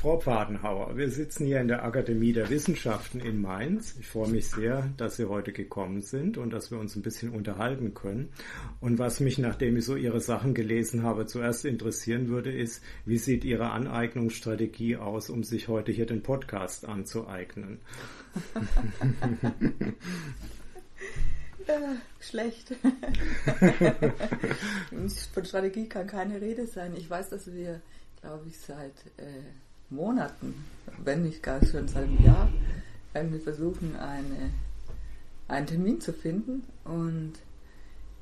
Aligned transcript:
Frau 0.00 0.20
Pfadenhauer, 0.20 0.96
wir 0.96 1.10
sitzen 1.10 1.44
hier 1.44 1.60
in 1.60 1.66
der 1.66 1.82
Akademie 1.82 2.32
der 2.32 2.48
Wissenschaften 2.50 3.18
in 3.18 3.40
Mainz. 3.40 3.96
Ich 3.98 4.06
freue 4.06 4.28
mich 4.28 4.46
sehr, 4.46 4.88
dass 4.96 5.16
Sie 5.16 5.28
heute 5.28 5.52
gekommen 5.52 6.02
sind 6.02 6.38
und 6.38 6.52
dass 6.52 6.70
wir 6.70 6.78
uns 6.78 6.94
ein 6.94 7.02
bisschen 7.02 7.30
unterhalten 7.30 7.94
können. 7.94 8.28
Und 8.80 9.00
was 9.00 9.18
mich, 9.18 9.38
nachdem 9.38 9.76
ich 9.76 9.84
so 9.84 9.96
Ihre 9.96 10.20
Sachen 10.20 10.54
gelesen 10.54 11.02
habe, 11.02 11.26
zuerst 11.26 11.64
interessieren 11.64 12.28
würde, 12.28 12.52
ist, 12.52 12.80
wie 13.06 13.18
sieht 13.18 13.44
Ihre 13.44 13.72
Aneignungsstrategie 13.72 14.98
aus, 14.98 15.30
um 15.30 15.42
sich 15.42 15.66
heute 15.66 15.90
hier 15.90 16.06
den 16.06 16.22
Podcast 16.22 16.86
anzueignen? 16.86 17.80
Äh, 21.66 21.96
schlecht. 22.18 22.72
Von 25.34 25.44
Strategie 25.44 25.86
kann 25.86 26.06
keine 26.06 26.40
Rede 26.40 26.66
sein. 26.66 26.96
Ich 26.96 27.10
weiß, 27.10 27.28
dass 27.28 27.52
wir, 27.52 27.82
glaube 28.22 28.48
ich, 28.48 28.58
seit 28.58 28.94
äh, 29.18 29.42
Monaten, 29.90 30.64
wenn 31.04 31.22
nicht 31.22 31.42
gar 31.42 31.64
schon 31.64 31.88
seit 31.88 32.04
einem 32.04 32.24
Jahr, 32.24 32.48
irgendwie 33.14 33.38
versuchen, 33.38 33.96
eine, 33.96 34.50
einen 35.48 35.66
Termin 35.66 36.00
zu 36.00 36.12
finden. 36.12 36.64
Und 36.84 37.34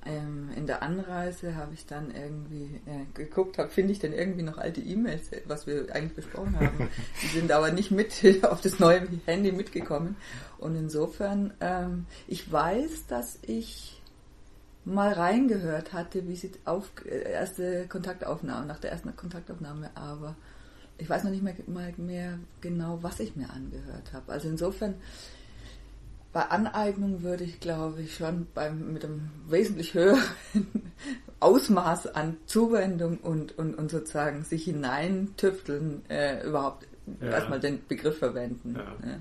ähm, 0.06 0.50
in 0.56 0.66
der 0.66 0.82
Anreise 0.82 1.56
habe 1.56 1.74
ich 1.74 1.86
dann 1.86 2.12
irgendwie 2.14 2.80
äh, 2.86 3.04
geguckt, 3.14 3.60
finde 3.70 3.92
ich 3.92 3.98
denn 3.98 4.12
irgendwie 4.12 4.42
noch 4.42 4.58
alte 4.58 4.80
E-Mails, 4.80 5.30
was 5.46 5.66
wir 5.66 5.92
eigentlich 5.92 6.14
besprochen 6.14 6.56
haben. 6.58 6.88
Die 7.22 7.26
sind 7.26 7.50
aber 7.50 7.72
nicht 7.72 7.90
mit 7.90 8.12
auf 8.44 8.60
das 8.60 8.78
neue 8.78 9.06
Handy 9.26 9.52
mitgekommen. 9.52 10.16
Und 10.58 10.76
insofern, 10.76 11.52
ähm, 11.60 12.06
ich 12.28 12.50
weiß, 12.50 13.06
dass 13.08 13.38
ich 13.42 14.00
mal 14.84 15.12
reingehört 15.12 15.92
hatte, 15.92 16.28
wie 16.28 16.36
sie 16.36 16.52
auf 16.64 16.92
äh, 17.04 17.32
erste 17.32 17.88
Kontaktaufnahme, 17.88 18.66
nach 18.66 18.78
der 18.78 18.92
ersten 18.92 19.14
Kontaktaufnahme, 19.16 19.90
aber 19.96 20.36
ich 20.98 21.08
weiß 21.08 21.24
noch 21.24 21.30
nicht 21.30 21.42
mehr, 21.42 21.54
mal 21.66 21.92
mehr 21.96 22.38
genau, 22.60 22.98
was 23.02 23.20
ich 23.20 23.36
mir 23.36 23.50
angehört 23.50 24.12
habe. 24.12 24.32
Also 24.32 24.48
insofern, 24.48 24.94
bei 26.32 26.42
Aneignung 26.42 27.22
würde 27.22 27.44
ich, 27.44 27.60
glaube 27.60 28.02
ich, 28.02 28.14
schon 28.14 28.46
beim, 28.54 28.92
mit 28.92 29.04
einem 29.04 29.30
wesentlich 29.48 29.94
höheren 29.94 30.22
Ausmaß 31.40 32.08
an 32.08 32.36
Zuwendung 32.46 33.18
und, 33.18 33.56
und, 33.58 33.74
und 33.74 33.90
sozusagen 33.90 34.44
sich 34.44 34.64
hineintüfteln, 34.64 36.02
äh, 36.08 36.46
überhaupt 36.46 36.86
ja. 37.20 37.28
erstmal 37.28 37.60
den 37.60 37.86
Begriff 37.86 38.18
verwenden. 38.18 38.74
Ja. 38.76 39.08
Ja. 39.08 39.16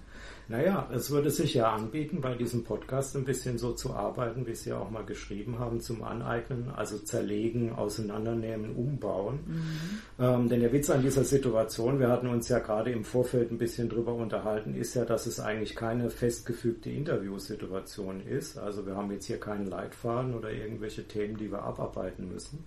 Naja, 0.47 0.87
es 0.93 1.09
würde 1.09 1.31
sich 1.31 1.55
ja 1.55 1.73
anbieten, 1.73 2.21
bei 2.21 2.35
diesem 2.35 2.63
Podcast 2.63 3.15
ein 3.15 3.25
bisschen 3.25 3.57
so 3.57 3.73
zu 3.73 3.93
arbeiten, 3.93 4.45
wie 4.45 4.53
Sie 4.53 4.69
ja 4.69 4.77
auch 4.77 4.91
mal 4.91 5.03
geschrieben 5.03 5.57
haben, 5.57 5.81
zum 5.81 6.03
Aneignen, 6.03 6.69
also 6.69 6.99
zerlegen, 6.99 7.73
auseinandernehmen, 7.73 8.75
umbauen. 8.75 9.39
Mhm. 9.45 10.23
Ähm, 10.23 10.49
denn 10.49 10.59
der 10.59 10.71
Witz 10.71 10.91
an 10.91 11.01
dieser 11.01 11.23
Situation, 11.23 11.99
wir 11.99 12.09
hatten 12.09 12.27
uns 12.27 12.47
ja 12.47 12.59
gerade 12.59 12.91
im 12.91 13.03
Vorfeld 13.03 13.51
ein 13.51 13.57
bisschen 13.57 13.89
drüber 13.89 14.13
unterhalten, 14.13 14.75
ist 14.75 14.93
ja, 14.93 15.03
dass 15.03 15.25
es 15.25 15.39
eigentlich 15.39 15.75
keine 15.75 16.11
festgefügte 16.11 16.91
Interviewsituation 16.91 18.21
ist. 18.21 18.59
Also 18.59 18.85
wir 18.85 18.95
haben 18.95 19.11
jetzt 19.11 19.25
hier 19.25 19.39
keinen 19.39 19.65
Leitfaden 19.65 20.35
oder 20.35 20.51
irgendwelche 20.51 21.07
Themen, 21.07 21.37
die 21.37 21.51
wir 21.51 21.63
abarbeiten 21.63 22.31
müssen. 22.31 22.63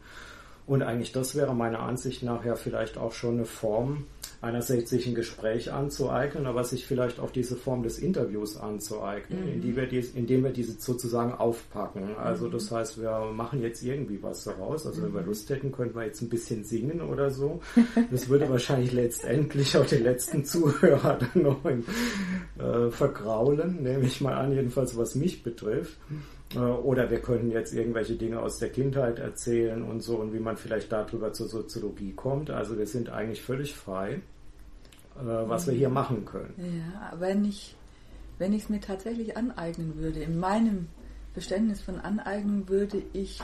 Und 0.66 0.82
eigentlich 0.82 1.12
das 1.12 1.34
wäre 1.34 1.54
meiner 1.54 1.80
Ansicht 1.80 2.22
nach 2.22 2.44
ja 2.44 2.54
vielleicht 2.54 2.98
auch 2.98 3.12
schon 3.12 3.36
eine 3.36 3.46
Form, 3.46 4.04
einerseits 4.40 4.90
sich 4.90 5.06
ein 5.06 5.14
Gespräch 5.14 5.72
anzueignen, 5.72 6.46
aber 6.46 6.62
sich 6.62 6.86
vielleicht 6.86 7.18
auch 7.18 7.30
diese 7.30 7.56
Form 7.56 7.82
des 7.82 7.98
Interviews 7.98 8.56
anzueignen, 8.56 9.44
mhm. 9.44 9.52
indem, 9.54 9.76
wir 9.76 9.86
dies, 9.86 10.14
indem 10.14 10.44
wir 10.44 10.52
diese 10.52 10.80
sozusagen 10.80 11.32
aufpacken. 11.32 12.16
Also 12.16 12.46
mhm. 12.46 12.52
das 12.52 12.70
heißt, 12.70 13.00
wir 13.00 13.32
machen 13.32 13.62
jetzt 13.62 13.82
irgendwie 13.82 14.22
was 14.22 14.44
daraus. 14.44 14.86
Also 14.86 15.02
wenn 15.02 15.12
wir 15.12 15.22
mhm. 15.22 15.26
Lust 15.26 15.50
hätten, 15.50 15.72
könnten 15.72 15.96
wir 15.96 16.04
jetzt 16.04 16.22
ein 16.22 16.28
bisschen 16.28 16.64
singen 16.64 17.00
oder 17.00 17.30
so. 17.30 17.60
Das 18.10 18.28
würde 18.28 18.48
wahrscheinlich 18.48 18.92
letztendlich 18.92 19.76
auch 19.76 19.84
den 19.84 20.02
letzten 20.02 20.44
Zuhörer 20.44 21.18
dann 21.18 21.42
noch 21.42 21.64
in, 21.64 21.84
äh, 22.58 22.90
vergraulen, 22.90 23.82
nehme 23.82 24.04
ich 24.04 24.20
mal 24.20 24.34
an, 24.34 24.52
jedenfalls 24.52 24.96
was 24.96 25.14
mich 25.14 25.42
betrifft. 25.42 25.98
Äh, 26.54 26.58
oder 26.58 27.10
wir 27.10 27.20
können 27.20 27.50
jetzt 27.50 27.74
irgendwelche 27.74 28.14
Dinge 28.14 28.40
aus 28.40 28.58
der 28.58 28.70
Kindheit 28.70 29.18
erzählen 29.18 29.82
und 29.82 30.00
so 30.02 30.16
und 30.16 30.32
wie 30.32 30.40
man 30.40 30.56
vielleicht 30.56 30.92
darüber 30.92 31.32
zur 31.32 31.48
Soziologie 31.48 32.12
kommt. 32.12 32.50
Also 32.50 32.78
wir 32.78 32.86
sind 32.86 33.10
eigentlich 33.10 33.42
völlig 33.42 33.74
frei, 33.74 34.20
äh, 35.16 35.22
was 35.22 35.66
wir 35.66 35.74
hier 35.74 35.90
machen 35.90 36.24
können. 36.24 36.54
Ja, 36.56 37.18
wenn 37.18 37.44
ich 37.44 37.74
wenn 38.38 38.52
ich 38.52 38.64
es 38.64 38.68
mir 38.68 38.80
tatsächlich 38.80 39.36
aneignen 39.36 39.96
würde, 39.96 40.20
in 40.20 40.38
meinem 40.38 40.86
Verständnis 41.32 41.80
von 41.80 42.00
Aneignung 42.00 42.68
würde 42.68 43.02
ich 43.12 43.40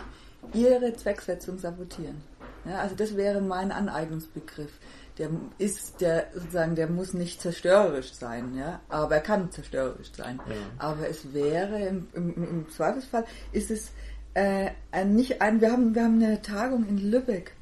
ihre 0.53 0.93
Zwecksetzung 0.95 1.59
sabotieren. 1.59 2.23
Ja, 2.65 2.79
also 2.79 2.95
das 2.95 3.17
wäre 3.17 3.41
mein 3.41 3.73
Aneignungsbegriff 3.73 4.79
der 5.19 5.31
ist, 5.59 6.01
der 6.01 6.27
sozusagen, 6.35 6.75
der 6.75 6.89
muss 6.89 7.15
nicht 7.15 7.41
zerstörerisch 7.41 8.13
sein, 8.13 8.57
ja, 8.57 8.81
aber 8.89 9.17
er 9.17 9.21
kann 9.21 9.51
zerstörerisch 9.51 10.13
sein. 10.17 10.41
Ja. 10.49 10.55
Aber 10.79 11.09
es 11.09 11.33
wäre 11.33 11.81
im, 11.87 12.09
im, 12.15 12.35
im 12.35 12.69
Zweifelsfall 12.69 13.25
ist 13.53 13.71
es 13.71 13.93
äh, 14.35 14.71
ein, 14.91 15.15
nicht 15.15 15.41
ein, 15.41 15.61
wir 15.61 15.71
haben, 15.71 15.95
wir 15.95 16.05
haben 16.05 16.23
eine 16.23 16.43
Tagung 16.43 16.89
in 16.89 16.99
Lübeck 16.99 17.53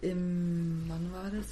im, 0.00 0.84
wann 0.88 1.12
war 1.12 1.30
das? 1.30 1.46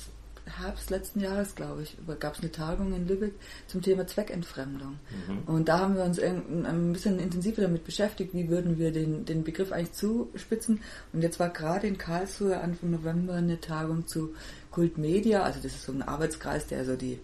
Herbst 0.59 0.91
letzten 0.91 1.21
Jahres, 1.21 1.55
glaube 1.55 1.83
ich, 1.83 1.97
gab 2.19 2.35
es 2.35 2.41
eine 2.41 2.51
Tagung 2.51 2.93
in 2.93 3.07
Lübeck 3.07 3.35
zum 3.69 3.83
Thema 3.83 4.07
Zweckentfremdung. 4.07 4.99
Mhm. 5.29 5.43
Und 5.47 5.69
da 5.69 5.79
haben 5.79 5.95
wir 5.97 6.03
uns 6.03 6.19
ein 6.19 6.93
bisschen 6.93 7.21
intensiver 7.21 7.63
damit 7.63 7.85
beschäftigt, 7.85 8.35
wie 8.35 8.49
würden 8.49 8.79
wir 8.79 8.91
den, 8.91 9.25
den 9.25 9.45
Begriff 9.45 9.71
eigentlich 9.71 9.93
zuspitzen. 9.93 10.81
Und 11.13 11.23
jetzt 11.23 11.39
war 11.39 11.51
gerade 11.51 11.87
in 11.87 11.99
Karlsruhe 11.99 12.59
Anfang 12.59 12.91
November 12.91 13.35
eine 13.35 13.61
Tagung 13.61 14.09
zu 14.09 14.35
Kultmedia, 14.71 15.43
also 15.43 15.61
das 15.63 15.73
ist 15.73 15.85
so 15.85 15.93
ein 15.93 16.03
Arbeitskreis, 16.03 16.67
der 16.67 16.85
so 16.85 16.97
die 16.97 17.19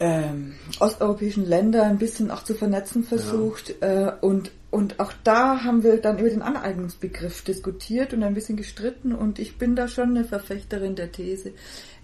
ähm, 0.00 0.54
osteuropäischen 0.78 1.46
Länder 1.46 1.84
ein 1.84 1.98
bisschen 1.98 2.30
auch 2.30 2.44
zu 2.44 2.54
vernetzen 2.54 3.02
versucht. 3.02 3.74
Ja. 3.80 4.08
Äh, 4.08 4.12
und, 4.20 4.52
und 4.70 5.00
auch 5.00 5.12
da 5.24 5.64
haben 5.64 5.82
wir 5.82 6.00
dann 6.00 6.18
über 6.18 6.28
den 6.28 6.42
Aneignungsbegriff 6.42 7.42
diskutiert 7.42 8.12
und 8.12 8.22
ein 8.22 8.34
bisschen 8.34 8.56
gestritten. 8.56 9.12
Und 9.12 9.38
ich 9.38 9.58
bin 9.58 9.74
da 9.74 9.88
schon 9.88 10.10
eine 10.10 10.24
Verfechterin 10.24 10.94
der 10.94 11.10
These. 11.10 11.52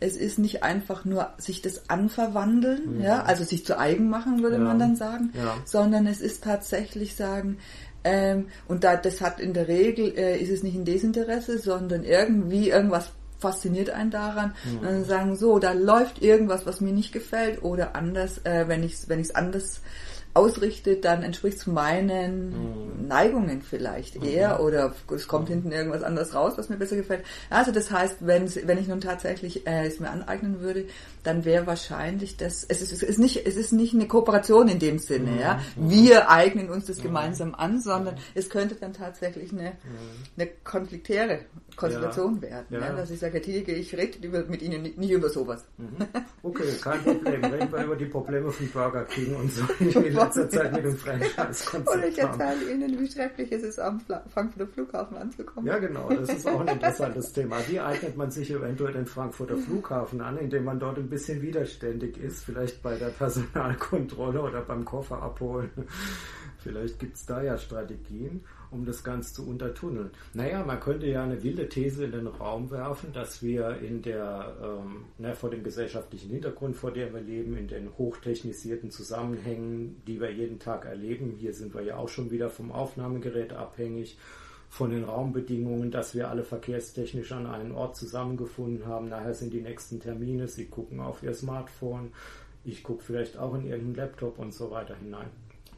Es 0.01 0.17
ist 0.17 0.39
nicht 0.39 0.65
einfach 0.65 1.05
nur 1.05 1.31
sich 1.39 1.63
das 1.63 1.89
anverwandeln, 1.89 3.01
ja, 3.01 3.07
ja 3.07 3.23
also 3.23 3.45
sich 3.45 3.65
zu 3.65 3.79
eigen 3.79 4.09
machen, 4.09 4.43
würde 4.43 4.57
ja. 4.57 4.63
man 4.63 4.79
dann 4.79 4.97
sagen, 4.97 5.33
sondern 5.65 6.07
es 6.07 6.21
ist 6.21 6.43
tatsächlich 6.43 7.15
sagen, 7.15 7.59
ähm, 8.07 8.49
und 8.69 8.85
da, 8.85 8.97
das 8.97 9.23
hat 9.23 9.41
in 9.41 9.55
der 9.55 9.67
Regel, 9.67 10.13
äh, 10.19 10.37
ist 10.39 10.51
es 10.51 10.63
nicht 10.63 10.75
ein 10.75 10.85
Desinteresse, 10.85 11.59
sondern 11.59 12.05
irgendwie 12.05 12.69
irgendwas 12.69 13.11
fasziniert 13.45 13.91
einen 13.91 14.11
daran. 14.11 14.55
Mhm. 14.65 14.79
Und 14.79 14.85
dann 14.85 15.05
sagen, 15.05 15.37
so, 15.37 15.59
da 15.59 15.73
läuft 15.73 16.23
irgendwas, 16.23 16.65
was 16.65 16.81
mir 16.81 16.93
nicht 16.93 17.13
gefällt 17.13 17.63
oder 17.63 17.95
anders, 17.95 18.39
äh, 18.45 18.65
wenn 18.69 18.83
ich 18.83 18.95
es 18.95 19.09
wenn 19.09 19.21
ich's 19.21 19.35
anders 19.35 19.81
ausrichtet, 20.35 21.05
dann 21.05 21.23
entspricht 21.23 21.59
es 21.59 21.67
meinen 21.67 22.51
mhm. 22.51 23.07
Neigungen 23.07 23.63
vielleicht 23.63 24.21
mhm. 24.21 24.29
eher 24.29 24.61
oder 24.61 24.93
es 25.15 25.29
kommt 25.29 25.49
mhm. 25.49 25.55
hinten 25.55 25.73
irgendwas 25.73 26.03
anderes 26.03 26.35
raus, 26.35 26.55
was 26.57 26.69
mir 26.69 26.77
besser 26.77 26.97
gefällt. 26.97 27.25
Also 27.51 27.71
das 27.71 27.91
heißt, 27.91 28.17
wenn, 28.21 28.53
wenn 28.67 28.79
ich 28.79 28.89
nun 28.89 29.01
tatsächlich 29.01 29.67
äh, 29.67 29.87
es 29.87 30.01
mir 30.01 30.11
aneignen 30.11 30.61
würde, 30.61 30.87
dann 31.23 31.45
wäre 31.45 31.67
wahrscheinlich 31.67 32.37
das, 32.37 32.65
es 32.65 32.83
ist, 32.83 32.93
es 32.93 33.03
ist 33.03 33.19
nicht, 33.19 33.47
es 33.47 33.57
ist 33.57 33.73
nicht 33.73 33.95
eine 33.95 34.09
Kooperation 34.09 34.69
in 34.69 34.81
dem 34.81 34.99
Sinne, 34.99 35.31
mhm. 35.31 35.39
ja. 35.41 35.61
Mhm. 35.77 35.91
Wir 35.91 36.31
eignen 36.31 36.69
uns 36.69 36.87
das 36.87 36.99
mhm. 36.99 37.05
gemeinsam 37.05 37.55
an, 37.55 37.81
sondern 37.81 38.17
es 38.35 38.51
könnte 38.51 38.75
dann 38.75 38.93
tatsächlich 38.93 39.53
eine, 39.53 39.73
eine 40.37 40.49
konfliktäre 40.65 41.41
Konstellation 41.77 42.37
ja. 42.37 42.43
werden. 42.43 42.67
Ja. 42.71 42.81
ja. 42.81 42.93
dass 42.93 43.11
ich 43.11 43.21
sage, 43.21 43.41
Herr 43.45 43.69
ich 43.69 43.97
rede 43.97 44.45
mit 44.49 44.63
Ihnen 44.63 44.83
nicht, 44.83 44.99
nicht 44.99 45.11
über 45.11 45.29
sowas. 45.29 45.65
Okay, 46.43 46.65
kein 46.81 47.03
Problem. 47.03 47.45
Reden 47.45 47.73
wir 47.73 47.85
über 47.85 47.97
die 47.97 48.07
Probleme 48.07 48.51
von 48.51 48.69
Burger 48.71 49.05
King 49.05 49.37
und 49.37 49.53
so 49.53 49.63
letzter 50.25 50.49
Zeit 50.49 50.73
mit 50.73 50.85
dem 50.85 50.97
Franchise-Konzept 50.97 51.89
Und 51.89 52.05
ich 52.05 52.19
erzähle 52.19 52.73
Ihnen, 52.73 53.01
wie 53.01 53.11
schrecklich 53.11 53.53
es 53.53 53.63
ist, 53.63 53.79
am 53.79 54.01
Frankfurter 54.01 54.67
Flughafen 54.67 55.17
anzukommen. 55.17 55.67
Ja, 55.67 55.79
genau. 55.79 56.09
Das 56.09 56.29
ist 56.29 56.47
auch 56.47 56.61
ein 56.61 56.69
interessantes 56.69 57.33
Thema. 57.33 57.57
Wie 57.69 57.81
eignet 57.81 58.17
man 58.17 58.31
sich 58.31 58.51
eventuell 58.51 58.93
den 58.93 59.07
Frankfurter 59.07 59.57
Flughafen 59.57 60.21
an, 60.21 60.39
indem 60.39 60.65
man 60.65 60.79
dort 60.79 60.99
ein 60.99 61.09
bisschen 61.09 61.43
widerständig 61.43 62.19
ist, 62.19 62.45
vielleicht 62.45 62.83
bei 62.83 62.97
der 62.97 63.09
Personalkontrolle 63.09 64.41
oder 64.43 64.63
beim 64.63 64.85
Koffer 64.85 65.23
abholen? 65.23 65.71
Vielleicht 66.59 66.99
gibt 66.99 67.17
es 67.17 67.27
da 67.27 67.43
ja 67.43 67.59
Strategien 67.59 68.43
um 68.75 68.85
das 68.85 69.05
Ganze 69.05 69.33
zu 69.33 69.49
untertunneln. 69.49 70.11
Naja, 70.35 70.65
man 70.65 70.81
könnte 70.81 71.07
ja 71.07 71.23
eine 71.23 71.43
wilde 71.43 71.69
These 71.69 72.05
in 72.05 72.13
den 72.13 72.27
Raum 72.27 72.71
werfen, 72.71 73.13
dass 73.13 73.43
wir 73.43 73.79
in 73.79 74.03
der, 74.03 74.57
ähm, 74.63 75.05
na, 75.19 75.33
vor 75.33 75.51
dem 75.51 75.63
gesellschaftlichen 75.63 76.31
Hintergrund, 76.31 76.77
vor 76.77 76.91
dem 76.91 77.15
wir 77.15 77.21
leben, 77.21 77.57
in 77.57 77.69
den 77.69 77.97
hochtechnisierten 77.97 78.91
Zusammenhängen, 78.91 80.03
die 80.07 80.21
wir 80.21 80.31
jeden 80.31 80.59
Tag 80.59 80.85
erleben, 80.85 81.37
hier 81.39 81.55
sind 81.55 81.75
wir 81.75 81.83
ja 81.83 81.97
auch 81.97 82.09
schon 82.09 82.31
wieder 82.31 82.51
vom 82.51 82.73
Aufnahmegerät 82.73 83.53
abhängig, 83.53 84.19
von 84.69 84.91
den 84.91 85.05
Raumbedingungen, 85.05 85.93
dass 85.93 86.17
wir 86.17 86.29
alle 86.29 86.43
verkehrstechnisch 86.43 87.31
an 87.31 87.47
einen 87.47 87.71
Ort 87.73 87.97
zusammengefunden 87.97 88.87
haben. 88.87 89.09
Nachher 89.09 89.35
sind 89.35 89.53
die 89.53 89.61
nächsten 89.61 90.01
Termine, 90.01 90.49
Sie 90.49 90.67
gucken 90.67 90.99
auf 90.99 91.23
Ihr 91.23 91.35
Smartphone, 91.35 92.11
ich 92.65 92.83
gucke 92.83 93.05
vielleicht 93.05 93.39
auch 93.39 93.55
in 93.55 93.67
Ihren 93.67 93.95
Laptop 93.95 94.39
und 94.39 94.53
so 94.53 94.73
weiter 94.73 94.97
hinein 94.97 95.29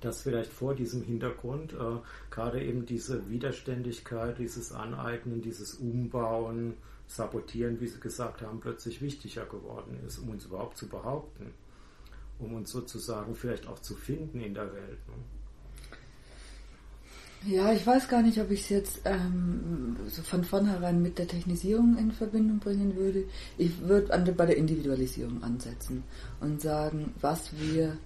dass 0.07 0.23
vielleicht 0.23 0.53
vor 0.53 0.75
diesem 0.75 1.03
Hintergrund 1.03 1.73
äh, 1.73 1.99
gerade 2.31 2.63
eben 2.63 2.87
diese 2.87 3.29
Widerständigkeit, 3.29 4.39
dieses 4.39 4.73
Aneignen, 4.73 5.43
dieses 5.43 5.75
Umbauen, 5.75 6.75
Sabotieren, 7.09 7.81
wie 7.81 7.87
Sie 7.87 8.01
gesagt 8.01 8.43
haben, 8.43 8.61
plötzlich 8.61 9.01
wichtiger 9.01 9.47
geworden 9.47 9.99
ist, 10.07 10.19
um 10.19 10.31
uns 10.31 10.45
überhaupt 10.45 10.77
zu 10.77 10.89
behaupten, 10.89 11.53
um 12.39 12.55
uns 12.55 12.71
sozusagen 12.71 13.35
vielleicht 13.35 13.67
auch 13.69 13.79
zu 13.79 13.95
finden 13.95 14.41
in 14.41 14.55
der 14.55 14.73
Welt. 14.73 14.99
Ne? 15.09 15.15
Ja, 17.47 17.73
ich 17.73 17.87
weiß 17.87 18.09
gar 18.09 18.23
nicht, 18.23 18.41
ob 18.41 18.51
ich 18.51 18.63
es 18.63 18.69
jetzt 18.71 19.01
ähm, 19.05 19.97
so 20.09 20.23
von 20.23 20.43
vornherein 20.43 21.01
mit 21.01 21.19
der 21.19 21.29
Technisierung 21.29 21.97
in 21.97 22.11
Verbindung 22.11 22.59
bringen 22.59 22.97
würde. 22.97 23.25
Ich 23.57 23.81
würde 23.83 24.09
bei 24.33 24.47
der 24.47 24.57
Individualisierung 24.57 25.43
ansetzen 25.45 26.03
und 26.41 26.61
sagen, 26.61 27.15
was 27.21 27.57
wir, 27.57 27.99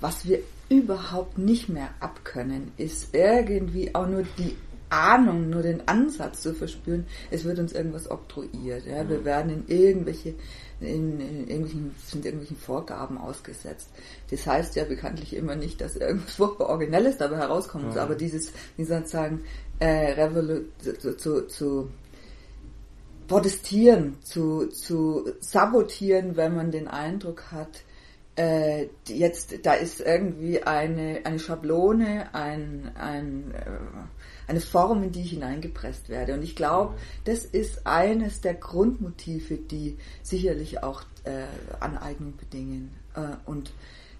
was 0.00 0.26
wir 0.26 0.40
überhaupt 0.72 1.38
nicht 1.38 1.68
mehr 1.68 1.90
abkönnen, 2.00 2.72
ist 2.76 3.14
irgendwie 3.14 3.94
auch 3.94 4.08
nur 4.08 4.24
die 4.38 4.56
Ahnung, 4.92 5.48
nur 5.48 5.62
den 5.62 5.88
Ansatz 5.88 6.42
zu 6.42 6.54
verspüren, 6.54 7.06
es 7.30 7.44
wird 7.44 7.58
uns 7.58 7.72
irgendwas 7.72 8.10
oktroyiert. 8.10 8.86
Ja? 8.86 9.08
Wir 9.08 9.20
mhm. 9.20 9.24
werden 9.24 9.52
in 9.52 9.74
irgendwelche, 9.74 10.34
in, 10.80 11.18
in 11.18 11.48
irgendwelchen, 11.48 11.94
sind 12.04 12.26
irgendwelchen 12.26 12.58
Vorgaben 12.58 13.16
ausgesetzt. 13.16 13.88
Das 14.30 14.46
heißt 14.46 14.76
ja 14.76 14.84
bekanntlich 14.84 15.34
immer 15.34 15.56
nicht, 15.56 15.80
dass 15.80 15.96
irgendwas 15.96 16.34
furchtbar 16.34 16.68
Originelles 16.68 17.16
dabei 17.16 17.38
herauskommt, 17.38 17.86
ja. 17.86 17.90
Mhm. 17.92 17.98
aber 17.98 18.14
dieses, 18.14 18.52
wie 18.76 18.84
soll 18.84 19.02
ich 19.02 19.08
sagen, 19.08 19.40
äh, 19.78 20.12
Revolu 20.12 20.64
zu, 20.78 21.16
zu, 21.16 21.46
zu 21.46 21.88
protestieren, 23.28 24.18
zu, 24.22 24.66
zu 24.66 25.32
sabotieren, 25.40 26.36
wenn 26.36 26.54
man 26.54 26.70
den 26.70 26.86
Eindruck 26.86 27.50
hat, 27.50 27.82
äh, 28.36 28.86
jetzt, 29.06 29.66
da 29.66 29.74
ist 29.74 30.00
irgendwie 30.00 30.62
eine, 30.62 31.20
eine 31.24 31.38
Schablone, 31.38 32.34
ein, 32.34 32.90
ein, 32.94 33.52
äh, 33.54 34.48
eine 34.48 34.60
Form, 34.60 35.02
in 35.02 35.12
die 35.12 35.22
ich 35.22 35.30
hineingepresst 35.30 36.08
werde. 36.08 36.34
Und 36.34 36.42
ich 36.42 36.56
glaube, 36.56 36.94
das 37.24 37.44
ist 37.44 37.86
eines 37.86 38.40
der 38.40 38.54
Grundmotive, 38.54 39.56
die 39.56 39.98
sicherlich 40.22 40.82
auch 40.82 41.02
äh, 41.24 41.44
Aneignung 41.80 42.34
bedingen. 42.36 42.94
Äh, 43.14 43.36
und 43.44 43.72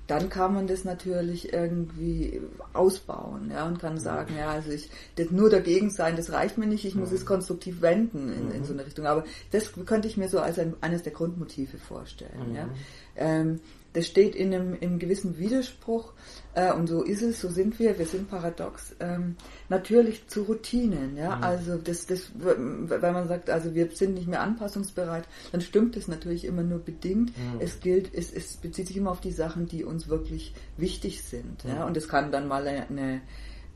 dann 0.09 0.29
kann 0.29 0.53
man 0.53 0.67
das 0.67 0.85
natürlich 0.85 1.53
irgendwie 1.53 2.43
ausbauen 2.73 3.51
ja, 3.51 3.67
und 3.67 3.79
kann 3.79 3.99
sagen, 3.99 4.35
ja, 4.37 4.51
also 4.51 4.71
ich 4.71 4.91
das 5.15 5.31
nur 5.31 5.49
dagegen 5.49 5.91
sein, 5.91 6.17
das 6.17 6.33
reicht 6.33 6.59
mir 6.59 6.67
nicht, 6.67 6.85
ich 6.85 6.97
muss 6.97 7.13
es 7.13 7.25
konstruktiv 7.25 7.81
wenden 7.81 8.31
in, 8.33 8.51
in 8.51 8.65
so 8.65 8.75
eine 8.75 8.85
Richtung. 8.85 9.07
Aber 9.07 9.25
das 9.53 9.73
könnte 9.87 10.09
ich 10.09 10.17
mir 10.17 10.29
so 10.29 10.41
als 10.41 10.59
ein, 10.59 10.75
eines 10.81 11.03
der 11.03 11.13
Grundmotive 11.13 11.79
vorstellen. 11.79 12.51
Mhm. 12.51 12.55
Ja. 12.55 12.69
Ähm, 13.17 13.61
das 13.93 14.07
steht 14.07 14.35
in 14.35 14.55
einem, 14.55 14.75
in 14.75 14.91
einem 14.91 14.99
gewissen 14.99 15.39
Widerspruch, 15.39 16.13
äh, 16.55 16.73
und 16.73 16.87
so 16.87 17.03
ist 17.03 17.23
es, 17.23 17.41
so 17.41 17.49
sind 17.49 17.79
wir, 17.79 17.99
wir 17.99 18.07
sind 18.07 18.29
paradox, 18.29 18.95
ähm, 19.01 19.37
natürlich 19.69 20.29
zu 20.29 20.43
Routinen. 20.43 21.17
Ja? 21.17 21.37
Mhm. 21.37 21.45
Also 21.45 21.79
das, 21.79 22.07
das, 22.07 22.31
wenn 22.35 23.01
man 23.01 23.29
sagt, 23.29 23.49
also 23.49 23.75
wir 23.75 23.91
sind 23.91 24.15
nicht 24.15 24.29
mehr 24.29 24.43
anpassungsbereit, 24.43 25.25
dann 25.51 25.61
stimmt 25.63 25.97
es 25.97 26.09
natürlich 26.09 26.45
immer 26.45 26.63
nur 26.63 26.81
bedingt. 26.81 27.37
Mhm. 27.37 27.61
Es 27.61 27.81
gilt, 27.81 28.13
es, 28.15 28.33
es 28.33 28.57
bezieht 28.57 28.89
sich 28.89 28.97
immer 28.97 29.11
auf 29.11 29.21
die 29.21 29.33
Sachen, 29.33 29.67
die 29.67 29.85
uns 29.85 30.09
wirklich 30.09 30.55
wichtig 30.77 31.23
sind. 31.23 31.65
Mhm. 31.65 31.71
Ja? 31.71 31.87
Und 31.87 31.97
es 31.97 32.09
kann 32.09 32.33
dann 32.33 32.49
mal 32.49 32.67
eine, 32.67 33.23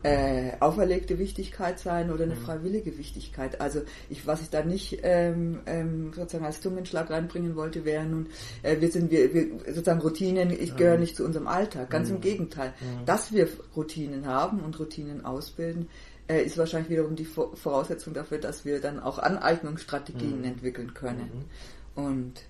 äh, 0.02 0.52
auferlegte 0.60 1.18
Wichtigkeit 1.18 1.78
sein 1.78 2.10
oder 2.10 2.24
eine 2.24 2.34
mhm. 2.34 2.40
freiwillige 2.40 2.96
Wichtigkeit. 2.98 3.60
Also 3.60 3.82
ich, 4.08 4.26
was 4.26 4.42
ich 4.42 4.50
da 4.50 4.62
nicht 4.62 5.00
ähm, 5.02 5.60
ähm, 5.66 6.12
sozusagen 6.14 6.44
als 6.44 6.60
Zungenschlag 6.60 7.10
reinbringen 7.10 7.56
wollte, 7.56 7.84
wäre 7.84 8.04
nun, 8.04 8.26
äh, 8.62 8.80
wir 8.80 8.90
sind 8.90 9.10
wir, 9.10 9.32
wir 9.34 9.46
sozusagen 9.66 10.00
Routinen, 10.00 10.50
ich 10.50 10.72
mhm. 10.72 10.76
gehöre 10.76 10.98
nicht 10.98 11.16
zu 11.16 11.24
unserem 11.24 11.48
Alltag. 11.48 11.90
Ganz 11.90 12.10
im 12.10 12.20
Gegenteil. 12.20 12.72
Mhm. 12.80 13.06
Dass 13.06 13.32
wir 13.32 13.48
Routinen 13.74 14.26
haben 14.26 14.60
und 14.60 14.78
Routinen 14.78 15.24
ausbilden, 15.24 15.88
äh, 16.28 16.42
ist 16.42 16.58
wahrscheinlich 16.58 16.90
wiederum 16.90 17.16
die 17.16 17.24
Voraussetzung 17.24 18.14
dafür, 18.14 18.38
dass 18.38 18.64
wir 18.64 18.80
dann 18.80 19.00
auch 19.00 19.18
Aneignungsstrategien 19.18 20.44
entwickeln 20.44 20.94
können. 20.94 21.46
Und 21.94 22.42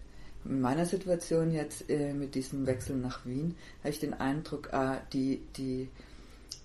in 0.44 0.60
meiner 0.60 0.86
Situation 0.86 1.52
jetzt 1.52 1.88
äh, 1.90 2.12
mit 2.12 2.34
diesem 2.34 2.66
Wechsel 2.66 2.96
nach 2.96 3.24
Wien 3.26 3.54
habe 3.80 3.90
ich 3.90 4.00
den 4.00 4.14
Eindruck, 4.14 4.70
äh, 4.72 4.96
die, 5.12 5.42
die 5.56 5.88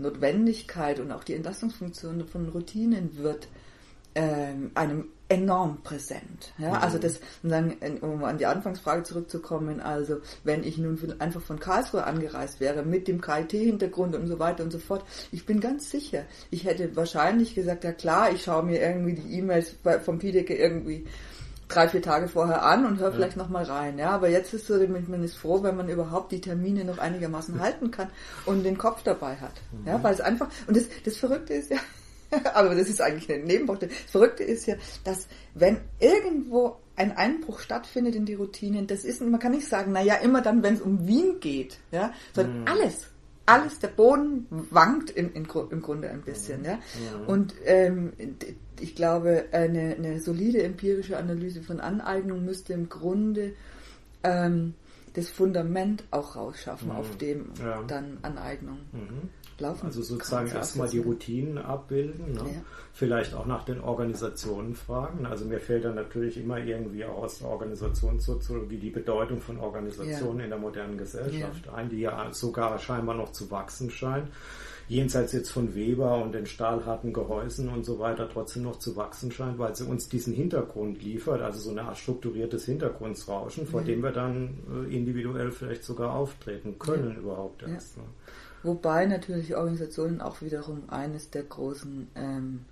Notwendigkeit 0.01 0.99
und 0.99 1.11
auch 1.11 1.23
die 1.23 1.35
Entlastungsfunktion 1.35 2.27
von 2.27 2.49
Routinen 2.49 3.17
wird 3.17 3.47
ähm, 4.15 4.71
einem 4.75 5.05
enorm 5.29 5.81
präsent. 5.83 6.53
Ja? 6.57 6.69
Mhm. 6.69 6.75
Also 6.75 6.97
das, 6.97 7.21
um 8.01 8.23
an 8.23 8.37
die 8.37 8.45
Anfangsfrage 8.45 9.03
zurückzukommen, 9.03 9.79
also 9.79 10.17
wenn 10.43 10.63
ich 10.63 10.77
nun 10.77 10.99
einfach 11.19 11.41
von 11.41 11.59
Karlsruhe 11.59 12.03
angereist 12.03 12.59
wäre 12.59 12.83
mit 12.83 13.07
dem 13.07 13.21
KIT-Hintergrund 13.21 14.15
und 14.15 14.27
so 14.27 14.39
weiter 14.39 14.63
und 14.63 14.71
so 14.71 14.79
fort, 14.79 15.05
ich 15.31 15.45
bin 15.45 15.61
ganz 15.61 15.89
sicher, 15.89 16.25
ich 16.49 16.65
hätte 16.65 16.95
wahrscheinlich 16.95 17.55
gesagt, 17.55 17.85
ja 17.85 17.93
klar, 17.93 18.31
ich 18.31 18.43
schaue 18.43 18.63
mir 18.63 18.81
irgendwie 18.81 19.13
die 19.13 19.37
E-Mails 19.37 19.75
vom 20.03 20.19
Pideke 20.19 20.55
irgendwie 20.55 21.05
drei, 21.73 21.89
vier 21.89 22.01
Tage 22.01 22.27
vorher 22.27 22.63
an 22.63 22.85
und 22.85 22.99
höre 22.99 23.09
ja. 23.09 23.15
vielleicht 23.15 23.37
nochmal 23.37 23.63
rein. 23.63 23.97
Ja, 23.97 24.11
aber 24.11 24.29
jetzt 24.29 24.53
ist 24.53 24.67
so, 24.67 24.75
man 24.75 25.23
ist 25.23 25.37
froh, 25.37 25.63
wenn 25.63 25.75
man 25.75 25.89
überhaupt 25.89 26.31
die 26.31 26.41
Termine 26.41 26.85
noch 26.85 26.97
einigermaßen 26.97 27.59
halten 27.59 27.91
kann 27.91 28.09
und 28.45 28.63
den 28.63 28.77
Kopf 28.77 29.03
dabei 29.03 29.35
hat. 29.35 29.53
Mhm. 29.71 29.87
Ja, 29.87 30.03
weil 30.03 30.13
es 30.13 30.21
einfach, 30.21 30.49
und 30.67 30.75
das, 30.77 30.85
das 31.03 31.17
Verrückte 31.17 31.53
ist 31.53 31.71
ja, 31.71 31.77
aber 32.53 32.75
das 32.75 32.89
ist 32.89 33.01
eigentlich 33.01 33.31
eine 33.31 33.43
Nebenworte. 33.43 33.87
Das 33.87 34.11
Verrückte 34.11 34.43
ist 34.43 34.65
ja, 34.65 34.75
dass 35.03 35.27
wenn 35.53 35.77
irgendwo 35.99 36.77
ein 36.95 37.15
Einbruch 37.15 37.59
stattfindet 37.59 38.15
in 38.15 38.25
die 38.25 38.35
Routinen, 38.35 38.87
das 38.87 39.05
ist, 39.05 39.21
man 39.21 39.39
kann 39.39 39.53
nicht 39.53 39.67
sagen, 39.67 39.91
naja, 39.91 40.15
immer 40.15 40.41
dann, 40.41 40.61
wenn 40.61 40.75
es 40.75 40.81
um 40.81 41.07
Wien 41.07 41.39
geht, 41.39 41.79
ja, 41.91 42.13
sondern 42.33 42.61
mhm. 42.61 42.67
alles, 42.67 43.07
alles, 43.51 43.79
der 43.79 43.89
Boden 43.89 44.47
wankt 44.49 45.09
im, 45.11 45.33
im, 45.33 45.47
im 45.69 45.81
Grunde 45.81 46.09
ein 46.09 46.21
bisschen, 46.21 46.63
ja. 46.63 46.75
Mhm. 46.75 47.27
Und 47.27 47.53
ähm, 47.65 48.13
ich 48.79 48.95
glaube, 48.95 49.45
eine, 49.51 49.95
eine, 49.95 50.19
solide 50.19 50.63
empirische 50.63 51.17
Analyse 51.17 51.61
von 51.61 51.79
Aneignung 51.79 52.43
müsste 52.45 52.73
im 52.73 52.89
Grunde 52.89 53.53
ähm, 54.23 54.73
das 55.13 55.29
Fundament 55.29 56.03
auch 56.11 56.35
rausschaffen, 56.35 56.89
mhm. 56.89 56.95
auf 56.95 57.17
dem 57.17 57.53
ja. 57.59 57.83
dann 57.87 58.17
Aneignung 58.21 58.79
mhm. 58.91 59.29
Laufen 59.59 59.87
Also 59.87 60.01
sozusagen 60.01 60.49
erstmal 60.49 60.89
die 60.89 60.99
Routinen 60.99 61.57
abbilden, 61.57 62.33
ne? 62.33 62.39
ja. 62.39 62.61
vielleicht 62.93 63.33
auch 63.33 63.45
nach 63.45 63.63
den 63.63 63.81
Organisationen 63.81 64.75
fragen. 64.75 65.25
Also 65.25 65.45
mir 65.45 65.59
fällt 65.59 65.85
dann 65.85 65.95
natürlich 65.95 66.37
immer 66.37 66.57
irgendwie 66.59 67.05
auch 67.05 67.23
aus 67.23 67.39
der 67.39 67.49
Organisationssoziologie 67.49 68.77
die 68.77 68.89
Bedeutung 68.89 69.41
von 69.41 69.59
Organisationen 69.59 70.39
ja. 70.39 70.43
in 70.45 70.49
der 70.49 70.59
modernen 70.59 70.97
Gesellschaft 70.97 71.69
ein, 71.69 71.89
die 71.89 72.01
ja 72.01 72.31
sogar 72.31 72.77
scheinbar 72.79 73.15
noch 73.15 73.31
zu 73.31 73.51
wachsen 73.51 73.89
scheint 73.89 74.27
jenseits 74.91 75.31
jetzt 75.31 75.51
von 75.51 75.73
Weber 75.73 76.21
und 76.21 76.33
den 76.33 76.45
stahlharten 76.45 77.13
Gehäusen 77.13 77.69
und 77.69 77.85
so 77.85 77.99
weiter 77.99 78.27
trotzdem 78.27 78.63
noch 78.63 78.77
zu 78.77 78.97
wachsen 78.97 79.31
scheint, 79.31 79.57
weil 79.57 79.73
sie 79.73 79.85
uns 79.85 80.09
diesen 80.09 80.33
Hintergrund 80.33 81.01
liefert, 81.01 81.41
also 81.41 81.59
so 81.59 81.69
eine 81.69 81.83
Art 81.83 81.97
strukturiertes 81.97 82.65
Hintergrundsrauschen, 82.65 83.65
vor 83.65 83.79
ja. 83.81 83.87
dem 83.87 84.03
wir 84.03 84.11
dann 84.11 84.59
äh, 84.69 84.93
individuell 84.93 85.51
vielleicht 85.51 85.85
sogar 85.85 86.13
auftreten 86.13 86.77
können 86.77 87.13
ja. 87.13 87.21
überhaupt 87.21 87.63
erst. 87.63 87.95
Ja. 87.95 88.03
Ne? 88.03 88.09
Wobei 88.63 89.05
natürlich 89.05 89.55
Organisationen 89.55 90.21
auch 90.21 90.41
wiederum 90.41 90.89
eines 90.89 91.29
der 91.29 91.43
großen 91.43 92.07
ähm, 92.15 92.65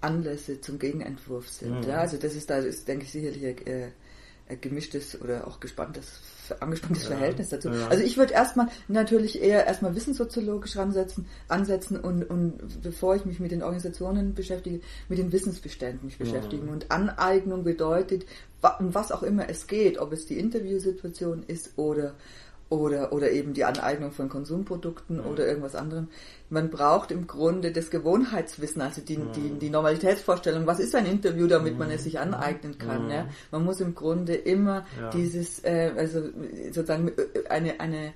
Anlässe 0.00 0.60
zum 0.60 0.78
Gegenentwurf 0.78 1.48
sind. 1.48 1.80
Mhm. 1.80 1.88
Ja, 1.88 2.00
also 2.00 2.16
das 2.16 2.34
ist 2.34 2.50
da 2.50 2.58
ist, 2.58 2.86
denke 2.88 3.04
ich, 3.04 3.12
sicherlich 3.12 3.66
äh, 3.66 3.88
gemischtes 4.60 5.20
oder 5.20 5.46
auch 5.46 5.60
gespanntes, 5.60 6.20
angespanntes 6.60 7.04
ja, 7.04 7.10
Verhältnis 7.10 7.48
dazu. 7.48 7.70
Ja. 7.70 7.88
Also 7.88 8.04
ich 8.04 8.16
würde 8.18 8.34
erstmal 8.34 8.68
natürlich 8.88 9.40
eher 9.40 9.66
erstmal 9.66 9.94
wissenssoziologisch 9.94 10.76
ransetzen, 10.76 11.26
ansetzen 11.48 11.98
und, 11.98 12.24
und 12.24 12.82
bevor 12.82 13.16
ich 13.16 13.24
mich 13.24 13.40
mit 13.40 13.52
den 13.52 13.62
Organisationen 13.62 14.34
beschäftige, 14.34 14.80
mit 15.08 15.18
den 15.18 15.32
Wissensbeständen 15.32 16.06
mich 16.06 16.18
beschäftigen. 16.18 16.68
Und 16.68 16.90
Aneignung 16.90 17.64
bedeutet, 17.64 18.26
um 18.78 18.94
was 18.94 19.12
auch 19.12 19.22
immer 19.22 19.48
es 19.48 19.66
geht, 19.66 19.98
ob 19.98 20.12
es 20.12 20.26
die 20.26 20.38
Interviewsituation 20.38 21.44
ist 21.46 21.78
oder 21.78 22.14
oder, 22.72 23.12
oder 23.12 23.30
eben 23.30 23.52
die 23.52 23.64
Aneignung 23.64 24.12
von 24.12 24.28
Konsumprodukten 24.28 25.18
ja. 25.18 25.24
oder 25.24 25.46
irgendwas 25.46 25.74
anderem. 25.74 26.08
Man 26.48 26.70
braucht 26.70 27.10
im 27.10 27.26
Grunde 27.26 27.70
das 27.70 27.90
Gewohnheitswissen, 27.90 28.80
also 28.80 29.02
die, 29.02 29.14
ja. 29.14 29.24
die, 29.36 29.58
die 29.58 29.70
Normalitätsvorstellung, 29.70 30.66
was 30.66 30.80
ist 30.80 30.94
ein 30.94 31.06
Interview, 31.06 31.46
damit 31.46 31.78
man 31.78 31.90
es 31.90 32.04
sich 32.04 32.18
aneignen 32.18 32.78
kann. 32.78 33.10
Ja. 33.10 33.26
Man 33.50 33.64
muss 33.64 33.80
im 33.80 33.94
Grunde 33.94 34.34
immer 34.34 34.86
dieses, 35.12 35.62
äh, 35.64 35.92
also 35.96 36.22
sozusagen 36.70 37.08
äh, 37.08 37.48
eine, 37.48 37.78
eine, 37.78 38.12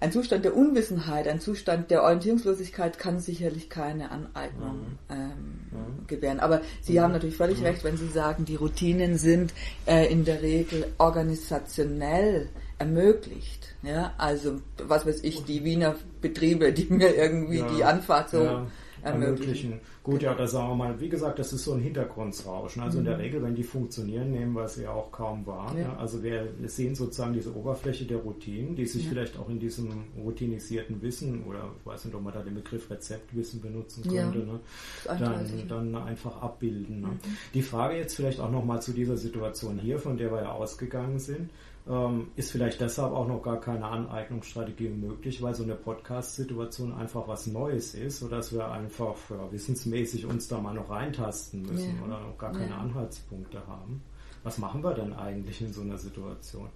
ein 0.00 0.12
Zustand 0.12 0.44
der 0.44 0.54
Unwissenheit, 0.54 1.26
ein 1.26 1.40
Zustand 1.40 1.90
der 1.90 2.02
Orientierungslosigkeit 2.02 2.98
kann 2.98 3.20
sicherlich 3.20 3.70
keine 3.70 4.10
Aneignung 4.10 4.98
ähm, 5.08 5.28
mhm. 5.70 6.06
gewähren. 6.06 6.40
Aber 6.40 6.60
Sie 6.82 6.94
mhm. 6.94 7.00
haben 7.00 7.12
natürlich 7.12 7.36
völlig 7.36 7.60
mhm. 7.60 7.66
recht, 7.66 7.84
wenn 7.84 7.96
Sie 7.96 8.08
sagen, 8.08 8.44
die 8.44 8.56
Routinen 8.56 9.16
sind 9.16 9.54
äh, 9.86 10.10
in 10.12 10.26
der 10.26 10.42
Regel 10.42 10.86
organisationell 10.98 12.50
ermöglicht. 12.84 13.74
Ja, 13.82 14.14
also 14.18 14.60
was 14.86 15.06
weiß 15.06 15.24
ich, 15.24 15.44
die 15.44 15.64
Wiener 15.64 15.96
Betriebe, 16.20 16.72
die 16.72 16.86
mir 16.92 17.14
irgendwie 17.14 17.58
ja, 17.58 17.68
die 17.68 17.84
Anfahrt 17.84 18.30
so 18.30 18.42
ja, 18.42 18.66
ermöglichen. 19.02 19.80
Gut, 20.02 20.22
ja, 20.22 20.34
da 20.34 20.46
sagen 20.46 20.68
wir 20.68 20.74
mal, 20.74 21.00
wie 21.00 21.08
gesagt, 21.08 21.38
das 21.38 21.52
ist 21.54 21.64
so 21.64 21.72
ein 21.72 21.80
Hintergrundsrauschen. 21.80 22.82
Also 22.82 22.98
mhm. 22.98 23.06
in 23.06 23.10
der 23.10 23.18
Regel, 23.18 23.42
wenn 23.42 23.54
die 23.54 23.62
funktionieren, 23.62 24.32
nehmen 24.32 24.52
wir 24.52 24.64
es 24.64 24.76
ja 24.76 24.90
auch 24.90 25.10
kaum 25.10 25.46
wahr. 25.46 25.74
Ja. 25.78 25.96
Also 25.96 26.22
wir 26.22 26.48
sehen 26.66 26.94
sozusagen 26.94 27.32
diese 27.32 27.54
Oberfläche 27.54 28.04
der 28.04 28.18
Routinen, 28.18 28.76
die 28.76 28.84
sich 28.84 29.08
vielleicht 29.08 29.38
auch 29.38 29.48
in 29.48 29.58
diesem 29.58 30.04
routinisierten 30.22 31.00
Wissen 31.00 31.44
oder 31.44 31.70
ich 31.78 31.86
weiß 31.86 32.04
nicht, 32.04 32.14
ob 32.14 32.22
man 32.22 32.34
da 32.34 32.42
den 32.42 32.54
Begriff 32.54 32.90
Rezeptwissen 32.90 33.62
benutzen 33.62 34.02
könnte, 34.02 34.38
ne? 34.38 34.60
dann, 35.06 35.68
dann 35.68 35.94
einfach 35.94 36.40
abbilden. 36.42 37.00
Ne? 37.00 37.08
Mhm. 37.08 37.20
Die 37.54 37.62
Frage 37.62 37.96
jetzt 37.96 38.14
vielleicht 38.14 38.40
auch 38.40 38.50
nochmal 38.50 38.82
zu 38.82 38.92
dieser 38.92 39.16
Situation 39.16 39.78
hier, 39.78 39.98
von 39.98 40.18
der 40.18 40.30
wir 40.30 40.42
ja 40.42 40.52
ausgegangen 40.52 41.18
sind 41.18 41.50
ähm, 41.86 42.28
ist 42.36 42.50
vielleicht 42.50 42.80
deshalb 42.80 43.12
auch 43.12 43.28
noch 43.28 43.42
gar 43.42 43.60
keine 43.60 43.84
Aneignungsstrategie 43.86 44.88
möglich, 44.88 45.42
weil 45.42 45.54
so 45.54 45.64
eine 45.64 45.74
Podcast-Situation 45.74 46.94
einfach 46.94 47.28
was 47.28 47.46
Neues 47.46 47.94
ist, 47.94 48.20
sodass 48.20 48.52
wir 48.52 48.70
einfach 48.70 49.16
ja, 49.30 49.52
wissensmäßig 49.52 50.24
uns 50.24 50.48
da 50.48 50.60
mal 50.60 50.74
noch 50.74 50.88
reintasten 50.88 51.62
müssen 51.62 51.96
ja. 51.98 52.04
oder 52.06 52.20
noch 52.20 52.38
gar 52.38 52.52
keine 52.52 52.70
ja. 52.70 52.78
Anhaltspunkte 52.78 53.66
haben. 53.66 54.02
Was 54.44 54.58
machen 54.58 54.82
wir 54.82 54.94
denn 54.94 55.12
eigentlich 55.12 55.60
in 55.60 55.72
so 55.72 55.82
einer 55.82 55.98
Situation? 55.98 56.68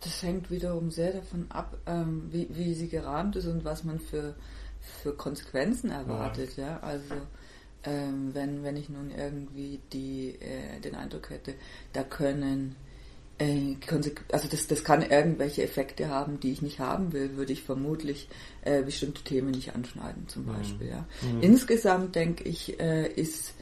Das 0.00 0.22
hängt 0.22 0.50
wiederum 0.50 0.90
sehr 0.90 1.12
davon 1.12 1.46
ab, 1.50 1.76
ähm, 1.86 2.28
wie, 2.30 2.48
wie 2.50 2.74
sie 2.74 2.88
gerahmt 2.88 3.36
ist 3.36 3.46
und 3.46 3.64
was 3.64 3.84
man 3.84 4.00
für, 4.00 4.34
für 4.80 5.14
Konsequenzen 5.14 5.90
erwartet. 5.90 6.56
Ja. 6.56 6.80
Also 6.80 7.14
ähm, 7.84 8.30
wenn, 8.32 8.62
wenn 8.62 8.76
ich 8.76 8.88
nun 8.88 9.10
irgendwie 9.10 9.80
die, 9.92 10.36
äh, 10.40 10.80
den 10.80 10.94
Eindruck 10.94 11.30
hätte, 11.30 11.54
da 11.92 12.02
können 12.02 12.76
äh, 13.38 13.76
also 14.30 14.48
das, 14.48 14.66
das 14.66 14.84
kann 14.84 15.02
irgendwelche 15.02 15.62
Effekte 15.62 16.08
haben, 16.08 16.38
die 16.40 16.52
ich 16.52 16.62
nicht 16.62 16.78
haben 16.78 17.12
will, 17.12 17.36
würde 17.36 17.52
ich 17.52 17.62
vermutlich 17.62 18.28
äh, 18.62 18.82
bestimmte 18.82 19.22
Themen 19.22 19.50
nicht 19.50 19.74
anschneiden, 19.74 20.28
zum 20.28 20.44
mhm. 20.44 20.56
Beispiel. 20.56 20.88
Ja. 20.88 21.06
Mhm. 21.22 21.42
Insgesamt 21.42 22.14
denke 22.14 22.44
ich, 22.44 22.78
äh, 22.80 23.08
ist 23.08 23.54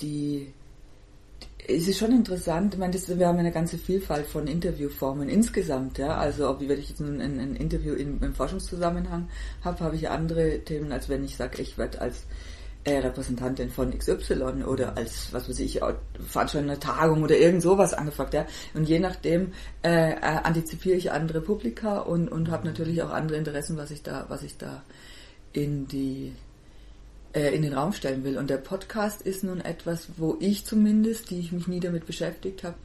die 0.00 0.52
es 1.68 1.86
ist 1.86 1.98
schon 1.98 2.10
interessant, 2.10 2.74
ich 2.74 2.80
meine, 2.80 2.92
das, 2.92 3.06
wir 3.16 3.28
haben 3.28 3.38
eine 3.38 3.52
ganze 3.52 3.78
Vielfalt 3.78 4.26
von 4.26 4.48
Interviewformen 4.48 5.28
insgesamt, 5.28 5.98
ja. 5.98 6.16
Also 6.16 6.48
ob 6.48 6.60
wenn 6.60 6.78
ich 6.80 6.88
jetzt 6.88 7.00
ein, 7.00 7.20
ein, 7.20 7.38
ein 7.38 7.54
Interview 7.54 7.94
in, 7.94 8.20
im 8.20 8.34
Forschungszusammenhang 8.34 9.28
habe, 9.62 9.80
habe 9.80 9.94
ich 9.94 10.08
andere 10.08 10.60
Themen, 10.64 10.90
als 10.90 11.08
wenn 11.08 11.24
ich 11.24 11.36
sage, 11.36 11.62
ich 11.62 11.78
werde 11.78 12.00
als 12.00 12.24
äh, 12.84 12.98
Repräsentantin 12.98 13.70
von 13.70 13.96
XY 13.96 14.64
oder 14.66 14.96
als, 14.96 15.32
was 15.32 15.48
weiß 15.48 15.60
ich, 15.60 15.80
Veranstaltung 16.26 16.70
einer 16.70 16.80
Tagung 16.80 17.22
oder 17.22 17.36
irgend 17.36 17.62
sowas 17.62 17.92
angefragt, 17.92 18.34
ja. 18.34 18.46
Und 18.74 18.88
je 18.88 18.98
nachdem 18.98 19.52
äh, 19.82 20.12
äh, 20.12 20.16
antizipiere 20.20 20.96
ich 20.96 21.12
andere 21.12 21.40
Publika 21.40 21.98
und, 21.98 22.28
und 22.28 22.50
habe 22.50 22.66
natürlich 22.66 23.02
auch 23.02 23.10
andere 23.10 23.38
Interessen, 23.38 23.76
was 23.76 23.90
ich 23.90 24.02
da, 24.02 24.26
was 24.28 24.42
ich 24.42 24.56
da 24.56 24.82
in 25.52 25.88
die 25.88 26.32
äh, 27.34 27.54
in 27.54 27.62
den 27.62 27.74
Raum 27.74 27.92
stellen 27.92 28.24
will. 28.24 28.38
Und 28.38 28.50
der 28.50 28.56
Podcast 28.56 29.22
ist 29.22 29.44
nun 29.44 29.60
etwas, 29.60 30.08
wo 30.16 30.36
ich 30.40 30.64
zumindest, 30.64 31.30
die 31.30 31.38
ich 31.38 31.52
mich 31.52 31.68
nie 31.68 31.80
damit 31.80 32.06
beschäftigt 32.06 32.64
habe, 32.64 32.76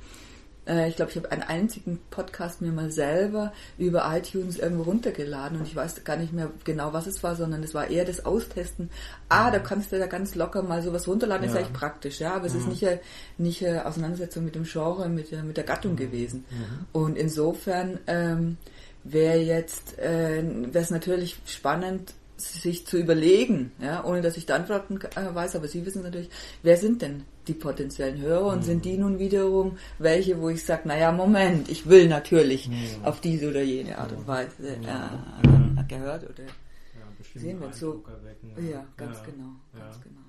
äh, 0.68 0.90
ich 0.90 0.96
glaube, 0.96 1.12
ich 1.12 1.18
habe 1.18 1.32
einen 1.32 1.44
einzigen 1.44 2.00
Podcast 2.10 2.62
mir 2.62 2.72
mal 2.72 2.92
selber 2.92 3.54
über 3.78 4.12
iTunes 4.16 4.58
irgendwo 4.58 4.84
runtergeladen 4.84 5.60
und 5.60 5.68
ich 5.68 5.76
weiß 5.76 6.04
gar 6.04 6.18
nicht 6.18 6.34
mehr 6.34 6.50
genau, 6.64 6.94
was 6.94 7.08
es 7.08 7.24
war, 7.24 7.36
sondern 7.36 7.64
es 7.64 7.74
war 7.74 7.90
eher 7.90 8.06
das 8.06 8.26
Austesten. 8.26 8.90
Ah, 9.30 9.52
da 9.52 9.60
kannst 9.60 9.92
du 9.92 10.00
da 10.00 10.08
ganz 10.08 10.36
locker 10.36 10.64
mal 10.64 10.82
sowas 10.82 11.08
runterladen, 11.08 11.46
ja. 11.46 11.52
ist 11.52 11.58
eigentlich 11.58 11.74
praktisch, 11.74 12.20
ja, 12.20 12.36
aber 12.36 12.48
es 12.48 12.54
mhm. 12.54 12.60
ist 12.60 12.68
nicht 12.68 12.88
eine, 12.88 13.00
nicht 13.38 13.66
eine 13.66 13.86
Auseinandersetzung 13.86 14.46
mit 14.46 14.56
dem 14.56 14.64
Genre, 14.64 15.10
mit 15.10 15.32
der, 15.32 15.44
mit 15.44 15.58
der 15.58 15.64
Gattung 15.64 15.94
mhm. 15.94 15.98
gewesen. 15.98 16.46
Mhm. 16.50 16.86
Und 16.92 17.18
insofern 17.18 18.00
ähm, 18.08 18.58
wäre 19.04 19.38
jetzt, 19.38 19.98
äh, 20.00 20.44
wäre 20.44 20.84
es 20.84 20.90
natürlich 20.90 21.38
spannend, 21.46 22.14
sich 22.38 22.86
zu 22.86 22.98
überlegen, 22.98 23.72
ja, 23.80 24.04
ohne 24.04 24.22
dass 24.22 24.38
ich 24.38 24.46
die 24.46 24.54
Antworten 24.54 25.00
äh, 25.16 25.34
weiß, 25.34 25.56
aber 25.56 25.68
Sie 25.68 25.86
wissen 25.86 26.04
natürlich, 26.04 26.30
wer 26.64 26.78
sind 26.78 27.02
denn 27.02 27.24
die 27.48 27.54
potenziellen 27.54 28.20
Hörer 28.20 28.48
und 28.48 28.60
mhm. 28.60 28.64
sind 28.64 28.86
die 28.86 28.98
nun 28.98 29.20
wiederum 29.20 29.78
welche, 30.00 30.42
wo 30.42 30.50
ich 30.50 30.64
sage, 30.64 30.88
naja, 30.88 31.12
Moment, 31.12 31.70
ich 31.70 31.88
will 31.88 32.08
natürlich 32.08 32.68
mhm. 32.68 33.04
auf 33.04 33.22
diese 33.22 33.50
oder 33.50 33.62
jene 33.62 33.98
Art 33.98 34.12
und 34.12 34.28
Weise 34.28 34.50
äh, 34.68 35.84
gehört 35.88 36.24
oder 36.24 36.44
sehen 37.36 37.60
wir 37.60 37.72
so. 37.74 38.04
Ja, 38.72 38.86
ganz 38.98 39.22
genau, 39.24 39.52
ganz 39.74 40.02
genau. 40.02 40.25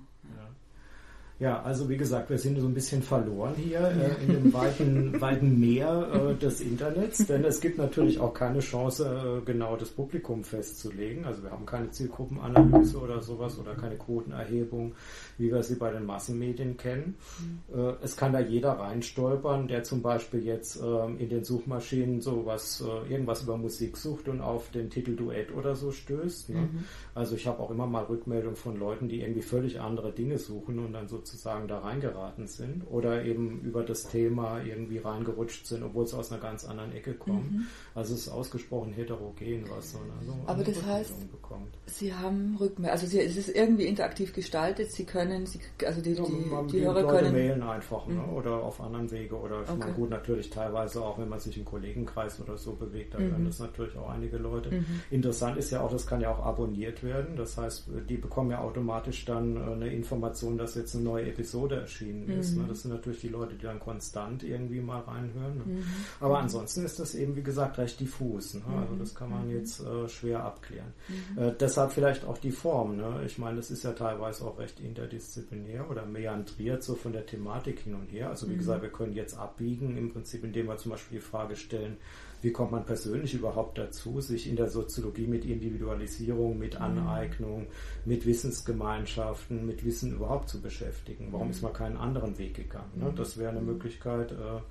Ja, 1.39 1.61
also 1.61 1.87
wie 1.87 1.97
gesagt, 1.97 2.31
wir 2.31 2.39
sind 2.39 2.59
so 2.59 2.65
ein 2.65 2.73
bisschen 2.73 3.03
verloren 3.03 3.53
hier 3.55 3.79
äh, 3.79 4.23
in 4.23 4.33
dem 4.33 4.53
weiten, 4.53 5.21
weiten 5.21 5.59
Meer 5.59 6.09
äh, 6.11 6.35
des 6.35 6.61
Internets, 6.61 7.27
denn 7.27 7.43
es 7.43 7.61
gibt 7.61 7.77
natürlich 7.77 8.19
auch 8.19 8.33
keine 8.33 8.59
Chance, 8.59 9.05
äh, 9.05 9.45
genau 9.45 9.75
das 9.75 9.89
Publikum 9.89 10.43
festzulegen. 10.43 11.25
Also 11.25 11.43
wir 11.43 11.51
haben 11.51 11.67
keine 11.67 11.91
Zielgruppenanalyse 11.91 12.97
oder 12.97 13.21
sowas 13.21 13.59
oder 13.59 13.75
keine 13.75 13.97
Quotenerhebung 13.97 14.93
wie 15.37 15.51
wir 15.51 15.63
sie 15.63 15.75
bei 15.75 15.91
den 15.91 16.05
Massenmedien 16.05 16.77
kennen. 16.77 17.15
Mhm. 17.39 17.93
es 18.01 18.17
kann 18.17 18.33
da 18.33 18.39
jeder 18.39 18.71
reinstolpern, 18.73 19.67
der 19.67 19.83
zum 19.83 20.01
Beispiel 20.01 20.43
jetzt 20.43 20.79
ähm, 20.81 21.17
in 21.19 21.29
den 21.29 21.43
Suchmaschinen 21.43 22.21
sowas, 22.21 22.81
äh, 22.81 23.11
irgendwas 23.11 23.43
über 23.43 23.57
Musik 23.57 23.97
sucht 23.97 24.27
und 24.27 24.41
auf 24.41 24.71
den 24.71 24.89
Titel 24.89 25.15
Duett 25.15 25.53
oder 25.53 25.75
so 25.75 25.91
stößt. 25.91 26.49
Ne? 26.49 26.61
Mhm. 26.61 26.83
Also 27.13 27.35
ich 27.35 27.47
habe 27.47 27.59
auch 27.59 27.71
immer 27.71 27.87
mal 27.87 28.03
Rückmeldungen 28.03 28.55
von 28.55 28.79
Leuten, 28.79 29.07
die 29.07 29.21
irgendwie 29.21 29.41
völlig 29.41 29.79
andere 29.79 30.11
Dinge 30.11 30.37
suchen 30.37 30.79
und 30.79 30.93
dann 30.93 31.07
sozusagen 31.27 31.67
da 31.67 31.79
reingeraten 31.79 32.47
sind 32.47 32.83
oder 32.89 33.23
eben 33.23 33.61
über 33.61 33.83
das 33.83 34.07
Thema 34.07 34.61
irgendwie 34.61 34.97
reingerutscht 34.97 35.65
sind, 35.67 35.83
obwohl 35.83 36.03
es 36.03 36.13
aus 36.13 36.31
einer 36.31 36.41
ganz 36.41 36.65
anderen 36.65 36.93
Ecke 36.93 37.13
kommt. 37.13 37.51
Mhm. 37.51 37.65
Also 37.95 38.13
es 38.13 38.21
ist 38.21 38.29
ausgesprochen 38.29 38.93
heterogen, 38.93 39.65
was 39.69 39.91
so 39.91 39.97
eine, 39.99 40.25
so 40.25 40.33
Aber 40.45 40.63
das 40.63 40.83
heißt, 40.83 41.31
bekommt. 41.31 41.77
Sie 41.85 42.13
haben 42.13 42.55
Rückmeldungen, 42.59 42.91
also 42.91 43.07
Sie, 43.07 43.19
es 43.19 43.37
ist 43.37 43.49
irgendwie 43.49 43.85
interaktiv 43.85 44.33
gestaltet, 44.33 44.91
Sie 44.91 45.05
können 45.05 45.45
Sie, 45.45 45.59
also 45.85 46.01
die, 46.01 46.15
die, 46.15 46.21
die, 46.21 46.67
die 46.71 46.85
Hörer 46.85 47.01
Leute 47.01 47.15
können... 47.15 47.33
mailen 47.33 47.63
einfach 47.63 48.07
ne? 48.07 48.15
Mhm. 48.15 48.33
oder 48.33 48.63
auf 48.63 48.81
anderen 48.81 49.09
Wege 49.11 49.35
oder 49.35 49.63
ich 49.63 49.69
okay. 49.69 49.79
meine, 49.79 49.93
gut, 49.93 50.09
natürlich 50.09 50.49
teilweise 50.49 51.01
auch, 51.03 51.17
wenn 51.17 51.29
man 51.29 51.39
sich 51.39 51.57
im 51.57 51.65
Kollegenkreis 51.65 52.39
oder 52.39 52.57
so 52.57 52.73
bewegt, 52.73 53.13
da 53.13 53.19
mhm. 53.19 53.31
hören 53.31 53.45
das 53.45 53.59
natürlich 53.59 53.97
auch 53.97 54.09
einige 54.09 54.37
Leute. 54.37 54.71
Mhm. 54.71 54.85
Interessant 55.11 55.57
ist 55.57 55.71
ja 55.71 55.81
auch, 55.81 55.91
das 55.91 56.05
kann 56.07 56.21
ja 56.21 56.31
auch 56.31 56.45
abonniert 56.45 57.03
werden, 57.03 57.35
das 57.35 57.57
heißt, 57.57 57.89
die 58.09 58.17
bekommen 58.17 58.51
ja 58.51 58.59
automatisch 58.59 59.25
dann 59.25 59.57
äh, 59.57 59.71
eine 59.71 59.87
Information, 59.87 60.57
dass 60.57 60.75
jetzt 60.75 60.95
eine 60.95 61.03
neue 61.03 61.16
Episode 61.23 61.81
erschienen 61.81 62.27
ist. 62.29 62.55
Ne? 62.55 62.63
Mhm. 62.63 62.67
Das 62.67 62.81
sind 62.81 62.91
natürlich 62.91 63.21
die 63.21 63.29
Leute, 63.29 63.55
die 63.55 63.63
dann 63.63 63.79
konstant 63.79 64.43
irgendwie 64.43 64.81
mal 64.81 64.99
reinhören. 64.99 65.57
Ne? 65.57 65.63
Mhm. 65.65 65.83
Aber 66.19 66.39
ansonsten 66.39 66.85
ist 66.85 66.99
das 66.99 67.15
eben, 67.15 67.35
wie 67.35 67.43
gesagt, 67.43 67.77
recht 67.77 67.99
diffus. 67.99 68.53
Ne? 68.53 68.61
Also 68.79 68.95
das 68.95 69.15
kann 69.15 69.29
man 69.29 69.49
jetzt 69.49 69.81
äh, 69.81 70.07
schwer 70.07 70.43
abklären. 70.43 70.93
Äh, 71.35 71.51
deshalb 71.59 71.91
vielleicht 71.91 72.25
auch 72.25 72.37
die 72.37 72.51
Form. 72.51 72.97
Ne? 72.97 73.21
Ich 73.25 73.37
meine, 73.37 73.57
das 73.57 73.71
ist 73.71 73.83
ja 73.83 73.93
teilweise 73.93 74.45
auch 74.45 74.59
recht 74.59 74.79
interdisziplinär 74.79 75.89
oder 75.89 76.05
meandriert 76.05 76.83
so 76.83 76.95
von 76.95 77.13
der 77.13 77.25
Thematik 77.25 77.79
hin 77.79 77.95
und 77.95 78.11
her. 78.11 78.29
Also 78.29 78.47
wie 78.47 78.53
mhm. 78.53 78.59
gesagt, 78.59 78.81
wir 78.81 78.89
können 78.89 79.13
jetzt 79.13 79.37
abbiegen, 79.37 79.97
im 79.97 80.11
Prinzip, 80.11 80.43
indem 80.43 80.67
wir 80.67 80.77
zum 80.77 80.91
Beispiel 80.91 81.19
die 81.19 81.23
Frage 81.25 81.55
stellen, 81.55 81.97
wie 82.41 82.51
kommt 82.51 82.71
man 82.71 82.85
persönlich 82.85 83.33
überhaupt 83.33 83.77
dazu, 83.77 84.21
sich 84.21 84.49
in 84.49 84.55
der 84.55 84.69
Soziologie 84.69 85.27
mit 85.27 85.45
Individualisierung, 85.45 86.57
mit 86.57 86.75
mhm. 86.75 86.85
Aneignung, 86.85 87.67
mit 88.05 88.25
Wissensgemeinschaften, 88.25 89.65
mit 89.65 89.83
Wissen 89.83 90.13
überhaupt 90.13 90.49
zu 90.49 90.61
beschäftigen? 90.61 91.29
Warum 91.31 91.47
mhm. 91.47 91.51
ist 91.51 91.61
man 91.61 91.73
keinen 91.73 91.97
anderen 91.97 92.37
Weg 92.37 92.55
gegangen? 92.55 92.91
Ne? 92.95 93.13
Das 93.15 93.37
wäre 93.37 93.51
eine 93.51 93.61
mhm. 93.61 93.67
Möglichkeit, 93.67 94.31
äh, 94.31 94.61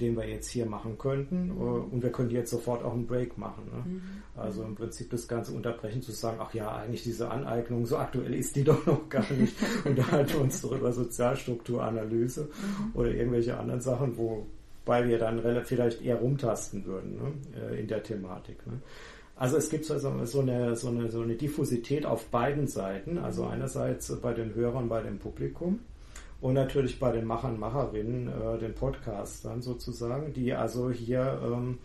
den 0.00 0.16
wir 0.16 0.28
jetzt 0.28 0.48
hier 0.48 0.66
machen 0.66 0.98
könnten. 0.98 1.46
Mhm. 1.46 1.58
Und 1.92 2.02
wir 2.02 2.10
können 2.10 2.30
jetzt 2.30 2.50
sofort 2.50 2.82
auch 2.82 2.92
einen 2.92 3.06
Break 3.06 3.38
machen. 3.38 3.64
Ne? 3.66 3.82
Mhm. 3.84 4.02
Also 4.36 4.64
im 4.64 4.74
Prinzip 4.74 5.10
das 5.10 5.28
Ganze 5.28 5.52
unterbrechen, 5.52 6.02
zu 6.02 6.12
sagen, 6.12 6.38
ach 6.40 6.52
ja, 6.52 6.76
eigentlich 6.76 7.04
diese 7.04 7.30
Aneignung, 7.30 7.86
so 7.86 7.96
aktuell 7.96 8.34
ist 8.34 8.56
die 8.56 8.64
doch 8.64 8.84
noch 8.86 9.08
gar 9.08 9.30
nicht. 9.32 9.54
Und 9.84 9.98
da 9.98 10.06
halten 10.10 10.32
wir 10.32 10.40
uns 10.40 10.60
doch 10.60 10.72
über 10.72 10.92
Sozialstrukturanalyse 10.92 12.42
mhm. 12.42 12.90
oder 12.94 13.10
irgendwelche 13.10 13.56
anderen 13.56 13.80
Sachen, 13.80 14.16
wobei 14.84 15.08
wir 15.08 15.18
dann 15.18 15.40
vielleicht 15.64 16.02
eher 16.02 16.16
rumtasten 16.16 16.84
würden 16.84 17.16
ne? 17.16 17.32
Äh, 17.60 17.80
in 17.80 17.88
der 17.88 18.02
Thematik. 18.02 18.66
Ne? 18.66 18.80
Also 19.36 19.56
es 19.56 19.68
gibt 19.68 19.84
so 19.84 19.94
eine, 19.94 20.26
so, 20.26 20.40
eine, 20.40 20.76
so 20.76 20.88
eine 20.88 21.34
Diffusität 21.34 22.06
auf 22.06 22.26
beiden 22.26 22.68
Seiten, 22.68 23.18
also 23.18 23.46
einerseits 23.46 24.14
bei 24.20 24.32
den 24.32 24.54
Hörern, 24.54 24.88
bei 24.88 25.02
dem 25.02 25.18
Publikum 25.18 25.80
und 26.40 26.54
natürlich 26.54 27.00
bei 27.00 27.10
den 27.10 27.24
Machern, 27.24 27.58
Macherinnen, 27.58 28.28
äh, 28.28 28.58
den 28.58 28.74
Podcastern 28.74 29.60
sozusagen, 29.60 30.32
die 30.32 30.52
also 30.52 30.90
hier 30.90 31.40
ähm, 31.44 31.78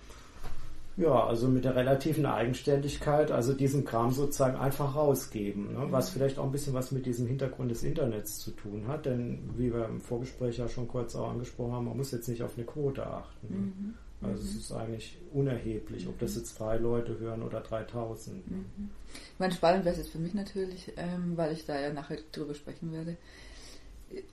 ja, 1.00 1.26
also 1.26 1.48
mit 1.48 1.64
der 1.64 1.76
relativen 1.76 2.26
Eigenständigkeit, 2.26 3.32
also 3.32 3.54
diesen 3.54 3.86
Kram 3.86 4.12
sozusagen 4.12 4.58
einfach 4.58 4.96
rausgeben, 4.96 5.74
ne? 5.74 5.88
was 5.92 6.10
vielleicht 6.10 6.38
auch 6.38 6.44
ein 6.44 6.52
bisschen 6.52 6.74
was 6.74 6.92
mit 6.92 7.06
diesem 7.06 7.26
Hintergrund 7.26 7.72
des 7.72 7.84
Internets 7.84 8.40
zu 8.40 8.52
tun 8.52 8.86
hat, 8.88 9.06
denn 9.06 9.50
wie 9.56 9.74
wir 9.74 9.86
im 9.86 10.02
Vorgespräch 10.02 10.58
ja 10.58 10.68
schon 10.68 10.90
kurz 10.90 11.16
auch 11.16 11.32
angesprochen 11.32 11.72
haben, 11.72 11.86
man 11.86 11.96
muss 11.96 12.12
jetzt 12.12 12.28
nicht 12.28 12.44
auf 12.44 12.58
eine 12.58 12.66
Quote 12.66 13.08
achten. 13.08 13.48
Ne? 13.50 13.58
Mhm. 13.58 13.94
Also 14.22 14.44
mhm. 14.44 14.50
es 14.50 14.56
ist 14.56 14.72
eigentlich 14.74 15.18
unerheblich, 15.32 16.06
ob 16.08 16.20
das 16.20 16.36
jetzt 16.36 16.60
drei 16.60 16.78
Leute 16.78 17.18
hören 17.18 17.44
oder 17.44 17.62
3000. 17.62 18.52
Mhm. 18.52 18.66
Ich 19.08 19.40
meine, 19.40 19.54
spannend 19.54 19.86
wäre 19.86 19.94
es 19.94 20.02
jetzt 20.02 20.12
für 20.12 20.20
mich 20.20 20.34
natürlich, 20.34 20.92
ähm, 20.98 21.38
weil 21.38 21.54
ich 21.54 21.66
da 21.66 21.80
ja 21.80 21.94
nachher 21.94 22.18
drüber 22.34 22.54
sprechen 22.54 22.92
werde, 22.92 23.16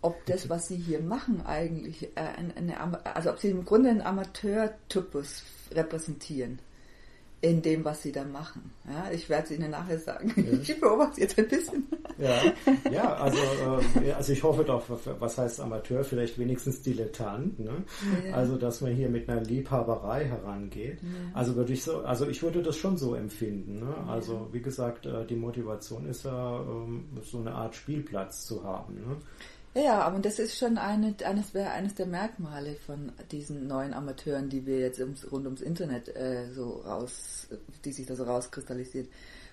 ob 0.01 0.25
das, 0.27 0.49
was 0.49 0.69
sie 0.69 0.77
hier 0.77 1.01
machen, 1.01 1.45
eigentlich 1.47 2.05
äh, 2.17 2.21
eine, 2.57 2.77
also 3.05 3.31
ob 3.31 3.39
sie 3.39 3.51
im 3.51 3.65
Grunde 3.65 3.91
einen 3.91 4.03
Amateurtypus 4.03 5.43
repräsentieren. 5.73 6.59
in 7.43 7.63
dem, 7.63 7.85
was 7.85 8.03
sie 8.03 8.13
da 8.13 8.25
machen. 8.25 8.73
Ja, 8.89 9.11
ich 9.13 9.29
werde 9.29 9.45
es 9.45 9.51
Ihnen 9.51 9.71
nachher 9.71 9.99
sagen. 9.99 10.33
Ja. 10.37 10.59
Ich 10.67 10.81
beobachte 10.81 11.21
jetzt 11.21 11.39
ein 11.39 11.47
bisschen. 11.47 11.87
Ja, 12.19 12.43
ja 12.91 13.15
also, 13.15 13.39
äh, 14.01 14.13
also 14.13 14.33
ich 14.33 14.43
hoffe 14.43 14.65
doch, 14.65 14.83
was 15.21 15.39
heißt 15.39 15.61
Amateur, 15.61 16.03
vielleicht 16.03 16.39
wenigstens 16.39 16.83
Dilettant. 16.83 17.61
Ne? 17.61 17.85
Ja. 18.27 18.35
Also, 18.35 18.57
dass 18.57 18.81
man 18.81 18.95
hier 18.95 19.11
mit 19.11 19.29
einer 19.29 19.43
Liebhaberei 19.43 20.25
herangeht. 20.25 20.99
Also 21.35 21.55
würde 21.55 21.75
ich 21.75 21.85
so, 21.85 22.01
also 22.01 22.27
ich 22.27 22.43
würde 22.43 22.63
das 22.63 22.77
schon 22.77 22.97
so 22.97 23.15
empfinden. 23.15 23.81
Ne? 23.81 23.95
Also 24.09 24.49
wie 24.53 24.63
gesagt, 24.63 25.07
äh, 25.07 25.27
die 25.27 25.37
Motivation 25.37 26.07
ist 26.07 26.25
ja 26.25 26.61
ähm, 26.61 27.05
so 27.23 27.39
eine 27.39 27.53
Art 27.53 27.75
Spielplatz 27.75 28.47
zu 28.47 28.65
haben. 28.65 28.95
Ne? 28.95 29.17
Ja, 29.77 30.01
aber 30.01 30.21
das 30.21 30.39
ist 30.39 30.57
schon 30.57 30.79
eine, 30.79 31.15
eines, 31.23 31.55
eines 31.55 31.95
der 31.95 32.07
Merkmale 32.07 32.77
von 32.77 33.13
diesen 33.31 33.67
neuen 33.67 33.93
Amateuren, 33.93 34.49
die 34.49 34.65
wir 34.65 34.79
jetzt 34.79 35.01
ums, 35.01 35.31
rund 35.31 35.45
ums 35.45 35.61
Internet 35.61 36.09
äh, 36.17 36.51
so 36.55 36.81
raus, 36.87 37.47
die 37.85 37.93
sich 37.93 38.07
da 38.07 38.17
so 38.17 38.25
rauskristallisiert. 38.25 39.07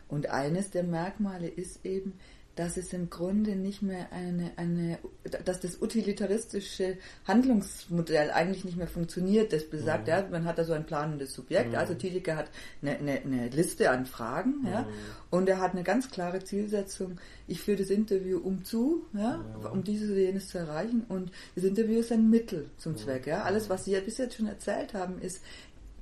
Und 0.07 0.29
eines 0.29 0.71
der 0.71 0.83
Merkmale 0.83 1.49
ist 1.49 1.85
eben, 1.85 2.17
dass 2.55 2.77
es 2.77 2.93
im 2.93 3.09
Grunde 3.09 3.55
nicht 3.55 3.81
mehr 3.81 4.11
eine, 4.11 4.51
eine, 4.57 4.99
dass 5.43 5.59
das 5.59 5.81
utilitaristische 5.81 6.97
Handlungsmodell 7.27 8.29
eigentlich 8.29 8.63
nicht 8.63 8.77
mehr 8.77 8.87
funktioniert. 8.87 9.51
Das 9.53 9.67
besagt, 9.67 10.07
ja, 10.07 10.19
ja 10.19 10.27
man 10.29 10.45
hat 10.45 10.59
da 10.59 10.63
so 10.63 10.73
ein 10.73 10.85
planendes 10.85 11.33
Subjekt. 11.33 11.71
Mhm. 11.71 11.77
Also 11.77 11.95
Tiedeke 11.95 12.35
hat 12.35 12.51
eine, 12.81 12.97
eine, 12.97 13.21
eine, 13.21 13.49
Liste 13.49 13.89
an 13.89 14.05
Fragen, 14.05 14.61
mhm. 14.61 14.67
ja, 14.67 14.87
und 15.31 15.49
er 15.49 15.59
hat 15.59 15.71
eine 15.71 15.83
ganz 15.83 16.11
klare 16.11 16.43
Zielsetzung. 16.43 17.17
Ich 17.47 17.61
führe 17.61 17.77
das 17.77 17.89
Interview 17.89 18.37
um 18.37 18.63
zu, 18.63 19.05
ja, 19.13 19.37
mhm. 19.37 19.65
um 19.71 19.83
dieses 19.83 20.11
oder 20.11 20.19
jenes 20.19 20.49
zu 20.49 20.59
erreichen. 20.59 21.05
Und 21.09 21.31
das 21.55 21.63
Interview 21.63 21.99
ist 21.99 22.11
ein 22.11 22.29
Mittel 22.29 22.69
zum 22.77 22.97
Zweck, 22.97 23.25
ja. 23.25 23.43
Alles, 23.43 23.69
was 23.69 23.85
Sie 23.85 23.91
ja 23.91 23.99
bis 23.99 24.19
jetzt 24.19 24.35
schon 24.35 24.47
erzählt 24.47 24.93
haben, 24.93 25.19
ist, 25.19 25.41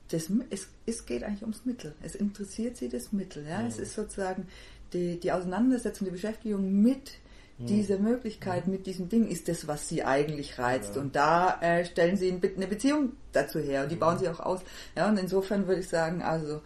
das, 0.10 0.30
es, 0.50 0.68
es 0.86 1.06
geht 1.06 1.24
eigentlich 1.24 1.44
ums 1.44 1.64
Mittel. 1.64 1.96
Es 2.02 2.16
interessiert 2.16 2.76
Sie 2.76 2.90
das 2.90 3.14
Mittel, 3.14 3.46
ja. 3.48 3.66
Es 3.66 3.80
ist 3.80 3.96
sozusagen 3.96 4.48
die, 4.94 5.20
die 5.20 5.32
Auseinandersetzung, 5.32 6.06
die 6.06 6.12
Beschäftigung 6.12 6.82
mit 6.82 7.14
mhm. 7.58 7.66
dieser 7.66 7.98
Möglichkeit, 7.98 8.68
mit 8.68 8.86
diesem 8.86 9.10
Ding, 9.10 9.28
ist 9.28 9.48
das, 9.48 9.68
was 9.68 9.88
sie 9.88 10.04
eigentlich 10.04 10.60
reizt. 10.60 10.96
Ja. 10.96 11.02
Und 11.02 11.16
da 11.16 11.60
äh, 11.62 11.86
stellen 11.86 12.18
sie 12.18 12.32
eine 12.32 12.68
Beziehung 12.68 13.14
dazu 13.32 13.60
her 13.60 13.84
und 13.84 13.92
die 13.92 13.96
bauen 13.96 14.18
sie 14.18 14.30
auch 14.30 14.40
aus. 14.40 14.62
Ja, 14.96 15.10
und 15.10 15.18
insofern 15.18 15.68
würde 15.68 15.82
ich 15.82 15.90
sagen, 15.90 16.22
also 16.22 16.62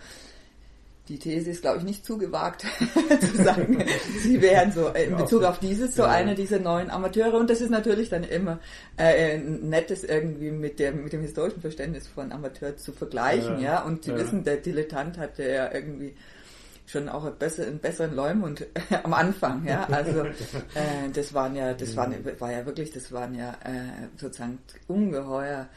die 1.08 1.20
These 1.20 1.52
ist, 1.52 1.62
glaube 1.62 1.78
ich, 1.78 1.84
nicht 1.84 2.04
zu 2.04 2.18
gewagt 2.18 2.66
zu 3.22 3.44
sagen, 3.44 3.84
sie 4.24 4.42
wären 4.42 4.72
so 4.72 4.90
in 4.90 5.16
Bezug 5.16 5.44
auf 5.44 5.60
dieses 5.60 5.96
so 5.96 6.02
ja. 6.02 6.10
eine 6.10 6.34
dieser 6.34 6.60
neuen 6.60 6.90
Amateure. 6.90 7.36
Und 7.36 7.50
das 7.50 7.62
ist 7.62 7.70
natürlich 7.70 8.10
dann 8.10 8.24
immer 8.24 8.60
äh, 8.98 9.38
nettes 9.38 10.04
irgendwie 10.04 10.50
mit 10.50 10.80
dem, 10.80 11.04
mit 11.04 11.14
dem 11.14 11.22
historischen 11.22 11.62
Verständnis 11.62 12.08
von 12.08 12.32
Amateur 12.32 12.76
zu 12.78 12.92
vergleichen. 12.92 13.60
Ja, 13.60 13.74
ja? 13.74 13.84
Und 13.84 14.04
Sie 14.04 14.12
ja. 14.12 14.18
wissen, 14.18 14.44
der 14.44 14.58
Dilettant 14.58 15.20
hatte 15.20 15.44
ja 15.44 15.72
irgendwie 15.72 16.16
schon 16.86 17.10
auch 17.10 17.26
einen 17.26 17.80
besseren, 17.80 18.16
Leumund 18.16 18.62
äh, 18.62 18.96
am 19.04 19.14
Anfang, 19.14 19.66
ja. 19.66 19.86
Also 19.86 20.24
äh, 20.24 21.10
das 21.14 21.34
waren 21.34 21.56
ja, 21.56 21.74
das 21.74 21.96
waren, 21.96 22.14
war 22.40 22.52
ja 22.52 22.66
wirklich, 22.66 22.92
das 22.92 23.12
waren 23.12 23.36
ja 23.36 23.54
äh, 23.64 24.08
sozusagen 24.18 24.60
ungeheuer 24.88 25.68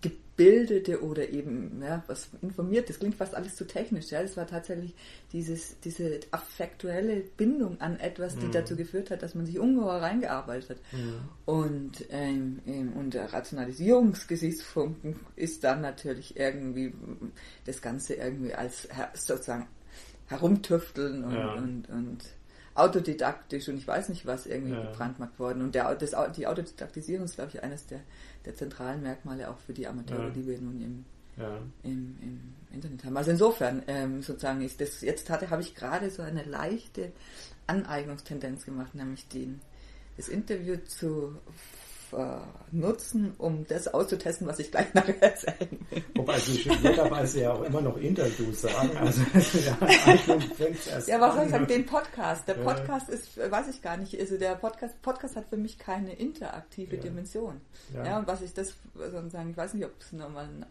gebildete 0.00 1.02
oder 1.02 1.30
eben 1.30 1.80
ja, 1.82 2.02
was 2.08 2.28
informiert, 2.42 2.90
das 2.90 2.98
klingt 2.98 3.14
fast 3.14 3.34
alles 3.34 3.56
zu 3.56 3.66
technisch, 3.66 4.10
ja. 4.10 4.20
Das 4.20 4.36
war 4.36 4.46
tatsächlich 4.46 4.94
dieses, 5.32 5.80
diese 5.80 6.20
affektuelle 6.30 7.20
Bindung 7.20 7.80
an 7.80 7.98
etwas, 7.98 8.36
die 8.36 8.46
mhm. 8.46 8.52
dazu 8.52 8.76
geführt 8.76 9.10
hat, 9.10 9.22
dass 9.22 9.34
man 9.34 9.46
sich 9.46 9.58
ungeheuer 9.58 10.02
reingearbeitet 10.02 10.70
hat. 10.70 10.78
Mhm. 10.92 11.14
Und, 11.46 12.04
ähm, 12.10 12.60
und 12.96 13.14
der 13.14 13.32
Rationalisierungsgesichtspunkt 13.32 15.06
ist 15.36 15.64
dann 15.64 15.80
natürlich 15.80 16.36
irgendwie 16.36 16.92
das 17.64 17.80
Ganze 17.80 18.14
irgendwie 18.14 18.54
als 18.54 18.88
sozusagen 19.14 19.66
herumtüfteln 20.26 21.24
und, 21.24 21.34
ja. 21.34 21.52
und, 21.54 21.88
und, 21.88 22.24
autodidaktisch 22.74 23.68
und 23.68 23.76
ich 23.76 23.86
weiß 23.86 24.08
nicht 24.08 24.26
was 24.26 24.46
irgendwie 24.46 24.74
ja. 24.74 24.82
gebrandmarkt 24.82 25.38
worden. 25.38 25.62
Und 25.62 25.74
der, 25.74 25.94
das, 25.94 26.14
die 26.36 26.46
Autodidaktisierung 26.46 27.24
ist, 27.24 27.36
glaube 27.36 27.52
ich, 27.54 27.62
eines 27.62 27.86
der, 27.86 28.00
der 28.44 28.56
zentralen 28.56 29.02
Merkmale 29.02 29.48
auch 29.48 29.58
für 29.58 29.72
die 29.72 29.86
Amateure, 29.86 30.24
ja. 30.24 30.30
die 30.30 30.46
wir 30.46 30.58
nun 30.58 30.82
im, 30.82 31.04
ja. 31.36 31.56
im, 31.84 32.18
im, 32.20 32.54
Internet 32.72 33.04
haben. 33.04 33.16
Also 33.16 33.30
insofern 33.30 33.82
ähm, 33.86 34.22
sozusagen 34.22 34.60
ist 34.62 34.80
das 34.80 35.00
jetzt 35.02 35.30
hatte 35.30 35.50
habe 35.50 35.62
ich 35.62 35.76
gerade 35.76 36.10
so 36.10 36.22
eine 36.22 36.42
leichte 36.42 37.12
Aneignungstendenz 37.68 38.64
gemacht, 38.64 38.96
nämlich 38.96 39.28
den, 39.28 39.60
das 40.16 40.28
Interview 40.28 40.76
zu 40.84 41.36
äh, 42.16 42.36
nutzen, 42.72 43.34
um 43.38 43.66
das 43.66 43.88
auszutesten, 43.88 44.46
was 44.46 44.58
ich 44.58 44.70
gleich 44.70 44.92
nachher 44.94 45.22
erzählen 45.22 45.78
will. 45.90 46.04
Wobei 46.14 46.38
Sie 46.38 46.58
schönerweise 46.58 47.42
ja 47.42 47.52
auch 47.52 47.62
immer 47.62 47.80
noch 47.80 47.96
Interviews 47.96 48.62
sagen. 48.62 48.90
Also, 49.04 49.20
ja, 49.58 49.76
ja, 51.06 51.20
was 51.20 51.34
soll 51.34 51.44
ich 51.44 51.50
sagen? 51.50 51.66
Den 51.66 51.86
Podcast. 51.86 52.48
Der 52.48 52.54
Podcast 52.54 53.08
ja. 53.08 53.14
ist, 53.14 53.36
weiß 53.36 53.68
ich 53.68 53.82
gar 53.82 53.96
nicht, 53.96 54.18
also 54.18 54.38
der 54.38 54.54
Podcast, 54.54 55.00
Podcast 55.02 55.36
hat 55.36 55.46
für 55.48 55.56
mich 55.56 55.78
keine 55.78 56.14
interaktive 56.14 56.96
ja. 56.96 57.02
Dimension. 57.02 57.60
Ja. 57.92 58.04
ja. 58.04 58.18
und 58.18 58.26
was 58.26 58.40
ich 58.40 58.54
das 58.54 58.74
sozusagen, 58.94 59.50
ich 59.50 59.56
weiß 59.56 59.74
nicht, 59.74 59.84
ob 59.84 59.92
es 60.00 60.12
nochmal 60.12 60.44
ein 60.44 60.66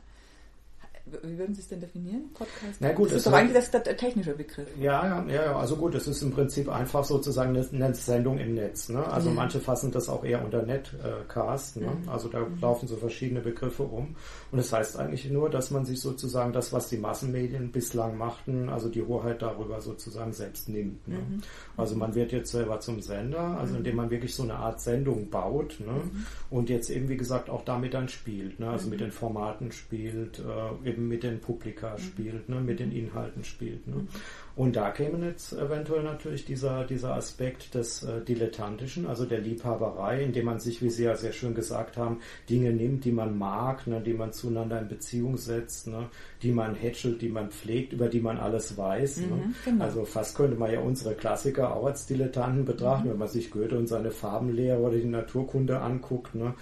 wie 1.06 1.38
würden 1.38 1.54
Sie 1.54 1.62
es 1.62 1.68
denn 1.68 1.82
definieren? 1.82 2.30
Podcast? 2.34 2.80
Na 2.80 2.94
gut, 2.94 3.10
das 3.10 3.18
ist 3.18 3.28
doch 3.28 3.34
eigentlich 3.34 3.54
das, 3.54 3.70
der 3.72 3.98
technische 3.98 4.34
Begriff. 4.34 4.68
Ja, 4.80 5.06
ja, 5.06 5.34
ja, 5.34 5.56
also 5.58 5.76
gut, 5.76 5.96
es 5.96 6.08
ist 6.08 6.22
im 6.22 6.32
Prinzip 6.32 6.70
einfach 6.70 7.04
sozusagen 7.04 7.50
eine, 7.50 7.94
Sendung 7.94 8.38
im 8.38 8.54
Netz. 8.56 8.88
Ne? 8.88 9.06
Also 9.06 9.30
ja. 9.30 9.36
manche 9.36 9.60
fassen 9.60 9.92
das 9.92 10.08
auch 10.08 10.24
eher 10.24 10.44
unter 10.44 10.64
Netcast. 10.64 11.78
Ne? 11.78 11.88
Mhm. 11.88 12.10
Also 12.10 12.30
da 12.30 12.40
mhm. 12.40 12.60
laufen 12.62 12.88
so 12.88 12.96
verschiedene 12.96 13.42
Begriffe 13.42 13.84
um. 13.84 14.16
Und 14.52 14.60
es 14.60 14.70
das 14.70 14.80
heißt 14.80 15.00
eigentlich 15.00 15.30
nur, 15.30 15.50
dass 15.50 15.72
man 15.72 15.84
sich 15.84 16.00
sozusagen 16.00 16.54
das, 16.54 16.72
was 16.72 16.88
die 16.88 16.98
Massenmedien 16.98 17.72
bislang 17.72 18.18
machten, 18.18 18.70
also 18.70 18.88
die 18.88 19.04
Hoheit 19.04 19.42
darüber 19.42 19.82
sozusagen 19.82 20.32
selbst 20.32 20.70
nimmt. 20.70 21.06
Ne? 21.08 21.18
Mhm. 21.18 21.42
Also 21.76 21.96
man 21.96 22.16
wird 22.16 22.32
jetzt 22.32 22.52
selber 22.52 22.80
zum 22.80 23.02
Sender, 23.02 23.58
also 23.58 23.74
mhm. 23.74 23.80
indem 23.80 23.96
man 23.98 24.10
wirklich 24.10 24.34
so 24.34 24.44
eine 24.44 24.56
Art 24.56 24.80
Sendung 24.80 25.30
baut 25.30 25.80
ne? 25.80 25.92
Mhm. 25.92 26.26
und 26.50 26.70
jetzt 26.70 26.90
eben, 26.90 27.10
wie 27.10 27.18
gesagt, 27.18 27.50
auch 27.50 27.66
damit 27.66 27.94
dann 27.94 28.08
spielt. 28.08 28.60
Ne? 28.60 28.70
Also 28.70 28.90
mit 28.90 29.02
den 29.02 29.12
Formaten 29.12 29.72
spielt, 29.72 30.40
äh, 30.40 30.86
eben 30.94 31.08
mit 31.08 31.24
den 31.24 31.40
Publika 31.40 31.98
spielt, 31.98 32.50
ne, 32.50 32.62
mit 32.62 32.80
den 32.80 32.92
Inhalten 32.92 33.44
spielt. 33.44 33.88
Ne. 33.88 34.08
Und 34.56 34.76
da 34.76 34.92
käme 34.92 35.26
jetzt 35.26 35.54
eventuell 35.54 36.04
natürlich 36.04 36.46
dieser, 36.46 36.84
dieser 36.84 37.16
Aspekt 37.16 37.74
des 37.74 38.04
äh, 38.04 38.22
Dilettantischen, 38.22 39.08
also 39.08 39.26
der 39.26 39.40
Liebhaberei, 39.40 40.24
indem 40.24 40.46
man 40.46 40.60
sich, 40.60 40.82
wie 40.84 40.92
Sie 40.92 41.06
ja 41.06 41.16
sehr 41.16 41.32
schön 41.32 41.56
gesagt 41.56 41.98
haben, 41.98 42.20
Dinge 42.50 42.72
nimmt, 42.72 43.04
die 43.06 43.12
man 43.12 43.38
mag, 43.38 43.88
ne, 43.88 44.00
die 44.02 44.14
man 44.14 44.32
zueinander 44.32 44.80
in 44.80 44.88
Beziehung 44.88 45.38
setzt, 45.38 45.88
ne, 45.88 46.10
die 46.44 46.52
man 46.52 46.76
hätschelt, 46.76 47.22
die 47.22 47.30
man 47.30 47.50
pflegt, 47.50 47.94
über 47.94 48.10
die 48.10 48.22
man 48.22 48.38
alles 48.38 48.78
weiß. 48.78 49.18
Ne. 49.22 49.28
Mhm, 49.28 49.36
ne. 49.36 49.54
genau. 49.66 49.84
Also 49.86 50.06
fast 50.06 50.38
könnte 50.38 50.58
man 50.58 50.72
ja 50.72 50.82
unsere 50.82 51.16
Klassiker 51.16 51.76
auch 51.76 51.88
als 51.88 52.06
Dilettanten 52.06 52.66
betrachten, 52.66 53.08
mhm. 53.08 53.14
wenn 53.14 53.20
man 53.20 53.28
sich 53.30 53.50
Goethe 53.50 53.78
und 53.78 53.88
seine 53.88 54.12
Farbenlehre 54.12 54.80
oder 54.80 54.98
die 54.98 55.06
Naturkunde 55.06 55.80
anguckt. 55.80 56.36
Ne 56.36 56.54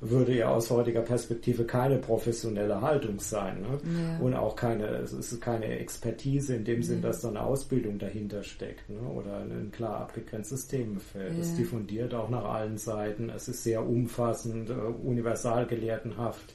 würde 0.00 0.34
ja 0.34 0.48
aus 0.48 0.70
heutiger 0.70 1.02
Perspektive 1.02 1.64
keine 1.64 1.98
professionelle 1.98 2.80
Haltung 2.80 3.20
sein. 3.20 3.60
Ne? 3.60 3.68
Ja. 3.68 4.18
Und 4.18 4.34
auch 4.34 4.56
keine, 4.56 4.86
es 4.86 5.12
ist 5.12 5.40
keine 5.40 5.66
Expertise 5.78 6.54
in 6.54 6.64
dem 6.64 6.82
Sinn, 6.82 7.02
dass 7.02 7.20
da 7.20 7.28
eine 7.28 7.42
Ausbildung 7.42 7.98
dahinter 7.98 8.42
steckt 8.42 8.88
ne? 8.88 9.00
oder 9.00 9.40
ein 9.40 9.70
klar 9.72 10.00
abgegrenztes 10.00 10.68
Themenfeld. 10.68 11.34
Ja. 11.34 11.40
Es 11.40 11.54
diffundiert 11.54 12.14
auch 12.14 12.30
nach 12.30 12.44
allen 12.44 12.78
Seiten. 12.78 13.28
Es 13.30 13.48
ist 13.48 13.62
sehr 13.62 13.86
umfassend, 13.86 14.70
äh, 14.70 14.72
universal 14.72 15.66
gelehrtenhaft. 15.66 16.54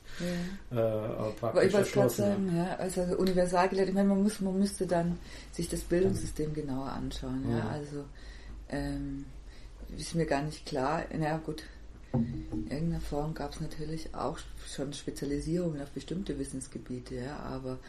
Ja. 0.71 1.27
Äh, 1.27 1.31
praktisch 1.39 1.65
ich 1.65 1.73
wollte 1.73 1.91
gerade 1.91 2.09
sagen, 2.09 2.51
ja, 2.55 2.75
also 2.77 3.01
universal 3.17 3.69
gelehrt, 3.69 3.89
ich 3.89 3.95
meine, 3.95 4.09
man, 4.09 4.23
muss, 4.23 4.41
man 4.41 4.57
müsste 4.57 4.87
dann 4.87 5.19
sich 5.51 5.69
das 5.69 5.81
Bildungssystem 5.81 6.53
genauer 6.53 6.91
anschauen. 6.91 7.45
Ja? 7.49 7.69
Also 7.69 8.05
ähm, 8.69 9.25
ist 9.95 10.15
mir 10.15 10.25
gar 10.25 10.41
nicht 10.41 10.65
klar. 10.65 11.03
Na 11.17 11.37
gut, 11.37 11.63
in 12.15 12.67
irgendeiner 12.69 13.01
Form 13.01 13.33
gab 13.33 13.53
es 13.53 13.61
natürlich 13.61 14.13
auch 14.15 14.37
schon 14.67 14.93
Spezialisierungen 14.93 15.81
auf 15.81 15.91
bestimmte 15.91 16.37
Wissensgebiete, 16.39 17.15
ja, 17.15 17.37
aber 17.37 17.79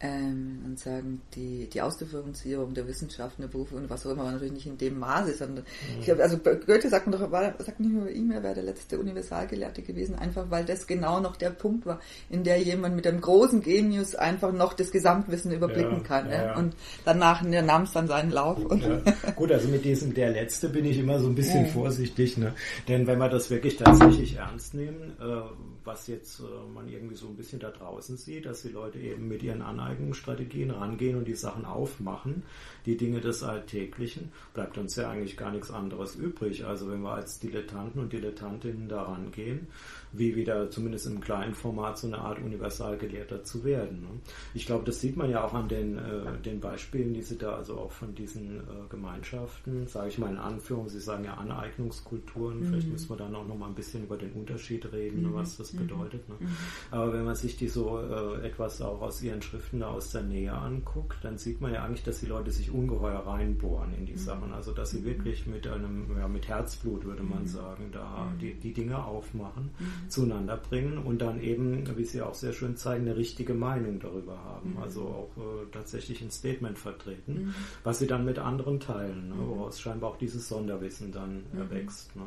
ähm, 0.00 0.62
und 0.64 0.78
sagen, 0.78 1.20
die, 1.34 1.68
die 1.68 1.82
Ausdifferenzierung 1.82 2.72
der 2.72 2.88
Wissenschaften, 2.88 3.42
der 3.42 3.48
Berufe 3.48 3.76
und 3.76 3.90
was 3.90 4.06
auch 4.06 4.12
immer 4.12 4.24
war 4.24 4.32
natürlich 4.32 4.54
nicht 4.54 4.66
in 4.66 4.78
dem 4.78 4.98
Maße, 4.98 5.34
sondern 5.34 5.64
mhm. 5.64 5.98
ich 6.00 6.06
glaube, 6.06 6.22
also 6.22 6.38
Goethe 6.38 6.88
sagt 6.88 7.12
doch, 7.12 7.30
war, 7.30 7.54
sagt 7.58 7.80
nicht 7.80 7.92
nur 7.92 8.02
über 8.02 8.10
ihn, 8.10 8.30
er 8.30 8.42
wäre 8.42 8.54
der 8.54 8.62
letzte 8.62 8.98
Universalgelehrte 8.98 9.82
gewesen, 9.82 10.14
einfach 10.14 10.50
weil 10.50 10.64
das 10.64 10.86
genau 10.86 11.20
noch 11.20 11.36
der 11.36 11.50
Punkt 11.50 11.84
war, 11.84 12.00
in 12.30 12.44
der 12.44 12.58
jemand 12.62 12.96
mit 12.96 13.06
einem 13.06 13.20
großen 13.20 13.60
Genius 13.62 14.14
einfach 14.14 14.52
noch 14.52 14.72
das 14.72 14.90
Gesamtwissen 14.90 15.52
überblicken 15.52 15.98
ja, 15.98 16.02
kann. 16.02 16.30
Ja, 16.30 16.44
ja. 16.44 16.56
Und 16.56 16.74
danach 17.04 17.42
nahm 17.42 17.82
es 17.82 17.92
dann 17.92 18.08
seinen 18.08 18.30
Lauf. 18.30 18.58
Gut, 19.36 19.52
also 19.52 19.68
mit 19.68 19.84
diesem 19.84 20.14
der 20.14 20.30
Letzte 20.30 20.70
bin 20.70 20.86
ich 20.86 20.98
immer 20.98 21.18
so 21.18 21.28
ein 21.28 21.34
bisschen 21.34 21.66
vorsichtig, 21.66 22.38
ne? 22.38 22.54
denn 22.88 23.06
wenn 23.06 23.18
wir 23.18 23.28
das 23.28 23.50
wirklich 23.50 23.76
tatsächlich 23.76 24.36
ernst 24.36 24.74
nehmen, 24.74 25.12
äh, 25.20 25.79
was 25.84 26.06
jetzt 26.06 26.40
äh, 26.40 26.42
man 26.74 26.88
irgendwie 26.88 27.16
so 27.16 27.28
ein 27.28 27.36
bisschen 27.36 27.60
da 27.60 27.70
draußen 27.70 28.16
sieht, 28.16 28.46
dass 28.46 28.62
die 28.62 28.68
Leute 28.68 28.98
eben 28.98 29.28
mit 29.28 29.42
ihren 29.42 29.62
Aneignungsstrategien 29.62 30.70
rangehen 30.70 31.16
und 31.16 31.26
die 31.26 31.34
Sachen 31.34 31.64
aufmachen, 31.64 32.42
die 32.86 32.96
Dinge 32.96 33.20
des 33.20 33.42
Alltäglichen, 33.42 34.32
bleibt 34.54 34.78
uns 34.78 34.96
ja 34.96 35.10
eigentlich 35.10 35.36
gar 35.36 35.50
nichts 35.50 35.70
anderes 35.70 36.16
übrig. 36.16 36.64
Also 36.64 36.90
wenn 36.90 37.02
wir 37.02 37.12
als 37.12 37.38
Dilettanten 37.38 38.00
und 38.00 38.12
Dilettantinnen 38.12 38.88
da 38.88 39.02
rangehen, 39.02 39.68
wie 40.12 40.34
wieder 40.34 40.70
zumindest 40.70 41.06
im 41.06 41.20
kleinen 41.20 41.54
Format 41.54 41.98
so 41.98 42.06
eine 42.06 42.18
Art 42.18 42.40
Universalgelehrter 42.40 43.44
zu 43.44 43.64
werden. 43.64 44.02
Ne? 44.02 44.08
Ich 44.54 44.66
glaube, 44.66 44.84
das 44.84 45.00
sieht 45.00 45.16
man 45.16 45.30
ja 45.30 45.44
auch 45.44 45.54
an 45.54 45.68
den, 45.68 45.98
äh, 45.98 46.38
den 46.44 46.60
Beispielen, 46.60 47.14
die 47.14 47.22
Sie 47.22 47.38
da 47.38 47.54
also 47.54 47.78
auch 47.78 47.92
von 47.92 48.14
diesen 48.14 48.58
äh, 48.58 48.62
Gemeinschaften, 48.88 49.86
sage 49.86 50.08
ich 50.08 50.18
mal 50.18 50.30
in 50.30 50.38
Anführung, 50.38 50.88
Sie 50.88 51.00
sagen 51.00 51.24
ja 51.24 51.34
Aneignungskulturen, 51.34 52.60
mhm. 52.60 52.64
vielleicht 52.66 52.88
müssen 52.88 53.10
wir 53.10 53.16
dann 53.16 53.34
auch 53.34 53.46
noch 53.46 53.56
mal 53.56 53.68
ein 53.68 53.74
bisschen 53.74 54.04
über 54.04 54.16
den 54.16 54.32
Unterschied 54.32 54.92
reden, 54.92 55.22
mhm. 55.22 55.34
was 55.34 55.56
das 55.56 55.72
mhm. 55.72 55.79
Bedeutet. 55.80 56.28
Ne? 56.28 56.34
Mhm. 56.38 56.56
Aber 56.90 57.12
wenn 57.12 57.24
man 57.24 57.34
sich 57.34 57.56
die 57.56 57.68
so 57.68 58.00
äh, 58.00 58.46
etwas 58.46 58.80
auch 58.82 59.00
aus 59.00 59.22
ihren 59.22 59.42
Schriften 59.42 59.80
da 59.80 59.88
aus 59.88 60.10
der 60.12 60.22
Nähe 60.22 60.52
anguckt, 60.52 61.18
dann 61.22 61.38
sieht 61.38 61.60
man 61.60 61.72
ja 61.72 61.84
eigentlich, 61.84 62.04
dass 62.04 62.20
die 62.20 62.26
Leute 62.26 62.50
sich 62.50 62.70
ungeheuer 62.70 63.20
reinbohren 63.26 63.94
in 63.94 64.06
die 64.06 64.12
mhm. 64.12 64.18
Sachen. 64.18 64.52
Also 64.52 64.72
dass 64.72 64.90
sie 64.90 65.04
wirklich 65.04 65.46
mit 65.46 65.66
einem, 65.66 66.06
ja, 66.18 66.28
mit 66.28 66.48
Herzblut 66.48 67.04
würde 67.04 67.22
man 67.22 67.46
sagen, 67.46 67.90
da 67.92 68.28
die, 68.40 68.54
die 68.54 68.72
Dinge 68.72 69.04
aufmachen, 69.04 69.70
zueinander 70.08 70.56
bringen 70.56 70.98
und 70.98 71.20
dann 71.20 71.40
eben, 71.40 71.84
wie 71.96 72.04
Sie 72.04 72.22
auch 72.22 72.34
sehr 72.34 72.52
schön 72.52 72.76
zeigen, 72.76 73.06
eine 73.06 73.16
richtige 73.16 73.54
Meinung 73.54 74.00
darüber 74.00 74.38
haben. 74.38 74.76
Also 74.80 75.02
auch 75.02 75.30
äh, 75.36 75.66
tatsächlich 75.72 76.22
ein 76.22 76.30
Statement 76.30 76.78
vertreten, 76.78 77.54
was 77.84 77.98
sie 77.98 78.06
dann 78.06 78.24
mit 78.24 78.38
anderen 78.38 78.80
teilen, 78.80 79.28
ne, 79.28 79.34
woraus 79.38 79.80
scheinbar 79.80 80.10
auch 80.10 80.18
dieses 80.18 80.48
Sonderwissen 80.48 81.12
dann 81.12 81.42
erwächst. 81.56 82.14
Ne. 82.16 82.22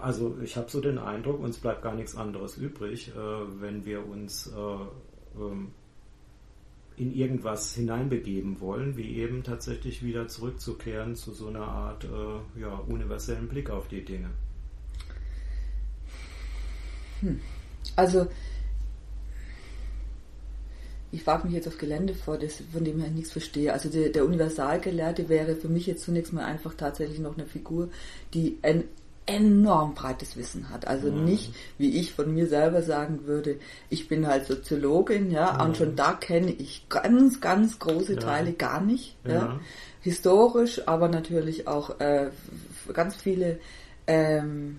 Also 0.00 0.38
ich 0.42 0.56
habe 0.56 0.70
so 0.70 0.80
den 0.80 0.98
Eindruck, 0.98 1.40
uns 1.40 1.58
bleibt 1.58 1.82
gar 1.82 1.94
nichts 1.94 2.16
anderes 2.16 2.56
übrig, 2.56 3.08
äh, 3.08 3.60
wenn 3.60 3.84
wir 3.84 4.06
uns 4.06 4.46
äh, 4.46 5.40
ähm, 5.40 5.72
in 6.96 7.14
irgendwas 7.14 7.74
hineinbegeben 7.74 8.60
wollen, 8.60 8.96
wie 8.96 9.16
eben 9.16 9.42
tatsächlich 9.42 10.02
wieder 10.02 10.28
zurückzukehren 10.28 11.14
zu 11.14 11.32
so 11.32 11.48
einer 11.48 11.68
Art 11.68 12.04
äh, 12.04 12.60
ja, 12.60 12.74
universellen 12.88 13.48
Blick 13.48 13.68
auf 13.68 13.88
die 13.88 14.02
Dinge. 14.02 14.30
Hm. 17.20 17.40
Also 17.96 18.28
ich 21.12 21.22
frage 21.22 21.46
mich 21.46 21.54
jetzt 21.54 21.68
auf 21.68 21.78
Gelände 21.78 22.14
vor, 22.14 22.38
das, 22.38 22.62
von 22.72 22.84
dem 22.84 23.02
ich 23.02 23.10
nichts 23.10 23.32
verstehe. 23.32 23.72
Also 23.72 23.90
der, 23.90 24.08
der 24.08 24.24
Universalgelehrte 24.24 25.28
wäre 25.28 25.54
für 25.54 25.68
mich 25.68 25.86
jetzt 25.86 26.04
zunächst 26.04 26.32
mal 26.32 26.44
einfach 26.44 26.74
tatsächlich 26.74 27.18
noch 27.18 27.36
eine 27.36 27.46
Figur, 27.46 27.90
die 28.34 28.58
enorm 29.26 29.94
breites 29.94 30.36
Wissen 30.36 30.70
hat. 30.70 30.86
Also 30.86 31.10
mhm. 31.10 31.24
nicht, 31.24 31.54
wie 31.78 31.98
ich 31.98 32.12
von 32.12 32.32
mir 32.32 32.46
selber 32.46 32.82
sagen 32.82 33.26
würde, 33.26 33.58
ich 33.90 34.08
bin 34.08 34.26
halt 34.26 34.46
Soziologin, 34.46 35.30
ja, 35.30 35.54
mhm. 35.54 35.60
und 35.60 35.76
schon 35.76 35.96
da 35.96 36.12
kenne 36.12 36.52
ich 36.52 36.88
ganz, 36.88 37.40
ganz 37.40 37.78
große 37.78 38.14
ja. 38.14 38.20
Teile 38.20 38.52
gar 38.52 38.80
nicht, 38.80 39.16
ja. 39.24 39.32
ja. 39.32 39.60
Historisch, 40.00 40.86
aber 40.86 41.08
natürlich 41.08 41.66
auch 41.66 41.98
äh, 41.98 42.30
ganz 42.92 43.16
viele 43.16 43.58
ähm, 44.06 44.78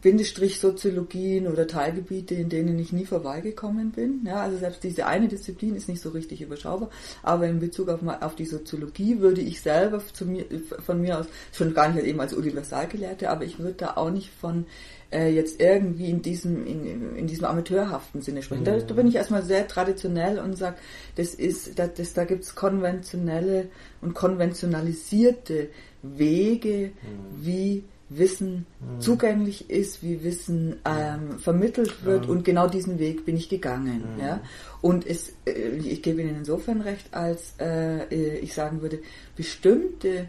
Bindestrich 0.00 0.60
Soziologien 0.60 1.48
oder 1.48 1.66
Teilgebiete, 1.66 2.34
in 2.34 2.48
denen 2.48 2.78
ich 2.78 2.92
nie 2.92 3.04
vorbeigekommen 3.04 3.90
bin. 3.90 4.20
Ja, 4.24 4.42
also 4.42 4.56
selbst 4.56 4.84
diese 4.84 5.06
eine 5.06 5.28
Disziplin 5.28 5.74
ist 5.74 5.88
nicht 5.88 6.00
so 6.00 6.10
richtig 6.10 6.40
überschaubar, 6.40 6.90
aber 7.22 7.46
in 7.46 7.58
Bezug 7.58 7.88
auf, 7.88 8.00
auf 8.20 8.36
die 8.36 8.46
Soziologie 8.46 9.18
würde 9.18 9.40
ich 9.40 9.60
selber 9.60 10.00
mir, 10.24 10.44
von 10.84 11.00
mir 11.00 11.18
aus, 11.18 11.26
schon 11.52 11.74
gar 11.74 11.88
nicht 11.88 12.04
eben 12.04 12.20
als 12.20 12.32
Universalgelehrte, 12.32 13.28
aber 13.30 13.44
ich 13.44 13.58
würde 13.58 13.74
da 13.74 13.96
auch 13.96 14.10
nicht 14.10 14.30
von 14.30 14.66
äh, 15.12 15.28
jetzt 15.28 15.60
irgendwie 15.60 16.10
in 16.10 16.22
diesem, 16.22 16.66
in, 16.66 17.16
in 17.16 17.26
diesem 17.26 17.44
amateurhaften 17.44 18.22
Sinne 18.22 18.42
sprechen. 18.42 18.62
Mhm. 18.62 18.66
Da, 18.66 18.78
da, 18.78 18.94
bin 18.94 19.08
ich 19.08 19.16
erstmal 19.16 19.42
sehr 19.42 19.66
traditionell 19.66 20.38
und 20.38 20.56
sage, 20.56 20.76
das 21.16 21.34
ist, 21.34 21.78
das, 21.78 21.94
das, 21.94 22.14
da 22.14 22.24
gibt's 22.24 22.54
konventionelle 22.54 23.68
und 24.00 24.14
konventionalisierte 24.14 25.70
Wege, 26.02 26.92
mhm. 27.02 27.44
wie 27.44 27.84
Wissen 28.16 28.66
mhm. 28.80 29.00
zugänglich 29.00 29.70
ist, 29.70 30.02
wie 30.02 30.22
Wissen 30.22 30.76
ähm, 30.84 31.38
vermittelt 31.38 32.04
wird 32.04 32.28
und 32.28 32.44
genau 32.44 32.68
diesen 32.68 32.98
Weg 32.98 33.24
bin 33.24 33.36
ich 33.36 33.48
gegangen. 33.48 34.04
Mhm. 34.16 34.20
Ja? 34.20 34.40
Und 34.80 35.06
es, 35.06 35.34
äh, 35.46 35.76
ich 35.76 36.02
gebe 36.02 36.22
Ihnen 36.22 36.36
insofern 36.36 36.80
recht, 36.80 37.12
als 37.12 37.54
äh, 37.60 38.38
ich 38.38 38.54
sagen 38.54 38.82
würde, 38.82 39.00
bestimmte 39.36 40.28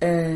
äh, 0.00 0.34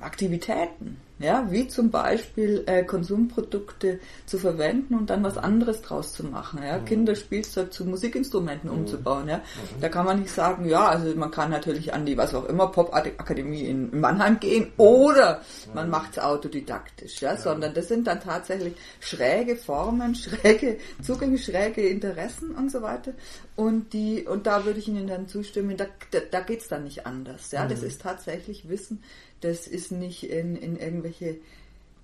Aktivitäten, 0.00 0.96
ja, 1.22 1.46
wie 1.50 1.68
zum 1.68 1.90
Beispiel 1.90 2.64
äh, 2.66 2.84
Konsumprodukte 2.84 4.00
zu 4.26 4.38
verwenden 4.38 4.94
und 4.94 5.10
dann 5.10 5.22
was 5.22 5.38
anderes 5.38 5.82
draus 5.82 6.12
zu 6.12 6.24
machen, 6.24 6.60
ja, 6.62 6.78
mhm. 6.78 6.84
Kinderspielzeug 6.84 7.72
zu 7.72 7.84
Musikinstrumenten 7.84 8.70
mhm. 8.70 8.78
umzubauen, 8.78 9.28
ja. 9.28 9.38
Mhm. 9.38 9.80
Da 9.80 9.88
kann 9.88 10.04
man 10.04 10.20
nicht 10.20 10.34
sagen, 10.34 10.68
ja, 10.68 10.88
also 10.88 11.14
man 11.14 11.30
kann 11.30 11.50
natürlich 11.50 11.94
an 11.94 12.04
die, 12.04 12.16
was 12.16 12.34
auch 12.34 12.46
immer, 12.46 12.66
Pop-Akademie 12.66 13.62
in 13.62 14.00
Mannheim 14.00 14.40
gehen 14.40 14.72
oder 14.76 15.40
man 15.74 15.90
macht 15.90 16.16
es 16.16 16.22
autodidaktisch, 16.22 17.22
ja, 17.22 17.36
sondern 17.36 17.72
das 17.74 17.88
sind 17.88 18.06
dann 18.06 18.20
tatsächlich 18.20 18.74
schräge 19.00 19.56
Formen, 19.56 20.14
schräge 20.16 20.78
Zugänge, 21.02 21.38
schräge 21.38 21.82
Interessen 21.88 22.50
und 22.52 22.70
so 22.70 22.82
weiter 22.82 23.12
und 23.56 23.92
die, 23.92 24.24
und 24.26 24.46
da 24.46 24.64
würde 24.64 24.78
ich 24.78 24.88
Ihnen 24.88 25.06
dann 25.06 25.28
zustimmen, 25.28 25.76
da, 25.76 25.86
da, 26.10 26.20
da 26.30 26.40
geht 26.40 26.60
es 26.60 26.68
dann 26.68 26.84
nicht 26.84 27.06
anders, 27.06 27.50
ja, 27.52 27.66
das 27.66 27.82
mhm. 27.82 27.86
ist 27.88 28.02
tatsächlich 28.02 28.68
Wissen, 28.68 29.02
das 29.40 29.66
ist 29.66 29.92
nicht 29.92 30.30
in, 30.30 30.56
in 30.56 30.78
irgendwelche 30.78 31.38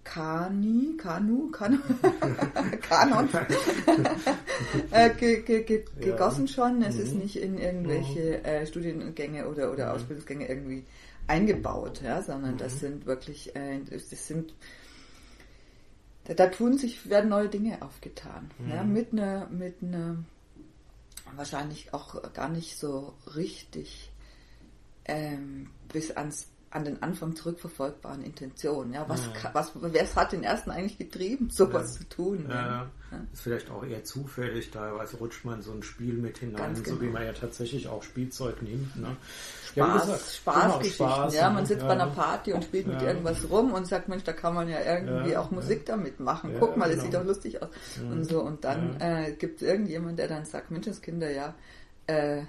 Kani, 0.09 0.97
Kanu, 0.97 1.51
Kanu, 1.51 1.79
Kanon 2.89 3.29
äh, 4.91 5.11
ge, 5.11 5.43
ge, 5.43 5.63
ge, 5.65 5.85
gegossen 6.01 6.47
ja. 6.47 6.53
schon. 6.53 6.83
Es 6.83 6.95
mhm. 6.95 7.03
ist 7.03 7.15
nicht 7.15 7.37
in 7.37 7.59
irgendwelche 7.59 8.39
mhm. 8.39 8.45
äh, 8.45 8.67
Studiengänge 8.67 9.47
oder, 9.47 9.71
oder 9.71 9.87
mhm. 9.87 9.93
Ausbildungsgänge 9.93 10.49
irgendwie 10.49 10.85
eingebaut, 11.27 12.01
ja, 12.03 12.23
sondern 12.23 12.57
das 12.57 12.77
mhm. 12.77 12.79
sind 12.79 13.07
wirklich, 13.07 13.55
äh, 13.55 13.81
das 13.91 14.27
sind 14.27 14.55
da, 16.25 16.47
tun 16.49 16.77
sich, 16.77 17.09
werden 17.09 17.31
neue 17.31 17.49
Dinge 17.49 17.81
aufgetan. 17.83 18.51
Ja, 18.69 18.83
mhm. 18.83 18.93
mit 18.93 19.13
einer, 19.13 19.47
mit 19.49 19.77
einer 19.83 20.17
wahrscheinlich 21.37 21.93
auch 21.95 22.33
gar 22.33 22.49
nicht 22.49 22.79
so 22.79 23.15
richtig 23.35 24.11
ähm, 25.05 25.71
bis 25.89 26.11
ans 26.11 26.49
an 26.71 26.85
den 26.85 27.03
Anfang 27.03 27.35
zurückverfolgbaren 27.35 28.23
Intention. 28.23 28.93
Ja, 28.93 29.09
was, 29.09 29.25
ja. 29.43 29.51
was, 29.55 29.73
wer 29.81 30.15
hat 30.15 30.33
den 30.33 30.43
ersten 30.43 30.71
eigentlich 30.71 30.99
getrieben, 30.99 31.49
sowas 31.53 31.95
ja. 31.95 32.01
zu 32.01 32.09
tun? 32.09 32.47
Ja. 32.49 32.91
ja. 33.11 33.19
Ist 33.33 33.43
vielleicht 33.43 33.71
auch 33.71 33.85
eher 33.85 34.05
zufällig, 34.05 34.71
teilweise 34.71 35.17
rutscht 35.17 35.45
man 35.45 35.63
so 35.63 35.73
ein 35.73 35.83
Spiel 35.83 36.15
mit 36.15 36.39
hinein, 36.39 36.75
genau. 36.75 36.89
so 36.89 37.01
wie 37.01 37.09
man 37.09 37.25
ja 37.25 37.33
tatsächlich 37.33 37.89
auch 37.89 38.03
Spielzeug 38.03 38.61
nimmt. 38.61 38.97
Ne? 38.97 39.17
Spaß, 39.69 40.03
gesagt, 40.03 40.21
Spaßgeschichten. 40.21 41.07
Genau, 41.07 41.17
Spaß, 41.17 41.35
ja, 41.35 41.51
man 41.51 41.67
sitzt 41.67 41.87
bei 41.87 41.93
einer 41.93 42.09
Party 42.09 42.53
und 42.53 42.65
spielt 42.65 42.87
mit 42.87 43.01
irgendwas 43.01 43.49
rum 43.49 43.73
und 43.73 43.87
sagt, 43.87 44.09
Mensch, 44.09 44.25
da 44.25 44.35
kann 44.35 44.55
man 44.55 44.69
ja 44.69 44.81
irgendwie 44.81 45.37
auch 45.37 45.51
Musik 45.51 45.87
damit 45.87 46.21
machen. 46.21 46.55
Guck 46.59 46.77
mal, 46.77 46.85
das 46.85 46.97
genau. 46.97 47.05
sieht 47.05 47.15
doch 47.15 47.25
lustig 47.25 47.63
aus. 47.63 47.69
Und 47.99 48.25
so, 48.25 48.43
und 48.43 48.65
dann 48.65 49.01
äh, 49.01 49.33
gibt 49.33 49.63
es 49.63 49.69
irgendjemand, 49.69 50.19
der 50.19 50.29
dann 50.29 50.45
sagt, 50.45 50.71
Menschenskinder, 50.71 51.31
ja, 51.31 51.55
äh, 52.07 52.43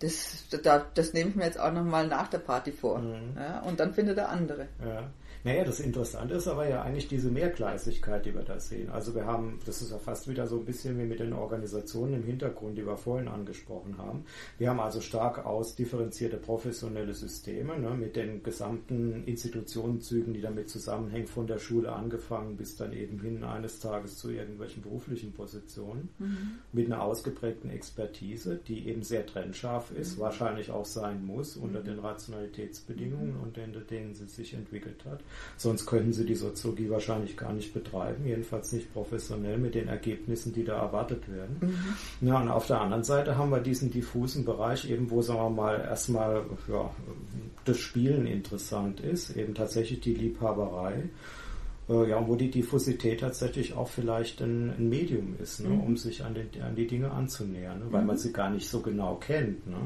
das, 0.00 0.48
das, 0.50 0.82
das 0.94 1.12
nehme 1.12 1.30
ich 1.30 1.36
mir 1.36 1.44
jetzt 1.44 1.58
auch 1.58 1.72
nochmal 1.72 2.06
nach 2.06 2.28
der 2.28 2.38
Party 2.38 2.72
vor. 2.72 2.98
Mhm. 2.98 3.36
Ja, 3.36 3.60
und 3.60 3.80
dann 3.80 3.94
findet 3.94 4.18
er 4.18 4.28
andere. 4.28 4.68
Ja. 4.84 5.10
Naja, 5.46 5.62
das 5.62 5.78
Interessante 5.78 6.34
ist 6.34 6.48
aber 6.48 6.68
ja 6.68 6.82
eigentlich 6.82 7.06
diese 7.06 7.30
Mehrgleisigkeit, 7.30 8.26
die 8.26 8.34
wir 8.34 8.42
da 8.42 8.58
sehen. 8.58 8.90
Also 8.90 9.14
wir 9.14 9.26
haben, 9.26 9.60
das 9.64 9.80
ist 9.80 9.92
ja 9.92 9.98
fast 9.98 10.26
wieder 10.26 10.48
so 10.48 10.58
ein 10.58 10.64
bisschen 10.64 10.98
wie 10.98 11.04
mit 11.04 11.20
den 11.20 11.32
Organisationen 11.32 12.14
im 12.14 12.24
Hintergrund, 12.24 12.76
die 12.76 12.84
wir 12.84 12.96
vorhin 12.96 13.28
angesprochen 13.28 13.96
haben. 13.96 14.24
Wir 14.58 14.70
haben 14.70 14.80
also 14.80 15.00
stark 15.00 15.46
ausdifferenzierte 15.46 16.36
professionelle 16.36 17.14
Systeme 17.14 17.78
ne, 17.78 17.90
mit 17.90 18.16
den 18.16 18.42
gesamten 18.42 19.22
Institutionenzügen, 19.22 20.34
die 20.34 20.40
damit 20.40 20.68
zusammenhängen, 20.68 21.28
von 21.28 21.46
der 21.46 21.60
Schule 21.60 21.92
angefangen 21.92 22.56
bis 22.56 22.74
dann 22.74 22.92
eben 22.92 23.20
hin 23.20 23.44
eines 23.44 23.78
Tages 23.78 24.18
zu 24.18 24.32
irgendwelchen 24.32 24.82
beruflichen 24.82 25.32
Positionen, 25.32 26.08
mhm. 26.18 26.58
mit 26.72 26.86
einer 26.86 27.02
ausgeprägten 27.02 27.70
Expertise, 27.70 28.58
die 28.66 28.88
eben 28.88 29.04
sehr 29.04 29.24
trennscharf 29.24 29.92
ist, 29.92 30.16
mhm. 30.16 30.22
wahrscheinlich 30.22 30.72
auch 30.72 30.86
sein 30.86 31.24
muss 31.24 31.56
unter 31.56 31.82
mhm. 31.82 31.84
den 31.84 31.98
Rationalitätsbedingungen, 32.00 33.36
unter 33.36 33.62
denen 33.62 34.12
sie 34.12 34.26
sich 34.26 34.52
entwickelt 34.52 35.04
hat. 35.04 35.20
Sonst 35.56 35.86
könnten 35.86 36.12
sie 36.12 36.26
die 36.26 36.34
Soziologie 36.34 36.90
wahrscheinlich 36.90 37.36
gar 37.36 37.52
nicht 37.52 37.72
betreiben, 37.72 38.26
jedenfalls 38.26 38.72
nicht 38.72 38.92
professionell 38.92 39.58
mit 39.58 39.74
den 39.74 39.88
Ergebnissen, 39.88 40.52
die 40.52 40.64
da 40.64 40.78
erwartet 40.78 41.30
werden. 41.32 41.56
Mhm. 41.60 42.28
Ja, 42.28 42.40
und 42.40 42.48
auf 42.48 42.66
der 42.66 42.80
anderen 42.80 43.04
Seite 43.04 43.36
haben 43.36 43.50
wir 43.50 43.60
diesen 43.60 43.90
diffusen 43.90 44.44
Bereich, 44.44 44.90
eben 44.90 45.10
wo, 45.10 45.22
sagen 45.22 45.40
wir 45.40 45.50
mal, 45.50 45.80
erstmal 45.80 46.44
ja, 46.68 46.90
das 47.64 47.78
Spielen 47.78 48.26
interessant 48.26 49.00
ist, 49.00 49.36
eben 49.36 49.54
tatsächlich 49.54 50.00
die 50.00 50.14
Liebhaberei 50.14 51.04
äh, 51.88 52.10
ja, 52.10 52.26
wo 52.26 52.34
die 52.34 52.50
Diffusität 52.50 53.20
tatsächlich 53.20 53.74
auch 53.74 53.88
vielleicht 53.88 54.40
ein, 54.40 54.70
ein 54.76 54.88
Medium 54.88 55.36
ist, 55.40 55.60
ne, 55.60 55.68
mhm. 55.68 55.80
um 55.80 55.96
sich 55.96 56.24
an, 56.24 56.34
den, 56.34 56.48
an 56.62 56.74
die 56.74 56.86
Dinge 56.86 57.10
anzunähern, 57.10 57.78
ne, 57.78 57.86
weil 57.90 58.00
mhm. 58.00 58.08
man 58.08 58.18
sie 58.18 58.32
gar 58.32 58.50
nicht 58.50 58.68
so 58.68 58.80
genau 58.80 59.16
kennt. 59.16 59.66
Ne. 59.66 59.76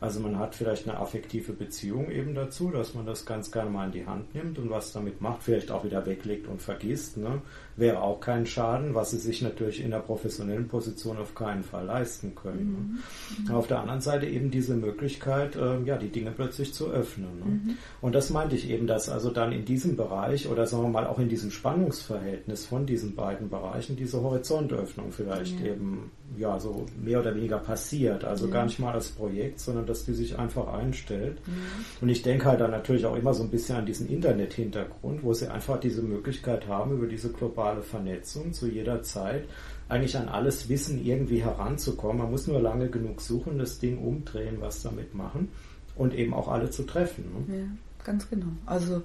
Also 0.00 0.20
man 0.20 0.38
hat 0.38 0.54
vielleicht 0.54 0.88
eine 0.88 0.98
affektive 0.98 1.52
Beziehung 1.52 2.10
eben 2.10 2.34
dazu, 2.34 2.70
dass 2.70 2.94
man 2.94 3.06
das 3.06 3.24
ganz 3.24 3.50
gerne 3.50 3.70
mal 3.70 3.86
in 3.86 3.92
die 3.92 4.06
Hand 4.06 4.34
nimmt 4.34 4.58
und 4.58 4.70
was 4.70 4.92
damit 4.92 5.20
macht, 5.20 5.42
vielleicht 5.42 5.70
auch 5.70 5.84
wieder 5.84 6.04
weglegt 6.06 6.48
und 6.48 6.60
vergisst. 6.60 7.16
Ne 7.16 7.40
wäre 7.76 8.00
auch 8.00 8.20
kein 8.20 8.46
Schaden, 8.46 8.94
was 8.94 9.10
sie 9.10 9.18
sich 9.18 9.42
natürlich 9.42 9.82
in 9.82 9.90
der 9.90 9.98
professionellen 9.98 10.66
Position 10.66 11.18
auf 11.18 11.34
keinen 11.34 11.62
Fall 11.62 11.84
leisten 11.84 12.34
können. 12.34 13.02
Mhm. 13.46 13.54
Auf 13.54 13.66
der 13.66 13.80
anderen 13.80 14.00
Seite 14.00 14.26
eben 14.26 14.50
diese 14.50 14.74
Möglichkeit, 14.74 15.56
äh, 15.56 15.82
ja, 15.82 15.96
die 15.96 16.08
Dinge 16.08 16.30
plötzlich 16.30 16.72
zu 16.72 16.90
öffnen. 16.90 17.38
Ne? 17.38 17.44
Mhm. 17.44 17.78
Und 18.00 18.14
das 18.14 18.30
meinte 18.30 18.56
ich 18.56 18.70
eben, 18.70 18.86
dass 18.86 19.08
also 19.08 19.30
dann 19.30 19.52
in 19.52 19.64
diesem 19.64 19.96
Bereich 19.96 20.48
oder 20.48 20.66
sagen 20.66 20.84
wir 20.84 20.88
mal 20.88 21.06
auch 21.06 21.18
in 21.18 21.28
diesem 21.28 21.50
Spannungsverhältnis 21.50 22.64
von 22.64 22.86
diesen 22.86 23.14
beiden 23.14 23.50
Bereichen 23.50 23.96
diese 23.96 24.22
Horizontöffnung 24.22 25.12
vielleicht 25.12 25.60
ja. 25.60 25.72
eben 25.72 26.10
ja 26.36 26.58
so 26.58 26.86
mehr 27.02 27.20
oder 27.20 27.34
weniger 27.34 27.58
passiert. 27.58 28.24
Also 28.24 28.46
ja. 28.46 28.52
gar 28.52 28.64
nicht 28.64 28.78
mal 28.78 28.92
das 28.92 29.08
Projekt, 29.08 29.60
sondern 29.60 29.85
dass 29.86 30.04
die 30.04 30.12
sich 30.12 30.38
einfach 30.38 30.68
einstellt. 30.72 31.38
Ja. 31.46 31.52
Und 32.00 32.08
ich 32.08 32.22
denke 32.22 32.46
halt 32.46 32.60
dann 32.60 32.70
natürlich 32.70 33.06
auch 33.06 33.16
immer 33.16 33.34
so 33.34 33.42
ein 33.42 33.50
bisschen 33.50 33.76
an 33.76 33.86
diesen 33.86 34.08
Internet-Hintergrund, 34.08 35.22
wo 35.22 35.32
sie 35.32 35.48
einfach 35.48 35.80
diese 35.80 36.02
Möglichkeit 36.02 36.68
haben, 36.68 36.92
über 36.92 37.06
diese 37.06 37.30
globale 37.30 37.82
Vernetzung 37.82 38.52
zu 38.52 38.66
jeder 38.66 39.02
Zeit 39.02 39.44
eigentlich 39.88 40.16
an 40.16 40.28
alles 40.28 40.68
Wissen 40.68 41.04
irgendwie 41.04 41.42
heranzukommen. 41.42 42.18
Man 42.18 42.30
muss 42.30 42.46
nur 42.46 42.60
lange 42.60 42.88
genug 42.88 43.20
suchen, 43.20 43.58
das 43.58 43.78
Ding 43.78 43.98
umdrehen, 43.98 44.56
was 44.60 44.82
damit 44.82 45.14
machen 45.14 45.48
und 45.94 46.14
eben 46.14 46.34
auch 46.34 46.48
alle 46.48 46.70
zu 46.70 46.82
treffen. 46.82 47.46
Ne? 47.46 47.58
Ja, 47.58 48.04
ganz 48.04 48.28
genau. 48.28 48.48
Also 48.66 49.02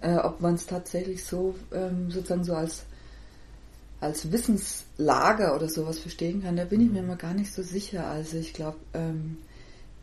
äh, 0.00 0.16
ob 0.16 0.40
man 0.40 0.54
es 0.54 0.66
tatsächlich 0.66 1.24
so 1.24 1.54
ähm, 1.72 2.10
sozusagen 2.10 2.44
so 2.44 2.54
als 2.54 2.84
als 4.00 4.30
Wissenslager 4.30 5.54
oder 5.54 5.68
sowas 5.68 5.98
verstehen 5.98 6.42
kann, 6.42 6.56
da 6.56 6.64
bin 6.64 6.82
ich 6.82 6.90
mir 6.90 6.98
immer 6.98 7.16
gar 7.16 7.32
nicht 7.32 7.52
so 7.52 7.62
sicher. 7.62 8.06
Also 8.06 8.36
ich 8.36 8.52
glaube, 8.52 8.76
ähm, 8.92 9.38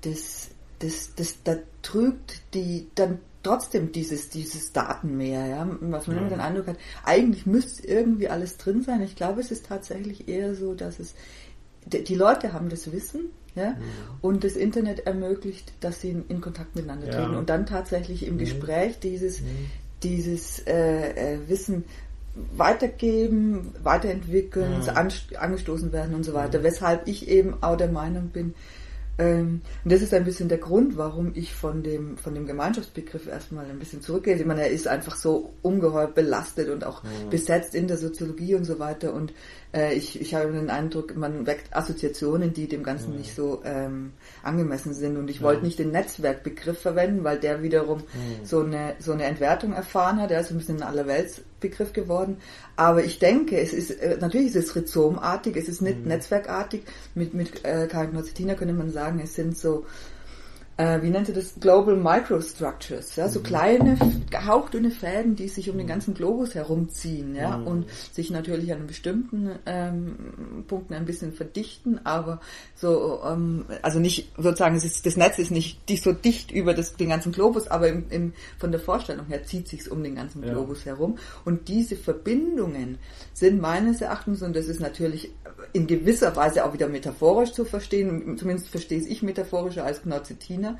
das, 0.02 0.50
das, 0.80 1.16
das, 1.16 1.44
da 1.44 1.58
trügt 1.82 2.42
die 2.54 2.88
dann 2.96 3.20
trotzdem 3.44 3.92
dieses, 3.92 4.30
dieses 4.30 4.72
Datenmeer, 4.72 5.48
ja, 5.48 5.78
was 5.82 6.08
man 6.08 6.18
immer 6.18 6.30
den 6.30 6.40
Eindruck 6.40 6.68
hat, 6.68 6.78
eigentlich 7.04 7.46
müsste 7.46 7.88
irgendwie 7.88 8.30
alles 8.30 8.58
drin 8.58 8.84
sein. 8.84 9.02
Ich 9.02 9.16
glaube, 9.16 9.42
es 9.42 9.52
ist 9.52 9.66
tatsächlich 9.66 10.28
eher 10.28 10.54
so, 10.56 10.74
dass 10.74 11.00
es 11.00 11.16
die 11.86 12.16
Leute 12.16 12.54
haben 12.54 12.70
das 12.70 12.92
Wissen, 12.92 13.32
ja, 13.56 13.72
mhm. 13.72 13.78
und 14.22 14.44
das 14.44 14.56
Internet 14.56 15.06
ermöglicht, 15.08 15.74
dass 15.82 16.02
sie 16.02 16.12
in, 16.12 16.28
in 16.28 16.42
Kontakt 16.42 16.76
miteinander 16.76 17.08
ja. 17.08 17.14
treten 17.14 17.36
und 17.36 17.50
dann 17.50 17.66
tatsächlich 17.66 18.26
im 18.26 18.36
mhm. 18.36 18.40
Gespräch 18.40 19.00
dieses, 19.00 19.42
mhm. 19.42 19.48
dieses 20.04 20.60
äh, 20.68 21.34
äh, 21.34 21.50
Wissen 21.50 21.84
weitergeben, 22.56 23.74
weiterentwickeln, 23.84 24.80
mhm. 24.80 25.38
angestoßen 25.38 25.92
werden 25.92 26.16
und 26.16 26.24
so 26.24 26.34
weiter. 26.34 26.60
Mhm. 26.60 26.64
Weshalb 26.64 27.08
ich 27.08 27.28
eben 27.28 27.62
auch 27.62 27.76
der 27.76 27.92
Meinung 27.92 28.30
bin, 28.30 28.54
und 29.17 29.62
das 29.86 30.02
ist 30.02 30.13
ein 30.13 30.24
bisschen 30.24 30.50
der 30.50 30.58
Grund, 30.58 30.97
warum 30.97 31.32
ich 31.36 31.54
von 31.54 31.84
dem, 31.84 32.17
von 32.17 32.34
dem 32.34 32.47
Gemeinschaftsbegriff 32.47 33.28
erstmal 33.28 33.65
ein 33.65 33.78
bisschen 33.78 34.02
zurückgehe. 34.02 34.36
Ich 34.36 34.45
meine, 34.45 34.62
er 34.62 34.71
ist 34.71 34.88
einfach 34.88 35.15
so 35.15 35.54
ungeheuer 35.62 36.08
belastet 36.08 36.69
und 36.69 36.84
auch 36.86 37.04
mhm. 37.04 37.30
besetzt 37.30 37.76
in 37.76 37.88
der 37.88 37.97
Soziologie 37.97 38.56
und 38.56 38.65
so 38.65 38.80
weiter. 38.80 39.13
Und 39.13 39.34
äh, 39.74 39.93
ich, 39.93 40.19
ich 40.19 40.34
habe 40.34 40.52
den 40.52 40.69
Eindruck, 40.69 41.15
man 41.15 41.45
weckt 41.45 41.76
Assoziationen, 41.76 42.54
die 42.54 42.67
dem 42.67 42.84
Ganzen 42.84 43.12
mhm. 43.12 43.17
nicht 43.17 43.36
so 43.36 43.62
ähm, 43.63 44.13
angemessen 44.43 44.93
sind. 44.93 45.17
Und 45.17 45.30
ich 45.30 45.38
ja. 45.38 45.43
wollte 45.43 45.63
nicht 45.63 45.80
den 45.80 45.91
Netzwerkbegriff 45.91 46.80
verwenden, 46.80 47.23
weil 47.23 47.39
der 47.39 47.62
wiederum 47.63 47.99
mhm. 47.99 48.45
so, 48.45 48.62
eine, 48.62 48.95
so 48.99 49.12
eine 49.12 49.23
Entwertung 49.23 49.73
erfahren 49.73 50.21
hat. 50.21 50.32
Er 50.32 50.41
ist 50.41 50.51
ein 50.51 50.58
bisschen 50.58 50.82
ein 50.82 50.88
Allerweltsbegriff 50.88 51.93
geworden. 51.93 52.38
Aber 52.75 53.04
ich 53.04 53.19
denke, 53.19 53.60
es 53.60 53.73
ist, 53.73 53.91
äh, 53.91 54.17
natürlich 54.19 54.47
ist 54.47 54.56
es 54.56 54.75
rhizomartig, 54.75 55.56
es 55.56 55.69
ist 55.69 55.82
nicht 55.82 56.01
mhm. 56.01 56.08
netzwerkartig. 56.08 56.84
Mit, 57.15 57.34
mit 57.34 57.65
äh, 57.65 57.88
Karagnozitina 57.88 58.56
könnte 58.56 58.73
man 58.73 58.91
sagen, 58.91 59.19
es 59.23 59.36
sind 59.36 59.58
so 59.58 59.86
äh, 60.82 61.02
wie 61.04 61.10
nennt 61.10 61.28
sie 61.28 61.34
das, 61.34 61.54
Global 61.60 61.96
Microstructures, 61.96 63.15
ja, 63.15 63.30
so 63.30 63.39
mhm. 63.39 63.44
kleine, 63.44 63.98
hauchdünne 64.34 64.89
Fäden, 64.89 65.36
die 65.36 65.48
sich 65.48 65.70
um 65.70 65.78
den 65.78 65.86
ganzen 65.86 66.15
Globus 66.15 66.56
herumziehen, 66.56 67.36
ja, 67.36 67.58
mhm. 67.58 67.67
und 67.67 67.86
sich 68.12 68.32
natürlich 68.32 68.74
an 68.74 68.88
bestimmten 68.88 69.52
ähm, 69.67 70.63
Punkten 70.67 70.96
ein 70.96 71.06
bisschen 71.06 71.34
verdichten, 71.34 72.04
aber 72.04 72.41
so, 72.76 73.22
ähm, 73.24 73.65
also 73.84 74.00
nicht 74.00 74.32
sozusagen, 74.38 74.76
ist, 74.76 75.06
das 75.06 75.17
Netz 75.17 75.38
ist 75.38 75.52
nicht, 75.52 75.80
so 76.02 76.13
dicht 76.13 76.52
über 76.52 76.74
das, 76.74 76.96
den 76.96 77.10
ganzen 77.10 77.32
Globus, 77.32 77.67
aber 77.67 77.88
im, 77.88 78.06
im, 78.10 78.34
von 78.58 78.72
der 78.72 78.80
Vorstellung 78.80 79.28
her 79.28 79.44
zieht 79.44 79.67
sich 79.67 79.91
um 79.91 80.02
den 80.02 80.15
ganzen 80.15 80.44
ja. 80.44 80.52
Globus 80.52 80.86
herum 80.86 81.17
und 81.46 81.67
diese 81.67 81.96
Verbindungen 81.96 82.98
sind 83.34 83.62
meines 83.62 84.02
Erachtens, 84.02 84.41
und 84.41 84.56
das 84.56 84.65
ist 84.65 84.80
natürlich 84.80 85.32
in 85.73 85.88
gewisser 85.88 86.36
Weise 86.36 86.65
auch 86.65 86.73
wieder 86.73 86.88
metaphorisch 86.88 87.53
zu 87.53 87.65
verstehen, 87.65 88.38
zumindest 88.38 88.69
verstehe 88.69 88.99
ich 88.99 89.23
metaphorischer 89.23 89.86
als 89.86 90.03
Gnozetina, 90.03 90.77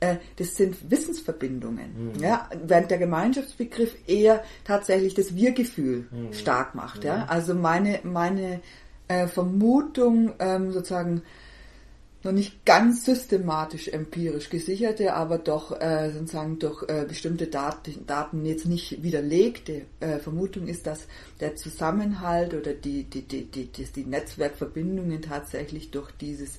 äh, 0.00 0.16
das 0.36 0.56
sind 0.56 0.90
Wissensverbindungen, 0.90 2.12
mhm. 2.14 2.22
ja, 2.22 2.48
während 2.64 2.90
der 2.90 2.98
Gemeinschaftsbegriff 2.98 3.94
eher 4.06 4.42
tatsächlich 4.64 5.14
das 5.14 5.34
Wir-Gefühl 5.34 6.06
mhm. 6.10 6.32
stark 6.32 6.74
macht. 6.74 7.04
Ja? 7.04 7.26
Also 7.28 7.54
meine, 7.54 8.00
meine 8.02 8.60
äh, 9.08 9.26
Vermutung 9.26 10.32
ähm, 10.38 10.72
sozusagen 10.72 11.22
noch 12.24 12.32
nicht 12.32 12.64
ganz 12.64 13.04
systematisch 13.04 13.88
empirisch 13.88 14.48
gesicherte, 14.48 15.14
aber 15.14 15.38
doch 15.38 15.78
äh, 15.80 16.10
sozusagen 16.10 16.58
durch 16.58 16.82
äh, 16.88 17.04
bestimmte 17.06 17.46
Daten, 17.46 18.06
Daten 18.06 18.44
jetzt 18.46 18.66
nicht 18.66 19.02
widerlegte 19.02 19.82
äh, 20.00 20.18
Vermutung 20.18 20.66
ist, 20.66 20.86
dass 20.86 21.06
der 21.40 21.56
Zusammenhalt 21.56 22.54
oder 22.54 22.72
die, 22.72 23.04
die, 23.04 23.22
die, 23.22 23.44
die, 23.44 23.66
die, 23.66 23.84
die 23.84 24.04
Netzwerkverbindungen 24.04 25.22
tatsächlich 25.22 25.90
durch 25.90 26.10
dieses 26.12 26.58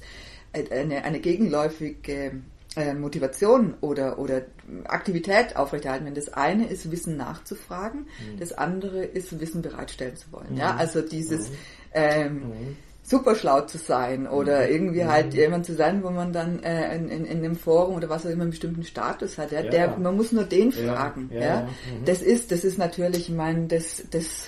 äh, 0.53 0.69
eine, 0.69 1.03
eine 1.03 1.19
gegenläufige 1.19 2.43
äh, 2.75 2.93
Motivation 2.93 3.73
oder, 3.81 4.19
oder 4.19 4.43
Aktivität 4.85 5.55
aufrechterhalten. 5.55 6.05
Wenn 6.05 6.13
das 6.13 6.31
eine 6.33 6.67
ist, 6.67 6.91
Wissen 6.91 7.17
nachzufragen, 7.17 8.01
mhm. 8.01 8.39
das 8.39 8.53
andere 8.53 9.03
ist, 9.03 9.39
Wissen 9.39 9.61
bereitstellen 9.61 10.15
zu 10.15 10.31
wollen. 10.31 10.51
Mhm. 10.51 10.57
Ja, 10.57 10.75
also 10.75 11.01
dieses 11.01 11.49
mhm. 11.49 11.55
ähm, 11.93 12.33
mhm 12.33 12.77
super 13.07 13.35
schlau 13.35 13.61
zu 13.61 13.77
sein 13.77 14.27
oder 14.27 14.65
mhm. 14.65 14.73
irgendwie 14.73 15.03
mhm. 15.03 15.11
halt 15.11 15.33
jemand 15.35 15.65
zu 15.65 15.75
sein, 15.75 16.03
wo 16.03 16.09
man 16.09 16.33
dann 16.33 16.63
äh, 16.63 16.95
in, 16.95 17.09
in, 17.09 17.25
in 17.25 17.37
einem 17.37 17.55
Forum 17.55 17.95
oder 17.95 18.09
was 18.09 18.25
auch 18.25 18.31
immer 18.31 18.41
einen 18.41 18.51
bestimmten 18.51 18.83
Status 18.83 19.37
hat. 19.37 19.51
Ja? 19.51 19.61
Der, 19.61 19.95
man 19.97 20.15
muss 20.15 20.31
nur 20.31 20.43
den 20.43 20.71
fragen. 20.71 21.29
Ja, 21.31 21.39
ja. 21.39 21.61
Mhm. 21.61 22.05
Das 22.05 22.21
ist, 22.21 22.51
das 22.51 22.63
ist 22.63 22.79
natürlich, 22.79 23.29
ich 23.29 23.35
meine, 23.35 23.67
das, 23.67 24.03
das 24.09 24.47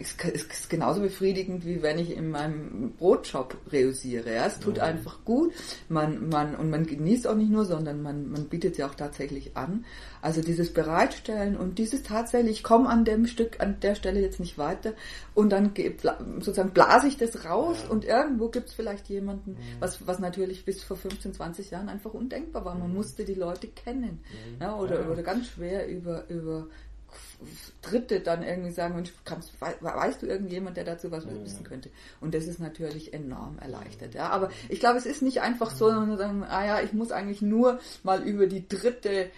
ist, 0.00 0.22
ist 0.24 0.70
genauso 0.70 1.00
befriedigend, 1.00 1.64
wie 1.64 1.82
wenn 1.82 1.98
ich 1.98 2.16
in 2.16 2.30
meinem 2.30 2.92
Brotshop 2.98 3.56
reusiere. 3.72 4.34
Ja? 4.34 4.46
Es 4.46 4.58
tut 4.58 4.76
mhm. 4.76 4.82
einfach 4.82 5.24
gut. 5.24 5.52
Man, 5.88 6.28
man, 6.28 6.54
und 6.54 6.70
man 6.70 6.86
genießt 6.86 7.26
auch 7.26 7.34
nicht 7.34 7.50
nur, 7.50 7.64
sondern 7.64 8.02
man, 8.02 8.30
man 8.30 8.46
bietet 8.48 8.76
sie 8.76 8.84
auch 8.84 8.94
tatsächlich 8.94 9.56
an. 9.56 9.84
Also 10.22 10.42
dieses 10.42 10.72
Bereitstellen 10.72 11.56
und 11.56 11.78
dieses 11.78 12.02
tatsächlich, 12.02 12.58
ich 12.58 12.62
komme 12.64 12.88
an 12.88 13.04
dem 13.04 13.26
Stück, 13.26 13.60
an 13.60 13.78
der 13.80 13.94
Stelle 13.94 14.20
jetzt 14.20 14.40
nicht 14.40 14.58
weiter 14.58 14.94
und 15.34 15.50
dann 15.50 15.72
sozusagen 16.40 16.70
blase 16.70 17.06
ich 17.06 17.16
das 17.16 17.44
raus 17.44 17.78
ja. 17.84 17.90
und 17.90 18.04
irgendwo 18.04 18.48
gibt 18.48 18.68
es 18.68 18.74
vielleicht 18.74 19.08
jemanden, 19.08 19.52
mhm. 19.52 19.58
was, 19.78 20.06
was 20.06 20.18
natürlich 20.18 20.64
bis 20.64 20.82
vor 20.82 20.96
15, 20.96 21.34
20 21.34 21.70
Jahren 21.70 21.88
einfach 21.88 22.12
undenkbar 22.12 22.64
war. 22.64 22.74
Man 22.74 22.92
musste 22.92 23.24
die 23.24 23.34
Leute 23.34 23.68
kennen. 23.68 24.20
Ja, 24.60 24.76
oder, 24.76 25.02
ja. 25.02 25.08
oder 25.08 25.22
ganz 25.22 25.46
schwer 25.48 25.86
über, 25.88 26.28
über 26.28 26.66
Dritte 27.82 28.20
dann 28.20 28.42
irgendwie 28.42 28.70
sagen, 28.70 28.94
Mensch, 28.94 29.12
kannst, 29.24 29.52
weißt 29.60 30.22
du 30.22 30.26
irgendjemand, 30.26 30.76
der 30.76 30.84
dazu 30.84 31.10
was 31.10 31.26
wissen 31.26 31.64
könnte? 31.64 31.90
Und 32.20 32.34
das 32.34 32.46
ist 32.46 32.60
natürlich 32.60 33.12
enorm 33.12 33.58
erleichtert. 33.58 34.14
Ja, 34.14 34.30
aber 34.30 34.50
ich 34.68 34.80
glaube, 34.80 34.98
es 34.98 35.06
ist 35.06 35.22
nicht 35.22 35.40
einfach 35.40 35.70
so, 35.70 35.90
sondern 35.90 36.18
sagen, 36.18 36.44
ah 36.44 36.64
ja, 36.64 36.80
ich 36.80 36.92
muss 36.92 37.12
eigentlich 37.12 37.42
nur 37.42 37.78
mal 38.02 38.22
über 38.22 38.46
die 38.46 38.66
dritte 38.68 39.30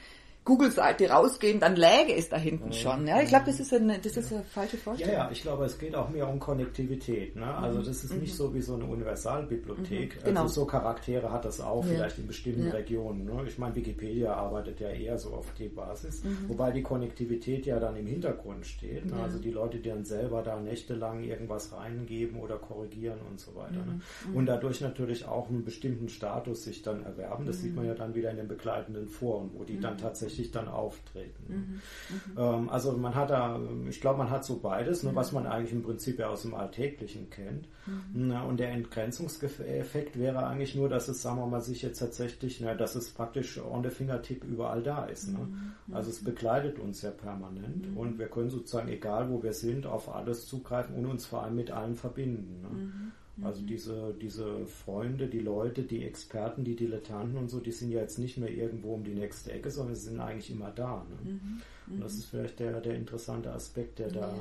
Google-Seite 0.48 1.11
rausgehen, 1.11 1.61
dann 1.61 1.76
läge 1.76 2.14
es 2.16 2.28
da 2.28 2.37
hinten 2.37 2.68
mhm. 2.68 2.72
schon. 2.72 3.06
Ja, 3.06 3.20
ich 3.20 3.28
glaube, 3.28 3.46
das 3.46 3.61
ist 3.61 3.72
eine, 3.74 3.98
das 3.98 4.16
ist 4.16 4.32
eine 4.32 4.42
falsche 4.44 4.78
Vorstellung. 4.78 5.12
Ja, 5.12 5.24
ja, 5.26 5.30
ich 5.30 5.42
glaube, 5.42 5.64
es 5.66 5.78
geht 5.78 5.94
auch 5.94 6.08
mehr 6.08 6.28
um 6.28 6.38
Konnektivität. 6.38 7.37
Ne? 7.37 7.46
Also 7.46 7.82
das 7.82 8.02
ist 8.02 8.14
nicht 8.14 8.32
mhm. 8.32 8.37
so 8.37 8.54
wie 8.54 8.62
so 8.62 8.74
eine 8.74 8.84
Universalbibliothek. 8.84 10.16
Mhm. 10.16 10.24
Genau. 10.24 10.42
Also 10.42 10.62
so 10.62 10.66
Charaktere 10.66 11.30
hat 11.30 11.44
das 11.44 11.61
auch 11.61 11.84
vielleicht 11.84 12.18
in 12.18 12.26
bestimmten. 12.26 12.78
Regionen. 12.78 13.24
Ne? 13.24 13.44
Ich 13.46 13.58
meine, 13.58 13.74
Wikipedia 13.74 14.34
arbeitet 14.34 14.80
ja 14.80 14.88
eher 14.88 15.18
so 15.18 15.30
auf 15.30 15.52
die 15.58 15.68
Basis, 15.68 16.24
mhm. 16.24 16.48
wobei 16.48 16.70
die 16.70 16.82
Konnektivität 16.82 17.66
ja 17.66 17.78
dann 17.78 17.96
im 17.96 18.06
Hintergrund 18.06 18.66
steht. 18.66 19.06
Ne? 19.06 19.20
Also 19.22 19.38
die 19.38 19.50
Leute, 19.50 19.78
die 19.78 19.88
dann 19.88 20.04
selber 20.04 20.42
da 20.42 20.58
nächtelang 20.58 21.22
irgendwas 21.22 21.72
reingeben 21.72 22.40
oder 22.40 22.56
korrigieren 22.56 23.18
und 23.28 23.40
so 23.40 23.54
weiter. 23.54 23.84
Ne? 23.84 24.00
Und 24.34 24.46
dadurch 24.46 24.80
natürlich 24.80 25.26
auch 25.26 25.48
einen 25.48 25.64
bestimmten 25.64 26.08
Status 26.08 26.64
sich 26.64 26.82
dann 26.82 27.04
erwerben. 27.04 27.46
Das 27.46 27.61
sieht 27.61 27.74
man 27.74 27.87
ja 27.87 27.94
dann 27.94 28.14
wieder 28.14 28.30
in 28.30 28.37
den 28.37 28.48
begleitenden 28.48 29.08
Foren, 29.08 29.50
wo 29.54 29.64
die 29.64 29.80
dann 29.80 29.98
tatsächlich 29.98 30.38
tatsächlich 30.38 30.51
dann 30.53 30.68
auftreten. 30.68 31.44
Mhm. 31.48 32.35
Mhm. 32.35 32.38
Ähm, 32.38 32.68
also 32.70 32.92
man 32.92 33.14
hat 33.14 33.31
da, 33.31 33.59
ich 33.88 34.01
glaube, 34.01 34.18
man 34.18 34.31
hat 34.31 34.44
so 34.44 34.59
beides, 34.59 35.03
ne, 35.03 35.14
was 35.14 35.33
man 35.33 35.46
eigentlich 35.46 35.72
im 35.72 35.83
Prinzip 35.83 36.18
ja 36.18 36.29
aus 36.29 36.42
dem 36.42 36.55
Alltäglichen 36.55 37.31
kennt. 37.31 37.68
Mhm. 37.87 38.29
Na, 38.29 38.42
und 38.42 38.61
der 38.61 38.70
Entgrenzungseffekt 38.70 40.18
wäre 40.18 40.46
eigentlich 40.46 40.74
nur, 40.74 40.88
dass 40.88 41.09
es, 41.09 41.22
sagen 41.22 41.38
wir 41.38 41.46
mal, 41.46 41.61
sich 41.61 41.83
jetzt 41.83 41.98
tatsächlich, 41.98 42.61
na, 42.61 42.74
dass 42.74 42.94
es 42.94 43.11
praktisch 43.11 43.59
on 43.59 43.83
the 43.83 43.90
fingertip 43.90 44.44
überall 44.44 44.83
da 44.83 45.07
ist. 45.07 45.29
Ne? 45.29 45.38
Mhm. 45.38 45.94
Also 45.94 46.11
es 46.11 46.22
begleitet 46.22 46.79
uns 46.79 47.03
ja 47.03 47.11
permanent 47.11 47.90
mhm. 47.90 47.96
und 47.96 48.18
wir 48.18 48.29
können 48.29 48.51
sozusagen, 48.51 48.88
egal 48.88 49.31
wo 49.31 49.42
wir 49.42 49.53
sind, 49.53 49.87
auf 49.87 50.14
alles 50.14 50.46
zugreifen 50.46 50.94
und 50.96 51.07
uns 51.07 51.27
vor 51.27 51.42
allem 51.42 51.57
mit 51.57 51.70
allen 51.70 51.94
verbinden. 51.94 52.61
Ne? 52.62 53.12
Mhm. 53.38 53.46
Also 53.46 53.62
mhm. 53.62 53.66
diese, 53.66 54.14
diese 54.20 54.66
Freunde, 54.66 55.27
die 55.27 55.40
Leute, 55.40 55.83
die 55.83 56.05
Experten, 56.05 56.64
die 56.64 56.77
Dilettanten 56.77 57.37
und 57.37 57.48
so, 57.48 57.61
die 57.61 57.72
sind 57.72 57.90
ja 57.90 58.01
jetzt 58.01 58.18
nicht 58.18 58.37
mehr 58.38 58.51
irgendwo 58.51 58.94
um 58.94 59.05
die 59.05 59.14
nächste 59.14 59.53
Ecke, 59.53 59.70
sondern 59.70 59.94
sie 59.94 60.09
sind 60.09 60.20
eigentlich 60.20 60.51
immer 60.51 60.70
da. 60.70 61.07
Ne? 61.09 61.33
Mhm. 61.33 61.62
Und 61.94 62.01
das 62.01 62.14
mhm. 62.14 62.18
ist 62.18 62.27
vielleicht 62.27 62.61
der, 62.61 62.81
der 62.81 62.94
interessante 62.94 63.53
Aspekt, 63.53 63.98
der 63.98 64.11
da, 64.11 64.35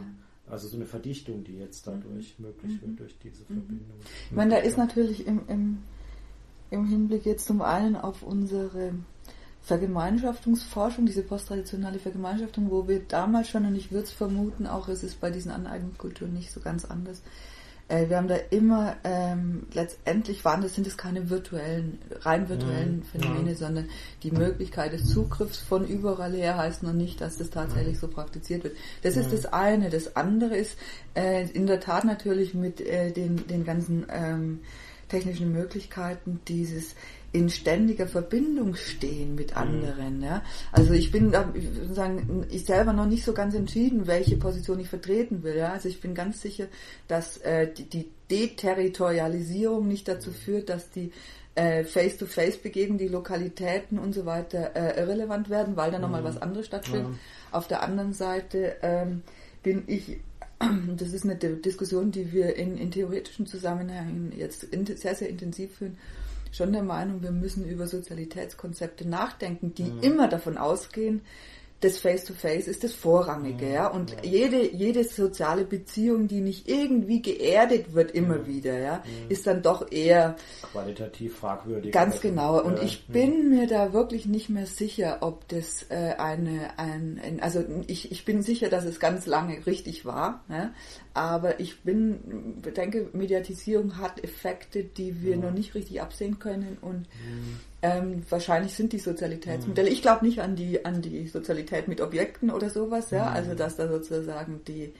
also 0.48 0.68
so 0.68 0.76
eine 0.76 0.86
Verdichtung, 0.86 1.44
die 1.44 1.58
jetzt 1.58 1.86
dadurch 1.88 2.38
mhm. 2.38 2.46
möglich 2.46 2.82
wird, 2.82 3.00
durch 3.00 3.18
diese 3.20 3.44
Verbindung. 3.46 3.98
Ich 4.30 4.36
meine, 4.36 4.56
da 4.56 4.58
ist 4.58 4.78
natürlich 4.78 5.26
im, 5.28 5.42
im, 5.48 5.78
im 6.72 6.86
Hinblick 6.88 7.26
jetzt 7.26 7.46
zum 7.46 7.62
einen 7.62 7.96
auf 7.96 8.24
unsere 8.24 8.94
Vergemeinschaftungsforschung, 9.62 11.06
diese 11.06 11.24
posttraditionale 11.24 12.00
Vergemeinschaftung, 12.00 12.72
wo 12.72 12.88
wir 12.88 13.02
damals 13.02 13.50
schon, 13.50 13.66
und 13.66 13.76
ich 13.76 13.92
würde 13.92 14.06
es 14.06 14.12
vermuten, 14.12 14.66
auch 14.66 14.88
es 14.88 15.04
ist 15.04 15.20
bei 15.20 15.30
diesen 15.30 15.52
Aneignungskulturen 15.52 16.34
nicht 16.34 16.54
so 16.54 16.62
ganz 16.62 16.86
anders, 16.86 17.22
äh, 17.90 18.10
wir 18.10 18.18
haben 18.18 18.28
da 18.28 18.36
immer, 18.50 18.98
ähm, 19.04 19.68
letztendlich 19.74 20.44
waren 20.44 20.62
das, 20.62 20.76
sind 20.76 20.88
es 20.88 20.98
keine 20.98 21.30
virtuellen, 21.30 22.00
rein 22.22 22.50
virtuellen 22.50 22.98
mhm. 22.98 23.04
Phänomene, 23.04 23.52
ja. 23.52 23.56
sondern 23.56 23.90
die 24.24 24.32
Möglichkeit 24.32 24.94
des 24.94 25.06
Zugriffs 25.06 25.58
von 25.58 25.88
überall 25.88 26.34
her 26.34 26.58
heißt 26.58 26.84
noch 26.84 26.94
nicht, 26.94 27.22
dass 27.22 27.38
das 27.38 27.50
tatsächlich 27.50 27.96
mhm. 27.96 28.00
so 28.02 28.08
praktiziert 28.10 28.64
wird. 28.64 28.76
Das 29.04 29.16
ist 29.16 29.32
das 29.32 29.46
eine. 29.46 29.90
Das 29.90 30.16
andere 30.16 30.58
ist 30.58 30.78
äh, 31.16 31.50
in 31.50 31.66
der 31.66 31.80
Tat 31.80 32.04
natürlich 32.04 32.54
mit 32.54 32.82
äh, 32.82 33.12
den, 33.12 33.48
den 33.48 33.64
ganzen 33.64 34.06
ähm, 34.10 34.60
technischen 35.08 35.54
Möglichkeiten 35.54 36.42
dieses 36.48 36.96
in 37.32 37.50
ständiger 37.50 38.08
Verbindung 38.08 38.76
stehen 38.76 39.36
mit 39.36 39.52
mhm. 39.52 39.58
anderen. 39.58 40.22
Ja. 40.22 40.44
Also 40.72 40.94
ich 40.94 41.12
bin 41.12 41.32
da, 41.32 41.52
ich, 41.54 41.68
sagen, 41.94 42.46
ich 42.50 42.66
selber 42.66 42.94
noch 42.94 43.06
nicht 43.06 43.26
so 43.26 43.34
ganz 43.34 43.54
entschieden, 43.54 44.08
welche 44.08 44.38
Position 44.38 44.80
ich 44.80 44.90
vertreten 44.90 45.44
will. 45.44 45.56
Ja. 45.56 45.74
Also 45.74 45.90
ich 45.90 46.00
bin 46.02 46.16
ganz 46.16 46.42
sicher, 46.42 46.68
dass 47.08 47.38
äh, 47.38 47.72
die, 47.72 47.90
die 47.90 48.10
Deterritorialisierung 48.32 49.88
nicht 49.88 50.08
dazu 50.08 50.30
mhm. 50.30 50.36
führt, 50.36 50.70
dass 50.70 50.90
die 50.90 51.12
äh, 51.56 51.84
Face-to-Face-Begegnungen, 51.84 53.00
die 53.00 53.08
Lokalitäten 53.08 54.00
und 54.00 54.14
so 54.14 54.26
weiter 54.26 54.76
äh, 54.76 55.00
irrelevant 55.00 55.50
werden, 55.50 55.76
weil 55.76 55.92
da 55.92 56.00
nochmal 56.00 56.22
mhm. 56.22 56.26
was 56.26 56.42
anderes 56.42 56.66
stattfindet. 56.66 57.08
Ja. 57.12 57.58
Auf 57.58 57.68
der 57.68 57.82
anderen 57.82 58.14
Seite 58.14 58.78
ähm, 58.82 59.24
bin 59.64 59.84
ich 59.88 60.20
das 60.98 61.14
ist 61.14 61.24
eine 61.24 61.36
Diskussion, 61.36 62.12
die 62.12 62.32
wir 62.32 62.56
in, 62.56 62.78
in 62.78 62.90
theoretischen 62.90 63.46
Zusammenhängen 63.46 64.34
jetzt 64.36 64.66
sehr, 64.72 65.14
sehr 65.14 65.30
intensiv 65.30 65.76
führen 65.76 65.98
schon 66.58 66.74
der 66.74 66.84
Meinung, 66.84 67.22
wir 67.22 67.32
müssen 67.32 67.66
über 67.66 67.88
Sozialitätskonzepte 67.88 69.08
nachdenken, 69.08 69.74
die 69.74 69.84
mhm. 69.84 70.00
immer 70.02 70.28
davon 70.28 70.58
ausgehen, 70.58 71.22
das 71.82 72.00
Face-to-Face 72.00 72.66
-face 72.66 72.68
ist 72.68 72.84
das 72.84 72.94
Vorrangige, 72.94 73.72
ja. 73.72 73.88
Und 73.88 74.12
ja. 74.12 74.18
jede, 74.24 74.76
jede 74.76 75.04
soziale 75.04 75.64
Beziehung, 75.64 76.28
die 76.28 76.42
nicht 76.42 76.68
irgendwie 76.68 77.22
geerdet 77.22 77.94
wird, 77.94 78.12
immer 78.12 78.38
ja. 78.38 78.48
wieder, 78.48 78.80
ja, 78.80 78.96
mhm. 79.06 79.30
ist 79.30 79.46
dann 79.46 79.62
doch 79.62 79.92
eher 79.92 80.38
qualitativ 80.72 81.38
fragwürdig. 81.38 81.92
Ganz 81.92 82.20
genau. 82.20 82.60
Und 82.64 82.82
ich 82.82 83.08
bin 83.08 83.50
mir 83.50 83.68
da 83.68 83.94
wirklich 83.94 84.26
nicht 84.26 84.50
mehr 84.50 84.66
sicher, 84.66 85.20
ob 85.22 85.48
das 85.50 85.86
äh, 85.90 86.16
eine, 86.18 86.80
ein, 86.80 87.22
ein, 87.24 87.40
also 87.42 87.64
ich, 87.86 88.12
ich 88.12 88.26
bin 88.26 88.42
sicher, 88.42 88.70
dass 88.70 88.86
es 88.86 89.00
ganz 89.00 89.28
lange 89.28 89.68
richtig 89.68 90.04
war, 90.04 90.44
ja? 90.50 90.72
Aber 91.18 91.60
ich 91.60 91.82
bin, 91.82 92.62
denke, 92.76 93.10
Mediatisierung 93.14 93.98
hat 93.98 94.24
Effekte, 94.24 94.84
die 94.84 95.22
wir 95.22 95.36
noch 95.38 95.52
nicht 95.52 95.76
richtig 95.76 96.02
absehen 96.02 96.40
können 96.40 96.78
und 96.82 97.00
mhm 97.00 97.60
ähm, 97.82 98.24
wahrscheinlich 98.30 98.74
sind 98.74 98.92
die 98.94 99.00
Sozialitätsmodelle. 99.00 99.90
Mhm. 99.90 99.94
Ich 99.94 100.02
glaube 100.02 100.26
nicht 100.26 100.42
an 100.42 100.56
die, 100.56 100.84
an 100.84 101.02
die 101.02 101.28
Sozialität 101.28 101.88
mit 101.88 102.02
Objekten 102.02 102.50
oder 102.50 102.70
sowas, 102.70 103.12
ja. 103.12 103.30
Mhm. 103.30 103.36
Also 103.36 103.54
dass 103.54 103.76
da 103.76 103.88
sozusagen 103.88 104.62
die, 104.68 104.94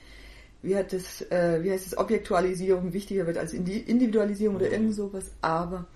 wie 0.62 0.76
hat 0.76 0.92
das, 0.92 1.22
äh, 1.30 1.62
wie 1.62 1.72
heißt 1.72 1.86
es, 1.86 1.98
Objektualisierung 1.98 2.92
wichtiger 2.92 3.26
wird 3.26 3.38
als 3.38 3.52
Individualisierung 3.52 4.56
oder 4.56 4.70
irgend 4.70 4.94
sowas, 4.94 5.32
aber 5.40 5.86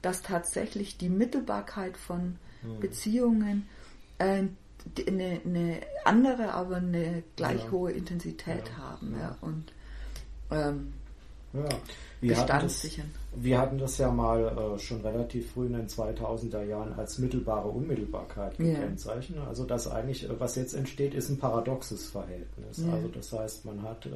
dass 0.00 0.22
tatsächlich 0.22 0.98
die 0.98 1.08
Mittelbarkeit 1.08 1.96
von. 1.96 2.36
Beziehungen 2.80 3.66
äh, 4.18 4.44
eine, 5.06 5.40
eine, 5.44 5.80
andere, 6.04 6.52
aber 6.52 6.76
eine 6.76 7.22
gleich 7.36 7.64
ja. 7.64 7.70
hohe 7.70 7.92
Intensität 7.92 8.68
ja. 8.68 8.76
haben, 8.78 9.16
ja. 9.18 9.36
Und 9.40 9.72
ähm, 10.50 10.92
ja. 11.52 11.68
Wir 12.20 12.38
hatten, 12.38 12.62
das, 12.62 12.86
wir 13.34 13.58
hatten 13.58 13.78
das 13.78 13.98
ja 13.98 14.08
mal 14.10 14.76
äh, 14.76 14.78
schon 14.78 15.00
relativ 15.00 15.50
früh 15.50 15.66
in 15.66 15.72
den 15.72 15.88
2000er 15.88 16.62
Jahren 16.62 16.92
als 16.92 17.18
mittelbare 17.18 17.68
Unmittelbarkeit 17.68 18.56
gekennzeichnet. 18.58 19.38
Yeah. 19.38 19.48
Also 19.48 19.64
das 19.64 19.90
eigentlich, 19.90 20.30
äh, 20.30 20.38
was 20.38 20.54
jetzt 20.54 20.74
entsteht, 20.74 21.14
ist 21.14 21.30
ein 21.30 21.38
paradoxes 21.38 22.10
Verhältnis. 22.10 22.78
Yeah. 22.78 22.94
Also 22.94 23.08
das 23.08 23.32
heißt, 23.32 23.64
man 23.64 23.82
hat 23.82 24.06
äh, 24.06 24.10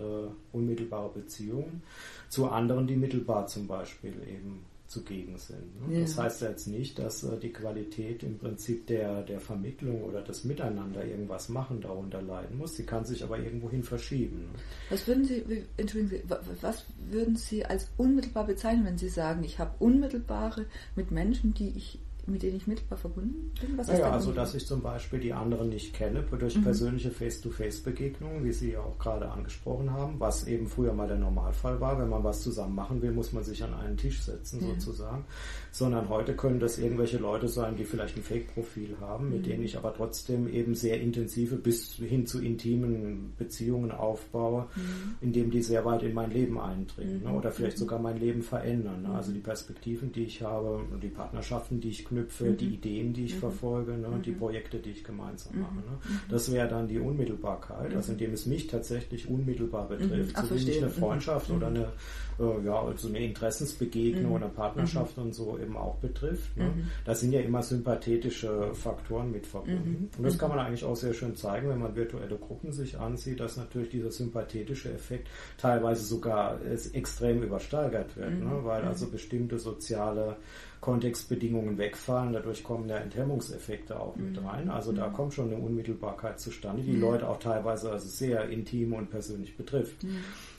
unmittelbare 0.53 1.09
Beziehungen 1.09 1.83
zu 2.29 2.49
anderen, 2.49 2.87
die 2.87 2.95
mittelbar 2.95 3.49
zum 3.49 3.67
Beispiel 3.67 4.15
eben 4.29 4.65
zugegen 4.87 5.37
sind. 5.39 5.89
Ne? 5.89 5.97
Ja. 5.97 6.01
Das 6.03 6.19
heißt 6.19 6.43
jetzt 6.43 6.67
nicht, 6.69 6.99
dass 6.99 7.25
äh, 7.25 7.39
die 7.39 7.53
Qualität 7.53 8.23
im 8.23 8.39
Prinzip 8.39 8.87
der, 8.87 9.23
der 9.23 9.41
Vermittlung 9.41 10.03
oder 10.03 10.23
das 10.23 10.45
Miteinander 10.45 11.05
irgendwas 11.05 11.49
machen 11.49 11.81
darunter 11.81 12.23
leiden 12.23 12.59
muss. 12.59 12.77
Sie 12.77 12.87
kann 12.87 13.05
sich 13.05 13.23
aber 13.25 13.39
irgendwohin 13.39 13.83
verschieben. 13.83 14.41
Ne? 14.41 14.59
Was 14.91 15.07
würden 15.07 15.25
Sie, 15.25 15.65
entschuldigen 15.77 16.23
Sie, 16.23 16.35
was 16.61 16.85
würden 17.11 17.37
Sie 17.37 17.65
als 17.65 17.89
unmittelbar 17.97 18.47
bezeichnen, 18.47 18.85
wenn 18.85 18.99
Sie 18.99 19.09
sagen, 19.09 19.43
ich 19.45 19.59
habe 19.59 19.75
unmittelbare 19.79 20.67
mit 20.95 21.11
Menschen, 21.11 21.55
die 21.55 21.71
ich 21.77 21.99
mit 22.27 22.43
denen 22.43 22.57
ich 22.57 22.67
mittelbar 22.67 22.99
verbunden 22.99 23.53
bin? 23.61 23.79
Was 23.79 23.89
naja, 23.89 24.11
also 24.11 24.33
dass 24.33 24.55
ich 24.55 24.67
zum 24.67 24.83
Beispiel 24.83 25.21
die 25.21 25.33
anderen 25.33 25.69
nicht 25.69 25.95
kenne 25.95 26.25
durch 26.39 26.57
mhm. 26.57 26.65
persönliche 26.65 27.11
Face-to-Face-Begegnungen, 27.11 28.45
wie 28.45 28.53
Sie 28.53 28.73
ja 28.73 28.81
auch 28.81 28.99
gerade 28.99 29.31
angesprochen 29.31 29.93
haben, 29.93 30.19
was 30.19 30.47
eben 30.47 30.67
früher 30.67 30.93
mal 30.93 31.09
der 31.09 31.19
Normalfall 31.19 31.81
war. 31.81 31.99
Wenn 31.99 32.09
man 32.09 32.25
was 32.25 32.43
zusammen 32.43 32.75
machen 32.75 33.01
will, 33.03 33.13
muss 33.13 33.33
man 33.33 33.45
sich 33.45 33.63
an 33.63 33.75
einen 33.75 33.97
Tisch 33.97 34.23
setzen 34.23 34.61
mhm. 34.61 34.75
sozusagen. 34.75 35.25
Sondern 35.71 36.09
heute 36.09 36.35
können 36.35 36.59
das 36.59 36.79
irgendwelche 36.79 37.19
Leute 37.19 37.49
sein, 37.49 37.77
die 37.77 37.85
vielleicht 37.85 38.17
ein 38.17 38.23
Fake-Profil 38.23 38.97
haben, 39.01 39.31
mit 39.31 39.41
mhm. 39.41 39.45
denen 39.45 39.63
ich 39.65 39.77
aber 39.77 39.95
trotzdem 39.95 40.49
eben 40.49 40.75
sehr 40.75 41.01
intensive 41.01 41.57
bis 41.57 41.93
hin 41.95 42.27
zu 42.27 42.41
intimen 42.41 43.35
Beziehungen 43.39 43.93
aufbaue, 43.93 44.67
mhm. 44.75 45.15
indem 45.21 45.51
die 45.51 45.63
sehr 45.63 45.85
weit 45.85 46.03
in 46.03 46.15
mein 46.15 46.31
Leben 46.31 46.59
eindringen 46.59 47.23
ne? 47.23 47.31
Mhm. 47.31 47.37
oder 47.37 47.51
vielleicht 47.51 47.77
mhm. 47.77 47.81
sogar 47.81 47.99
mein 47.99 48.19
Leben 48.19 48.43
verändern. 48.43 49.03
Ne? 49.03 49.11
Also 49.11 49.33
die 49.33 49.41
Perspektiven, 49.41 50.13
die 50.13 50.25
ich 50.25 50.43
habe 50.43 50.81
und 50.93 51.03
die 51.03 51.09
Partnerschaften, 51.09 51.81
die 51.81 51.91
ich 51.91 52.05
knüpfe, 52.05 52.16
anknüpfe, 52.17 52.45
mhm. 52.45 52.57
die 52.57 52.75
Ideen, 52.75 53.13
die 53.13 53.25
ich 53.25 53.35
mhm. 53.35 53.41
verfolge 53.41 53.93
ne, 53.93 54.09
und 54.09 54.27
die 54.27 54.33
mhm. 54.33 54.39
Projekte, 54.39 54.79
die 54.79 54.91
ich 54.91 55.05
gemeinsam 55.05 55.61
mache. 55.61 55.75
Ne. 55.75 56.21
Das 56.29 56.51
wäre 56.53 56.69
dann 56.69 56.89
die 56.89 56.99
Unmittelbarkeit, 56.99 57.95
also 57.95 58.13
indem 58.13 58.33
es 58.33 58.47
mich 58.47 58.67
tatsächlich 58.67 59.29
unmittelbar 59.29 59.89
betrifft, 59.89 60.35
Ach, 60.37 60.45
so 60.45 60.55
wie 60.55 60.65
nicht 60.65 60.83
eine 60.83 60.91
Freundschaft 60.91 61.51
oder 61.51 61.69
eine, 61.69 61.93
äh, 62.39 62.65
ja, 62.65 62.93
so 62.97 63.09
eine 63.09 63.19
Interessensbegegnung 63.25 64.33
oder 64.33 64.49
Partnerschaft 64.49 65.19
und 65.19 65.35
so 65.35 65.59
eben 65.59 65.77
auch 65.77 65.97
betrifft. 65.97 66.57
Ne. 66.57 66.71
Da 67.05 67.15
sind 67.15 67.33
ja 67.33 67.41
immer 67.41 67.63
sympathetische 67.63 68.75
Faktoren 68.75 69.31
mit 69.31 69.47
verbunden. 69.47 70.11
Und 70.17 70.25
das 70.25 70.39
kann 70.39 70.51
man 70.51 70.59
eigentlich 70.59 70.85
auch 70.85 70.97
sehr 70.97 71.15
schön 71.15 71.37
zeigen, 71.37 71.69
wenn 71.69 71.79
man 71.79 71.95
virtuelle 71.95 72.37
Gruppen 72.37 72.73
sich 72.73 72.99
ansieht, 72.99 73.41
dass 73.41 73.57
natürlich 73.57 73.91
dieser 73.91 74.11
sympathetische 74.11 74.93
Effekt 74.93 75.29
teilweise 75.59 76.05
sogar 76.05 76.59
extrem 76.93 77.43
übersteigert 77.43 78.17
wird, 78.17 78.31
ne, 78.31 78.61
weil 78.63 78.83
also 78.83 79.09
bestimmte 79.09 79.59
soziale 79.59 80.37
Kontextbedingungen 80.87 81.79
wegfallen. 81.79 82.33
Dadurch 82.33 82.63
kommen 82.63 82.89
ja 82.89 82.99
Enthemmungseffekte 82.99 83.99
auch 83.99 84.15
mit 84.15 84.41
mhm. 84.41 84.47
rein. 84.47 84.71
Also 84.71 84.93
da 84.93 85.09
mhm. 85.09 85.15
kommt 85.15 85.35
schon 85.35 85.53
eine 85.53 85.61
Unmittelbarkeit 85.61 86.39
zustande, 86.39 86.83
die 86.83 86.95
Leute 86.95 87.29
auch 87.29 87.41
teilweise 87.41 87.91
also 87.91 88.07
sehr 88.09 88.49
intim 88.51 88.93
und 88.93 89.11
persönlich 89.11 89.57
betrifft. 89.57 90.07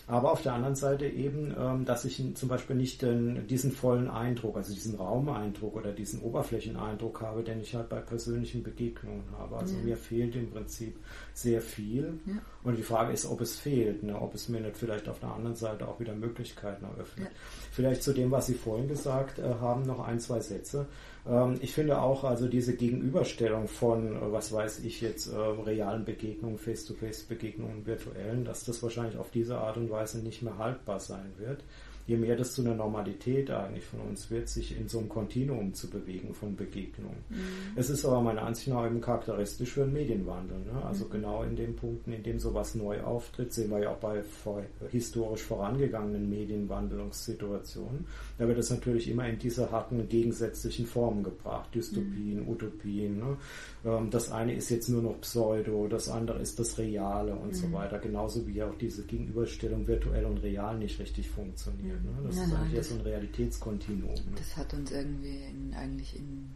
Aber 0.09 0.31
auf 0.31 0.41
der 0.41 0.53
anderen 0.53 0.75
Seite 0.75 1.05
eben, 1.05 1.53
ähm, 1.57 1.83
dass 1.83 2.05
ich 2.05 2.21
zum 2.35 2.47
Beispiel 2.47 2.77
nicht 2.77 3.01
diesen 3.01 3.71
vollen 3.71 4.09
Eindruck, 4.09 4.55
also 4.55 4.73
diesen 4.73 4.95
Raumeindruck 4.95 5.75
oder 5.75 5.91
diesen 5.91 6.21
Oberflächeneindruck 6.21 7.21
habe, 7.21 7.43
den 7.43 7.59
ich 7.61 7.75
halt 7.75 7.89
bei 7.89 7.99
persönlichen 7.99 8.63
Begegnungen 8.63 9.23
habe. 9.37 9.57
Also 9.57 9.75
ja. 9.75 9.83
mir 9.83 9.97
fehlt 9.97 10.35
im 10.35 10.49
Prinzip 10.49 10.97
sehr 11.33 11.61
viel. 11.61 12.19
Ja. 12.25 12.35
Und 12.63 12.77
die 12.77 12.83
Frage 12.83 13.11
ist, 13.11 13.25
ob 13.25 13.41
es 13.41 13.57
fehlt, 13.57 14.03
ne? 14.03 14.19
ob 14.19 14.33
es 14.33 14.47
mir 14.47 14.61
nicht 14.61 14.77
vielleicht 14.77 15.09
auf 15.09 15.19
der 15.19 15.33
anderen 15.33 15.55
Seite 15.55 15.87
auch 15.87 15.99
wieder 15.99 16.15
Möglichkeiten 16.15 16.85
eröffnet. 16.85 17.27
Ja. 17.27 17.33
Vielleicht 17.77 18.01
zu 18.01 18.11
dem, 18.11 18.31
was 18.31 18.47
Sie 18.47 18.55
vorhin 18.55 18.87
gesagt 18.87 19.37
äh, 19.37 19.43
haben, 19.61 19.83
noch 19.83 19.99
ein, 19.99 20.19
zwei 20.19 20.39
Sätze. 20.39 20.87
Ähm, 21.27 21.59
ich 21.61 21.75
finde 21.75 22.01
auch 22.01 22.23
also 22.23 22.47
diese 22.47 22.75
Gegenüberstellung 22.75 23.67
von, 23.67 24.15
äh, 24.15 24.31
was 24.31 24.51
weiß 24.51 24.79
ich 24.79 24.99
jetzt, 25.01 25.27
äh, 25.27 25.37
realen 25.37 26.03
Begegnungen, 26.03 26.57
Face-to-Face-Begegnungen, 26.57 27.85
virtuellen, 27.85 28.45
dass 28.45 28.65
das 28.65 28.81
wahrscheinlich 28.81 29.19
auf 29.19 29.29
diese 29.29 29.59
Art 29.59 29.77
und 29.77 29.91
Weise 29.91 30.17
nicht 30.23 30.41
mehr 30.41 30.57
haltbar 30.57 30.99
sein 30.99 31.31
wird 31.37 31.63
je 32.07 32.15
mehr 32.15 32.37
das 32.37 32.53
zu 32.53 32.61
einer 32.61 32.73
Normalität 32.73 33.51
eigentlich 33.51 33.83
von 33.83 33.99
uns 33.99 34.31
wird, 34.31 34.47
sich 34.47 34.77
in 34.79 34.87
so 34.87 34.99
einem 34.99 35.09
Kontinuum 35.09 35.73
zu 35.73 35.89
bewegen 35.89 36.33
von 36.33 36.55
Begegnungen. 36.55 37.17
Mhm. 37.29 37.37
Es 37.75 37.89
ist 37.89 38.05
aber 38.05 38.21
meiner 38.21 38.43
Ansicht 38.43 38.69
nach 38.69 38.85
eben 38.85 39.01
charakteristisch 39.01 39.73
für 39.73 39.83
einen 39.83 39.93
Medienwandel. 39.93 40.57
Ne? 40.59 40.81
Also 40.85 41.05
mhm. 41.05 41.09
genau 41.11 41.43
in 41.43 41.57
den 41.57 41.75
Punkten, 41.75 42.13
in 42.13 42.23
dem 42.23 42.39
sowas 42.39 42.75
neu 42.75 43.01
auftritt, 43.01 43.53
sehen 43.53 43.69
wir 43.69 43.79
ja 43.79 43.91
auch 43.91 43.97
bei 43.97 44.23
vor, 44.23 44.63
historisch 44.89 45.43
vorangegangenen 45.43 46.29
Medienwandlungssituationen. 46.29 48.07
Da 48.37 48.47
wird 48.47 48.57
es 48.57 48.69
natürlich 48.69 49.09
immer 49.09 49.27
in 49.27 49.39
diese 49.39 49.71
harten 49.71 50.07
gegensätzlichen 50.07 50.85
Formen 50.85 51.23
gebracht. 51.23 51.73
Dystopien, 51.73 52.43
mhm. 52.43 52.49
Utopien. 52.49 53.17
Ne? 53.17 53.37
Ähm, 53.85 54.09
das 54.09 54.31
eine 54.31 54.53
ist 54.53 54.69
jetzt 54.69 54.89
nur 54.89 55.01
noch 55.01 55.19
Pseudo, 55.21 55.87
das 55.87 56.09
andere 56.09 56.39
ist 56.39 56.59
das 56.59 56.77
Reale 56.77 57.35
und 57.35 57.55
so 57.55 57.67
mhm. 57.67 57.73
weiter. 57.73 57.99
Genauso 57.99 58.47
wie 58.47 58.61
auch 58.61 58.75
diese 58.77 59.03
Gegenüberstellung 59.05 59.87
virtuell 59.87 60.25
und 60.25 60.37
real 60.43 60.77
nicht 60.77 60.99
richtig 60.99 61.29
funktioniert. 61.29 62.03
Ne? 62.03 62.11
Das 62.25 62.35
ja, 62.37 62.43
ist 62.43 62.53
eigentlich 62.53 62.73
ja 62.73 62.83
so 62.83 62.95
ein 62.95 63.01
Realitätskontinuum. 63.01 64.13
Ne? 64.13 64.35
Das 64.35 64.55
hat 64.55 64.73
uns 64.73 64.91
irgendwie 64.91 65.43
in, 65.49 65.73
eigentlich 65.73 66.15
in 66.15 66.49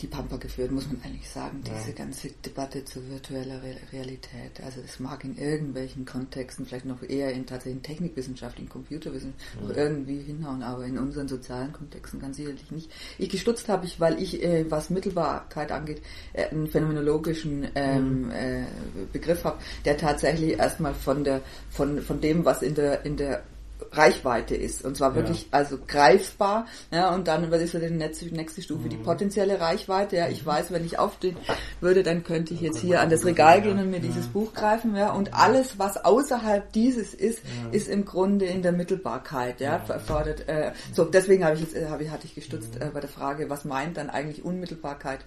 die 0.00 0.08
Pampa 0.08 0.36
geführt, 0.36 0.72
muss 0.72 0.88
man 0.88 1.00
eigentlich 1.04 1.28
sagen, 1.28 1.62
diese 1.64 1.90
ja. 1.90 1.94
ganze 1.94 2.28
Debatte 2.44 2.84
zur 2.84 3.08
virtueller 3.08 3.60
Realität. 3.92 4.60
Also 4.64 4.80
das 4.80 4.98
mag 4.98 5.22
in 5.24 5.38
irgendwelchen 5.38 6.04
Kontexten, 6.04 6.66
vielleicht 6.66 6.84
noch 6.84 7.02
eher 7.02 7.32
in 7.32 7.46
tatsächlich 7.46 7.82
Technikwissenschaft, 7.82 8.58
in 8.58 8.68
Computerwissenschaft 8.68 9.40
ja. 9.60 9.68
noch 9.68 9.76
irgendwie 9.76 10.20
hinhauen, 10.20 10.62
aber 10.64 10.84
in 10.84 10.98
unseren 10.98 11.28
sozialen 11.28 11.72
Kontexten 11.72 12.20
ganz 12.20 12.36
sicherlich 12.36 12.70
nicht. 12.72 12.90
Ich 13.18 13.28
gestutzt 13.28 13.68
habe 13.68 13.86
ich, 13.86 14.00
weil 14.00 14.20
ich, 14.20 14.42
äh, 14.42 14.68
was 14.68 14.90
Mittelbarkeit 14.90 15.70
angeht, 15.70 16.02
äh, 16.32 16.48
einen 16.48 16.66
phänomenologischen 16.66 17.68
ähm, 17.76 18.24
mhm. 18.24 18.30
äh, 18.32 18.64
Begriff 19.12 19.44
habe, 19.44 19.58
der 19.84 19.96
tatsächlich 19.96 20.58
erstmal 20.58 20.94
von 20.94 21.22
der 21.22 21.40
von 21.70 22.02
von 22.02 22.20
dem, 22.20 22.44
was 22.44 22.62
in 22.62 22.74
der 22.74 23.04
in 23.04 23.16
der 23.16 23.44
Reichweite 23.92 24.54
ist. 24.54 24.84
Und 24.84 24.96
zwar 24.96 25.14
wirklich 25.14 25.42
ja. 25.42 25.48
also 25.52 25.78
greifbar. 25.86 26.66
Ja, 26.90 27.14
und 27.14 27.28
dann 27.28 27.50
ich 27.62 27.70
so 27.70 27.78
die 27.78 27.90
nächste, 27.90 28.26
nächste 28.26 28.62
Stufe, 28.62 28.84
mhm. 28.84 28.90
die 28.90 28.96
potenzielle 28.96 29.60
Reichweite. 29.60 30.16
Ja, 30.16 30.28
ich 30.28 30.42
mhm. 30.42 30.46
weiß, 30.46 30.72
wenn 30.72 30.84
ich 30.84 30.98
aufstehen 30.98 31.36
würde, 31.80 32.02
dann 32.02 32.24
könnte 32.24 32.54
ich 32.54 32.60
jetzt 32.60 32.78
hier 32.78 33.00
an 33.00 33.10
das 33.10 33.24
Regal 33.24 33.62
gehen 33.62 33.78
und 33.78 33.90
mir 33.90 34.00
dieses 34.00 34.26
Buch 34.26 34.52
greifen. 34.52 34.96
Ja, 34.96 35.12
und 35.12 35.34
alles, 35.34 35.78
was 35.78 36.04
außerhalb 36.04 36.72
dieses 36.72 37.14
ist, 37.14 37.40
ist 37.72 37.88
im 37.88 38.04
Grunde 38.04 38.46
in 38.46 38.62
der 38.62 38.72
Mittelbarkeit. 38.72 39.60
Ja, 39.60 39.76
erfordert. 39.88 40.48
Äh, 40.48 40.72
so, 40.92 41.04
deswegen 41.04 41.44
habe 41.44 41.54
ich 41.54 41.60
jetzt, 41.60 41.74
äh, 41.74 41.86
habe 41.86 42.04
ich, 42.04 42.10
hatte 42.10 42.26
ich 42.26 42.34
gestutzt 42.34 42.80
äh, 42.80 42.90
bei 42.92 43.00
der 43.00 43.08
Frage, 43.08 43.48
was 43.50 43.64
meint 43.64 43.96
dann 43.96 44.10
eigentlich 44.10 44.44
Unmittelbarkeit 44.44 45.20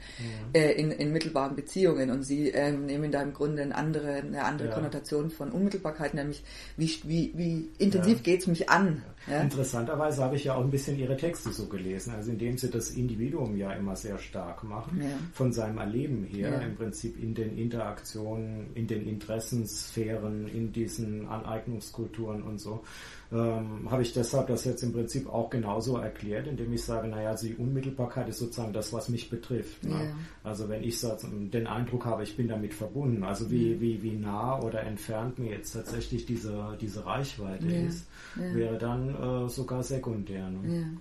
äh, 0.53 0.71
in, 0.73 0.91
in 0.91 1.11
mittelbaren 1.11 1.55
Beziehungen? 1.55 2.11
Und 2.11 2.23
Sie 2.23 2.51
äh, 2.51 2.71
nehmen 2.71 3.11
da 3.11 3.21
im 3.21 3.33
Grunde 3.33 3.63
eine 3.63 3.75
andere, 3.75 4.15
eine 4.15 4.43
andere 4.43 4.69
Konnotation 4.69 5.29
von 5.29 5.51
Unmittelbarkeit, 5.51 6.13
nämlich 6.13 6.43
wie, 6.75 7.01
wie, 7.03 7.33
wie 7.35 7.69
intensiv 7.77 8.23
geht 8.23 8.46
mich 8.47 8.69
an. 8.69 9.03
Ja? 9.27 9.41
Interessanterweise 9.41 10.23
habe 10.23 10.35
ich 10.35 10.45
ja 10.45 10.55
auch 10.55 10.63
ein 10.63 10.71
bisschen 10.71 10.97
ihre 10.97 11.17
Texte 11.17 11.51
so 11.51 11.67
gelesen, 11.67 12.13
also 12.15 12.31
indem 12.31 12.57
sie 12.57 12.69
das 12.69 12.91
Individuum 12.91 13.55
ja 13.57 13.73
immer 13.73 13.95
sehr 13.95 14.17
stark 14.17 14.63
machen, 14.63 15.01
ja. 15.01 15.17
von 15.33 15.51
seinem 15.51 15.77
Erleben 15.77 16.23
her, 16.23 16.51
ja. 16.51 16.59
im 16.59 16.75
Prinzip 16.75 17.21
in 17.21 17.33
den 17.33 17.57
Interaktionen, 17.57 18.67
in 18.73 18.87
den 18.87 19.07
Interessensphären, 19.07 20.47
in 20.47 20.71
diesen 20.71 21.27
Aneignungskulturen 21.27 22.41
und 22.41 22.59
so 22.59 22.83
ähm, 23.32 23.91
habe 23.91 24.01
ich 24.01 24.13
deshalb 24.13 24.47
das 24.47 24.63
jetzt 24.63 24.84
im 24.84 24.93
Prinzip 24.93 25.28
auch 25.28 25.49
genauso 25.49 25.97
erklärt, 25.97 26.47
indem 26.47 26.71
ich 26.71 26.84
sage, 26.84 27.07
naja, 27.07 27.36
die 27.36 27.55
Unmittelbarkeit 27.55 28.30
ist 28.30 28.39
sozusagen 28.39 28.71
das, 28.71 28.93
was 28.93 29.09
mich 29.09 29.30
betrifft. 29.30 29.84
Ne? 29.84 30.05
Ja. 30.05 30.15
Also 30.43 30.69
wenn 30.69 30.84
ich 30.84 30.99
so 30.99 31.15
den 31.21 31.67
Eindruck 31.67 32.05
habe, 32.05 32.23
ich 32.23 32.38
bin 32.38 32.47
damit 32.47 32.73
verbunden, 32.73 33.23
also 33.23 33.51
wie, 33.51 33.75
mhm. 33.75 33.82
wie, 33.82 34.03
wie 34.03 34.13
nah 34.13 34.59
oder 34.61 34.84
entfernt 34.84 35.39
mir 35.39 35.51
jetzt 35.51 35.73
tatsächlich 35.73 36.25
diese, 36.25 36.78
diese 36.80 37.05
Reichweite 37.05 37.67
ja. 37.67 37.88
ist, 37.88 38.07
ja. 38.38 38.55
wäre 38.55 38.78
dann 38.78 39.09
äh, 39.09 39.49
sogar 39.49 39.84
sekundär. 39.84 40.49
Ne? 40.49 40.97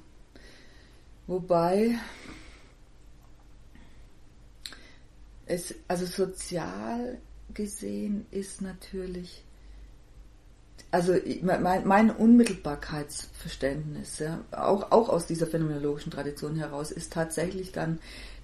Wobei 1.29 1.97
es, 5.47 5.75
also 5.87 6.07
sozial 6.07 7.19
gesehen 7.55 8.27
ist 8.33 8.63
natürlich 8.63 9.45
also 10.97 11.15
mein, 11.43 11.87
mein 11.87 12.11
Unmittelbarkeitsverständnis, 12.11 14.19
ja, 14.19 14.41
auch, 14.51 14.91
auch 14.93 15.11
aus 15.11 15.27
dieser 15.27 15.47
phänomenologischen 15.47 16.11
Tradition 16.11 16.57
heraus, 16.57 16.91
ist 16.91 17.13
tatsächlich 17.13 17.71
dann 17.71 17.99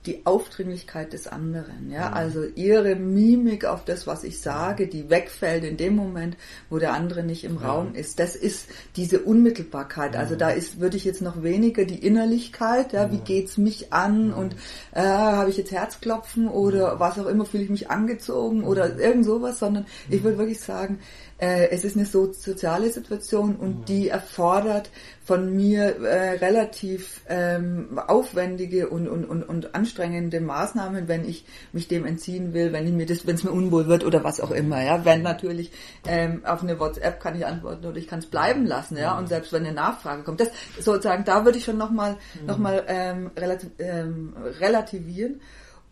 die 0.04 0.26
Aufdringlichkeit 0.26 1.12
des 1.12 1.28
anderen, 1.28 1.90
ja, 1.90 2.08
mhm. 2.08 2.14
also 2.14 2.44
ihre 2.56 2.96
Mimik 2.96 3.64
auf 3.64 3.84
das, 3.84 4.06
was 4.06 4.24
ich 4.24 4.40
sage, 4.40 4.88
die 4.88 5.08
wegfällt 5.08 5.64
in 5.64 5.76
dem 5.76 5.94
Moment, 5.94 6.36
wo 6.68 6.78
der 6.78 6.92
andere 6.92 7.22
nicht 7.22 7.44
im 7.44 7.52
mhm. 7.52 7.58
Raum 7.58 7.94
ist. 7.94 8.18
Das 8.18 8.34
ist 8.34 8.66
diese 8.96 9.20
Unmittelbarkeit. 9.20 10.16
Also 10.16 10.34
da 10.34 10.50
ist, 10.50 10.80
würde 10.80 10.96
ich 10.96 11.04
jetzt 11.04 11.22
noch 11.22 11.42
weniger 11.42 11.84
die 11.84 12.04
Innerlichkeit, 12.04 12.92
ja, 12.92 13.12
wie 13.12 13.18
geht's 13.18 13.56
mich 13.56 13.92
an 13.92 14.34
und 14.34 14.56
äh, 14.92 15.02
habe 15.02 15.48
ich 15.48 15.56
jetzt 15.56 15.70
Herzklopfen 15.70 16.48
oder 16.48 16.98
was 16.98 17.18
auch 17.18 17.26
immer, 17.26 17.46
fühle 17.46 17.62
ich 17.62 17.70
mich 17.70 17.90
angezogen 17.90 18.64
oder 18.64 18.98
irgend 18.98 19.24
sowas, 19.24 19.60
sondern 19.60 19.86
ich 20.10 20.24
würde 20.24 20.36
wirklich 20.36 20.60
sagen, 20.60 20.98
es 21.44 21.84
ist 21.84 21.96
eine 21.96 22.06
so 22.06 22.32
soziale 22.32 22.90
Situation 22.90 23.56
und 23.56 23.88
die 23.88 24.08
erfordert 24.08 24.90
von 25.24 25.54
mir 25.54 25.96
äh, 26.00 26.38
relativ 26.38 27.22
ähm, 27.28 27.98
aufwendige 27.98 28.88
und, 28.88 29.08
und, 29.08 29.24
und, 29.24 29.42
und 29.48 29.74
anstrengende 29.74 30.40
Maßnahmen, 30.40 31.08
wenn 31.08 31.24
ich 31.24 31.44
mich 31.72 31.88
dem 31.88 32.06
entziehen 32.06 32.52
will, 32.54 32.72
wenn 32.72 32.86
ich 32.86 32.92
mir 32.92 33.06
das, 33.06 33.26
wenn 33.26 33.34
es 33.34 33.42
mir 33.42 33.50
unwohl 33.50 33.88
wird 33.88 34.04
oder 34.04 34.22
was 34.22 34.40
auch 34.40 34.52
immer. 34.52 34.82
Ja, 34.84 35.04
wenn 35.04 35.22
natürlich 35.22 35.72
ähm, 36.06 36.42
auf 36.44 36.62
eine 36.62 36.78
WhatsApp 36.78 37.20
kann 37.20 37.36
ich 37.36 37.44
antworten 37.44 37.86
oder 37.86 37.96
ich 37.96 38.06
kann 38.06 38.20
es 38.20 38.26
bleiben 38.26 38.66
lassen. 38.66 38.96
Ja, 38.96 39.18
und 39.18 39.28
selbst 39.28 39.52
wenn 39.52 39.64
eine 39.64 39.74
Nachfrage 39.74 40.22
kommt, 40.22 40.40
das 40.40 40.50
sozusagen, 40.78 41.24
da 41.24 41.44
würde 41.44 41.58
ich 41.58 41.64
schon 41.64 41.78
nochmal 41.78 42.18
mhm. 42.40 42.46
noch 42.46 42.58
mal, 42.58 42.84
ähm, 42.86 43.30
relativ, 43.36 43.70
ähm, 43.78 44.34
relativieren 44.60 45.40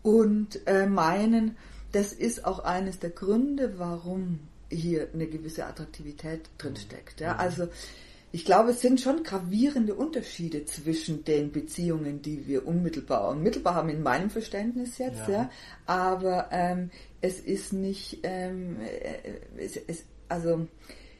und 0.01 0.65
äh, 0.67 0.87
meinen, 0.87 1.57
das 1.91 2.13
ist 2.13 2.45
auch 2.45 2.59
eines 2.63 2.99
der 2.99 3.09
Gründe, 3.09 3.73
warum 3.77 4.39
hier 4.71 5.09
eine 5.13 5.27
gewisse 5.27 5.65
Attraktivität 5.65 6.41
drinsteckt. 6.57 7.19
Ja, 7.19 7.35
also 7.35 7.67
ich 8.33 8.45
glaube, 8.45 8.71
es 8.71 8.81
sind 8.81 9.01
schon 9.01 9.23
gravierende 9.23 9.93
Unterschiede 9.93 10.63
zwischen 10.65 11.25
den 11.25 11.51
Beziehungen, 11.51 12.21
die 12.21 12.47
wir 12.47 12.65
unmittelbar 12.65 13.29
und 13.29 13.43
mittelbar 13.43 13.75
haben, 13.75 13.89
in 13.89 14.03
meinem 14.03 14.29
Verständnis 14.29 14.97
jetzt, 14.97 15.27
ja. 15.27 15.33
ja. 15.33 15.49
Aber 15.85 16.47
ähm, 16.51 16.91
es 17.19 17.39
ist 17.39 17.73
nicht, 17.73 18.19
ähm, 18.23 18.77
äh, 18.79 19.63
es, 19.63 19.75
es, 19.75 20.05
also 20.29 20.65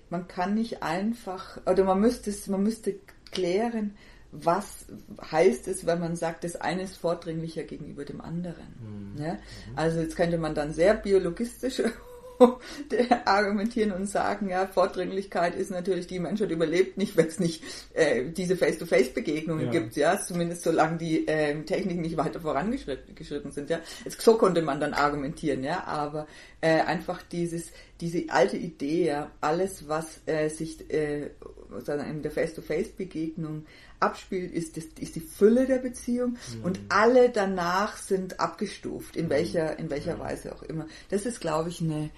man 0.10 0.28
kann 0.28 0.54
nicht 0.54 0.84
einfach, 0.84 1.60
oder 1.66 1.84
man 1.84 2.00
müsste 2.00 2.34
man 2.50 2.64
müsste 2.64 2.96
klären, 3.32 3.96
was 4.32 4.86
heißt 5.30 5.68
es, 5.68 5.86
wenn 5.86 6.00
man 6.00 6.16
sagt, 6.16 6.46
das 6.46 6.56
eine 6.56 6.84
ist 6.84 6.98
vordringlicher 6.98 7.64
gegenüber 7.64 8.06
dem 8.06 8.22
anderen. 8.22 9.14
Mhm. 9.16 9.22
Ja? 9.22 9.38
Also 9.76 10.00
jetzt 10.00 10.16
könnte 10.16 10.38
man 10.38 10.56
dann 10.56 10.72
sehr 10.72 10.94
biologistisch 10.94 11.82
argumentieren 13.26 13.92
und 13.92 14.08
sagen, 14.08 14.50
ja, 14.50 14.68
Vordringlichkeit 14.68 15.56
ist 15.56 15.72
natürlich, 15.72 16.08
die 16.08 16.20
Menschheit 16.20 16.52
überlebt 16.52 16.98
nicht, 16.98 17.18
wenn 17.18 17.28
es 17.28 17.40
nicht 17.40 17.64
äh, 17.94 18.26
diese 18.26 18.58
Face-to-Face-Begegnungen 18.58 19.68
ja. 19.68 19.72
gibt, 19.72 19.96
ja, 19.96 20.20
zumindest 20.20 20.64
solange 20.64 20.98
die 20.98 21.28
äh, 21.28 21.62
Techniken 21.64 22.02
nicht 22.02 22.18
weiter 22.18 22.40
vorangeschritten 22.40 23.52
sind, 23.52 23.70
ja. 23.70 23.80
So 24.18 24.38
konnte 24.38 24.62
man 24.62 24.80
dann 24.80 24.94
argumentieren, 24.94 25.64
ja, 25.64 25.84
aber 25.86 26.28
äh, 26.62 26.82
einfach 26.82 27.22
dieses, 27.24 27.72
diese 28.00 28.26
alte 28.30 28.58
Idee, 28.58 29.08
ja, 29.08 29.32
alles, 29.42 29.88
was 29.88 30.22
äh, 30.26 30.50
sich 30.50 30.90
äh, 30.92 31.30
in 31.72 32.22
der 32.22 32.32
Face-to-Face-Begegnung 32.32 33.66
abspielt, 34.00 34.52
ist, 34.52 34.78
das, 34.78 34.86
ist 35.00 35.16
die 35.16 35.22
Fülle 35.22 35.66
der 35.66 35.78
Beziehung 35.78 36.38
mhm. 36.58 36.64
und 36.64 36.80
alle 36.90 37.30
danach 37.30 37.98
sind 37.98 38.40
abgestuft, 38.40 39.16
in 39.16 39.26
mhm. 39.26 39.30
welcher, 39.30 39.80
in 39.80 39.90
welcher 39.90 40.14
ja. 40.14 40.20
Weise 40.20 40.54
auch 40.54 40.64
immer. 40.64 40.88
Das 41.10 41.26
ist, 41.26 41.40
glaube 41.40 41.70
ich, 41.70 41.82
eine, 41.82 42.10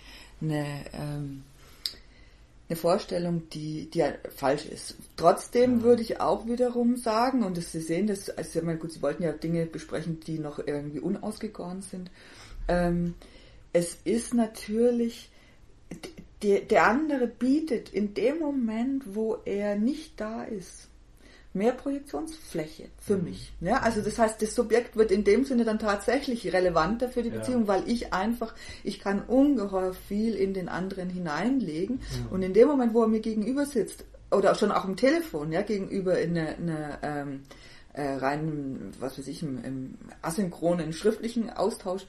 eine, 0.41 0.65
ähm, 0.93 1.43
eine 2.69 2.75
Vorstellung, 2.77 3.49
die, 3.49 3.89
die 3.89 3.99
ja 3.99 4.13
falsch 4.35 4.65
ist. 4.65 4.95
Trotzdem 5.17 5.79
ja. 5.79 5.83
würde 5.83 6.01
ich 6.01 6.19
auch 6.19 6.47
wiederum 6.47 6.95
sagen, 6.95 7.43
und 7.43 7.57
das, 7.57 7.71
Sie 7.71 7.81
sehen, 7.81 8.07
das, 8.07 8.29
also, 8.29 8.59
ich 8.59 8.65
meine, 8.65 8.79
gut, 8.79 8.91
Sie 8.91 9.01
wollten 9.01 9.23
ja 9.23 9.31
Dinge 9.33 9.65
besprechen, 9.65 10.19
die 10.21 10.39
noch 10.39 10.59
irgendwie 10.59 10.99
unausgegoren 10.99 11.81
sind. 11.81 12.09
Ähm, 12.67 13.15
es 13.73 13.97
ist 14.05 14.33
natürlich, 14.33 15.29
der, 16.43 16.59
der 16.61 16.87
andere 16.87 17.27
bietet 17.27 17.89
in 17.89 18.13
dem 18.13 18.39
Moment, 18.39 19.15
wo 19.15 19.37
er 19.45 19.75
nicht 19.75 20.19
da 20.19 20.43
ist, 20.43 20.89
mehr 21.53 21.71
Projektionsfläche 21.71 22.89
für 22.99 23.15
mhm. 23.15 23.23
mich. 23.25 23.53
Ja, 23.61 23.77
also 23.77 24.01
das 24.01 24.17
heißt, 24.17 24.41
das 24.41 24.55
Subjekt 24.55 24.97
wird 24.97 25.11
in 25.11 25.23
dem 25.23 25.45
Sinne 25.45 25.65
dann 25.65 25.79
tatsächlich 25.79 26.51
relevanter 26.51 27.09
für 27.09 27.21
die 27.21 27.29
Beziehung, 27.29 27.63
ja. 27.63 27.67
weil 27.67 27.87
ich 27.87 28.11
einfach, 28.11 28.55
ich 28.83 28.99
kann 28.99 29.23
ungeheuer 29.23 29.93
viel 29.93 30.35
in 30.35 30.53
den 30.53 30.67
anderen 30.67 31.09
hineinlegen 31.09 31.99
ja. 31.99 32.31
und 32.31 32.41
in 32.41 32.53
dem 32.53 32.67
Moment, 32.67 32.93
wo 32.93 33.03
er 33.03 33.07
mir 33.07 33.21
gegenüber 33.21 33.65
sitzt 33.65 34.03
oder 34.31 34.55
schon 34.55 34.71
auch 34.71 34.85
im 34.85 34.95
Telefon, 34.95 35.51
ja, 35.51 35.61
gegenüber 35.61 36.19
in 36.19 36.37
einer 36.37 36.57
eine 36.57 36.99
ähm, 37.03 37.41
äh, 37.93 38.15
reinen, 38.15 38.91
was 38.99 39.19
weiß 39.19 39.27
ich, 39.27 39.43
im, 39.43 39.63
im 39.63 39.93
asynchronen 40.23 40.91
schriftlichen 40.91 41.51
Austausch, 41.51 42.07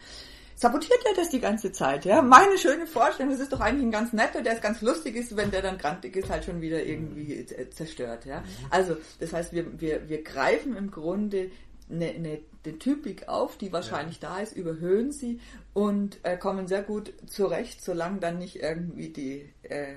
sabotiert 0.57 1.01
er 1.07 1.15
das 1.15 1.31
die 1.31 1.41
ganze 1.41 1.73
Zeit, 1.73 2.05
ja. 2.05 2.23
Meine 2.23 2.59
schöne 2.59 2.87
Vorstellung, 2.87 3.33
das 3.33 3.41
ist 3.41 3.53
doch 3.53 3.61
eigentlich 3.61 3.87
ein 3.87 3.91
ganz 3.91 4.13
netter, 4.13 4.43
der 4.43 4.55
ist 4.55 4.63
ganz 4.63 4.81
lustig 4.83 5.17
ist, 5.17 5.37
wenn 5.37 5.51
der 5.51 5.63
dann 5.63 5.79
grantig 5.79 6.17
ist, 6.17 6.31
halt 6.31 6.45
schon 6.45 6.61
wieder 6.61 6.83
irgendwie 6.83 7.47
zerstört, 7.71 8.25
ja. 8.25 8.43
Also, 8.71 8.97
das 9.21 9.33
heißt, 9.33 9.53
wir, 9.53 9.81
wir, 9.81 10.09
wir 10.09 10.23
greifen 10.23 10.77
im 10.77 10.91
Grunde 10.91 11.51
eine, 11.91 12.09
eine, 12.11 12.39
eine 12.65 12.79
Typik 12.79 13.29
auf, 13.29 13.59
die 13.59 13.73
wahrscheinlich 13.73 14.21
ja. 14.21 14.31
da 14.31 14.39
ist, 14.41 14.57
überhöhen 14.57 15.13
sie 15.13 15.41
und 15.73 16.19
äh, 16.23 16.37
kommen 16.37 16.67
sehr 16.67 16.83
gut 16.83 17.13
zurecht, 17.27 17.85
solange 17.85 18.21
dann 18.21 18.39
nicht 18.39 18.57
irgendwie 18.57 19.11
die 19.11 19.53
äh, 19.63 19.95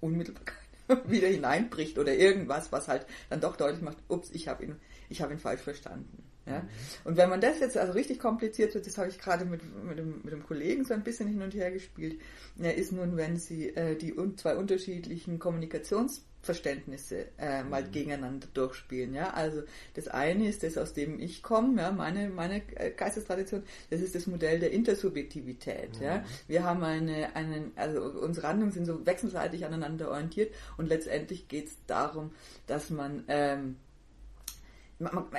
Unmittelbarkeit 0.00 0.54
wieder 1.06 1.28
hineinbricht 1.28 1.98
oder 1.98 2.14
irgendwas, 2.14 2.72
was 2.72 2.88
halt 2.88 3.06
dann 3.28 3.40
doch 3.40 3.56
deutlich 3.56 3.82
macht, 3.82 3.98
ups, 4.08 4.30
ich 4.32 4.48
habe 4.48 4.64
ihn, 4.64 4.76
ich 5.08 5.22
habe 5.22 5.32
ihn 5.32 5.38
falsch 5.38 5.62
verstanden. 5.62 6.29
Ja? 6.50 6.60
Mhm. 6.60 6.68
Und 7.04 7.16
wenn 7.16 7.30
man 7.30 7.40
das 7.40 7.60
jetzt 7.60 7.76
also 7.76 7.92
richtig 7.92 8.18
kompliziert 8.18 8.74
wird, 8.74 8.86
das 8.86 8.98
habe 8.98 9.08
ich 9.08 9.18
gerade 9.18 9.44
mit, 9.44 9.62
mit, 9.84 9.98
dem, 9.98 10.20
mit 10.22 10.32
dem 10.32 10.44
Kollegen 10.44 10.84
so 10.84 10.94
ein 10.94 11.02
bisschen 11.02 11.28
hin 11.28 11.42
und 11.42 11.54
her 11.54 11.70
gespielt, 11.70 12.20
ja, 12.56 12.70
ist 12.70 12.92
nun, 12.92 13.16
wenn 13.16 13.36
Sie 13.36 13.68
äh, 13.70 13.96
die 13.96 14.16
un 14.16 14.36
zwei 14.36 14.56
unterschiedlichen 14.56 15.38
Kommunikations 15.38 16.24
Verständnisse 16.42 17.26
äh, 17.38 17.62
mal 17.62 17.84
mhm. 17.84 17.92
gegeneinander 17.92 18.48
durchspielen. 18.54 19.14
Ja? 19.14 19.30
Also 19.30 19.62
das 19.94 20.08
eine 20.08 20.48
ist 20.48 20.62
das, 20.62 20.78
aus 20.78 20.94
dem 20.94 21.20
ich 21.20 21.42
komme, 21.42 21.80
ja, 21.80 21.92
meine, 21.92 22.30
meine 22.30 22.62
äh, 22.76 22.90
Geistestradition, 22.90 23.62
das 23.90 24.00
ist 24.00 24.14
das 24.14 24.26
Modell 24.26 24.58
der 24.58 24.70
Intersubjektivität. 24.72 25.98
Mhm. 25.98 26.02
Ja? 26.02 26.24
Wir 26.48 26.64
haben 26.64 26.82
eine, 26.82 27.36
einen, 27.36 27.72
also 27.76 28.02
unsere 28.02 28.48
Handlungen 28.48 28.72
sind 28.72 28.86
so 28.86 29.04
wechselseitig 29.04 29.66
aneinander 29.66 30.10
orientiert 30.10 30.54
und 30.78 30.88
letztendlich 30.88 31.48
geht 31.48 31.66
es 31.66 31.76
darum, 31.86 32.32
dass 32.66 32.90
man 32.90 33.24
ähm, 33.28 33.76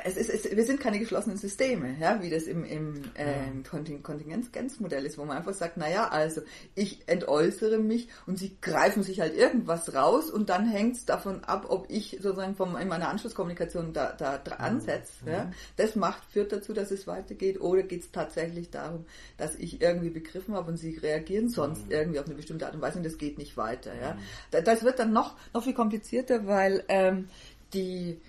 es 0.03 0.17
ist, 0.17 0.29
es, 0.29 0.55
wir 0.55 0.65
sind 0.65 0.79
keine 0.79 0.97
geschlossenen 0.97 1.37
Systeme, 1.37 1.95
ja, 1.99 2.21
wie 2.21 2.31
das 2.31 2.43
im, 2.43 2.65
im 2.65 3.03
ähm, 3.15 3.63
Kontingenzmodell 4.01 5.05
ist, 5.05 5.19
wo 5.19 5.25
man 5.25 5.37
einfach 5.37 5.53
sagt, 5.53 5.77
naja, 5.77 6.07
also 6.07 6.41
ich 6.73 7.07
entäußere 7.07 7.77
mich 7.77 8.07
und 8.25 8.39
sie 8.39 8.57
greifen 8.59 9.03
sich 9.03 9.19
halt 9.19 9.35
irgendwas 9.35 9.93
raus 9.93 10.31
und 10.31 10.49
dann 10.49 10.67
hängt 10.67 10.95
es 10.95 11.05
davon 11.05 11.43
ab, 11.43 11.67
ob 11.69 11.85
ich 11.89 12.17
sozusagen 12.21 12.55
vom, 12.55 12.75
in 12.75 12.87
meiner 12.87 13.09
Anschlusskommunikation 13.09 13.93
da, 13.93 14.13
da, 14.13 14.39
da 14.39 14.55
mhm. 14.55 14.61
ansetze. 14.61 15.25
Mhm. 15.25 15.31
Ja. 15.31 15.51
Das 15.77 15.95
macht, 15.95 16.23
führt 16.31 16.51
dazu, 16.51 16.73
dass 16.73 16.89
es 16.89 17.05
weitergeht 17.05 17.61
oder 17.61 17.83
geht 17.83 18.01
es 18.01 18.11
tatsächlich 18.11 18.71
darum, 18.71 19.05
dass 19.37 19.55
ich 19.55 19.79
irgendwie 19.79 20.09
begriffen 20.09 20.55
habe 20.55 20.71
und 20.71 20.77
sie 20.77 20.97
reagieren 20.97 21.49
sonst 21.49 21.85
mhm. 21.85 21.91
irgendwie 21.91 22.19
auf 22.19 22.25
eine 22.25 22.35
bestimmte 22.35 22.65
Art 22.65 22.73
und 22.73 22.81
Weise 22.81 22.97
und 22.97 23.05
das 23.05 23.19
geht 23.19 23.37
nicht 23.37 23.57
weiter. 23.57 23.91
Ja. 23.93 24.13
Mhm. 24.15 24.63
Das 24.63 24.83
wird 24.83 24.97
dann 24.97 25.13
noch, 25.13 25.35
noch 25.53 25.63
viel 25.63 25.75
komplizierter, 25.75 26.47
weil 26.47 26.83
ähm, 26.87 27.27
die 27.73 28.19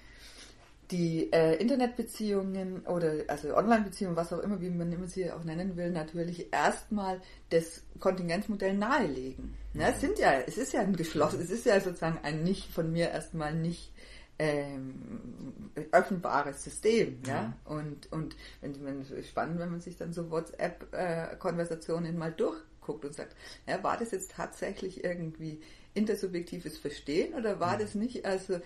die 0.93 1.33
äh, 1.33 1.55
Internetbeziehungen 1.57 2.87
oder 2.87 3.25
also 3.29 3.57
Online-Beziehungen, 3.57 4.15
was 4.15 4.33
auch 4.33 4.41
immer, 4.41 4.61
wie 4.61 4.69
man 4.69 4.93
immer 4.93 5.09
sie 5.09 5.31
auch 5.31 5.43
nennen 5.43 5.77
will, 5.77 5.91
natürlich 5.91 6.53
erstmal 6.53 7.21
das 7.51 7.83
Kontingenzmodell 7.99 8.77
nahelegen. 8.77 9.55
Ne? 9.73 9.89
Es 9.89 10.01
sind 10.01 10.19
ja, 10.19 10.35
es 10.47 10.59
ist 10.59 10.75
ja 10.75 10.81
ein 10.81 10.95
geschlossen, 10.95 11.41
es 11.41 11.51
ist 11.51 11.65
ja 11.65 11.81
sozusagen 11.81 12.19
ein 12.23 12.45
nicht 12.45 12.71
von 12.71 12.93
mir 12.93 13.11
erstmal 13.11 13.55
nicht 13.55 13.93
ähm, 14.39 15.71
öffentbares 15.93 16.63
System, 16.63 17.21
ja. 17.27 17.33
ja. 17.33 17.57
Und, 17.65 18.13
und 18.13 18.37
wenn, 18.61 18.85
wenn, 18.85 19.25
spannend, 19.25 19.59
wenn 19.59 19.71
man 19.71 19.81
sich 19.81 19.97
dann 19.97 20.13
so 20.13 20.31
WhatsApp-Konversationen 20.31 22.19
mal 22.19 22.33
durchguckt 22.33 23.05
und 23.05 23.15
sagt, 23.15 23.35
ja, 23.67 23.83
war 23.83 23.97
das 23.97 24.11
jetzt 24.11 24.33
tatsächlich 24.33 25.05
irgendwie 25.05 25.63
intersubjektives 25.95 26.79
Verstehen 26.79 27.35
oder 27.35 27.61
war 27.61 27.79
das 27.79 27.95
nicht 27.95 28.25
also 28.27 28.61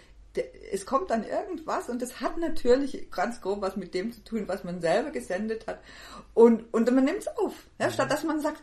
es 0.72 0.86
kommt 0.86 1.10
dann 1.10 1.24
irgendwas 1.24 1.88
und 1.88 2.02
es 2.02 2.20
hat 2.20 2.38
natürlich 2.38 3.10
ganz 3.10 3.40
grob 3.40 3.60
was 3.60 3.76
mit 3.76 3.94
dem 3.94 4.12
zu 4.12 4.22
tun, 4.24 4.44
was 4.46 4.64
man 4.64 4.80
selber 4.80 5.10
gesendet 5.10 5.66
hat. 5.66 5.80
Und, 6.34 6.72
und 6.72 6.92
man 6.92 7.04
nimmt 7.04 7.18
es 7.18 7.28
auf. 7.28 7.54
Ja, 7.78 7.86
mhm. 7.86 7.92
Statt 7.92 8.10
dass 8.10 8.24
man 8.24 8.40
sagt, 8.40 8.62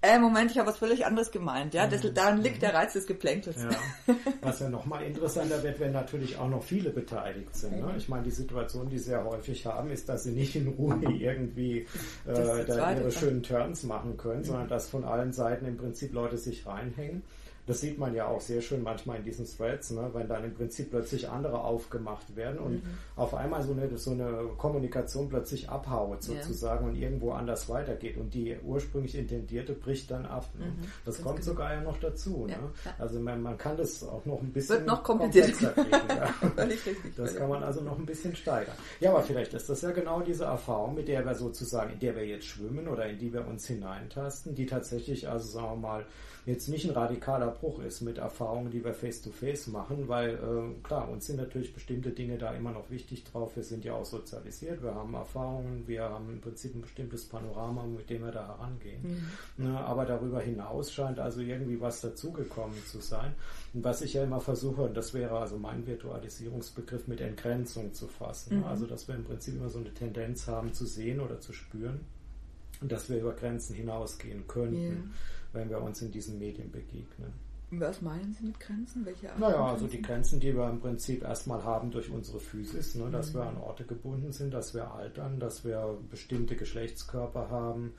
äh, 0.00 0.18
Moment, 0.20 0.52
ich 0.52 0.58
habe 0.58 0.68
was 0.68 0.78
völlig 0.78 1.04
anderes 1.06 1.32
gemeint. 1.32 1.74
Ja, 1.74 1.88
das, 1.88 2.04
mhm. 2.04 2.14
daran 2.14 2.42
liegt 2.42 2.62
der 2.62 2.72
Reiz 2.72 2.92
des 2.92 3.06
Geplänkels. 3.06 3.56
Ja. 3.60 4.14
Was 4.42 4.60
ja 4.60 4.68
nochmal 4.68 5.02
interessanter 5.02 5.60
wird, 5.64 5.80
wenn 5.80 5.90
natürlich 5.90 6.38
auch 6.38 6.48
noch 6.48 6.62
viele 6.62 6.90
beteiligt 6.90 7.54
sind. 7.56 7.80
Ne? 7.80 7.94
Ich 7.96 8.08
meine, 8.08 8.22
die 8.22 8.30
Situation, 8.30 8.88
die 8.88 8.98
sie 8.98 9.06
sehr 9.06 9.24
häufig 9.24 9.66
haben, 9.66 9.90
ist, 9.90 10.08
dass 10.08 10.22
sie 10.22 10.30
nicht 10.30 10.54
in 10.54 10.68
Ruhe 10.68 11.00
irgendwie 11.18 11.86
äh, 12.28 12.64
ihre 12.68 13.10
schönen 13.10 13.42
Turns 13.42 13.82
machen 13.82 14.16
können, 14.16 14.44
sondern 14.44 14.66
mhm. 14.66 14.70
dass 14.70 14.88
von 14.88 15.04
allen 15.04 15.32
Seiten 15.32 15.66
im 15.66 15.76
Prinzip 15.76 16.12
Leute 16.12 16.38
sich 16.38 16.64
reinhängen. 16.64 17.24
Das 17.68 17.80
sieht 17.80 17.98
man 17.98 18.14
ja 18.14 18.26
auch 18.26 18.40
sehr 18.40 18.62
schön 18.62 18.82
manchmal 18.82 19.18
in 19.18 19.24
diesen 19.24 19.46
Threads, 19.46 19.90
ne, 19.90 20.08
wenn 20.14 20.26
dann 20.26 20.42
im 20.42 20.54
Prinzip 20.54 20.88
plötzlich 20.90 21.28
andere 21.28 21.60
aufgemacht 21.60 22.34
werden 22.34 22.58
und 22.58 22.72
mhm. 22.82 22.98
auf 23.14 23.34
einmal 23.34 23.62
so 23.62 23.72
eine, 23.72 23.94
so 23.98 24.12
eine 24.12 24.48
Kommunikation 24.56 25.28
plötzlich 25.28 25.68
abhaut 25.68 26.22
sozusagen 26.22 26.86
ja. 26.86 26.90
und 26.90 26.96
irgendwo 26.96 27.32
anders 27.32 27.68
weitergeht 27.68 28.16
und 28.16 28.32
die 28.32 28.56
ursprünglich 28.64 29.14
intendierte 29.16 29.74
bricht 29.74 30.10
dann 30.10 30.24
ab. 30.24 30.48
Ne? 30.58 30.64
Mhm. 30.64 30.82
Das, 31.04 31.16
das 31.16 31.24
kommt 31.24 31.40
genau. 31.40 31.50
sogar 31.50 31.74
ja 31.74 31.80
noch 31.82 31.98
dazu. 31.98 32.46
Ja, 32.48 32.56
ne? 32.56 32.70
Also 32.98 33.20
man, 33.20 33.42
man, 33.42 33.58
kann 33.58 33.76
das 33.76 34.02
auch 34.02 34.24
noch 34.24 34.40
ein 34.40 34.50
bisschen 34.50 34.76
Wird 34.76 34.86
noch 34.86 35.02
komplizierter 35.02 35.72
kriegen. 35.72 36.08
Ja. 36.08 36.34
das 37.16 37.36
kann 37.36 37.50
man 37.50 37.62
also 37.62 37.82
noch 37.82 37.98
ein 37.98 38.06
bisschen 38.06 38.34
steigern. 38.34 38.74
Ja, 39.00 39.10
aber 39.10 39.22
vielleicht 39.22 39.52
ist 39.52 39.68
das 39.68 39.82
ja 39.82 39.90
genau 39.90 40.22
diese 40.22 40.44
Erfahrung, 40.44 40.94
mit 40.94 41.08
der 41.08 41.22
wir 41.26 41.34
sozusagen, 41.34 41.92
in 41.92 41.98
der 41.98 42.16
wir 42.16 42.26
jetzt 42.26 42.46
schwimmen 42.46 42.88
oder 42.88 43.06
in 43.06 43.18
die 43.18 43.30
wir 43.30 43.46
uns 43.46 43.66
hineintasten, 43.66 44.54
die 44.54 44.64
tatsächlich, 44.64 45.28
also 45.28 45.46
sagen 45.46 45.66
wir 45.66 45.88
mal, 45.88 46.06
jetzt 46.48 46.68
nicht 46.68 46.86
ein 46.86 46.92
radikaler 46.92 47.48
Bruch 47.60 47.80
ist 47.80 48.00
mit 48.00 48.18
Erfahrungen, 48.18 48.70
die 48.70 48.84
wir 48.84 48.94
face-to-face 48.94 49.68
-face 49.68 49.70
machen, 49.70 50.08
weil 50.08 50.34
äh, 50.34 50.82
klar, 50.82 51.08
uns 51.08 51.26
sind 51.26 51.36
natürlich 51.36 51.74
bestimmte 51.74 52.10
Dinge 52.10 52.38
da 52.38 52.52
immer 52.52 52.70
noch 52.70 52.90
wichtig 52.90 53.24
drauf. 53.24 53.56
Wir 53.56 53.64
sind 53.64 53.84
ja 53.84 53.94
auch 53.94 54.04
sozialisiert, 54.04 54.82
wir 54.82 54.94
haben 54.94 55.14
Erfahrungen, 55.14 55.86
wir 55.86 56.04
haben 56.04 56.30
im 56.30 56.40
Prinzip 56.40 56.74
ein 56.74 56.82
bestimmtes 56.82 57.24
Panorama, 57.24 57.84
mit 57.84 58.08
dem 58.10 58.22
wir 58.22 58.32
da 58.32 58.46
herangehen. 58.46 59.30
Mhm. 59.56 59.64
Ne, 59.64 59.78
aber 59.78 60.04
darüber 60.04 60.40
hinaus 60.40 60.92
scheint 60.92 61.18
also 61.18 61.40
irgendwie 61.40 61.80
was 61.80 62.00
dazugekommen 62.00 62.78
zu 62.86 63.00
sein. 63.00 63.34
Und 63.74 63.84
was 63.84 64.02
ich 64.02 64.14
ja 64.14 64.24
immer 64.24 64.40
versuche, 64.40 64.82
und 64.82 64.96
das 64.96 65.12
wäre 65.12 65.38
also 65.38 65.58
mein 65.58 65.86
Virtualisierungsbegriff 65.86 67.08
mit 67.08 67.20
Entgrenzung 67.20 67.92
zu 67.92 68.06
fassen. 68.06 68.58
Mhm. 68.58 68.64
Also 68.64 68.86
dass 68.86 69.08
wir 69.08 69.14
im 69.14 69.24
Prinzip 69.24 69.56
immer 69.56 69.68
so 69.68 69.78
eine 69.80 69.92
Tendenz 69.92 70.46
haben 70.46 70.72
zu 70.72 70.86
sehen 70.86 71.20
oder 71.20 71.40
zu 71.40 71.52
spüren 71.52 72.00
und 72.80 72.92
dass 72.92 73.10
wir 73.10 73.18
über 73.18 73.32
Grenzen 73.32 73.74
hinausgehen 73.74 74.46
könnten. 74.46 74.76
Yeah 74.76 74.96
wenn 75.52 75.70
wir 75.70 75.80
uns 75.80 76.02
in 76.02 76.10
diesen 76.10 76.38
Medien 76.38 76.70
begegnen. 76.70 77.32
Was 77.70 78.00
meinen 78.00 78.32
Sie 78.32 78.46
mit 78.46 78.58
Grenzen? 78.60 79.04
Welche 79.04 79.30
Art 79.30 79.38
naja, 79.38 79.66
also 79.66 79.86
die 79.86 80.00
Grenzen, 80.00 80.40
die 80.40 80.56
wir 80.56 80.70
im 80.70 80.80
Prinzip 80.80 81.22
erstmal 81.22 81.62
haben 81.64 81.90
durch 81.90 82.10
unsere 82.10 82.40
Physis, 82.40 82.94
ne, 82.94 83.10
dass 83.10 83.32
mhm. 83.32 83.38
wir 83.38 83.42
an 83.46 83.56
Orte 83.58 83.84
gebunden 83.84 84.32
sind, 84.32 84.54
dass 84.54 84.72
wir 84.72 84.92
altern, 84.92 85.38
dass 85.38 85.64
wir 85.64 85.98
bestimmte 86.10 86.56
Geschlechtskörper 86.56 87.50
haben, 87.50 87.92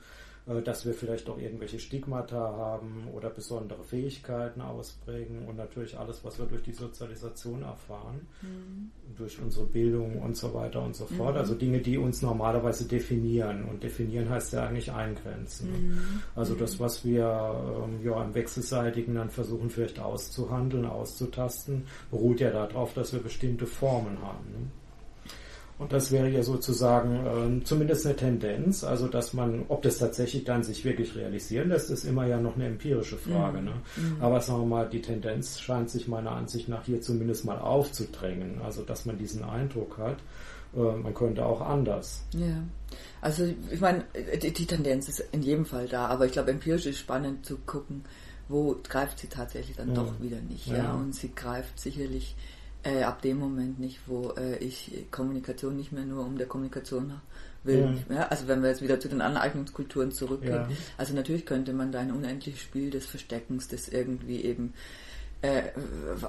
dass 0.64 0.84
wir 0.84 0.94
vielleicht 0.94 1.28
auch 1.28 1.38
irgendwelche 1.38 1.78
Stigmata 1.78 2.36
haben 2.36 3.08
oder 3.14 3.30
besondere 3.30 3.84
Fähigkeiten 3.84 4.60
ausprägen 4.60 5.46
und 5.46 5.56
natürlich 5.56 5.98
alles, 5.98 6.24
was 6.24 6.38
wir 6.38 6.46
durch 6.46 6.62
die 6.62 6.72
Sozialisation 6.72 7.62
erfahren, 7.62 8.26
mhm. 8.42 8.90
durch 9.16 9.40
unsere 9.40 9.66
Bildung 9.66 10.20
und 10.20 10.36
so 10.36 10.52
weiter 10.54 10.82
und 10.82 10.96
so 10.96 11.04
fort. 11.06 11.34
Mhm. 11.34 11.40
Also 11.40 11.54
Dinge, 11.54 11.80
die 11.80 11.98
uns 11.98 12.22
normalerweise 12.22 12.86
definieren. 12.86 13.64
Und 13.64 13.82
definieren 13.82 14.28
heißt 14.28 14.52
ja 14.54 14.66
eigentlich 14.66 14.90
eingrenzen. 14.90 15.70
Mhm. 15.70 16.22
Also 16.34 16.54
das, 16.54 16.78
mhm. 16.78 16.84
was 16.84 17.04
wir 17.04 17.84
ähm, 17.84 18.04
ja 18.04 18.22
im 18.22 18.34
Wechselseitigen 18.34 19.14
dann 19.14 19.30
versuchen 19.30 19.70
vielleicht 19.70 20.00
auszuhandeln, 20.00 20.86
auszutasten, 20.86 21.84
beruht 22.10 22.40
ja 22.40 22.50
darauf, 22.50 22.94
dass 22.94 23.12
wir 23.12 23.20
bestimmte 23.20 23.66
Formen 23.66 24.20
haben. 24.22 24.44
Ne? 24.50 24.70
Und 25.80 25.94
das 25.94 26.12
wäre 26.12 26.28
ja 26.28 26.42
sozusagen 26.42 27.60
äh, 27.60 27.64
zumindest 27.64 28.04
eine 28.04 28.14
Tendenz, 28.14 28.84
also 28.84 29.08
dass 29.08 29.32
man, 29.32 29.64
ob 29.68 29.80
das 29.80 29.96
tatsächlich 29.96 30.44
dann 30.44 30.62
sich 30.62 30.84
wirklich 30.84 31.16
realisieren 31.16 31.70
lässt, 31.70 31.88
ist 31.90 32.04
immer 32.04 32.26
ja 32.26 32.38
noch 32.38 32.56
eine 32.56 32.66
empirische 32.66 33.16
Frage. 33.16 33.60
Mhm. 33.60 33.64
Ne? 33.64 33.72
Mhm. 33.96 34.16
Aber 34.20 34.42
sagen 34.42 34.60
wir 34.60 34.66
mal, 34.66 34.88
die 34.90 35.00
Tendenz 35.00 35.58
scheint 35.58 35.88
sich 35.88 36.06
meiner 36.06 36.32
Ansicht 36.32 36.68
nach 36.68 36.84
hier 36.84 37.00
zumindest 37.00 37.46
mal 37.46 37.58
aufzudrängen, 37.58 38.60
also 38.62 38.82
dass 38.82 39.06
man 39.06 39.16
diesen 39.16 39.42
Eindruck 39.42 39.96
hat, 39.96 40.18
äh, 40.76 40.96
man 40.96 41.14
könnte 41.14 41.46
auch 41.46 41.62
anders. 41.62 42.26
Ja, 42.34 42.62
also 43.22 43.48
ich 43.70 43.80
meine, 43.80 44.04
die, 44.42 44.52
die 44.52 44.66
Tendenz 44.66 45.08
ist 45.08 45.24
in 45.32 45.40
jedem 45.40 45.64
Fall 45.64 45.88
da, 45.88 46.08
aber 46.08 46.26
ich 46.26 46.32
glaube, 46.32 46.50
empirisch 46.50 46.84
ist 46.84 46.98
spannend 46.98 47.46
zu 47.46 47.56
gucken, 47.56 48.04
wo 48.50 48.76
greift 48.86 49.20
sie 49.20 49.28
tatsächlich 49.28 49.78
dann 49.78 49.88
ja. 49.88 49.94
doch 49.94 50.20
wieder 50.20 50.42
nicht. 50.42 50.66
Ja. 50.66 50.76
ja, 50.76 50.92
und 50.92 51.14
sie 51.14 51.34
greift 51.34 51.80
sicherlich 51.80 52.36
äh, 52.82 53.02
ab 53.02 53.22
dem 53.22 53.38
Moment 53.38 53.78
nicht, 53.78 54.00
wo 54.06 54.32
äh, 54.36 54.56
ich 54.58 55.06
Kommunikation 55.10 55.76
nicht 55.76 55.92
mehr 55.92 56.04
nur 56.04 56.24
um 56.24 56.38
der 56.38 56.46
Kommunikation 56.46 57.12
will. 57.62 57.98
Ja. 58.08 58.14
ja. 58.16 58.28
also 58.28 58.48
wenn 58.48 58.62
wir 58.62 58.70
jetzt 58.70 58.82
wieder 58.82 59.00
zu 59.00 59.08
den 59.08 59.20
Aneignungskulturen 59.20 60.12
zurückgehen. 60.12 60.52
Ja. 60.52 60.68
Also 60.96 61.14
natürlich 61.14 61.46
könnte 61.46 61.72
man 61.72 61.92
da 61.92 62.00
ein 62.00 62.12
unendliches 62.12 62.60
Spiel 62.60 62.90
des 62.90 63.06
Versteckens, 63.06 63.68
des 63.68 63.88
irgendwie 63.88 64.42
eben 64.42 64.72
äh, 65.42 65.62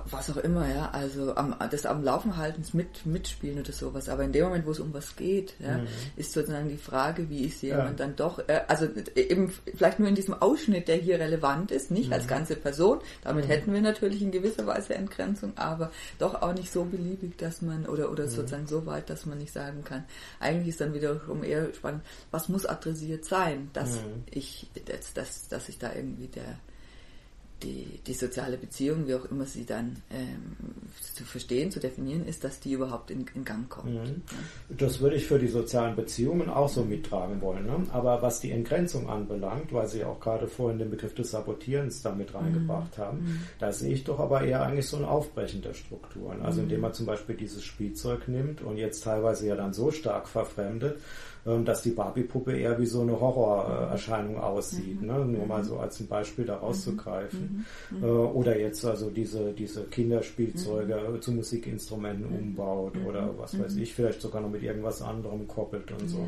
was 0.10 0.30
auch 0.30 0.38
immer, 0.38 0.70
ja, 0.70 0.90
also 0.92 1.36
am, 1.36 1.54
das 1.70 1.86
am 1.86 2.02
Laufen 2.02 2.38
halten, 2.38 2.64
mit, 2.72 3.06
mitspielen 3.06 3.60
oder 3.60 3.74
sowas. 3.74 4.08
Aber 4.08 4.24
in 4.24 4.32
dem 4.32 4.46
Moment, 4.46 4.66
wo 4.66 4.72
es 4.72 4.80
um 4.80 4.94
was 4.94 5.18
geht, 5.18 5.54
ja, 5.60 5.80
mhm. 5.80 5.88
ist 6.16 6.32
sozusagen 6.32 6.70
die 6.70 6.78
Frage, 6.78 7.30
wie 7.30 7.46
ist 7.46 7.62
jemand 7.62 8.00
ja. 8.00 8.06
dann 8.06 8.16
doch, 8.16 8.40
äh, 8.48 8.62
also 8.70 8.88
eben 9.16 9.54
vielleicht 9.76 10.00
nur 10.00 10.08
in 10.08 10.16
diesem 10.16 10.34
Ausschnitt, 10.36 10.88
der 10.88 10.96
hier 10.96 11.20
relevant 11.20 11.72
ist, 11.72 11.92
nicht 11.92 12.08
mhm. 12.08 12.14
als 12.14 12.28
ganze 12.28 12.56
Person. 12.56 13.00
Damit 13.22 13.46
mhm. 13.46 13.50
hätten 13.50 13.74
wir 13.74 13.82
natürlich 13.82 14.22
in 14.22 14.32
gewisser 14.32 14.66
Weise 14.66 14.96
Entgrenzung, 14.96 15.54
aber 15.58 15.92
doch 16.18 16.42
auch 16.42 16.54
nicht 16.54 16.72
so 16.72 16.86
beliebig, 16.86 17.38
dass 17.38 17.62
man, 17.62 17.86
oder, 17.88 18.12
oder 18.12 18.26
mhm. 18.26 18.30
sozusagen 18.30 18.68
so 18.68 18.86
weit, 18.86 19.10
dass 19.10 19.26
man 19.26 19.40
nicht 19.40 19.52
sagen 19.52 19.84
kann. 19.84 20.06
Eigentlich 20.40 20.70
ist 20.70 20.80
dann 20.80 20.94
wiederum 20.94 21.44
eher 21.44 21.74
spannend, 21.74 22.04
was 22.32 22.48
muss 22.48 22.66
adressiert 22.66 23.26
sein, 23.26 23.70
dass 23.74 23.92
mhm. 23.96 24.24
ich, 24.30 24.70
dass, 24.86 25.14
dass, 25.14 25.48
dass 25.50 25.68
ich 25.68 25.80
da 25.80 25.94
irgendwie 25.94 26.28
der, 26.28 26.56
die, 27.64 28.00
die 28.06 28.14
soziale 28.14 28.58
Beziehung, 28.58 29.08
wie 29.08 29.16
auch 29.16 29.26
immer 29.26 29.46
sie 29.46 29.66
dann 29.66 29.98
ähm, 30.12 30.56
zu 31.14 31.24
verstehen, 31.24 31.72
zu 31.72 31.80
definieren, 31.80 32.26
ist, 32.26 32.44
dass 32.44 32.60
die 32.60 32.74
überhaupt 32.74 33.12
in, 33.12 33.26
in 33.36 33.46
Gang 33.46 33.70
kommen. 33.70 33.94
Mhm. 33.94 34.76
Das 34.78 35.00
würde 35.00 35.16
ich 35.16 35.26
für 35.26 35.40
die 35.40 35.48
sozialen 35.48 35.96
Beziehungen 35.96 36.50
auch 36.50 36.70
so 36.70 36.84
mittragen 36.84 37.42
wollen. 37.42 37.66
Ne? 37.66 37.86
Aber 37.92 38.22
was 38.22 38.40
die 38.40 38.52
Entgrenzung 38.52 39.10
anbelangt, 39.10 39.74
weil 39.74 39.88
Sie 39.88 40.04
auch 40.04 40.20
gerade 40.20 40.48
vorhin 40.48 40.80
den 40.80 40.90
Begriff 40.90 41.14
des 41.14 41.32
Sabotierens 41.32 42.02
damit 42.02 42.34
reingebracht 42.34 42.98
mhm. 42.98 43.02
haben, 43.02 43.18
mhm. 43.20 43.42
da 43.60 43.72
sehe 43.72 43.94
ich 43.94 44.04
doch 44.04 44.20
aber 44.20 44.42
eher 44.44 44.64
eigentlich 44.64 44.88
so 44.88 44.98
ein 44.98 45.06
Aufbrechen 45.06 45.62
der 45.62 45.74
Strukturen. 45.74 46.42
Also 46.42 46.62
indem 46.62 46.82
man 46.82 46.94
zum 46.94 47.06
Beispiel 47.06 47.36
dieses 47.36 47.64
Spielzeug 47.64 48.28
nimmt 48.28 48.62
und 48.62 48.78
jetzt 48.78 49.04
teilweise 49.04 49.48
ja 49.48 49.56
dann 49.56 49.74
so 49.74 49.92
stark 49.92 50.28
verfremdet, 50.28 50.98
dass 51.44 51.82
die 51.82 51.92
Barbie-Puppe 51.92 52.56
eher 52.56 52.78
wie 52.80 52.86
so 52.86 53.02
eine 53.02 53.20
Horrorerscheinung 53.20 54.38
aussieht. 54.38 55.02
Mhm. 55.02 55.08
Ne? 55.08 55.26
Nur 55.26 55.46
mal 55.48 55.64
so 55.64 55.78
als 55.78 56.00
ein 56.00 56.08
Beispiel 56.08 56.46
da 56.46 56.58
rauszugreifen. 56.58 57.66
Mhm. 57.90 57.98
mhm. 57.98 58.04
Äh, 58.04 58.08
oder 58.08 58.60
jetzt 58.60 58.86
also 58.86 59.10
diese, 59.10 59.52
diese 59.54 59.84
Kinderspielzeuge 59.86 61.00
mhm. 61.12 61.22
zu 61.22 61.32
Musikinstrumenten 61.32 62.26
umbaut 62.26 62.94
oder 63.08 63.30
was 63.38 63.60
weiß 63.60 63.76
ich, 63.78 63.94
vielleicht 63.94 64.22
sogar 64.22 64.42
noch 64.42 64.52
mit 64.52 64.62
irgendwas 64.62 65.02
anderem 65.02 65.48
koppelt 65.48 65.92
und 65.92 66.08
so. 66.08 66.28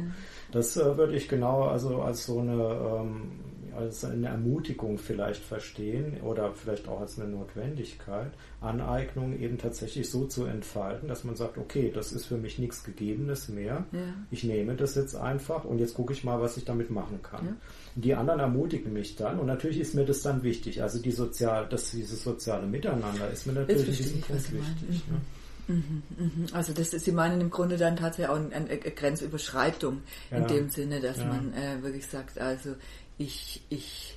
Das 0.51 0.78
äh, 0.78 0.97
würde 0.97 1.16
ich 1.16 1.28
genau 1.28 1.64
also 1.64 2.01
als 2.01 2.26
so 2.26 2.39
eine 2.39 2.53
ähm, 2.53 3.32
als 3.76 4.03
eine 4.05 4.28
Ermutigung 4.28 4.97
vielleicht 4.97 5.43
verstehen 5.43 6.21
oder 6.21 6.53
vielleicht 6.53 6.88
auch 6.88 7.01
als 7.01 7.19
eine 7.19 7.30
Notwendigkeit, 7.30 8.32
Aneignung 8.61 9.38
eben 9.38 9.57
tatsächlich 9.57 10.09
so 10.09 10.26
zu 10.26 10.45
entfalten, 10.45 11.07
dass 11.07 11.24
man 11.24 11.36
sagt, 11.36 11.57
okay, 11.57 11.91
das 11.93 12.11
ist 12.11 12.26
für 12.26 12.38
mich 12.38 12.59
nichts 12.59 12.84
Gegebenes 12.84 13.49
mehr. 13.49 13.86
Ja. 13.91 13.99
Ich 14.32 14.43
nehme 14.43 14.76
das 14.76 14.95
jetzt 14.95 15.15
einfach 15.15 15.65
und 15.65 15.80
jetzt 15.80 15.93
gucke 15.95 16.13
ich 16.13 16.24
mal, 16.24 16.41
was 16.41 16.57
ich 16.57 16.65
damit 16.65 16.89
machen 16.89 17.21
kann. 17.21 17.45
Ja. 17.45 17.55
Die 17.95 18.13
anderen 18.15 18.39
ermutigen 18.39 18.93
mich 18.93 19.15
dann 19.15 19.39
und 19.39 19.47
natürlich 19.47 19.80
ist 19.80 19.95
mir 19.95 20.05
das 20.05 20.21
dann 20.21 20.43
wichtig. 20.43 20.82
Also 20.82 20.99
die 20.99 21.11
sozial, 21.11 21.67
das, 21.69 21.91
dieses 21.91 22.24
soziale 22.24 22.67
Miteinander 22.67 23.30
ist 23.30 23.45
mir 23.45 23.53
natürlich 23.53 23.99
in 23.99 24.05
diesem 24.05 24.21
Punkt 24.21 24.53
wichtig. 24.53 25.07
Ne? 25.09 25.21
Mhm, 25.67 26.03
mhm. 26.17 26.47
Also 26.51 26.74
das 26.74 26.93
ist, 26.93 27.05
Sie 27.05 27.11
meinen 27.11 27.39
im 27.39 27.49
Grunde 27.49 27.78
dann 27.78 27.95
tatsächlich 27.95 28.30
auch 28.30 28.36
eine, 28.36 28.53
eine 28.53 28.78
Grenzüberschreitung 28.78 30.01
ja. 30.30 30.38
in 30.38 30.47
dem 30.47 30.69
Sinne, 30.69 30.99
dass 30.99 31.17
ja. 31.17 31.26
man 31.26 31.53
äh, 31.53 31.82
wirklich 31.82 32.05
sagt, 32.05 32.38
also 32.38 32.76
ich, 33.24 33.61
ich 33.69 34.12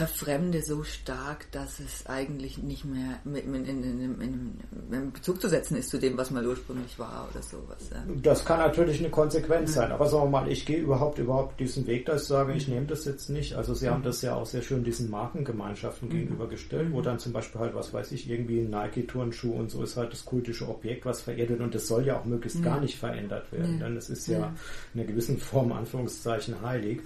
verfremde 0.00 0.62
so 0.62 0.82
stark, 0.82 1.52
dass 1.52 1.78
es 1.78 2.06
eigentlich 2.06 2.56
nicht 2.56 2.86
mehr 2.86 3.20
mit, 3.24 3.44
in, 3.44 3.66
in, 3.66 4.20
in, 4.20 4.58
in, 4.90 5.12
Bezug 5.12 5.42
zu 5.42 5.48
setzen 5.48 5.76
ist 5.76 5.90
zu 5.90 5.98
dem, 5.98 6.16
was 6.16 6.30
mal 6.30 6.46
ursprünglich 6.46 6.98
war 6.98 7.28
oder 7.30 7.42
sowas. 7.42 7.90
Das 8.22 8.42
kann 8.46 8.60
natürlich 8.60 9.00
eine 9.00 9.10
Konsequenz 9.10 9.74
ja. 9.74 9.82
sein, 9.82 9.92
aber 9.92 10.06
sagen 10.06 10.24
wir 10.24 10.40
mal, 10.40 10.50
ich 10.50 10.64
gehe 10.64 10.78
überhaupt 10.78 11.18
überhaupt 11.18 11.60
diesen 11.60 11.86
Weg, 11.86 12.06
dass 12.06 12.22
ich 12.22 12.28
sage, 12.28 12.54
ich 12.54 12.66
mhm. 12.66 12.74
nehme 12.74 12.86
das 12.86 13.04
jetzt 13.04 13.28
nicht. 13.28 13.56
Also 13.56 13.74
Sie 13.74 13.90
haben 13.90 14.02
das 14.02 14.22
ja 14.22 14.36
auch 14.36 14.46
sehr 14.46 14.62
schön 14.62 14.84
diesen 14.84 15.10
Markengemeinschaften 15.10 16.08
mhm. 16.08 16.12
gegenübergestellt, 16.12 16.92
wo 16.92 17.00
mhm. 17.00 17.02
dann 17.02 17.18
zum 17.18 17.34
Beispiel 17.34 17.60
halt, 17.60 17.74
was 17.74 17.92
weiß 17.92 18.12
ich, 18.12 18.30
irgendwie 18.30 18.60
ein 18.60 18.70
Nike-Turnschuh 18.70 19.52
und 19.52 19.70
so 19.70 19.82
ist 19.82 19.98
halt 19.98 20.14
das 20.14 20.24
kultische 20.24 20.66
Objekt, 20.66 21.04
was 21.04 21.20
verehrt 21.20 21.50
wird 21.50 21.60
und 21.60 21.74
das 21.74 21.86
soll 21.86 22.06
ja 22.06 22.18
auch 22.18 22.24
möglichst 22.24 22.60
mhm. 22.60 22.64
gar 22.64 22.80
nicht 22.80 22.96
verändert 22.96 23.52
werden, 23.52 23.78
denn 23.80 23.96
es 23.98 24.08
ist 24.08 24.26
ja 24.28 24.50
in 24.94 25.00
einer 25.00 25.10
gewissen 25.10 25.36
Form, 25.36 25.72
Anführungszeichen, 25.72 26.62
heilig. 26.62 27.00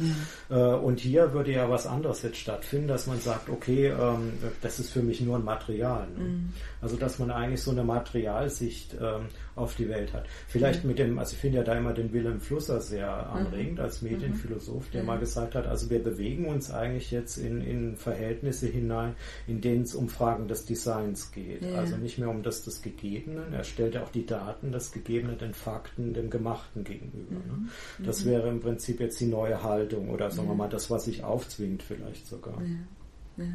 Äh, 0.48 0.54
und 0.54 1.00
hier 1.00 1.32
würde 1.32 1.50
ja 1.50 1.68
was 1.68 1.88
anderes 1.88 2.22
jetzt 2.22 2.36
stattfinden 2.36 2.83
dass 2.88 3.06
man 3.06 3.20
sagt, 3.20 3.48
okay, 3.48 3.88
ähm, 3.88 4.32
das 4.62 4.78
ist 4.78 4.90
für 4.90 5.02
mich 5.02 5.20
nur 5.20 5.36
ein 5.36 5.44
Material. 5.44 6.06
Ne? 6.16 6.24
Mhm. 6.24 6.52
Also 6.80 6.96
dass 6.96 7.18
man 7.18 7.30
eigentlich 7.30 7.62
so 7.62 7.70
eine 7.70 7.84
Materialsicht 7.84 8.94
ähm, 9.00 9.26
auf 9.56 9.76
die 9.76 9.88
Welt 9.88 10.12
hat. 10.12 10.26
Vielleicht 10.48 10.82
mhm. 10.82 10.90
mit 10.90 10.98
dem, 10.98 11.18
also 11.18 11.34
ich 11.34 11.38
finde 11.38 11.58
ja 11.58 11.64
da 11.64 11.76
immer 11.76 11.92
den 11.92 12.12
Willem 12.12 12.40
Flusser 12.40 12.80
sehr 12.80 13.08
anregend 13.30 13.74
mhm. 13.74 13.84
als 13.84 14.02
Medienphilosoph, 14.02 14.90
der 14.90 15.02
mhm. 15.02 15.06
mal 15.06 15.18
gesagt 15.18 15.54
hat, 15.54 15.66
also 15.66 15.90
wir 15.90 16.02
bewegen 16.02 16.46
uns 16.46 16.70
eigentlich 16.70 17.10
jetzt 17.10 17.36
in, 17.36 17.60
in 17.60 17.96
Verhältnisse 17.96 18.66
hinein, 18.66 19.14
in 19.46 19.60
denen 19.60 19.82
es 19.82 19.94
um 19.94 20.08
Fragen 20.08 20.48
des 20.48 20.66
Designs 20.66 21.30
geht. 21.32 21.62
Ja. 21.62 21.78
Also 21.78 21.96
nicht 21.96 22.18
mehr 22.18 22.30
um 22.30 22.42
das 22.42 22.64
des 22.64 22.82
Gegebenen. 22.82 23.52
Er 23.52 23.64
stellt 23.64 23.94
ja 23.94 24.02
auch 24.02 24.10
die 24.10 24.26
Daten 24.26 24.72
des 24.72 24.92
Gegebenen, 24.92 25.38
den 25.38 25.54
Fakten, 25.54 26.14
dem 26.14 26.30
Gemachten 26.30 26.84
gegenüber. 26.84 27.34
Ne? 27.34 27.68
Mhm. 27.98 28.04
Das 28.04 28.24
mhm. 28.24 28.30
wäre 28.30 28.48
im 28.48 28.60
Prinzip 28.60 29.00
jetzt 29.00 29.20
die 29.20 29.26
neue 29.26 29.62
Haltung 29.62 30.10
oder 30.10 30.30
sagen 30.30 30.48
wir 30.48 30.54
mal 30.54 30.68
das, 30.68 30.90
was 30.90 31.04
sich 31.04 31.22
aufzwingt 31.22 31.82
vielleicht 31.82 32.26
sogar. 32.26 32.60
Ja. 32.62 33.44
Ja. 33.44 33.52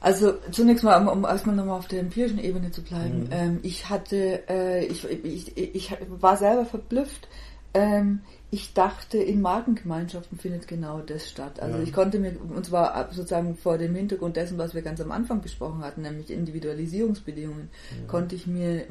Also 0.00 0.34
zunächst 0.52 0.84
mal, 0.84 1.00
um, 1.00 1.08
um 1.08 1.24
erstmal 1.24 1.56
nochmal 1.56 1.78
auf 1.78 1.88
der 1.88 2.00
empirischen 2.00 2.38
Ebene 2.38 2.70
zu 2.70 2.82
bleiben. 2.82 3.24
Mhm. 3.24 3.28
Ähm, 3.30 3.58
ich 3.62 3.88
hatte, 3.88 4.48
äh, 4.48 4.84
ich, 4.86 5.04
ich, 5.04 5.56
ich, 5.56 5.96
war 6.20 6.36
selber 6.36 6.64
verblüfft. 6.64 7.28
Ähm, 7.74 8.20
ich 8.50 8.72
dachte, 8.72 9.18
in 9.18 9.42
Markengemeinschaften 9.42 10.38
findet 10.38 10.66
genau 10.68 11.00
das 11.00 11.28
statt. 11.28 11.60
Also 11.60 11.76
ja. 11.76 11.82
ich 11.82 11.92
konnte 11.92 12.18
mir, 12.18 12.34
und 12.40 12.64
zwar 12.64 13.12
sozusagen 13.12 13.56
vor 13.56 13.76
dem 13.76 13.94
Hintergrund 13.94 14.36
dessen, 14.36 14.56
was 14.56 14.74
wir 14.74 14.80
ganz 14.80 15.02
am 15.02 15.12
Anfang 15.12 15.42
besprochen 15.42 15.84
hatten, 15.84 16.00
nämlich 16.00 16.30
Individualisierungsbedingungen, 16.30 17.68
ja. 17.90 18.06
konnte 18.06 18.36
ich 18.36 18.46
mir, 18.46 18.86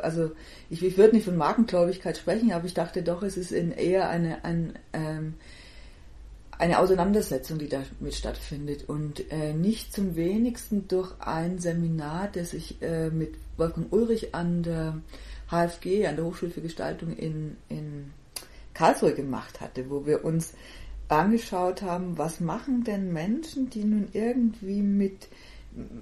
also 0.00 0.30
ich, 0.70 0.82
ich 0.82 0.96
würde 0.96 1.14
nicht 1.14 1.26
von 1.26 1.36
Markengläubigkeit 1.36 2.16
sprechen, 2.16 2.52
aber 2.52 2.64
ich 2.64 2.72
dachte 2.72 3.02
doch, 3.02 3.22
es 3.22 3.36
ist 3.36 3.52
in 3.52 3.70
eher 3.70 4.08
eine, 4.08 4.44
ein, 4.46 4.78
ähm, 4.94 5.34
eine 6.58 6.78
Auseinandersetzung, 6.78 7.58
die 7.58 7.68
damit 7.68 8.14
stattfindet 8.14 8.88
und 8.88 9.30
äh, 9.32 9.52
nicht 9.52 9.92
zum 9.92 10.16
wenigsten 10.16 10.86
durch 10.88 11.12
ein 11.20 11.58
Seminar, 11.58 12.28
das 12.32 12.52
ich 12.52 12.80
äh, 12.82 13.10
mit 13.10 13.34
Wolfgang 13.56 13.92
Ulrich 13.92 14.34
an 14.34 14.62
der 14.62 15.00
HFG, 15.50 16.06
an 16.06 16.16
der 16.16 16.24
Hochschule 16.24 16.52
für 16.52 16.60
Gestaltung 16.60 17.16
in, 17.16 17.56
in 17.68 18.12
Karlsruhe 18.74 19.14
gemacht 19.14 19.60
hatte, 19.60 19.90
wo 19.90 20.06
wir 20.06 20.24
uns 20.24 20.54
angeschaut 21.08 21.82
haben, 21.82 22.16
was 22.16 22.40
machen 22.40 22.84
denn 22.84 23.12
Menschen, 23.12 23.68
die 23.68 23.84
nun 23.84 24.08
irgendwie 24.12 24.82
mit 24.82 25.28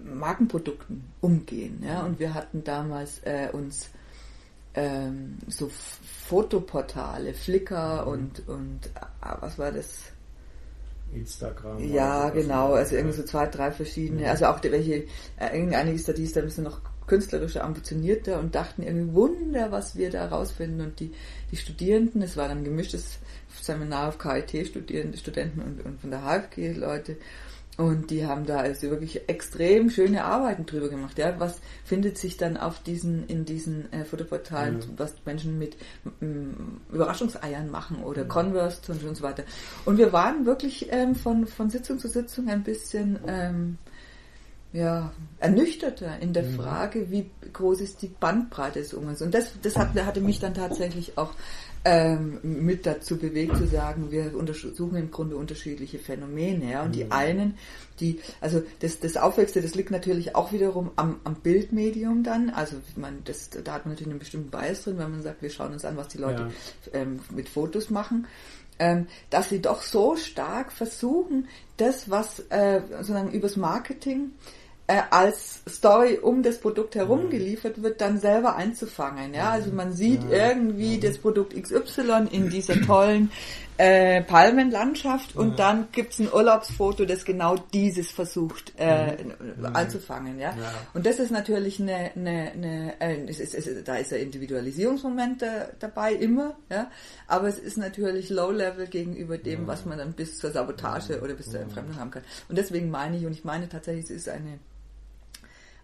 Markenprodukten 0.04 1.04
umgehen. 1.20 1.82
Ja? 1.84 2.04
Und 2.04 2.18
wir 2.18 2.34
hatten 2.34 2.64
damals 2.64 3.20
äh, 3.24 3.48
uns 3.52 3.90
ähm, 4.74 5.38
so 5.48 5.68
Fotoportale, 5.68 7.34
Flickr 7.34 8.06
und, 8.06 8.48
und 8.48 8.80
ah, 9.20 9.38
was 9.40 9.58
war 9.58 9.72
das? 9.72 10.12
Instagram. 11.14 11.78
Ja, 11.92 12.30
genau, 12.30 12.74
also 12.74 12.96
irgendwie 12.96 13.16
so 13.16 13.22
zwei, 13.22 13.46
drei 13.46 13.70
verschiedene, 13.70 14.22
ja. 14.22 14.30
also 14.30 14.46
auch 14.46 14.60
die, 14.60 14.72
welche, 14.72 15.04
äh, 15.38 15.54
irgendeine 15.54 15.92
ist 15.92 16.08
da, 16.08 16.12
die 16.12 16.24
ist 16.24 16.36
da 16.36 16.40
ein 16.40 16.46
bisschen 16.46 16.64
noch 16.64 16.80
künstlerischer, 17.06 17.64
ambitionierter 17.64 18.38
und 18.38 18.54
dachten 18.54 18.82
irgendwie 18.82 19.14
Wunder, 19.14 19.72
was 19.72 19.96
wir 19.96 20.10
da 20.10 20.26
rausfinden 20.26 20.80
und 20.80 21.00
die, 21.00 21.12
die 21.50 21.56
Studierenden, 21.56 22.22
es 22.22 22.36
war 22.36 22.48
dann 22.48 22.58
ein 22.58 22.64
gemischtes 22.64 23.18
Seminar 23.60 24.08
auf 24.08 24.18
KIT-Studenten 24.18 25.16
Studenten 25.16 25.60
und, 25.60 25.84
und 25.84 26.00
von 26.00 26.10
der 26.10 26.22
HFG-Leute 26.22 27.16
und 27.76 28.10
die 28.10 28.26
haben 28.26 28.44
da 28.44 28.58
also 28.58 28.90
wirklich 28.90 29.28
extrem 29.28 29.88
schöne 29.88 30.24
Arbeiten 30.24 30.66
drüber 30.66 30.88
gemacht. 30.88 31.18
Ja, 31.18 31.38
was 31.38 31.60
findet 31.84 32.18
sich 32.18 32.36
dann 32.36 32.56
auf 32.56 32.82
diesen, 32.82 33.26
in 33.26 33.44
diesen 33.44 33.90
äh, 33.92 34.04
Fotoportalen, 34.04 34.76
mhm. 34.76 34.82
was 34.98 35.14
Menschen 35.24 35.58
mit 35.58 35.76
m, 36.20 36.80
Überraschungseiern 36.92 37.70
machen 37.70 38.02
oder 38.02 38.24
mhm. 38.24 38.28
Converse 38.28 38.80
und, 38.92 39.02
und 39.04 39.16
so 39.16 39.22
weiter. 39.22 39.44
Und 39.86 39.96
wir 39.96 40.12
waren 40.12 40.44
wirklich 40.44 40.88
ähm, 40.90 41.14
von, 41.14 41.46
von 41.46 41.70
Sitzung 41.70 41.98
zu 41.98 42.08
Sitzung 42.08 42.48
ein 42.48 42.62
bisschen 42.62 43.18
ähm, 43.26 43.78
ja, 44.72 45.12
ernüchterter 45.38 46.18
in 46.20 46.32
der 46.32 46.44
mhm. 46.44 46.56
Frage, 46.56 47.10
wie 47.10 47.30
groß 47.52 47.80
ist 47.80 48.02
die 48.02 48.08
Bandbreite 48.08 48.80
des 48.80 48.94
Umgangs. 48.94 49.22
Und 49.22 49.34
das, 49.34 49.52
das 49.62 49.76
hat, 49.76 49.94
hatte 50.04 50.20
mich 50.20 50.38
dann 50.38 50.54
tatsächlich 50.54 51.18
auch 51.18 51.32
ähm, 51.84 52.40
mit 52.42 52.84
dazu 52.84 53.16
bewegt 53.16 53.56
zu 53.56 53.66
sagen, 53.66 54.10
wir 54.10 54.36
untersuchen 54.36 54.96
im 54.96 55.10
Grunde 55.10 55.36
unterschiedliche 55.36 55.98
Phänomene. 55.98 56.72
Ja? 56.72 56.82
Und 56.82 56.90
mhm. 56.90 56.92
die 56.92 57.10
einen, 57.10 57.58
die, 58.00 58.20
also 58.40 58.62
das, 58.80 59.00
das 59.00 59.16
Auffälligste, 59.16 59.62
das 59.62 59.74
liegt 59.74 59.90
natürlich 59.90 60.34
auch 60.34 60.52
wiederum 60.52 60.90
am, 60.96 61.20
am 61.24 61.36
Bildmedium 61.36 62.22
dann. 62.22 62.50
Also 62.50 62.76
man, 62.96 63.22
das, 63.24 63.50
da 63.50 63.72
hat 63.72 63.86
man 63.86 63.94
natürlich 63.94 64.10
einen 64.10 64.18
bestimmten 64.18 64.50
Bias 64.50 64.84
drin, 64.84 64.98
wenn 64.98 65.10
man 65.10 65.22
sagt, 65.22 65.42
wir 65.42 65.50
schauen 65.50 65.72
uns 65.72 65.84
an, 65.84 65.96
was 65.96 66.08
die 66.08 66.18
Leute 66.18 66.50
ja. 66.92 67.00
ähm, 67.00 67.20
mit 67.30 67.48
Fotos 67.48 67.90
machen. 67.90 68.26
Ähm, 68.78 69.08
dass 69.28 69.50
sie 69.50 69.60
doch 69.60 69.82
so 69.82 70.16
stark 70.16 70.72
versuchen, 70.72 71.48
das, 71.76 72.08
was 72.08 72.40
äh, 72.48 72.80
sozusagen 72.90 73.30
übers 73.30 73.58
Marketing 73.58 74.30
äh, 74.30 74.59
als 75.10 75.62
Story 75.68 76.18
um 76.18 76.42
das 76.42 76.58
Produkt 76.58 76.94
herum 76.94 77.26
mhm. 77.26 77.30
geliefert 77.30 77.82
wird, 77.82 78.00
dann 78.00 78.18
selber 78.18 78.56
einzufangen. 78.56 79.34
Ja, 79.34 79.50
also 79.50 79.70
man 79.70 79.92
sieht 79.92 80.22
ja. 80.30 80.48
irgendwie 80.48 80.98
das 80.98 81.18
Produkt 81.18 81.54
XY 81.54 82.28
in 82.30 82.50
dieser 82.50 82.80
tollen 82.82 83.30
äh, 83.80 84.20
Palmenlandschaft 84.20 85.34
und 85.36 85.52
ja. 85.52 85.56
dann 85.56 85.88
gibt's 85.90 86.18
ein 86.18 86.30
Urlaubsfoto, 86.30 87.06
das 87.06 87.24
genau 87.24 87.56
dieses 87.72 88.10
versucht 88.10 88.74
äh, 88.78 89.16
einzufangen. 89.72 90.38
Ja? 90.38 90.50
ja? 90.50 90.72
und 90.92 91.06
das 91.06 91.18
ist 91.18 91.30
natürlich 91.30 91.80
eine, 91.80 92.10
eine, 92.14 92.52
eine 92.52 93.00
äh, 93.00 93.24
es 93.26 93.40
ist, 93.40 93.54
es, 93.54 93.82
da 93.84 93.96
ist 93.96 94.12
ein 94.12 94.20
Individualisierungsmoment 94.20 95.40
da, 95.40 95.68
dabei 95.78 96.12
immer, 96.12 96.56
ja, 96.70 96.90
aber 97.26 97.48
es 97.48 97.58
ist 97.58 97.78
natürlich 97.78 98.28
Low 98.28 98.50
Level 98.50 98.86
gegenüber 98.86 99.38
dem, 99.38 99.66
was 99.66 99.86
man 99.86 99.96
dann 99.96 100.12
bis 100.12 100.36
zur 100.36 100.50
Sabotage 100.50 101.22
oder 101.22 101.32
bis 101.32 101.50
zur 101.50 101.60
Entfremdung 101.60 101.98
haben 101.98 102.10
kann. 102.10 102.22
Und 102.50 102.58
deswegen 102.58 102.90
meine 102.90 103.16
ich 103.16 103.24
und 103.24 103.32
ich 103.32 103.44
meine 103.44 103.66
tatsächlich, 103.66 104.04
es 104.04 104.10
ist 104.10 104.28
eine 104.28 104.58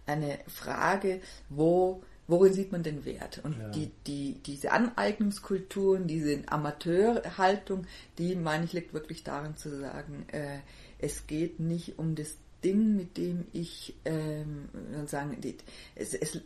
eine 0.07 0.39
Frage, 0.47 1.21
wo 1.49 2.01
worin 2.27 2.53
sieht 2.53 2.71
man 2.71 2.83
den 2.83 3.05
Wert? 3.05 3.39
Und 3.43 3.57
ja. 3.57 3.69
die, 3.69 3.91
die, 4.05 4.33
diese 4.45 4.71
Aneignungskulturen, 4.71 6.07
diese 6.07 6.41
Amateurhaltung, 6.47 7.85
die 8.17 8.35
meine 8.35 8.65
ich 8.65 8.73
liegt 8.73 8.93
wirklich 8.93 9.23
darin 9.23 9.55
zu 9.55 9.79
sagen, 9.79 10.25
äh, 10.31 10.59
es 10.99 11.25
geht 11.27 11.59
nicht 11.59 11.97
um 11.97 12.15
das 12.15 12.35
Ding, 12.63 12.95
mit 12.95 13.17
dem 13.17 13.45
ich 13.53 13.95
ähm, 14.03 14.69
sozusagen 14.93 15.39
die, 15.39 15.57
es, 15.95 16.13
es, 16.15 16.41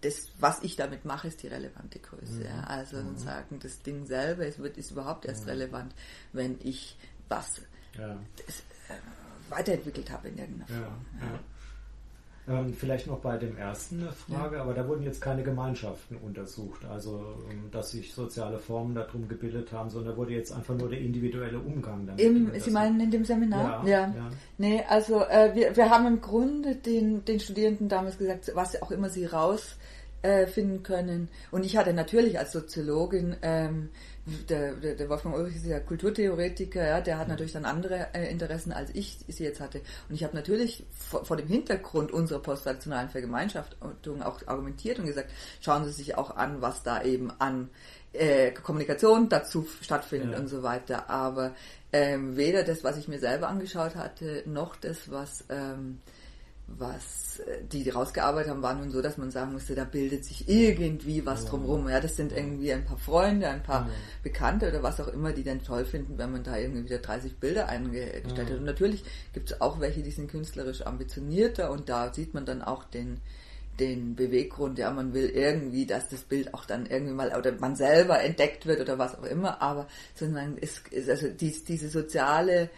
das, 0.00 0.28
was 0.38 0.62
ich 0.62 0.76
damit 0.76 1.04
mache, 1.04 1.28
ist 1.28 1.42
die 1.42 1.48
relevante 1.48 1.98
Größe. 1.98 2.34
Mhm. 2.34 2.44
Ja. 2.44 2.60
Also 2.60 2.98
mhm. 2.98 3.08
sozusagen 3.08 3.58
das 3.58 3.82
Ding 3.82 4.06
selber, 4.06 4.46
es 4.46 4.58
wird 4.58 4.78
ist 4.78 4.92
überhaupt 4.92 5.26
erst 5.26 5.42
mhm. 5.42 5.50
relevant, 5.50 5.94
wenn 6.32 6.58
ich 6.62 6.96
was 7.28 7.60
ja. 7.98 8.18
das, 8.36 8.60
äh, 8.88 9.00
weiterentwickelt 9.50 10.10
habe 10.10 10.28
in 10.28 10.38
irgendeiner 10.38 10.82
Form. 10.82 11.06
Ja. 11.20 11.40
Ähm, 12.48 12.72
vielleicht 12.72 13.08
noch 13.08 13.18
bei 13.18 13.36
dem 13.38 13.56
ersten 13.56 14.00
eine 14.00 14.12
Frage, 14.12 14.56
ja. 14.56 14.62
aber 14.62 14.72
da 14.72 14.86
wurden 14.86 15.02
jetzt 15.02 15.20
keine 15.20 15.42
Gemeinschaften 15.42 16.16
untersucht, 16.16 16.84
also 16.84 17.34
ähm, 17.50 17.70
dass 17.72 17.90
sich 17.90 18.14
soziale 18.14 18.58
Formen 18.58 18.94
darum 18.94 19.26
gebildet 19.26 19.72
haben, 19.72 19.90
sondern 19.90 20.16
wurde 20.16 20.32
jetzt 20.32 20.52
einfach 20.52 20.76
nur 20.76 20.88
der 20.88 21.00
individuelle 21.00 21.58
Umgang 21.58 22.06
damit. 22.06 22.20
Im, 22.20 22.52
Sie 22.60 22.70
meinen 22.70 23.00
in 23.00 23.10
dem 23.10 23.24
Seminar? 23.24 23.84
Ja. 23.84 24.06
ja. 24.06 24.14
ja. 24.14 24.30
Nee, 24.58 24.84
also 24.88 25.22
äh, 25.22 25.54
wir, 25.54 25.76
wir 25.76 25.90
haben 25.90 26.06
im 26.06 26.20
Grunde 26.20 26.76
den, 26.76 27.24
den 27.24 27.40
Studierenden 27.40 27.88
damals 27.88 28.16
gesagt, 28.16 28.52
was 28.54 28.80
auch 28.80 28.92
immer 28.92 29.08
sie 29.08 29.26
rausfinden 29.26 30.76
äh, 30.76 30.82
können. 30.84 31.28
Und 31.50 31.64
ich 31.64 31.76
hatte 31.76 31.92
natürlich 31.94 32.38
als 32.38 32.52
Soziologin 32.52 33.34
ähm, 33.42 33.88
der, 34.48 34.74
der, 34.74 34.94
der 34.96 35.08
Wolfgang 35.08 35.36
Ulrich 35.36 35.56
ist 35.56 35.66
ja 35.66 35.78
Kulturtheoretiker, 35.78 36.84
ja, 36.84 37.00
der 37.00 37.18
hat 37.18 37.28
natürlich 37.28 37.52
dann 37.52 37.64
andere 37.64 38.08
äh, 38.12 38.28
Interessen, 38.30 38.72
als 38.72 38.90
ich 38.92 39.18
sie 39.28 39.44
jetzt 39.44 39.60
hatte. 39.60 39.80
Und 40.08 40.16
ich 40.16 40.24
habe 40.24 40.34
natürlich 40.34 40.84
vor, 40.90 41.24
vor, 41.24 41.36
dem 41.36 41.46
Hintergrund 41.46 42.10
unserer 42.10 42.40
postnationalen 42.40 43.08
Vergemeinschaftung 43.08 44.22
auch 44.22 44.40
argumentiert 44.46 44.98
und 44.98 45.06
gesagt, 45.06 45.30
schauen 45.60 45.84
Sie 45.84 45.92
sich 45.92 46.16
auch 46.16 46.36
an, 46.36 46.60
was 46.60 46.82
da 46.82 47.02
eben 47.02 47.30
an 47.38 47.70
äh, 48.12 48.50
Kommunikation 48.50 49.28
dazu 49.28 49.66
stattfindet 49.80 50.32
ja. 50.32 50.38
und 50.38 50.48
so 50.48 50.62
weiter. 50.64 51.08
Aber 51.08 51.54
ähm, 51.92 52.36
weder 52.36 52.64
das, 52.64 52.82
was 52.82 52.96
ich 52.96 53.06
mir 53.06 53.20
selber 53.20 53.48
angeschaut 53.48 53.94
hatte, 53.94 54.42
noch 54.46 54.74
das, 54.74 55.10
was 55.10 55.44
ähm, 55.50 56.00
was 56.68 57.40
äh, 57.40 57.64
die 57.64 57.88
rausgearbeitet 57.88 58.50
haben, 58.50 58.62
war 58.62 58.74
nun 58.74 58.90
so, 58.90 59.00
dass 59.00 59.18
man 59.18 59.30
sagen 59.30 59.52
musste, 59.52 59.74
da 59.74 59.84
bildet 59.84 60.24
sich 60.24 60.48
irgendwie 60.48 61.24
was 61.24 61.44
ja. 61.44 61.50
drumherum. 61.50 61.88
Ja, 61.88 62.00
das 62.00 62.16
sind 62.16 62.32
irgendwie 62.32 62.72
ein 62.72 62.84
paar 62.84 62.98
Freunde, 62.98 63.48
ein 63.48 63.62
paar 63.62 63.86
ja. 63.86 63.92
Bekannte 64.22 64.68
oder 64.68 64.82
was 64.82 65.00
auch 65.00 65.08
immer, 65.08 65.32
die 65.32 65.44
dann 65.44 65.62
toll 65.62 65.84
finden, 65.84 66.18
wenn 66.18 66.32
man 66.32 66.42
da 66.42 66.56
irgendwie 66.56 66.84
wieder 66.84 66.98
30 66.98 67.36
Bilder 67.36 67.68
eingestellt 67.68 68.24
ja. 68.36 68.44
hat. 68.44 68.50
Und 68.50 68.64
natürlich 68.64 69.04
gibt 69.32 69.50
es 69.50 69.60
auch 69.60 69.80
welche, 69.80 70.02
die 70.02 70.10
sind 70.10 70.30
künstlerisch 70.30 70.82
ambitionierter 70.82 71.70
und 71.70 71.88
da 71.88 72.12
sieht 72.12 72.34
man 72.34 72.44
dann 72.44 72.62
auch 72.62 72.84
den, 72.84 73.20
den 73.78 74.16
Beweggrund, 74.16 74.78
ja, 74.78 74.90
man 74.90 75.14
will 75.14 75.28
irgendwie, 75.28 75.86
dass 75.86 76.08
das 76.08 76.22
Bild 76.22 76.52
auch 76.52 76.64
dann 76.64 76.86
irgendwie 76.86 77.12
mal, 77.12 77.36
oder 77.36 77.52
man 77.52 77.76
selber 77.76 78.20
entdeckt 78.20 78.66
wird 78.66 78.80
oder 78.80 78.98
was 78.98 79.16
auch 79.16 79.24
immer, 79.24 79.62
aber 79.62 79.86
sondern 80.14 80.56
es 80.60 80.82
ist 80.90 81.08
also 81.08 81.28
dies, 81.28 81.64
diese 81.64 81.88
soziale 81.88 82.70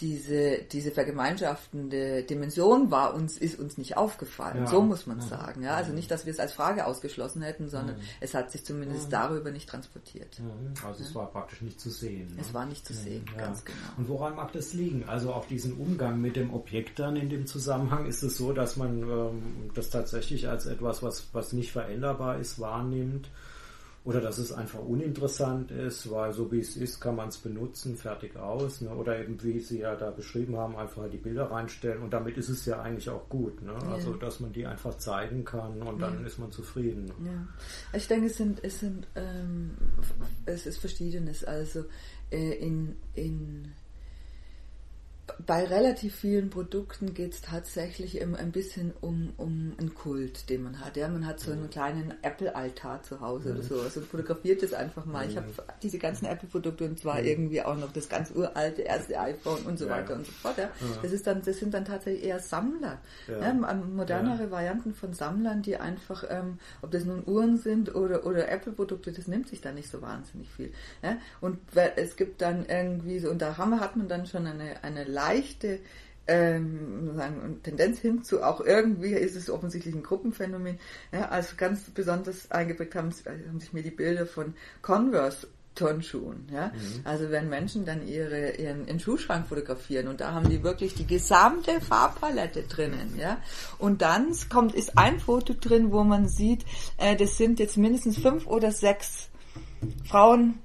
diese, 0.00 0.62
diese 0.72 0.90
vergemeinschaftende 0.90 2.22
Dimension 2.22 2.90
war 2.90 3.14
uns, 3.14 3.36
ist 3.36 3.58
uns 3.58 3.76
nicht 3.76 3.96
aufgefallen. 3.96 4.64
Ja. 4.64 4.66
So 4.66 4.82
muss 4.82 5.06
man 5.06 5.20
ja. 5.20 5.26
sagen. 5.26 5.62
Ja? 5.62 5.74
Also 5.76 5.92
nicht, 5.92 6.10
dass 6.10 6.26
wir 6.26 6.32
es 6.32 6.40
als 6.40 6.52
Frage 6.52 6.86
ausgeschlossen 6.86 7.42
hätten, 7.42 7.68
sondern 7.68 7.96
ja. 7.96 8.04
es 8.20 8.34
hat 8.34 8.50
sich 8.50 8.64
zumindest 8.64 9.12
darüber 9.12 9.50
nicht 9.50 9.68
transportiert. 9.68 10.40
Also 10.86 11.02
es 11.02 11.14
war 11.14 11.30
praktisch 11.30 11.60
nicht 11.60 11.80
zu 11.80 11.90
sehen. 11.90 12.34
Ne? 12.34 12.40
Es 12.40 12.54
war 12.54 12.66
nicht 12.66 12.86
zu 12.86 12.94
sehen, 12.94 13.24
ganz 13.36 13.64
genau. 13.64 13.78
Und 13.98 14.08
woran 14.08 14.36
mag 14.36 14.52
das 14.52 14.72
liegen? 14.72 15.04
Also 15.08 15.32
auf 15.32 15.46
diesen 15.46 15.74
Umgang 15.74 16.20
mit 16.20 16.36
dem 16.36 16.54
Objekt 16.54 16.98
dann 16.98 17.16
in 17.16 17.28
dem 17.28 17.46
Zusammenhang 17.46 18.06
ist 18.06 18.22
es 18.22 18.36
so, 18.36 18.52
dass 18.52 18.76
man 18.76 19.02
ähm, 19.02 19.70
das 19.74 19.90
tatsächlich 19.90 20.48
als 20.48 20.66
etwas, 20.66 21.02
was, 21.02 21.28
was 21.32 21.52
nicht 21.52 21.72
veränderbar 21.72 22.38
ist, 22.38 22.58
wahrnimmt 22.58 23.28
oder 24.02 24.20
dass 24.20 24.38
es 24.38 24.50
einfach 24.50 24.80
uninteressant 24.80 25.70
ist, 25.70 26.10
weil 26.10 26.32
so 26.32 26.50
wie 26.50 26.60
es 26.60 26.74
ist, 26.74 27.00
kann 27.00 27.16
man 27.16 27.28
es 27.28 27.36
benutzen, 27.36 27.96
fertig 27.96 28.34
aus. 28.36 28.80
Ne? 28.80 28.88
Oder 28.90 29.20
eben 29.20 29.42
wie 29.42 29.60
Sie 29.60 29.80
ja 29.80 29.94
da 29.94 30.10
beschrieben 30.10 30.56
haben, 30.56 30.74
einfach 30.76 31.08
die 31.10 31.18
Bilder 31.18 31.50
reinstellen 31.50 32.02
und 32.02 32.10
damit 32.10 32.38
ist 32.38 32.48
es 32.48 32.64
ja 32.64 32.80
eigentlich 32.80 33.10
auch 33.10 33.28
gut. 33.28 33.60
Ne? 33.60 33.72
Ja. 33.72 33.92
Also 33.92 34.14
dass 34.14 34.40
man 34.40 34.52
die 34.52 34.64
einfach 34.64 34.96
zeigen 34.96 35.44
kann 35.44 35.82
und 35.82 36.00
dann 36.00 36.24
ist 36.24 36.38
man 36.38 36.50
zufrieden. 36.50 37.12
Ja. 37.24 37.46
Ich 37.96 38.08
denke, 38.08 38.26
es 38.26 38.38
sind, 38.38 38.64
es 38.64 38.80
sind 38.80 39.06
ähm, 39.16 39.72
es 40.46 40.66
ist 40.66 40.78
Verschiedenes. 40.78 41.44
Also 41.44 41.84
äh, 42.30 42.52
in, 42.54 42.96
in 43.14 43.72
bei 45.46 45.64
relativ 45.64 46.14
vielen 46.14 46.50
Produkten 46.50 47.14
geht 47.14 47.34
es 47.34 47.40
tatsächlich 47.42 48.18
immer 48.18 48.38
ein 48.38 48.52
bisschen 48.52 48.92
um, 49.00 49.32
um 49.36 49.74
einen 49.78 49.94
Kult, 49.94 50.48
den 50.50 50.62
man 50.62 50.80
hat. 50.80 50.96
Ja, 50.96 51.08
man 51.08 51.26
hat 51.26 51.40
so 51.40 51.52
einen 51.52 51.64
mhm. 51.64 51.70
kleinen 51.70 52.14
Apple-Altar 52.22 53.02
zu 53.02 53.20
Hause 53.20 53.50
oder 53.50 53.62
mhm. 53.62 53.68
so. 53.68 53.80
Also 53.80 54.00
fotografiert 54.00 54.62
das 54.62 54.72
einfach 54.72 55.04
mal. 55.04 55.28
Ich 55.28 55.36
habe 55.36 55.46
diese 55.82 55.98
ganzen 55.98 56.26
Apple-Produkte 56.26 56.84
und 56.84 56.98
zwar 56.98 57.22
irgendwie 57.22 57.62
auch 57.62 57.76
noch 57.76 57.92
das 57.92 58.08
ganz 58.08 58.30
uralte 58.30 58.82
erste 58.82 59.18
iPhone 59.20 59.62
und 59.62 59.78
so 59.78 59.88
weiter 59.88 60.14
und 60.14 60.26
so 60.26 60.32
fort. 60.32 60.58
Ja. 60.58 60.70
Das 61.02 61.12
ist 61.12 61.26
dann, 61.26 61.42
das 61.42 61.58
sind 61.58 61.74
dann 61.74 61.84
tatsächlich 61.84 62.24
eher 62.24 62.38
Sammler. 62.38 62.98
Ja. 63.28 63.52
modernere 63.52 64.50
Varianten 64.50 64.94
von 64.94 65.12
Sammlern, 65.12 65.62
die 65.62 65.76
einfach, 65.76 66.24
ähm, 66.28 66.58
ob 66.82 66.90
das 66.90 67.04
nun 67.04 67.22
Uhren 67.26 67.58
sind 67.58 67.94
oder, 67.94 68.26
oder 68.26 68.48
Apple-Produkte, 68.48 69.12
das 69.12 69.26
nimmt 69.26 69.48
sich 69.48 69.60
da 69.60 69.72
nicht 69.72 69.90
so 69.90 70.02
wahnsinnig 70.02 70.50
viel. 70.50 70.72
Ja. 71.02 71.16
Und 71.40 71.58
es 71.96 72.16
gibt 72.16 72.42
dann 72.42 72.66
irgendwie 72.66 73.18
so, 73.18 73.30
und 73.30 73.42
da 73.42 73.56
haben, 73.56 73.80
hat 73.80 73.96
man 73.96 74.08
dann 74.08 74.26
schon 74.26 74.46
eine, 74.46 74.82
eine 74.82 75.04
leichte 75.20 75.80
ähm, 76.26 77.16
sagen, 77.16 77.60
Tendenz 77.62 77.98
hin 77.98 78.22
zu 78.22 78.42
auch 78.42 78.60
irgendwie 78.60 79.12
ist 79.12 79.36
es 79.36 79.50
offensichtlich 79.50 79.94
ein 79.94 80.02
Gruppenphänomen. 80.02 80.78
Ja, 81.12 81.28
also 81.28 81.56
ganz 81.56 81.90
besonders 81.90 82.50
eingeprägt 82.50 82.94
haben, 82.94 83.10
haben 83.26 83.60
sich 83.60 83.72
mir 83.72 83.82
die 83.82 83.90
Bilder 83.90 84.26
von 84.26 84.54
Converse 84.80 85.48
Turnschuhen. 85.74 86.46
Ja? 86.52 86.68
Mhm. 86.68 87.00
Also 87.04 87.30
wenn 87.30 87.48
Menschen 87.48 87.84
dann 87.84 88.06
ihre, 88.06 88.52
ihren, 88.52 88.86
ihren 88.86 89.00
Schuhschrank 89.00 89.48
fotografieren 89.48 90.08
und 90.08 90.20
da 90.20 90.32
haben 90.32 90.48
die 90.48 90.62
wirklich 90.62 90.94
die 90.94 91.06
gesamte 91.06 91.80
Farbpalette 91.80 92.62
drinnen. 92.62 93.16
Ja? 93.18 93.38
Und 93.78 94.02
dann 94.02 94.28
kommt, 94.48 94.74
ist 94.74 94.96
ein 94.98 95.18
Foto 95.20 95.54
drin, 95.54 95.90
wo 95.90 96.04
man 96.04 96.28
sieht, 96.28 96.64
äh, 96.98 97.16
das 97.16 97.36
sind 97.36 97.58
jetzt 97.58 97.76
mindestens 97.76 98.18
fünf 98.18 98.46
oder 98.46 98.72
sechs 98.72 99.30
Frauen 100.04 100.58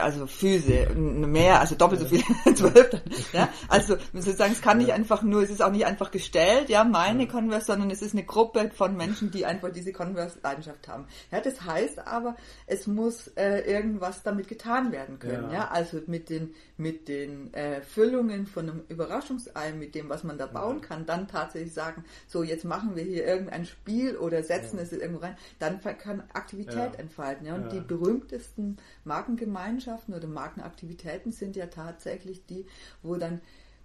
also 0.00 0.26
Füße, 0.26 0.94
mehr, 0.94 1.60
also 1.60 1.74
doppelt 1.74 2.00
so 2.00 2.06
viel, 2.06 2.22
zwölf. 2.54 2.90
ja, 3.32 3.48
also 3.68 3.96
sozusagen, 4.12 4.52
es 4.52 4.62
kann 4.62 4.78
nicht 4.78 4.92
einfach 4.92 5.22
nur, 5.22 5.42
es 5.42 5.50
ist 5.50 5.62
auch 5.62 5.70
nicht 5.70 5.84
einfach 5.84 6.10
gestellt, 6.10 6.68
ja, 6.68 6.84
meine 6.84 7.28
Converse, 7.28 7.66
sondern 7.66 7.90
es 7.90 8.02
ist 8.02 8.14
eine 8.14 8.24
Gruppe 8.24 8.70
von 8.74 8.96
Menschen, 8.96 9.30
die 9.30 9.44
einfach 9.44 9.70
diese 9.70 9.92
Converse-Leidenschaft 9.92 10.88
haben. 10.88 11.06
Ja, 11.30 11.40
das 11.40 11.62
heißt 11.62 12.06
aber, 12.06 12.36
es 12.66 12.86
muss 12.86 13.28
äh, 13.28 13.60
irgendwas 13.60 14.22
damit 14.22 14.48
getan 14.48 14.92
werden 14.92 15.18
können, 15.18 15.50
ja, 15.50 15.54
ja? 15.54 15.68
also 15.68 16.00
mit 16.06 16.30
den 16.30 16.54
mit 16.82 17.08
den 17.08 17.52
äh, 17.54 17.80
Füllungen 17.80 18.46
von 18.46 18.68
einem 18.68 18.82
Überraschungsei, 18.88 19.72
mit 19.72 19.94
dem, 19.94 20.08
was 20.08 20.24
man 20.24 20.38
da 20.38 20.46
bauen 20.46 20.80
kann, 20.80 21.06
dann 21.06 21.26
tatsächlich 21.26 21.72
sagen, 21.72 22.04
so 22.28 22.42
jetzt 22.42 22.64
machen 22.64 22.96
wir 22.96 23.02
hier 23.02 23.26
irgendein 23.26 23.64
Spiel 23.64 24.16
oder 24.16 24.42
setzen 24.42 24.78
es 24.78 24.92
irgendwo 24.92 25.20
rein, 25.20 25.36
dann 25.58 25.80
kann 25.80 26.22
Aktivität 26.32 26.98
entfalten, 26.98 27.46
ja, 27.46 27.54
und 27.54 27.72
die 27.72 27.80
berühmtesten 27.80 28.76
Marken 29.04 29.22
Markengemeinschaften 29.32 30.14
oder 30.14 30.28
Markenaktivitäten 30.28 31.32
sind 31.32 31.56
ja 31.56 31.66
tatsächlich 31.66 32.44
die, 32.46 32.66
wo 33.02 33.16
dann 33.16 33.40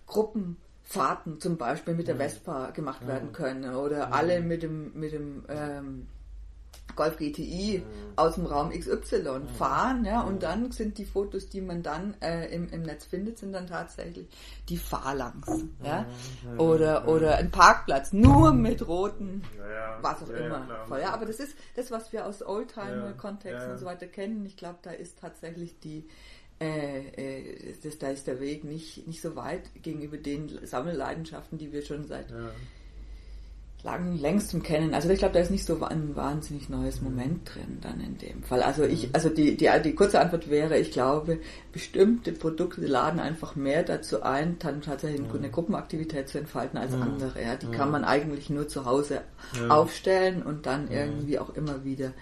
Gruppenfahrten 0.05 1.39
zum 1.39 1.57
Beispiel 1.57 1.93
mit 1.93 2.07
der 2.07 2.15
mhm. 2.15 2.19
Vespa 2.19 2.71
gemacht 2.71 3.01
ja. 3.01 3.07
werden 3.09 3.31
können 3.31 3.75
oder 3.75 4.07
mhm. 4.07 4.13
alle 4.13 4.41
mit 4.41 4.63
dem, 4.63 4.99
mit 4.99 5.11
dem 5.13 5.43
ähm, 5.49 6.07
Golf 6.97 7.17
GTI 7.17 7.79
mhm. 7.79 8.13
aus 8.17 8.35
dem 8.35 8.45
Raum 8.45 8.71
XY 8.71 9.39
mhm. 9.39 9.47
fahren, 9.47 10.03
ja, 10.03 10.21
und 10.21 10.43
dann 10.43 10.71
sind 10.71 10.97
die 10.97 11.05
Fotos, 11.05 11.47
die 11.47 11.61
man 11.61 11.83
dann 11.83 12.15
äh, 12.21 12.53
im, 12.53 12.67
im 12.69 12.81
Netz 12.81 13.05
findet, 13.05 13.37
sind 13.37 13.53
dann 13.53 13.67
tatsächlich 13.67 14.27
die 14.67 14.77
Fahrlangs, 14.77 15.63
ja, 15.83 16.05
oder 16.57 17.07
oder 17.07 17.37
ein 17.37 17.51
Parkplatz 17.51 18.11
nur 18.11 18.51
mit 18.51 18.85
roten, 18.85 19.43
was 20.01 20.23
auch 20.23 20.29
immer, 20.29 20.67
voll, 20.87 20.99
ja, 20.99 21.13
aber 21.13 21.25
das 21.25 21.39
ist 21.39 21.55
das, 21.75 21.91
was 21.91 22.11
wir 22.11 22.25
aus 22.25 22.45
Oldtimer-Kontexten 22.45 23.71
und 23.71 23.77
so 23.77 23.85
weiter 23.85 24.07
kennen. 24.07 24.45
Ich 24.45 24.57
glaube, 24.57 24.79
da 24.81 24.91
ist 24.91 25.19
tatsächlich 25.19 25.79
die 25.79 26.07
äh, 26.59 27.09
äh, 27.09 27.75
das, 27.83 27.99
da 27.99 28.09
ist 28.09 28.25
der 28.25 28.39
Weg 28.39 28.63
nicht, 28.63 29.05
nicht 29.05 29.21
so 29.21 29.35
weit 29.35 29.69
gegenüber 29.83 30.17
den 30.17 30.65
Sammelleidenschaften, 30.65 31.59
die 31.59 31.71
wir 31.71 31.83
schon 31.83 32.07
seit 32.07 32.31
ja 32.31 32.49
lang 33.84 34.17
längstem 34.19 34.63
kennen. 34.63 34.93
Also 34.93 35.09
ich 35.09 35.19
glaube, 35.19 35.36
da 35.36 35.39
ist 35.39 35.51
nicht 35.51 35.65
so 35.65 35.82
ein 35.84 36.15
wahnsinnig 36.15 36.67
neues 36.67 37.01
Moment 37.01 37.47
drin 37.53 37.78
dann 37.82 38.01
in 38.01 38.17
dem 38.17 38.43
Fall. 38.43 38.63
Also 38.63 38.84
ich, 38.84 39.07
mhm. 39.07 39.09
also 39.13 39.30
die, 39.30 39.55
die, 39.55 39.69
die 39.84 39.95
kurze 39.95 40.19
Antwort 40.19 40.49
wäre, 40.49 40.78
ich 40.78 40.91
glaube, 40.91 41.39
bestimmte 41.71 42.32
Produkte 42.32 42.86
laden 42.86 43.19
einfach 43.19 43.55
mehr 43.55 43.84
dazu 43.84 44.23
ein, 44.23 44.57
dann 44.59 44.82
tatsächlich 44.82 45.21
eine 45.32 45.49
Gruppenaktivität 45.49 46.28
zu 46.28 46.39
entfalten 46.39 46.78
als 46.78 46.93
andere. 46.93 47.41
Ja, 47.41 47.55
die 47.55 47.67
kann 47.67 47.91
man 47.91 48.03
eigentlich 48.03 48.49
nur 48.49 48.67
zu 48.67 48.86
Hause 48.86 49.21
aufstellen 49.69 50.41
und 50.41 50.65
dann 50.65 50.89
irgendwie 50.89 51.39
auch 51.39 51.55
immer 51.55 51.86
wieder 51.86 52.13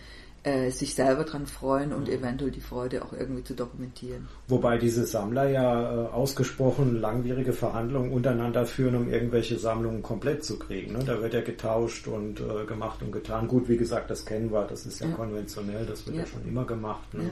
äh, 0.46 0.70
sich 0.70 0.94
selber 0.94 1.24
dran 1.24 1.48
freuen 1.48 1.92
und 1.92 2.08
eventuell 2.08 2.52
die 2.52 2.62
Freude 2.62 3.04
auch 3.04 3.14
irgendwie 3.14 3.44
zu 3.44 3.56
dokumentieren. 3.56 4.28
Wobei 4.48 4.78
diese 4.78 5.06
Sammler 5.06 5.50
ja 5.50 6.06
äh, 6.06 6.08
ausgesprochen 6.10 7.02
langwierige 7.02 7.52
Verhandlungen 7.52 8.12
untereinander 8.12 8.68
führen, 8.68 8.96
um 8.96 9.10
irgendwelche 9.10 9.58
Sammlungen 9.58 10.04
komplett 10.04 10.46
zu 10.46 10.60
kriegen. 10.60 10.94
Ne? 10.94 11.00
Da 11.04 11.20
wird 11.20 11.34
ja 11.34 11.42
getauscht 11.42 12.08
und 12.08 12.42
äh, 12.42 12.66
gemacht 12.68 13.02
und 13.02 13.12
getan. 13.12 13.48
Gut, 13.48 13.68
wie 13.68 13.78
gesagt, 13.78 14.12
das 14.12 14.24
kennen 14.24 14.52
wir, 14.52 14.66
das 14.66 14.86
ist 14.86 15.00
ja, 15.00 15.08
ja. 15.08 15.16
konventionell, 15.16 15.86
das 15.88 16.06
wird 16.06 16.18
ja. 16.18 16.22
ja. 16.22 16.28
schon 16.28 16.48
immer 16.48 16.66
gemacht. 16.66 17.12
Ne? 17.16 17.24
Ähm, 17.24 17.32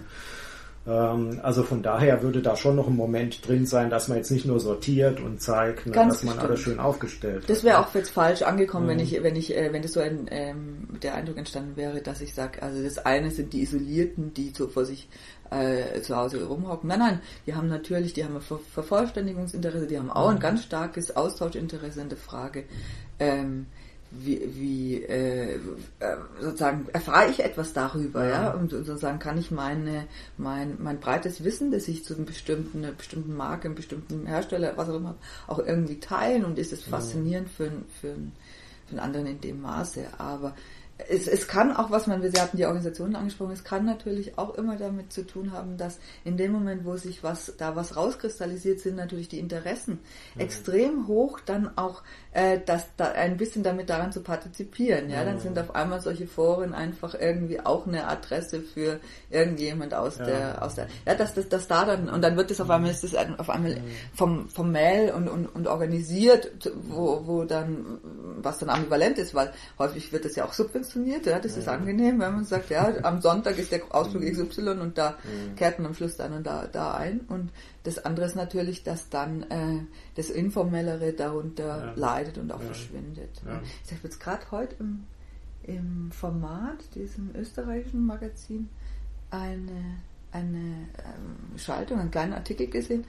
also 0.86 1.63
von 1.63 1.81
daher 1.81 2.23
würde 2.23 2.41
da 2.41 2.57
schon 2.57 2.75
noch 2.75 2.88
ein 2.88 2.95
Moment 2.95 3.47
drin 3.47 3.65
sein, 3.65 3.89
dass 3.89 4.09
man 4.09 4.17
jetzt 4.17 4.31
nicht 4.31 4.45
nur 4.45 4.59
sortiert 4.59 5.21
und 5.21 5.41
zeigt, 5.41 5.86
ne, 5.86 5.93
dass 5.93 6.23
man 6.23 6.38
alles 6.39 6.59
schön 6.59 6.77
aufgestellt 6.77 7.45
Das 7.47 7.63
wäre 7.63 7.79
auch 7.79 7.95
jetzt 7.95 8.09
falsch 8.09 8.41
angekommen, 8.41 8.88
mhm. 8.88 8.89
wenn 8.89 8.99
ich, 8.99 9.23
wenn 9.23 9.36
ich, 9.38 9.55
äh, 9.55 9.71
wenn 9.71 9.81
das 9.81 9.93
so 9.93 10.01
ein 10.01 10.27
ähm, 10.29 10.89
der 11.01 11.15
Eindruck 11.15 11.38
entstanden 11.38 11.77
wäre, 11.77 12.01
dass 12.01 12.19
ich 12.19 12.34
sage, 12.34 12.61
also 12.61 12.84
das 12.84 12.97
eine 12.97 13.31
sind 13.31 13.53
die 13.53 13.61
Isolierten, 13.61 14.34
die 14.34 14.51
so 14.53 14.67
vor 14.67 14.84
sich 14.84 15.07
äh, 15.51 16.01
zu 16.01 16.17
Hause 16.17 16.43
rumhocken. 16.45 16.89
Nein, 16.89 16.99
nein, 16.99 17.19
die 17.47 17.55
haben 17.55 17.69
natürlich, 17.69 18.13
die 18.13 18.25
haben 18.25 18.36
ein 18.36 18.41
Ver 18.41 18.59
Vervollständigungsinteresse, 18.73 19.88
die 19.88 19.97
haben 19.97 20.11
auch 20.11 20.29
ein 20.29 20.36
mhm. 20.36 20.41
ganz 20.41 20.63
starkes 20.63 21.15
Austauschinteresse 21.15 22.01
in 22.01 22.09
der 22.09 22.17
Frage. 22.17 22.65
Ähm, 23.19 23.67
wie, 24.16 24.41
wie 24.55 25.03
äh, 25.03 25.55
äh, 25.55 25.59
sozusagen 26.39 26.88
erfahre 26.93 27.30
ich 27.30 27.43
etwas 27.43 27.74
darüber, 27.74 28.24
ja, 28.26 28.43
ja? 28.43 28.51
und, 28.51 28.74
und, 28.74 28.86
sozusagen 28.86 29.20
kann 29.20 29.38
ich 29.38 29.49
meine, 29.49 30.07
mein, 30.38 30.78
mein 30.80 30.99
breites 30.99 31.43
Wissen, 31.43 31.72
das 31.72 31.88
ich 31.88 32.05
zu 32.05 32.16
einem 32.16 32.26
bestimmten, 32.26 32.84
einer 32.84 32.93
bestimmten 32.93 33.36
Marke, 33.36 33.66
einem 33.66 33.76
bestimmten 33.76 34.26
Hersteller, 34.26 34.74
was 34.76 34.89
auch 34.89 34.95
immer, 34.95 35.16
auch 35.47 35.59
irgendwie 35.59 35.99
teilen 35.99 36.45
und 36.45 36.59
ist 36.59 36.74
es 36.74 36.84
faszinierend 36.84 37.47
ja. 37.47 37.53
für, 37.55 37.72
für, 37.99 38.16
für 38.86 38.91
einen 38.91 38.99
anderen 38.99 39.28
in 39.28 39.41
dem 39.41 39.61
Maße. 39.61 40.05
Aber 40.18 40.53
es, 41.09 41.28
es 41.28 41.47
kann 41.47 41.76
auch, 41.76 41.91
was 41.91 42.07
man, 42.07 42.22
wir 42.22 42.32
hatten 42.41 42.57
die 42.57 42.66
Organisationen 42.66 43.16
angesprochen, 43.16 43.51
es 43.51 43.64
kann 43.64 43.86
natürlich 43.86 44.38
auch 44.38 44.55
immer 44.55 44.78
damit 44.78 45.11
zu 45.11 45.26
tun 45.26 45.51
haben, 45.51 45.78
dass 45.78 45.99
in 46.24 46.38
dem 46.38 46.51
Moment, 46.51 46.86
wo 46.86 46.95
sich 46.97 47.24
was, 47.24 47.53
da 47.57 47.76
was 47.76 47.95
rauskristallisiert, 47.95 48.80
sind 48.80 48.95
natürlich 48.95 49.28
die 49.28 49.39
Interessen 49.39 49.99
mhm. 50.36 50.41
extrem 50.41 51.07
hoch, 51.07 51.39
dann 51.39 51.78
auch 51.78 52.03
äh, 52.34 52.59
das 52.65 52.88
da 52.97 53.11
ein 53.11 53.38
bisschen 53.38 53.63
damit 53.63 53.89
daran 53.89 54.11
zu 54.11 54.21
partizipieren. 54.21 55.09
Ja, 55.09 55.23
dann 55.23 55.39
sind 55.39 55.57
auf 55.59 55.75
einmal 55.75 56.01
solche 56.01 56.27
Foren 56.27 56.73
einfach 56.73 57.13
irgendwie 57.13 57.59
auch 57.59 57.86
eine 57.86 58.07
Adresse 58.07 58.61
für 58.61 58.99
irgendjemand 59.29 59.93
aus 59.93 60.17
ja. 60.17 60.25
der 60.25 60.63
aus 60.63 60.75
der 60.75 60.88
ja, 61.05 61.15
dass 61.15 61.34
das 61.34 61.49
dass 61.49 61.67
da 61.67 61.86
dann 61.86 62.09
und 62.09 62.21
dann 62.21 62.36
wird 62.36 62.51
es 62.51 62.59
auf 62.59 62.69
einmal 62.69 62.91
ist 62.91 63.03
es 63.03 63.15
auf 63.15 63.49
einmal 63.49 63.77
vom 64.13 64.49
vom 64.49 64.71
Mail 64.71 65.11
und, 65.11 65.27
und, 65.27 65.45
und 65.47 65.67
organisiert, 65.67 66.51
wo, 66.88 67.21
wo 67.25 67.43
dann 67.45 67.99
was 68.41 68.59
dann 68.59 68.69
ambivalent 68.69 69.17
ist, 69.17 69.36
weil 69.36 69.51
häufig 69.77 70.11
wird 70.11 70.25
das 70.25 70.36
ja 70.36 70.45
auch 70.45 70.53
subventioniert. 70.53 71.25
Ja, 71.25 71.39
das 71.39 71.55
ist 71.57 71.67
angenehm, 71.67 72.19
wenn 72.19 72.34
man 72.34 72.45
sagt, 72.45 72.69
ja, 72.69 72.93
am 73.03 73.21
Sonntag 73.21 73.57
ist 73.57 73.71
der 73.71 73.81
Ausflug 73.89 74.23
XY 74.23 74.69
und 74.81 74.97
da 74.97 75.17
kehrt 75.55 75.79
man 75.79 75.88
am 75.88 75.93
Schluss 75.93 76.17
dann 76.17 76.34
und 76.34 76.45
da 76.45 76.67
da 76.71 76.95
ein. 76.95 77.21
Und 77.27 77.51
das 77.84 78.03
andere 78.05 78.25
ist 78.25 78.36
natürlich, 78.36 78.84
dass 78.84 79.09
dann 79.09 79.43
äh, 79.43 79.79
das 80.15 80.29
Informellere 80.29 81.13
darunter 81.13 81.77
ja. 81.77 81.93
leidet 81.95 82.38
und 82.38 82.51
auch 82.51 82.61
ja. 82.61 82.67
verschwindet. 82.67 83.41
Ja. 83.45 83.61
Ich 83.86 83.91
habe 83.91 84.01
jetzt 84.03 84.19
gerade 84.19 84.43
heute 84.51 84.75
im, 84.79 85.03
im 85.63 86.11
Format, 86.11 86.77
diesem 86.95 87.31
österreichischen 87.36 88.05
Magazin, 88.05 88.69
eine, 89.31 89.97
eine 90.31 90.57
ähm, 90.57 91.57
Schaltung, 91.57 91.99
einen 91.99 92.11
kleinen 92.11 92.34
Artikel 92.34 92.67
gesehen, 92.67 93.03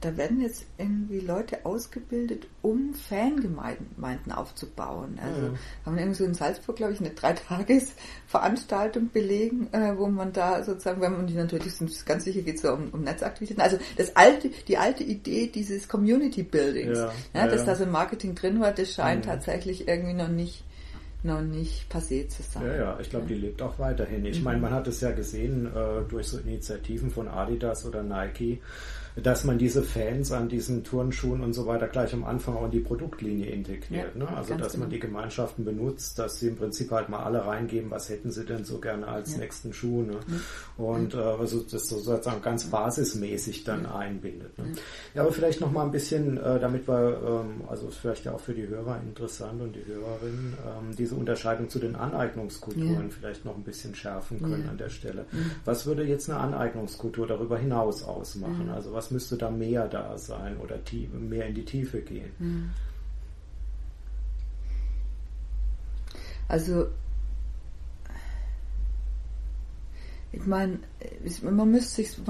da 0.00 0.16
werden 0.16 0.40
jetzt 0.40 0.66
irgendwie 0.78 1.20
Leute 1.20 1.64
ausgebildet, 1.64 2.46
um 2.62 2.94
Fangemeinden 2.94 4.32
aufzubauen. 4.32 5.18
Also 5.22 5.40
mhm. 5.40 5.58
haben 5.84 5.96
wir 5.96 6.02
irgendwie 6.02 6.18
so 6.18 6.24
in 6.24 6.34
Salzburg, 6.34 6.76
glaube 6.76 6.92
ich, 6.92 7.00
eine 7.00 7.10
Dreitagesveranstaltung 7.10 9.10
belegen, 9.10 9.68
äh, 9.72 9.96
wo 9.96 10.06
man 10.06 10.32
da 10.32 10.62
sozusagen, 10.62 11.00
wenn 11.00 11.12
man 11.12 11.26
die 11.26 11.34
natürlich 11.34 11.74
sind, 11.74 12.06
ganz 12.06 12.24
sicher 12.24 12.42
geht 12.42 12.56
es 12.56 12.62
so 12.62 12.72
um, 12.72 12.90
um, 12.90 13.02
Netzaktivitäten. 13.02 13.62
Also 13.62 13.78
das 13.96 14.14
alte, 14.16 14.50
die 14.68 14.78
alte 14.78 15.02
Idee 15.02 15.48
dieses 15.48 15.88
Community 15.88 16.42
Buildings, 16.42 16.98
ja, 16.98 17.12
ja, 17.34 17.48
dass 17.48 17.60
ja. 17.60 17.66
da 17.66 17.76
so 17.76 17.86
Marketing 17.86 18.34
drin 18.34 18.60
war, 18.60 18.72
das 18.72 18.92
scheint 18.92 19.24
mhm. 19.24 19.30
tatsächlich 19.30 19.88
irgendwie 19.88 20.14
noch 20.14 20.28
nicht 20.28 20.64
noch 21.24 21.40
nicht 21.40 21.90
passé 21.90 22.28
zu 22.28 22.42
sein. 22.42 22.66
Ja, 22.66 22.76
ja, 22.76 22.98
ich 23.00 23.08
glaube, 23.08 23.26
die 23.26 23.34
lebt 23.34 23.62
auch 23.62 23.78
weiterhin. 23.78 24.26
Ich 24.26 24.38
mhm. 24.38 24.44
meine, 24.44 24.60
man 24.60 24.72
hat 24.72 24.86
es 24.86 25.00
ja 25.00 25.10
gesehen 25.10 25.66
äh, 25.66 26.02
durch 26.06 26.28
so 26.28 26.38
Initiativen 26.38 27.10
von 27.10 27.28
Adidas 27.28 27.86
oder 27.86 28.02
Nike, 28.02 28.60
dass 29.16 29.44
man 29.44 29.58
diese 29.58 29.82
Fans 29.82 30.32
an 30.32 30.48
diesen 30.48 30.82
Turnschuhen 30.82 31.40
und 31.42 31.52
so 31.52 31.66
weiter 31.66 31.86
gleich 31.86 32.12
am 32.14 32.24
Anfang 32.24 32.56
auch 32.56 32.64
in 32.64 32.72
die 32.72 32.80
Produktlinie 32.80 33.46
integriert. 33.46 34.14
Ja, 34.14 34.24
ne? 34.24 34.28
Also 34.36 34.54
dass 34.54 34.72
genau. 34.72 34.84
man 34.84 34.90
die 34.90 34.98
Gemeinschaften 34.98 35.64
benutzt, 35.64 36.18
dass 36.18 36.40
sie 36.40 36.48
im 36.48 36.56
Prinzip 36.56 36.90
halt 36.90 37.08
mal 37.08 37.20
alle 37.20 37.46
reingeben, 37.46 37.90
was 37.90 38.08
hätten 38.08 38.32
sie 38.32 38.44
denn 38.44 38.64
so 38.64 38.80
gerne 38.80 39.06
als 39.06 39.32
ja. 39.32 39.38
nächsten 39.38 39.72
Schuh. 39.72 40.02
Ne? 40.02 40.16
Mhm. 40.26 40.84
Und 40.84 41.14
äh, 41.14 41.18
also 41.18 41.60
das 41.60 41.88
sozusagen 41.88 42.42
ganz 42.42 42.64
basismäßig 42.64 43.62
dann 43.62 43.86
einbindet. 43.86 44.58
Ne? 44.58 44.72
Ja, 45.14 45.22
aber 45.22 45.32
vielleicht 45.32 45.60
noch 45.60 45.70
mal 45.70 45.84
ein 45.84 45.92
bisschen, 45.92 46.36
äh, 46.36 46.58
damit 46.58 46.88
wir, 46.88 47.20
ähm, 47.24 47.62
also 47.68 47.88
vielleicht 47.90 48.24
ja 48.24 48.32
auch 48.32 48.40
für 48.40 48.54
die 48.54 48.66
Hörer 48.66 49.00
interessant 49.06 49.62
und 49.62 49.76
die 49.76 49.84
Hörerinnen, 49.86 50.54
ähm, 50.66 50.96
diese 50.96 51.14
Unterscheidung 51.14 51.68
zu 51.68 51.78
den 51.78 51.94
Aneignungskulturen 51.94 53.10
vielleicht 53.10 53.44
noch 53.44 53.56
ein 53.56 53.62
bisschen 53.62 53.94
schärfen 53.94 54.40
können 54.40 54.68
an 54.68 54.78
der 54.78 54.88
Stelle. 54.88 55.26
Mhm. 55.30 55.52
Was 55.64 55.86
würde 55.86 56.02
jetzt 56.02 56.28
eine 56.28 56.40
Aneignungskultur 56.40 57.28
darüber 57.28 57.58
hinaus 57.58 58.02
ausmachen? 58.02 58.70
Also 58.74 58.92
was 58.92 59.03
was 59.04 59.10
müsste 59.10 59.36
da 59.36 59.50
mehr 59.50 59.86
da 59.86 60.16
sein 60.16 60.56
oder 60.58 60.78
mehr 61.12 61.46
in 61.46 61.54
die 61.54 61.64
Tiefe 61.64 62.00
gehen? 62.00 62.30
Hm. 62.38 62.70
Also, 66.48 66.86
ich 70.32 70.46
meine, 70.46 70.78
man, 71.42 71.56
man 71.56 71.68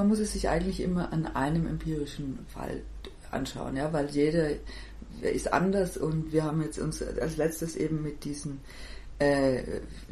muss 0.09 0.19
es 0.19 0.33
sich 0.33 0.49
eigentlich 0.49 0.81
immer 0.81 1.13
an 1.13 1.27
einem 1.27 1.67
empirischen 1.67 2.41
Fall 2.49 2.83
anschauen, 3.31 3.77
ja, 3.77 3.93
weil 3.93 4.11
jeder 4.11 4.51
ist 5.23 5.53
anders 5.53 5.97
und 5.97 6.33
wir 6.33 6.45
haben 6.45 6.63
jetzt 6.63 6.79
uns 6.79 7.03
als 7.03 7.37
letztes 7.37 7.77
eben 7.77 8.03
mit 8.03 8.25
diesen 8.25 8.61
äh, 9.19 9.63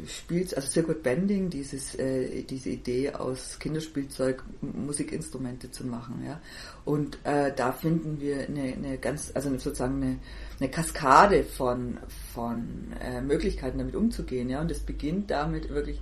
spielt, 0.07 0.55
also 0.55 0.69
Circuit 0.69 1.03
Bending, 1.03 1.49
dieses, 1.49 1.95
äh, 1.95 2.43
diese 2.43 2.69
Idee 2.69 3.11
aus 3.11 3.59
Kinderspielzeug 3.59 4.43
Musikinstrumente 4.61 5.71
zu 5.71 5.85
machen, 5.85 6.23
ja. 6.25 6.39
Und 6.85 7.17
äh, 7.23 7.51
da 7.55 7.71
finden 7.71 8.21
wir 8.21 8.47
eine, 8.47 8.73
eine 8.73 8.97
ganz, 8.97 9.31
also 9.33 9.49
sozusagen 9.57 10.01
eine, 10.01 10.19
eine 10.59 10.69
Kaskade 10.69 11.43
von, 11.43 11.97
von 12.33 12.93
äh, 13.01 13.21
Möglichkeiten 13.21 13.77
damit 13.77 13.95
umzugehen, 13.95 14.49
ja. 14.49 14.61
Und 14.61 14.71
es 14.71 14.79
beginnt 14.79 15.31
damit 15.31 15.69
wirklich 15.69 15.99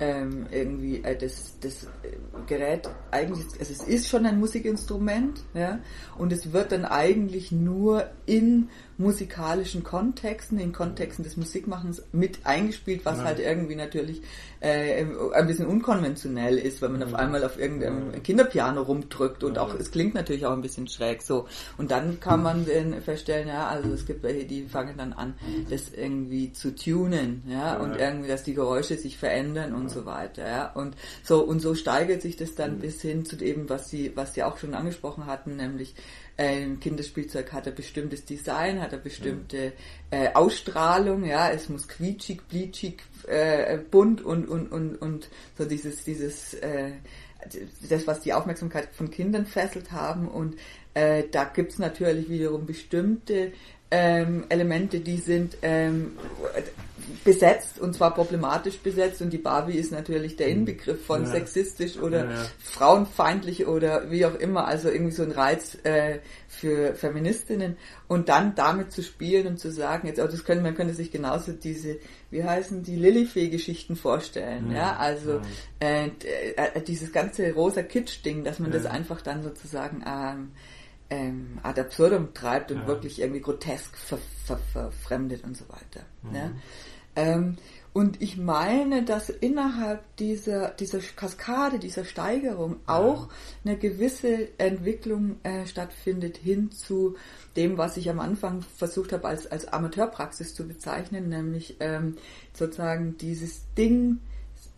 ähm, 0.00 0.46
irgendwie 0.50 1.02
äh, 1.04 1.16
das, 1.16 1.58
das 1.60 1.86
Gerät 2.46 2.88
eigentlich, 3.10 3.46
also 3.58 3.72
es 3.72 3.82
ist 3.82 4.08
schon 4.08 4.26
ein 4.26 4.38
Musikinstrument, 4.38 5.44
ja, 5.54 5.78
und 6.18 6.32
es 6.32 6.52
wird 6.52 6.72
dann 6.72 6.84
eigentlich 6.84 7.52
nur 7.52 8.10
in 8.26 8.70
musikalischen 8.96 9.82
Kontexten, 9.82 10.58
in 10.58 10.72
Kontexten 10.72 11.24
des 11.24 11.36
Musikmachens 11.36 12.02
mit 12.12 12.38
eingespielt, 12.44 13.04
was 13.04 13.18
ja. 13.18 13.24
halt 13.24 13.38
irgendwie 13.40 13.74
natürlich 13.74 14.22
äh, 14.60 15.04
ein 15.34 15.46
bisschen 15.46 15.66
unkonventionell 15.66 16.58
ist, 16.58 16.80
wenn 16.80 16.92
man 16.92 17.00
ja. 17.02 17.06
auf 17.08 17.14
einmal 17.14 17.44
auf 17.44 17.58
irgendeinem 17.58 18.22
Kinderpiano 18.22 18.82
rumdrückt 18.82 19.44
und 19.44 19.58
auch, 19.58 19.74
es 19.74 19.90
klingt 19.90 20.14
natürlich 20.14 20.46
auch 20.46 20.52
ein 20.52 20.62
bisschen 20.62 20.88
schräg 20.88 21.22
so. 21.22 21.46
Und 21.76 21.90
dann 21.90 22.20
kann 22.20 22.42
man 22.42 22.66
dann 22.66 23.00
feststellen, 23.02 23.48
ja, 23.48 23.66
also 23.68 23.92
es 23.92 24.06
gibt 24.06 24.22
welche, 24.22 24.46
die 24.46 24.64
fangen 24.64 24.96
dann 24.96 25.12
an, 25.12 25.34
das 25.68 25.92
irgendwie 25.92 26.52
zu 26.52 26.74
tunen, 26.74 27.42
ja, 27.46 27.76
und 27.76 27.96
irgendwie, 27.96 28.28
dass 28.28 28.44
die 28.44 28.54
Geräusche 28.54 28.96
sich 28.96 29.18
verändern 29.18 29.74
und 29.74 29.90
so 29.90 30.06
weiter, 30.06 30.46
ja. 30.46 30.72
Und 30.72 30.96
so, 31.22 31.42
und 31.42 31.60
so 31.60 31.74
steigert 31.74 32.22
sich 32.22 32.36
das 32.36 32.54
dann 32.54 32.76
mhm. 32.76 32.80
bis 32.80 33.02
hin 33.02 33.24
zu 33.24 33.36
dem, 33.36 33.68
was 33.68 33.90
sie, 33.90 34.12
was 34.14 34.34
sie 34.34 34.44
auch 34.44 34.58
schon 34.58 34.74
angesprochen 34.74 35.26
hatten, 35.26 35.56
nämlich 35.56 35.94
ein 36.36 36.80
Kinderspielzeug 36.80 37.52
hat 37.52 37.68
ein 37.68 37.74
bestimmtes 37.74 38.24
Design, 38.24 38.80
hat 38.80 38.92
eine 38.92 39.02
bestimmte 39.02 39.72
äh, 40.10 40.32
Ausstrahlung, 40.34 41.24
ja, 41.24 41.50
es 41.50 41.68
muss 41.68 41.86
quietschig, 41.86 42.42
bleachig, 42.48 43.02
äh, 43.28 43.78
bunt 43.78 44.20
und, 44.22 44.48
und, 44.48 44.72
und, 44.72 44.96
und 44.96 45.28
so 45.56 45.64
dieses, 45.64 46.04
dieses, 46.04 46.54
äh, 46.54 46.92
das, 47.88 48.06
was 48.06 48.20
die 48.20 48.32
Aufmerksamkeit 48.32 48.88
von 48.92 49.10
Kindern 49.10 49.46
fesselt 49.46 49.92
haben. 49.92 50.28
Und 50.28 50.56
äh, 50.94 51.24
da 51.30 51.44
gibt's 51.44 51.78
natürlich 51.78 52.28
wiederum 52.28 52.66
bestimmte 52.66 53.52
ähm, 53.90 54.44
Elemente, 54.48 55.00
die 55.00 55.18
sind 55.18 55.56
ähm, 55.62 56.12
besetzt 57.24 57.78
und 57.78 57.94
zwar 57.94 58.14
problematisch 58.14 58.78
besetzt 58.78 59.22
und 59.22 59.32
die 59.32 59.38
Barbie 59.38 59.74
ist 59.74 59.92
natürlich 59.92 60.36
der 60.36 60.48
mhm. 60.48 60.52
Inbegriff 60.52 61.04
von 61.04 61.24
ja. 61.24 61.30
sexistisch 61.30 61.96
oder 61.96 62.30
ja, 62.30 62.46
frauenfeindlich 62.58 63.66
oder 63.66 64.10
wie 64.10 64.26
auch 64.26 64.34
immer, 64.34 64.66
also 64.66 64.88
irgendwie 64.88 65.14
so 65.14 65.22
ein 65.22 65.32
Reiz 65.32 65.76
äh, 65.84 66.20
für 66.48 66.94
Feministinnen 66.94 67.76
und 68.08 68.28
dann 68.28 68.54
damit 68.54 68.92
zu 68.92 69.02
spielen 69.02 69.46
und 69.46 69.58
zu 69.58 69.70
sagen, 69.70 70.06
jetzt, 70.08 70.20
oh, 70.20 70.26
das 70.26 70.44
können, 70.44 70.62
man 70.62 70.74
könnte 70.74 70.94
sich 70.94 71.10
genauso 71.10 71.52
diese, 71.52 71.98
wie 72.30 72.44
heißen 72.44 72.82
die 72.82 72.96
Lilifee-Geschichten 72.96 73.96
vorstellen, 73.96 74.70
ja, 74.70 74.96
also 74.96 75.40
äh, 75.80 76.08
äh, 76.56 76.80
dieses 76.82 77.12
ganze 77.12 77.52
rosa 77.52 77.82
Kitsch-Ding, 77.82 78.44
dass 78.44 78.58
man 78.58 78.70
das 78.70 78.86
einfach 78.86 79.20
dann 79.20 79.42
sozusagen 79.42 80.04
ähm, 80.06 80.50
ähm, 81.10 81.58
ad 81.62 81.80
absurdum 81.80 82.32
treibt 82.34 82.70
und 82.72 82.86
wirklich 82.86 83.20
irgendwie 83.20 83.40
grotesk 83.40 83.96
ver, 83.96 84.18
ver, 84.46 84.58
verfremdet 84.72 85.44
und 85.44 85.56
so 85.56 85.64
weiter. 85.68 86.06
Mhm. 86.22 86.60
Ähm, 87.16 87.56
und 87.94 88.20
ich 88.20 88.36
meine, 88.36 89.04
dass 89.04 89.28
innerhalb 89.28 90.16
dieser, 90.16 90.70
dieser 90.70 90.98
Kaskade, 90.98 91.78
dieser 91.78 92.04
Steigerung 92.04 92.76
auch 92.86 93.28
eine 93.64 93.78
gewisse 93.78 94.48
Entwicklung 94.58 95.36
äh, 95.44 95.64
stattfindet 95.66 96.36
hin 96.36 96.72
zu 96.72 97.14
dem, 97.54 97.78
was 97.78 97.96
ich 97.96 98.10
am 98.10 98.18
Anfang 98.18 98.62
versucht 98.62 99.12
habe 99.12 99.28
als, 99.28 99.46
als 99.46 99.68
Amateurpraxis 99.68 100.54
zu 100.56 100.66
bezeichnen, 100.66 101.28
nämlich 101.28 101.76
ähm, 101.78 102.16
sozusagen 102.52 103.16
dieses 103.16 103.62
Ding 103.78 104.18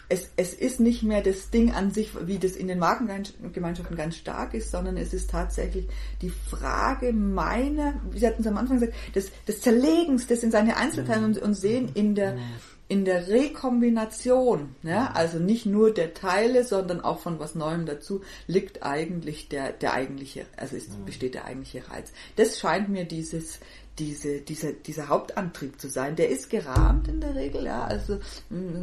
es, 0.08 0.30
es 0.36 0.54
ist 0.54 0.78
nicht 0.78 1.02
mehr 1.02 1.20
das 1.20 1.50
Ding 1.50 1.72
an 1.72 1.90
sich, 1.90 2.10
wie 2.26 2.38
das 2.38 2.52
in 2.52 2.68
den 2.68 2.78
Markengemeinschaften 2.78 3.96
ganz 3.96 4.16
stark 4.16 4.54
ist, 4.54 4.70
sondern 4.70 4.96
es 4.96 5.12
ist 5.12 5.30
tatsächlich 5.30 5.86
die 6.22 6.30
Frage 6.30 7.12
meiner, 7.12 8.00
wie 8.10 8.20
Sie 8.20 8.26
hatten 8.26 8.42
es 8.42 8.46
am 8.46 8.56
Anfang 8.56 8.78
gesagt, 8.78 8.96
des, 9.14 9.30
des 9.48 9.60
Zerlegens, 9.60 10.26
des 10.26 10.42
in 10.42 10.50
seine 10.50 10.76
Einzelteile 10.76 11.24
und, 11.24 11.38
und 11.38 11.54
sehen 11.54 11.90
in 11.94 12.14
der, 12.14 12.36
in 12.88 13.04
der 13.04 13.26
Rekombination, 13.26 14.76
ja, 14.84 15.10
also 15.12 15.38
nicht 15.38 15.66
nur 15.66 15.92
der 15.92 16.14
Teile, 16.14 16.62
sondern 16.62 17.00
auch 17.00 17.18
von 17.18 17.40
was 17.40 17.56
Neuem 17.56 17.84
dazu, 17.84 18.22
liegt 18.46 18.84
eigentlich 18.84 19.48
der, 19.48 19.72
der 19.72 19.92
eigentliche, 19.92 20.46
also 20.56 20.76
ist, 20.76 21.04
besteht 21.04 21.34
der 21.34 21.46
eigentliche 21.46 21.88
Reiz. 21.90 22.12
Das 22.36 22.60
scheint 22.60 22.88
mir 22.88 23.04
dieses, 23.04 23.58
diese, 23.98 24.40
dieser, 24.40 24.72
dieser 24.72 25.08
Hauptantrieb 25.08 25.80
zu 25.80 25.88
sein. 25.88 26.16
Der 26.16 26.28
ist 26.28 26.50
gerahmt 26.50 27.08
in 27.08 27.20
der 27.20 27.34
Regel, 27.34 27.64
ja. 27.64 27.84
Also 27.84 28.18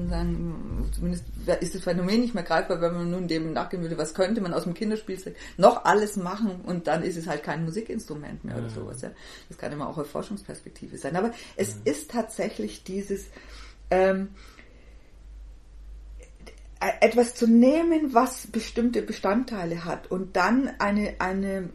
sagen, 0.09 0.89
zumindest 0.93 1.25
ist 1.61 1.75
das 1.75 1.83
Phänomen 1.83 2.21
nicht 2.21 2.33
mehr 2.33 2.43
greifbar, 2.43 2.81
wenn 2.81 2.93
man 2.93 3.11
nun 3.11 3.27
dem 3.27 3.53
nachgehen 3.53 3.83
würde, 3.83 3.97
was 3.97 4.13
könnte 4.13 4.41
man 4.41 4.53
aus 4.53 4.63
dem 4.63 4.73
Kinderspielzeug 4.73 5.35
noch 5.57 5.85
alles 5.85 6.17
machen 6.17 6.61
und 6.61 6.87
dann 6.87 7.03
ist 7.03 7.17
es 7.17 7.27
halt 7.27 7.43
kein 7.43 7.63
Musikinstrument 7.63 8.43
mehr 8.43 8.57
oder 8.57 8.69
sowas. 8.69 9.01
Ja. 9.01 9.11
Das 9.49 9.57
kann 9.57 9.71
immer 9.71 9.87
auch 9.87 9.97
eine 9.97 10.05
Forschungsperspektive 10.05 10.97
sein. 10.97 11.15
Aber 11.15 11.31
es 11.55 11.77
ist 11.83 12.09
tatsächlich 12.11 12.83
dieses 12.83 13.27
ähm, 13.91 14.29
etwas 16.99 17.35
zu 17.35 17.47
nehmen, 17.47 18.13
was 18.13 18.47
bestimmte 18.47 19.01
Bestandteile 19.01 19.85
hat 19.85 20.09
und 20.11 20.35
dann 20.35 20.69
eine, 20.79 21.15
eine 21.19 21.69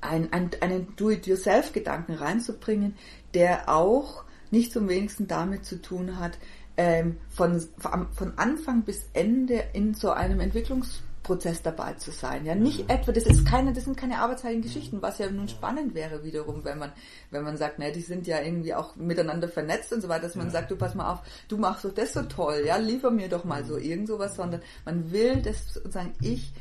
ein, 0.00 0.32
ein, 0.32 0.50
einen 0.60 0.94
Do-it-yourself-Gedanken 0.96 2.14
reinzubringen, 2.14 2.96
der 3.34 3.68
auch 3.68 4.24
nicht 4.50 4.72
zum 4.72 4.88
wenigsten 4.88 5.28
damit 5.28 5.64
zu 5.64 5.80
tun 5.80 6.18
hat, 6.18 6.38
ähm, 6.76 7.18
von, 7.28 7.62
von 8.12 8.32
Anfang 8.36 8.82
bis 8.82 9.04
Ende 9.12 9.62
in 9.74 9.94
so 9.94 10.10
einem 10.10 10.40
Entwicklungsprozess 10.40 11.62
dabei 11.62 11.92
zu 11.94 12.10
sein. 12.10 12.46
Ja, 12.46 12.54
nicht 12.54 12.84
mhm. 12.84 12.88
etwa, 12.88 13.12
das 13.12 13.26
ist 13.26 13.44
keine, 13.44 13.72
das 13.72 13.84
sind 13.84 13.96
keine 13.96 14.18
arbeitsheiligen 14.18 14.62
Geschichten, 14.62 15.02
was 15.02 15.18
ja 15.18 15.30
nun 15.30 15.48
spannend 15.48 15.94
wäre 15.94 16.24
wiederum, 16.24 16.64
wenn 16.64 16.78
man, 16.78 16.92
wenn 17.30 17.44
man 17.44 17.56
sagt, 17.56 17.78
ne, 17.78 17.92
die 17.92 18.00
sind 18.00 18.26
ja 18.26 18.40
irgendwie 18.40 18.74
auch 18.74 18.96
miteinander 18.96 19.48
vernetzt 19.48 19.92
und 19.92 20.00
so 20.00 20.08
weiter, 20.08 20.22
dass 20.22 20.36
man 20.36 20.50
sagt, 20.50 20.70
du 20.70 20.76
pass 20.76 20.94
mal 20.94 21.12
auf, 21.12 21.20
du 21.48 21.58
machst 21.58 21.84
doch 21.84 21.92
das 21.92 22.14
so 22.14 22.22
toll, 22.22 22.62
ja, 22.66 22.76
liefer 22.76 23.10
mir 23.10 23.28
doch 23.28 23.44
mal 23.44 23.64
so 23.64 23.76
irgend 23.76 24.08
sowas, 24.08 24.36
sondern 24.36 24.62
man 24.84 25.12
will 25.12 25.42
das 25.42 25.74
sozusagen, 25.74 26.14
ich 26.22 26.52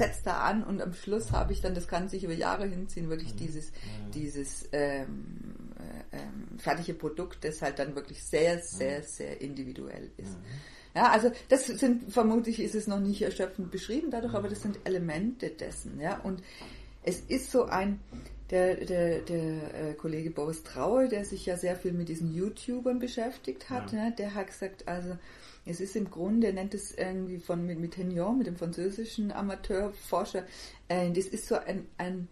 setzt 0.00 0.26
da 0.26 0.40
an 0.40 0.64
und 0.64 0.80
am 0.80 0.94
Schluss 0.94 1.30
habe 1.30 1.52
ich 1.52 1.60
dann, 1.60 1.74
das 1.74 1.86
kann 1.86 2.08
sich 2.08 2.24
über 2.24 2.32
Jahre 2.32 2.66
hinziehen, 2.66 3.10
wirklich 3.10 3.34
mhm. 3.34 3.38
dieses, 3.38 3.72
dieses 4.14 4.68
ähm, 4.72 5.74
äh, 5.78 6.16
ähm, 6.16 6.58
fertige 6.58 6.94
Produkt, 6.94 7.44
das 7.44 7.60
halt 7.60 7.78
dann 7.78 7.94
wirklich 7.94 8.22
sehr, 8.22 8.62
sehr, 8.62 9.02
sehr 9.02 9.42
individuell 9.42 10.10
ist. 10.16 10.36
Ja, 10.94 11.10
also 11.10 11.30
das 11.50 11.66
sind, 11.66 12.10
vermutlich 12.10 12.60
ist 12.60 12.74
es 12.74 12.86
noch 12.86 12.98
nicht 12.98 13.20
erschöpfend 13.20 13.70
beschrieben 13.70 14.10
dadurch, 14.10 14.34
aber 14.34 14.48
das 14.48 14.62
sind 14.62 14.78
Elemente 14.84 15.50
dessen, 15.50 16.00
ja, 16.00 16.18
und 16.20 16.42
es 17.02 17.20
ist 17.20 17.50
so 17.50 17.64
ein, 17.64 18.00
der, 18.50 18.76
der, 18.76 19.20
der 19.20 19.90
äh, 19.90 19.94
Kollege 19.94 20.30
Boris 20.30 20.62
Traue, 20.62 21.08
der 21.08 21.24
sich 21.24 21.46
ja 21.46 21.56
sehr 21.56 21.76
viel 21.76 21.92
mit 21.92 22.08
diesen 22.08 22.34
YouTubern 22.34 22.98
beschäftigt 22.98 23.68
hat, 23.68 23.92
ja. 23.92 24.04
ne, 24.06 24.14
der 24.16 24.34
hat 24.34 24.48
gesagt, 24.48 24.88
also 24.88 25.16
es 25.70 25.80
ist 25.80 25.96
im 25.96 26.10
Grunde, 26.10 26.48
er 26.48 26.52
nennt 26.52 26.74
es 26.74 26.92
irgendwie 26.92 27.38
von 27.38 27.64
mit, 27.64 27.78
mit 27.78 27.96
Hignon, 27.96 28.38
mit 28.38 28.46
dem 28.46 28.56
französischen 28.56 29.32
Amateurforscher, 29.32 30.44
äh, 30.88 31.10
das 31.10 31.26
ist 31.26 31.46
so 31.46 31.56
ein, 31.56 31.86
ein, 31.98 32.28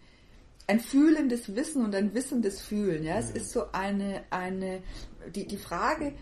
ein 0.67 0.79
fühlendes 0.79 1.55
Wissen 1.55 1.83
und 1.83 1.95
ein 1.95 2.13
wissendes 2.13 2.61
Fühlen. 2.61 3.03
Ja? 3.03 3.17
Es 3.17 3.31
ist 3.31 3.51
so 3.51 3.71
eine, 3.71 4.23
eine 4.29 4.81
die, 5.33 5.47
die 5.47 5.57
Frage, 5.57 6.13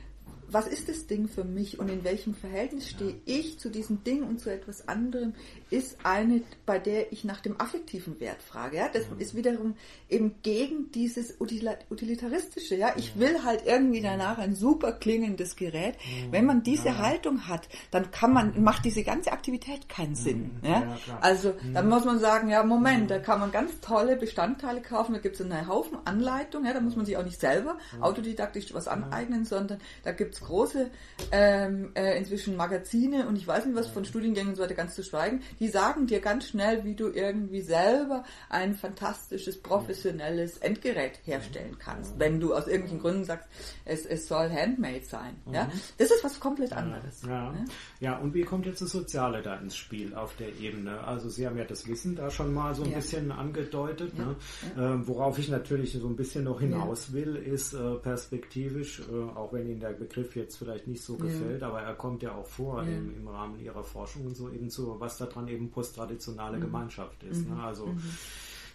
was 0.50 0.68
ist 0.68 0.88
das 0.88 1.08
Ding 1.08 1.28
für 1.28 1.44
mich 1.44 1.80
und 1.80 1.90
in 1.90 2.04
welchem 2.04 2.34
Verhältnis 2.34 2.90
stehe 2.90 3.16
ich 3.26 3.60
zu 3.60 3.70
diesem 3.70 4.04
Ding 4.04 4.24
und 4.24 4.40
zu 4.40 4.50
etwas 4.50 4.88
anderem, 4.88 5.34
ist 5.70 5.98
eine, 6.04 6.42
bei 6.66 6.80
der 6.80 7.12
ich 7.12 7.24
nach 7.24 7.42
dem 7.42 7.60
affektiven 7.60 8.20
Wert 8.20 8.42
frage. 8.42 8.78
Ja? 8.78 8.90
Das 8.90 9.10
mhm. 9.10 9.20
ist 9.20 9.36
wiederum 9.36 9.76
eben 10.10 10.36
gegen 10.44 10.92
dieses 10.92 11.36
utilitaristische. 11.40 12.76
Ja? 12.76 12.94
Ich 12.96 13.20
will 13.20 13.44
halt 13.44 13.66
irgendwie 13.66 14.02
danach 14.02 14.38
ein 14.38 14.56
super 14.56 14.94
klingendes 14.94 15.56
Gerät. 15.56 15.96
Mhm. 15.96 16.32
Wenn 16.32 16.46
man 16.46 16.64
diese 16.64 16.90
ja. 16.90 16.98
Haltung 17.00 17.48
hat, 17.48 17.68
dann 17.92 18.12
kann 18.12 18.34
man, 18.34 18.64
macht 18.64 18.86
diese 18.86 19.04
ganze 19.04 19.32
Aktivität 19.32 19.90
keinen 19.90 20.12
mhm. 20.12 20.16
Sinn. 20.16 20.52
Ja? 20.64 20.70
ja 20.70 21.20
also 21.22 21.54
dann 21.74 21.90
muss 21.90 22.06
man 22.06 22.20
sagen, 22.20 22.50
ja 22.50 22.64
Moment, 22.64 23.12
da 23.12 23.20
kann 23.20 23.40
man 23.40 23.52
ganz 23.52 23.80
tolle 23.82 24.16
Bestandteile 24.16 24.82
kaufen, 24.82 25.14
da 25.14 25.20
gibt 25.20 25.36
es 25.36 25.42
einen 25.42 25.68
Haufen 25.68 25.98
Anleitungen, 26.06 26.68
ja? 26.68 26.74
da 26.74 26.82
muss 26.82 26.96
man 26.96 27.06
sich 27.06 27.18
auch 27.18 27.26
nicht 27.26 27.40
selber 27.40 27.78
autodidaktisch 28.00 28.74
was 28.74 28.88
aneignen, 28.88 29.46
sondern 29.46 29.80
da 30.04 30.12
gibt 30.12 30.36
es 30.36 30.42
große 30.42 30.90
ähm, 31.32 31.92
äh, 31.96 32.18
inzwischen 32.18 32.56
Magazine 32.56 33.28
und 33.28 33.36
ich 33.36 33.48
weiß 33.48 33.66
nicht 33.66 33.76
was 33.76 33.88
von 33.88 34.06
Studiengängen 34.06 34.50
und 34.50 34.56
so 34.56 34.64
weiter 34.64 34.74
ganz 34.74 34.96
zu 34.96 35.04
schweigen, 35.04 35.42
die 35.60 35.68
sagen 35.68 36.08
dir 36.08 36.20
ganz 36.20 36.48
schnell, 36.50 36.84
wie 36.84 36.96
du 36.96 37.10
irgendwie 37.10 37.62
selber 37.62 38.24
ein 38.50 38.76
fantastisches, 38.76 39.62
professionelles 39.62 40.58
Endgerät 40.58 41.20
herstellen 41.24 41.78
kannst, 41.80 42.20
wenn 42.20 42.40
du 42.40 42.54
aus 42.54 42.68
irgendwelchen 42.68 43.00
Gründen 43.00 43.26
sagst, 43.26 43.48
es, 43.86 44.06
es 44.06 44.28
soll 44.28 44.50
handmade 44.50 45.04
sein. 45.04 45.36
Mhm. 45.46 45.54
Ja? 45.54 45.72
Das 45.98 46.12
ist 46.12 46.24
was 46.24 46.40
komplett 46.40 46.74
anderes. 46.74 47.24
Ja. 47.24 47.38
Ja. 47.38 47.54
ja, 48.00 48.18
und 48.18 48.34
wie 48.34 48.44
kommt 48.44 48.66
jetzt 48.66 48.82
das 48.82 48.92
Soziale 48.92 49.42
da 49.42 49.56
ins 49.56 49.76
Spiel 49.76 50.14
auf 50.16 50.36
der 50.36 50.56
Ebene? 50.60 51.04
Also 51.04 51.30
Sie 51.30 51.46
haben 51.46 51.58
ja 51.58 51.66
das 51.66 51.88
Wissen 51.88 52.16
da 52.16 52.30
schon 52.30 52.54
mal 52.54 52.74
so 52.74 52.84
ein 52.84 52.92
ja. 52.92 52.98
bisschen 52.98 53.32
angedeutet. 53.32 54.18
Ne? 54.18 54.36
Äh, 54.76 55.08
worauf 55.08 55.38
ich 55.40 55.50
natürlich 55.50 55.94
so 55.94 56.08
ein 56.08 56.16
bisschen 56.16 56.44
noch 56.44 56.60
hinaus 56.60 57.14
will, 57.14 57.36
ist 57.36 57.74
äh, 57.74 57.96
perspektivisch, 57.96 59.02
äh, 59.02 59.38
auch 59.38 59.54
wenn 59.54 59.68
Ihnen 59.68 59.80
der 59.80 59.94
Begriff 59.94 60.36
jetzt 60.36 60.58
vielleicht 60.58 60.88
nicht 60.88 61.04
so 61.04 61.18
gefällt, 61.18 61.64
aber 61.64 61.82
er 61.82 61.96
kommt 61.96 62.24
ja 62.24 62.34
auch 62.34 62.46
vor 62.46 62.84
im, 62.84 63.16
im 63.16 63.28
Rahmen 63.28 63.60
Ihrer 63.60 63.84
Forschung 63.84 64.26
und 64.26 64.36
so 64.36 64.50
eben 64.50 64.70
zu, 64.70 65.00
was 65.00 65.18
daran 65.18 65.47
eben 65.50 65.70
posttraditionale 65.70 66.58
mhm. 66.58 66.62
Gemeinschaft 66.62 67.24
ist. 67.24 67.48
Ne? 67.48 67.56
Mhm. 67.56 67.62
Also 67.62 67.88
mhm. 67.88 68.02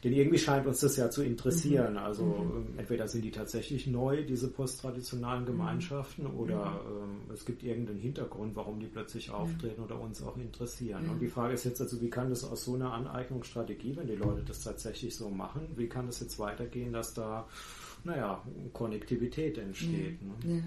denn 0.04 0.12
irgendwie 0.12 0.38
scheint 0.38 0.66
uns 0.66 0.80
das 0.80 0.96
ja 0.96 1.10
zu 1.10 1.22
interessieren. 1.22 1.92
Mhm. 1.92 1.98
Also 1.98 2.24
mhm. 2.24 2.56
Ähm, 2.56 2.66
entweder 2.78 3.08
sind 3.08 3.24
die 3.24 3.30
tatsächlich 3.30 3.86
neu, 3.86 4.24
diese 4.24 4.48
posttraditionalen 4.48 5.46
Gemeinschaften, 5.46 6.26
oder 6.26 6.80
ähm, 6.86 7.32
es 7.32 7.44
gibt 7.44 7.62
irgendeinen 7.62 7.98
Hintergrund, 7.98 8.56
warum 8.56 8.80
die 8.80 8.86
plötzlich 8.86 9.30
auftreten 9.30 9.82
oder 9.82 10.00
uns 10.00 10.22
auch 10.22 10.36
interessieren. 10.36 11.08
Und 11.08 11.20
die 11.20 11.28
Frage 11.28 11.54
ist 11.54 11.64
jetzt 11.64 11.80
also, 11.80 12.00
wie 12.00 12.10
kann 12.10 12.30
das 12.30 12.44
aus 12.44 12.64
so 12.64 12.74
einer 12.74 12.92
Aneignungsstrategie, 12.92 13.96
wenn 13.96 14.06
die 14.06 14.16
Leute 14.16 14.42
das 14.46 14.62
tatsächlich 14.62 15.14
so 15.14 15.30
machen, 15.30 15.62
wie 15.76 15.88
kann 15.88 16.06
das 16.06 16.20
jetzt 16.20 16.38
weitergehen, 16.38 16.92
dass 16.92 17.14
da, 17.14 17.46
naja, 18.04 18.42
Konnektivität 18.72 19.58
entsteht? 19.58 20.20
Ne? 20.22 20.56
Ja. 20.56 20.62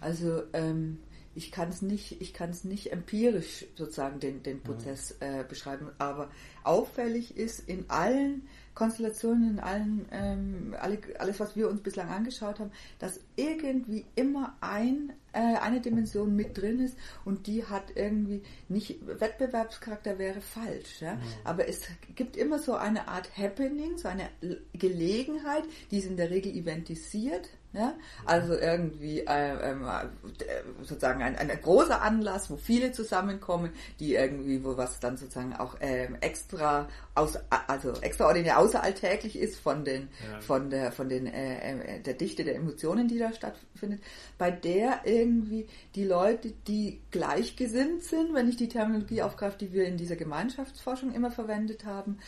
Also 0.00 0.42
ähm, 0.54 0.98
ich 1.40 1.50
kann 1.50 1.70
es 1.70 1.80
nicht, 1.80 2.20
ich 2.20 2.34
kann 2.34 2.50
es 2.50 2.64
nicht 2.64 2.92
empirisch 2.92 3.64
sozusagen 3.74 4.20
den, 4.20 4.42
den 4.42 4.60
Prozess 4.62 5.16
äh, 5.20 5.42
beschreiben, 5.42 5.90
aber 5.96 6.28
auffällig 6.64 7.34
ist 7.34 7.66
in 7.66 7.88
allen 7.88 8.46
Konstellationen, 8.74 9.52
in 9.52 9.58
allen, 9.58 10.06
ähm, 10.12 10.76
alle, 10.78 10.98
alles, 11.18 11.40
was 11.40 11.56
wir 11.56 11.70
uns 11.70 11.80
bislang 11.80 12.10
angeschaut 12.10 12.60
haben, 12.60 12.72
dass 12.98 13.20
irgendwie 13.36 14.04
immer 14.16 14.54
ein, 14.60 15.14
äh, 15.32 15.56
eine 15.56 15.80
Dimension 15.80 16.36
mit 16.36 16.58
drin 16.58 16.78
ist 16.78 16.98
und 17.24 17.46
die 17.46 17.64
hat 17.64 17.84
irgendwie 17.94 18.42
nicht, 18.68 18.98
Wettbewerbscharakter 19.06 20.18
wäre 20.18 20.42
falsch, 20.42 21.00
ja? 21.00 21.14
Mhm. 21.14 21.20
aber 21.44 21.68
es 21.68 21.84
gibt 22.16 22.36
immer 22.36 22.58
so 22.58 22.74
eine 22.74 23.08
Art 23.08 23.34
Happening, 23.38 23.96
so 23.96 24.08
eine 24.08 24.28
Gelegenheit, 24.74 25.64
die 25.90 26.00
ist 26.00 26.06
in 26.06 26.18
der 26.18 26.28
Regel 26.28 26.54
eventisiert, 26.54 27.48
ja? 27.72 27.94
Also 28.26 28.54
irgendwie 28.54 29.20
äh, 29.20 29.70
ähm, 29.70 29.84
äh, 29.84 30.84
sozusagen 30.84 31.22
ein, 31.22 31.36
ein 31.36 31.48
großer 31.62 32.02
Anlass, 32.02 32.50
wo 32.50 32.56
viele 32.56 32.92
zusammenkommen, 32.92 33.72
die 34.00 34.14
irgendwie, 34.14 34.64
wo 34.64 34.76
was 34.76 34.98
dann 34.98 35.16
sozusagen 35.16 35.54
auch 35.54 35.76
ähm, 35.80 36.16
extra 36.20 36.88
aus, 37.14 37.38
also 37.66 37.92
extraordinär 38.00 38.58
außeralltäglich 38.58 39.38
ist 39.38 39.56
von 39.60 39.84
den 39.84 40.08
ja. 40.30 40.40
von 40.40 40.70
der 40.70 40.90
von 40.90 41.08
den 41.08 41.26
äh, 41.26 41.96
äh, 41.96 42.00
der 42.00 42.14
Dichte 42.14 42.42
der 42.44 42.56
Emotionen, 42.56 43.06
die 43.06 43.18
da 43.18 43.32
stattfindet, 43.32 44.02
bei 44.36 44.50
der 44.50 45.02
irgendwie 45.04 45.68
die 45.94 46.04
Leute, 46.04 46.52
die 46.66 47.00
gleichgesinnt 47.10 48.02
sind, 48.02 48.34
wenn 48.34 48.48
ich 48.48 48.56
die 48.56 48.68
Terminologie 48.68 49.22
aufgreife, 49.22 49.58
die 49.58 49.72
wir 49.72 49.84
in 49.84 49.96
dieser 49.96 50.16
Gemeinschaftsforschung 50.16 51.12
immer 51.12 51.30
verwendet 51.30 51.84
haben, 51.84 52.18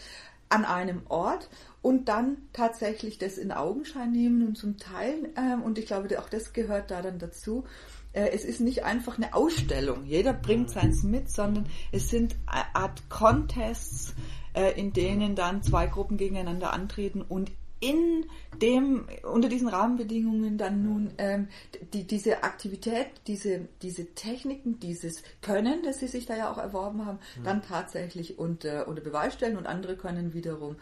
an 0.53 0.65
einem 0.65 1.03
Ort 1.09 1.49
und 1.81 2.09
dann 2.09 2.37
tatsächlich 2.53 3.19
das 3.19 3.39
in 3.39 3.53
Augenschein 3.53 4.13
nehmen 4.13 4.47
und 4.47 4.57
zum 4.57 4.77
Teil, 4.77 5.31
äh, 5.35 5.61
und 5.63 5.79
ich 5.79 5.87
glaube, 5.87 6.21
auch 6.21 6.29
das 6.29 6.53
gehört 6.53 6.91
da 6.91 7.03
dann 7.03 7.19
dazu, 7.19 7.65
äh, 8.13 8.29
es 8.33 8.45
ist 8.45 8.61
nicht 8.61 8.85
einfach 8.85 9.17
eine 9.17 9.35
Ausstellung, 9.35 10.05
jeder 10.05 10.33
bringt 10.33 10.71
seins 10.71 11.03
mit, 11.03 11.31
sondern 11.31 11.67
es 11.91 12.09
sind 12.09 12.37
eine 12.47 12.75
Art 12.75 13.09
Contests, 13.09 14.15
äh, 14.55 14.79
in 14.79 14.93
denen 14.93 15.35
dann 15.35 15.63
zwei 15.63 15.87
Gruppen 15.87 16.19
gegeneinander 16.19 16.73
antreten 16.73 17.23
und 17.23 17.51
in 17.83 18.27
dem, 18.61 19.07
unter 19.25 19.49
diesen 19.49 19.67
Rahmenbedingungen 19.67 20.57
dann 20.57 20.85
nun 20.85 21.11
ähm, 21.19 21.49
die, 21.93 22.07
diese 22.07 22.45
Aktivität, 22.45 23.09
diese, 23.27 23.69
diese 23.83 24.15
Techniken, 24.15 24.79
dieses 24.79 25.23
Können, 25.41 25.83
das 25.83 25.99
sie 25.99 26.07
sich 26.07 26.25
da 26.27 26.37
ja 26.37 26.51
auch 26.51 26.59
erworben 26.59 27.05
haben, 27.05 27.19
mhm. 27.39 27.45
dann 27.45 27.63
tatsächlich 27.63 28.39
unter, 28.39 28.87
unter 28.87 29.03
Beweis 29.03 29.35
stellen 29.35 29.57
und 29.57 29.67
andere 29.67 29.97
können 29.97 30.33
wiederum 30.33 30.77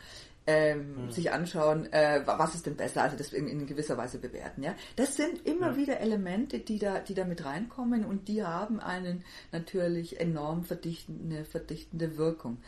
ähm, 0.46 1.06
mhm. 1.06 1.10
sich 1.10 1.32
anschauen, 1.32 1.90
äh, 1.90 2.22
was 2.26 2.54
ist 2.54 2.66
denn 2.66 2.76
besser, 2.76 3.02
also 3.02 3.16
das 3.16 3.32
in, 3.32 3.48
in 3.48 3.66
gewisser 3.66 3.96
Weise 3.96 4.18
bewerten. 4.18 4.62
Ja, 4.62 4.74
das 4.96 5.16
sind 5.16 5.46
immer 5.46 5.70
ja. 5.70 5.76
wieder 5.76 6.00
Elemente, 6.00 6.58
die 6.58 6.78
da, 6.78 6.98
die 6.98 7.14
da 7.14 7.24
mit 7.24 7.46
reinkommen 7.46 8.04
und 8.04 8.28
die 8.28 8.44
haben 8.44 8.78
einen 8.78 9.24
natürlich 9.52 10.20
enorm 10.20 10.64
verdichtende, 10.64 11.46
verdichtende 11.46 12.18
Wirkung. 12.18 12.58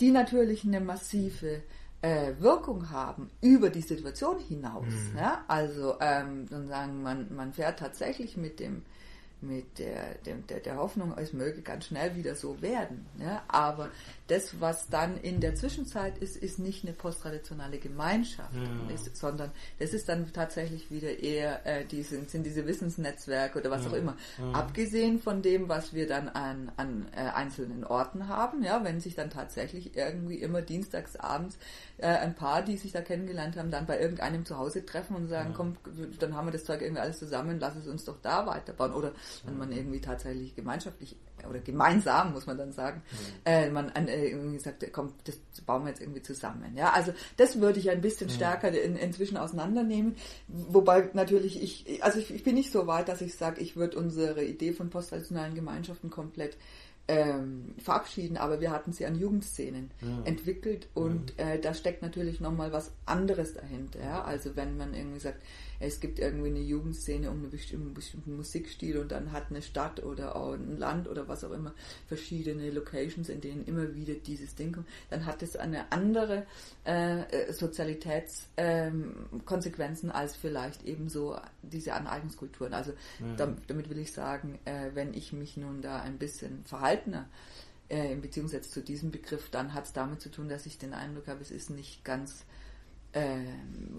die 0.00 0.10
natürlich 0.10 0.64
eine 0.64 0.80
massive 0.80 1.62
äh, 2.02 2.32
Wirkung 2.38 2.90
haben 2.90 3.30
über 3.40 3.70
die 3.70 3.82
Situation 3.82 4.38
hinaus. 4.38 4.86
Mhm. 4.86 5.18
Ja? 5.18 5.44
Also 5.48 5.96
ähm, 6.00 6.48
sozusagen 6.48 7.02
man, 7.02 7.34
man 7.34 7.52
fährt 7.52 7.78
tatsächlich 7.78 8.36
mit 8.36 8.60
dem 8.60 8.82
mit 9.42 9.78
der, 9.78 10.16
der, 10.26 10.60
der 10.60 10.76
Hoffnung, 10.76 11.14
es 11.16 11.32
möge 11.32 11.62
ganz 11.62 11.86
schnell 11.86 12.14
wieder 12.14 12.34
so 12.34 12.60
werden. 12.60 13.06
Ja? 13.18 13.42
Aber 13.48 13.88
das, 14.30 14.60
was 14.60 14.88
dann 14.88 15.16
in 15.18 15.40
der 15.40 15.56
Zwischenzeit 15.56 16.18
ist, 16.18 16.36
ist 16.36 16.58
nicht 16.58 16.84
eine 16.84 16.92
posttraditionelle 16.92 17.78
Gemeinschaft, 17.78 18.54
ja. 18.54 18.94
ist, 18.94 19.16
sondern 19.16 19.50
das 19.78 19.92
ist 19.92 20.08
dann 20.08 20.32
tatsächlich 20.32 20.90
wieder 20.90 21.18
eher 21.18 21.66
äh, 21.66 21.84
diese, 21.84 22.22
sind 22.24 22.46
diese 22.46 22.66
Wissensnetzwerke 22.66 23.58
oder 23.58 23.70
was 23.70 23.84
ja. 23.84 23.90
auch 23.90 23.94
immer. 23.94 24.16
Abgesehen 24.52 25.20
von 25.20 25.42
dem, 25.42 25.68
was 25.68 25.94
wir 25.94 26.06
dann 26.06 26.28
an, 26.28 26.70
an 26.76 27.06
äh, 27.12 27.20
einzelnen 27.20 27.84
Orten 27.84 28.28
haben, 28.28 28.62
ja, 28.62 28.84
wenn 28.84 29.00
sich 29.00 29.16
dann 29.16 29.30
tatsächlich 29.30 29.96
irgendwie 29.96 30.36
immer 30.36 30.62
dienstags 30.62 31.16
abends 31.16 31.58
äh, 31.98 32.06
ein 32.06 32.34
Paar, 32.36 32.62
die 32.62 32.76
sich 32.76 32.92
da 32.92 33.00
kennengelernt 33.00 33.56
haben, 33.56 33.70
dann 33.70 33.86
bei 33.86 33.98
irgendeinem 34.00 34.44
zu 34.44 34.58
Hause 34.58 34.86
treffen 34.86 35.16
und 35.16 35.28
sagen, 35.28 35.54
komm, 35.56 35.76
dann 36.20 36.36
haben 36.36 36.46
wir 36.46 36.52
das 36.52 36.64
Zeug 36.64 36.82
irgendwie 36.82 37.02
alles 37.02 37.18
zusammen, 37.18 37.58
lass 37.58 37.74
es 37.74 37.88
uns 37.88 38.04
doch 38.04 38.20
da 38.22 38.46
weiterbauen. 38.46 38.92
Oder 38.92 39.12
wenn 39.44 39.58
man 39.58 39.72
irgendwie 39.72 40.00
tatsächlich 40.00 40.54
gemeinschaftlich 40.54 41.16
oder 41.48 41.60
gemeinsam, 41.60 42.32
muss 42.32 42.46
man 42.46 42.58
dann 42.58 42.72
sagen, 42.72 43.02
mhm. 43.10 43.16
äh, 43.44 43.70
man 43.70 43.90
an, 43.90 44.08
äh, 44.08 44.28
irgendwie 44.28 44.58
sagt, 44.58 44.84
komm, 44.92 45.12
das 45.24 45.36
bauen 45.66 45.84
wir 45.84 45.90
jetzt 45.90 46.00
irgendwie 46.00 46.22
zusammen. 46.22 46.76
Ja, 46.76 46.90
also 46.92 47.12
das 47.36 47.60
würde 47.60 47.78
ich 47.78 47.90
ein 47.90 48.00
bisschen 48.00 48.28
mhm. 48.28 48.32
stärker 48.32 48.68
in, 48.68 48.96
inzwischen 48.96 49.36
auseinandernehmen. 49.36 50.16
Wobei 50.48 51.08
natürlich 51.12 51.62
ich, 51.62 52.02
also 52.02 52.18
ich, 52.18 52.34
ich 52.34 52.44
bin 52.44 52.54
nicht 52.54 52.72
so 52.72 52.86
weit, 52.86 53.08
dass 53.08 53.20
ich 53.20 53.34
sage, 53.34 53.60
ich 53.60 53.76
würde 53.76 53.98
unsere 53.98 54.44
Idee 54.44 54.72
von 54.72 54.90
posttraditionalen 54.90 55.54
Gemeinschaften 55.54 56.10
komplett 56.10 56.56
ähm, 57.10 57.74
verabschieden, 57.78 58.36
aber 58.36 58.60
wir 58.60 58.70
hatten 58.70 58.92
sie 58.92 59.04
an 59.04 59.18
Jugendszenen 59.18 59.90
ja. 60.00 60.22
entwickelt 60.24 60.88
und 60.94 61.34
ja. 61.38 61.50
äh, 61.50 61.60
da 61.60 61.74
steckt 61.74 62.02
natürlich 62.02 62.40
nochmal 62.40 62.72
was 62.72 62.92
anderes 63.04 63.54
dahinter. 63.54 64.00
Ja? 64.00 64.22
Also 64.22 64.54
wenn 64.54 64.76
man 64.76 64.94
irgendwie 64.94 65.18
sagt, 65.18 65.42
es 65.80 65.98
gibt 65.98 66.18
irgendwie 66.18 66.48
eine 66.48 66.60
Jugendszene 66.60 67.30
um 67.30 67.38
einen 67.38 67.50
bestimmten, 67.50 67.94
bestimmten 67.94 68.36
Musikstil 68.36 68.98
und 68.98 69.10
dann 69.10 69.32
hat 69.32 69.46
eine 69.48 69.62
Stadt 69.62 70.02
oder 70.02 70.36
auch 70.36 70.52
ein 70.52 70.76
Land 70.76 71.08
oder 71.08 71.26
was 71.26 71.42
auch 71.42 71.52
immer 71.52 71.72
verschiedene 72.06 72.70
Locations, 72.70 73.30
in 73.30 73.40
denen 73.40 73.64
immer 73.64 73.94
wieder 73.94 74.12
dieses 74.14 74.54
Ding 74.54 74.72
kommt, 74.72 74.86
dann 75.08 75.24
hat 75.24 75.42
es 75.42 75.56
eine 75.56 75.90
andere 75.90 76.46
äh, 76.84 77.50
Sozialitätskonsequenzen 77.52 80.10
ähm, 80.10 80.14
als 80.14 80.36
vielleicht 80.36 80.84
eben 80.84 81.08
so 81.08 81.38
diese 81.62 81.94
Aneignungskulturen. 81.94 82.74
Also 82.74 82.92
ja. 83.18 83.34
damit, 83.36 83.58
damit, 83.68 83.88
will 83.88 83.98
ich 83.98 84.12
sagen, 84.12 84.58
äh, 84.66 84.90
wenn 84.94 85.14
ich 85.14 85.32
mich 85.32 85.56
nun 85.56 85.80
da 85.80 86.02
ein 86.02 86.18
bisschen 86.18 86.62
verhaltener 86.66 87.26
äh, 87.88 88.12
in 88.12 88.20
Beziehung 88.20 88.48
setze 88.48 88.70
zu 88.70 88.82
diesem 88.82 89.10
Begriff, 89.10 89.48
dann 89.50 89.72
hat 89.72 89.86
es 89.86 89.94
damit 89.94 90.20
zu 90.20 90.30
tun, 90.30 90.50
dass 90.50 90.66
ich 90.66 90.76
den 90.76 90.92
Eindruck 90.92 91.26
habe, 91.26 91.40
es 91.40 91.50
ist 91.50 91.70
nicht 91.70 92.04
ganz 92.04 92.44
äh, 93.12 93.38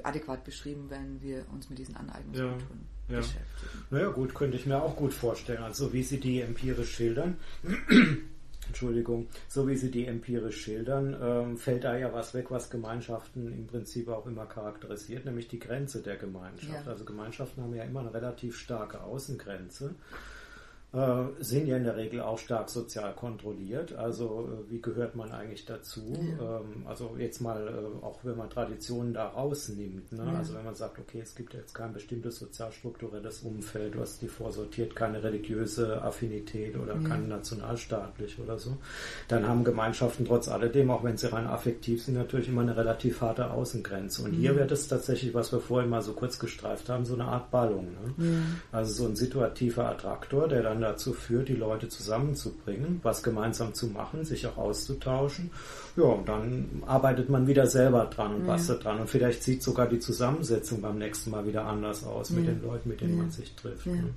adäquat 0.03 0.43
beschrieben, 0.43 0.85
wenn 0.89 1.21
wir 1.21 1.45
uns 1.51 1.69
mit 1.69 1.79
diesen 1.79 1.95
Aneignungskulturen 1.95 2.87
ja, 3.07 3.15
ja. 3.15 3.19
beschäftigen. 3.19 3.85
Naja 3.89 4.09
gut, 4.09 4.33
könnte 4.33 4.57
ich 4.57 4.65
mir 4.65 4.81
auch 4.81 4.95
gut 4.95 5.13
vorstellen. 5.13 5.63
Also 5.63 5.93
wie 5.93 6.03
Sie 6.03 6.19
die 6.19 6.41
empirisch 6.41 6.93
schildern, 6.93 7.37
Entschuldigung, 8.67 9.27
so 9.49 9.67
wie 9.67 9.75
Sie 9.75 9.91
die 9.91 10.05
empirisch 10.05 10.61
schildern, 10.61 11.17
ähm, 11.21 11.57
fällt 11.57 11.83
da 11.83 11.97
ja 11.97 12.13
was 12.13 12.33
weg, 12.33 12.51
was 12.51 12.69
Gemeinschaften 12.69 13.51
im 13.51 13.67
Prinzip 13.67 14.07
auch 14.07 14.25
immer 14.27 14.45
charakterisiert, 14.45 15.25
nämlich 15.25 15.47
die 15.47 15.59
Grenze 15.59 16.01
der 16.01 16.15
Gemeinschaft. 16.15 16.85
Ja. 16.85 16.91
Also 16.91 17.03
Gemeinschaften 17.03 17.63
haben 17.63 17.75
ja 17.75 17.83
immer 17.83 17.99
eine 18.01 18.13
relativ 18.13 18.57
starke 18.57 19.01
Außengrenze 19.01 19.95
äh, 20.93 21.23
sind 21.39 21.67
ja 21.67 21.77
in 21.77 21.85
der 21.85 21.95
Regel 21.95 22.19
auch 22.19 22.37
stark 22.37 22.69
sozial 22.69 23.13
kontrolliert. 23.13 23.93
Also 23.93 24.49
äh, 24.51 24.71
wie 24.71 24.81
gehört 24.81 25.15
man 25.15 25.31
eigentlich 25.31 25.65
dazu? 25.65 26.01
Ja. 26.37 26.57
Ähm, 26.59 26.85
also 26.85 27.15
jetzt 27.17 27.39
mal, 27.39 27.65
äh, 27.65 28.05
auch 28.05 28.19
wenn 28.23 28.37
man 28.37 28.49
Traditionen 28.49 29.13
da 29.13 29.27
rausnimmt. 29.27 30.11
Ne? 30.11 30.25
Ja. 30.25 30.37
Also 30.37 30.55
wenn 30.55 30.65
man 30.65 30.75
sagt, 30.75 30.99
okay, 30.99 31.21
es 31.21 31.33
gibt 31.33 31.53
jetzt 31.53 31.73
kein 31.73 31.93
bestimmtes 31.93 32.39
sozialstrukturelles 32.39 33.39
Umfeld, 33.43 33.97
was 33.97 34.19
die 34.19 34.27
vorsortiert, 34.27 34.93
keine 34.93 35.23
religiöse 35.23 36.01
Affinität 36.01 36.75
oder 36.75 36.95
ja. 36.95 37.07
kein 37.07 37.29
nationalstaatlich 37.29 38.37
oder 38.39 38.57
so, 38.57 38.75
dann 39.29 39.47
haben 39.47 39.63
Gemeinschaften 39.63 40.25
trotz 40.25 40.49
alledem, 40.49 40.91
auch 40.91 41.05
wenn 41.05 41.15
sie 41.15 41.31
rein 41.31 41.47
affektiv 41.47 42.03
sind, 42.03 42.15
natürlich 42.15 42.49
immer 42.49 42.63
eine 42.63 42.75
relativ 42.75 43.21
harte 43.21 43.51
Außengrenze. 43.51 44.23
Und 44.23 44.33
hier 44.33 44.57
wird 44.57 44.73
es 44.73 44.89
tatsächlich, 44.89 45.33
was 45.33 45.53
wir 45.53 45.61
vorhin 45.61 45.89
mal 45.89 46.01
so 46.01 46.11
kurz 46.11 46.37
gestreift 46.37 46.89
haben, 46.89 47.05
so 47.05 47.13
eine 47.13 47.25
Art 47.25 47.49
Ballung. 47.49 47.87
Ne? 48.17 48.43
Also 48.73 49.03
so 49.03 49.09
ein 49.09 49.15
situativer 49.15 49.87
Attraktor, 49.89 50.49
der 50.49 50.63
dann 50.63 50.80
dazu 50.81 51.13
führt, 51.13 51.49
die 51.49 51.55
Leute 51.55 51.87
zusammenzubringen, 51.87 52.99
was 53.03 53.23
gemeinsam 53.23 53.73
zu 53.73 53.87
machen, 53.87 54.25
sich 54.25 54.45
auch 54.47 54.57
auszutauschen. 54.57 55.51
Ja, 55.95 56.03
und 56.03 56.27
dann 56.27 56.83
arbeitet 56.85 57.29
man 57.29 57.47
wieder 57.47 57.67
selber 57.67 58.05
dran 58.05 58.35
und 58.35 58.41
ja. 58.41 58.47
bastelt 58.47 58.83
dran. 58.83 58.99
Und 58.99 59.09
vielleicht 59.09 59.43
sieht 59.43 59.63
sogar 59.63 59.87
die 59.87 59.99
Zusammensetzung 59.99 60.81
beim 60.81 60.97
nächsten 60.97 61.31
Mal 61.31 61.45
wieder 61.45 61.65
anders 61.65 62.03
aus 62.03 62.29
ja. 62.29 62.37
mit 62.37 62.47
den 62.47 62.61
Leuten, 62.61 62.89
mit 62.89 63.01
denen 63.01 63.17
ja. 63.17 63.23
man 63.23 63.31
sich 63.31 63.53
trifft. 63.55 63.85
Ne? 63.85 64.13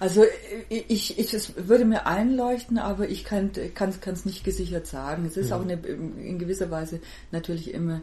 Also 0.00 0.24
ich, 0.68 1.18
ich, 1.18 1.34
es 1.34 1.54
würde 1.56 1.84
mir 1.84 2.06
einleuchten, 2.06 2.78
aber 2.78 3.08
ich 3.08 3.24
kann 3.24 3.50
es 3.52 4.24
nicht 4.24 4.44
gesichert 4.44 4.86
sagen. 4.86 5.24
Es 5.26 5.36
ist 5.36 5.52
auch 5.52 5.62
eine, 5.62 5.74
in 5.74 6.38
gewisser 6.38 6.70
Weise 6.70 7.00
natürlich 7.32 7.74
immer 7.74 8.02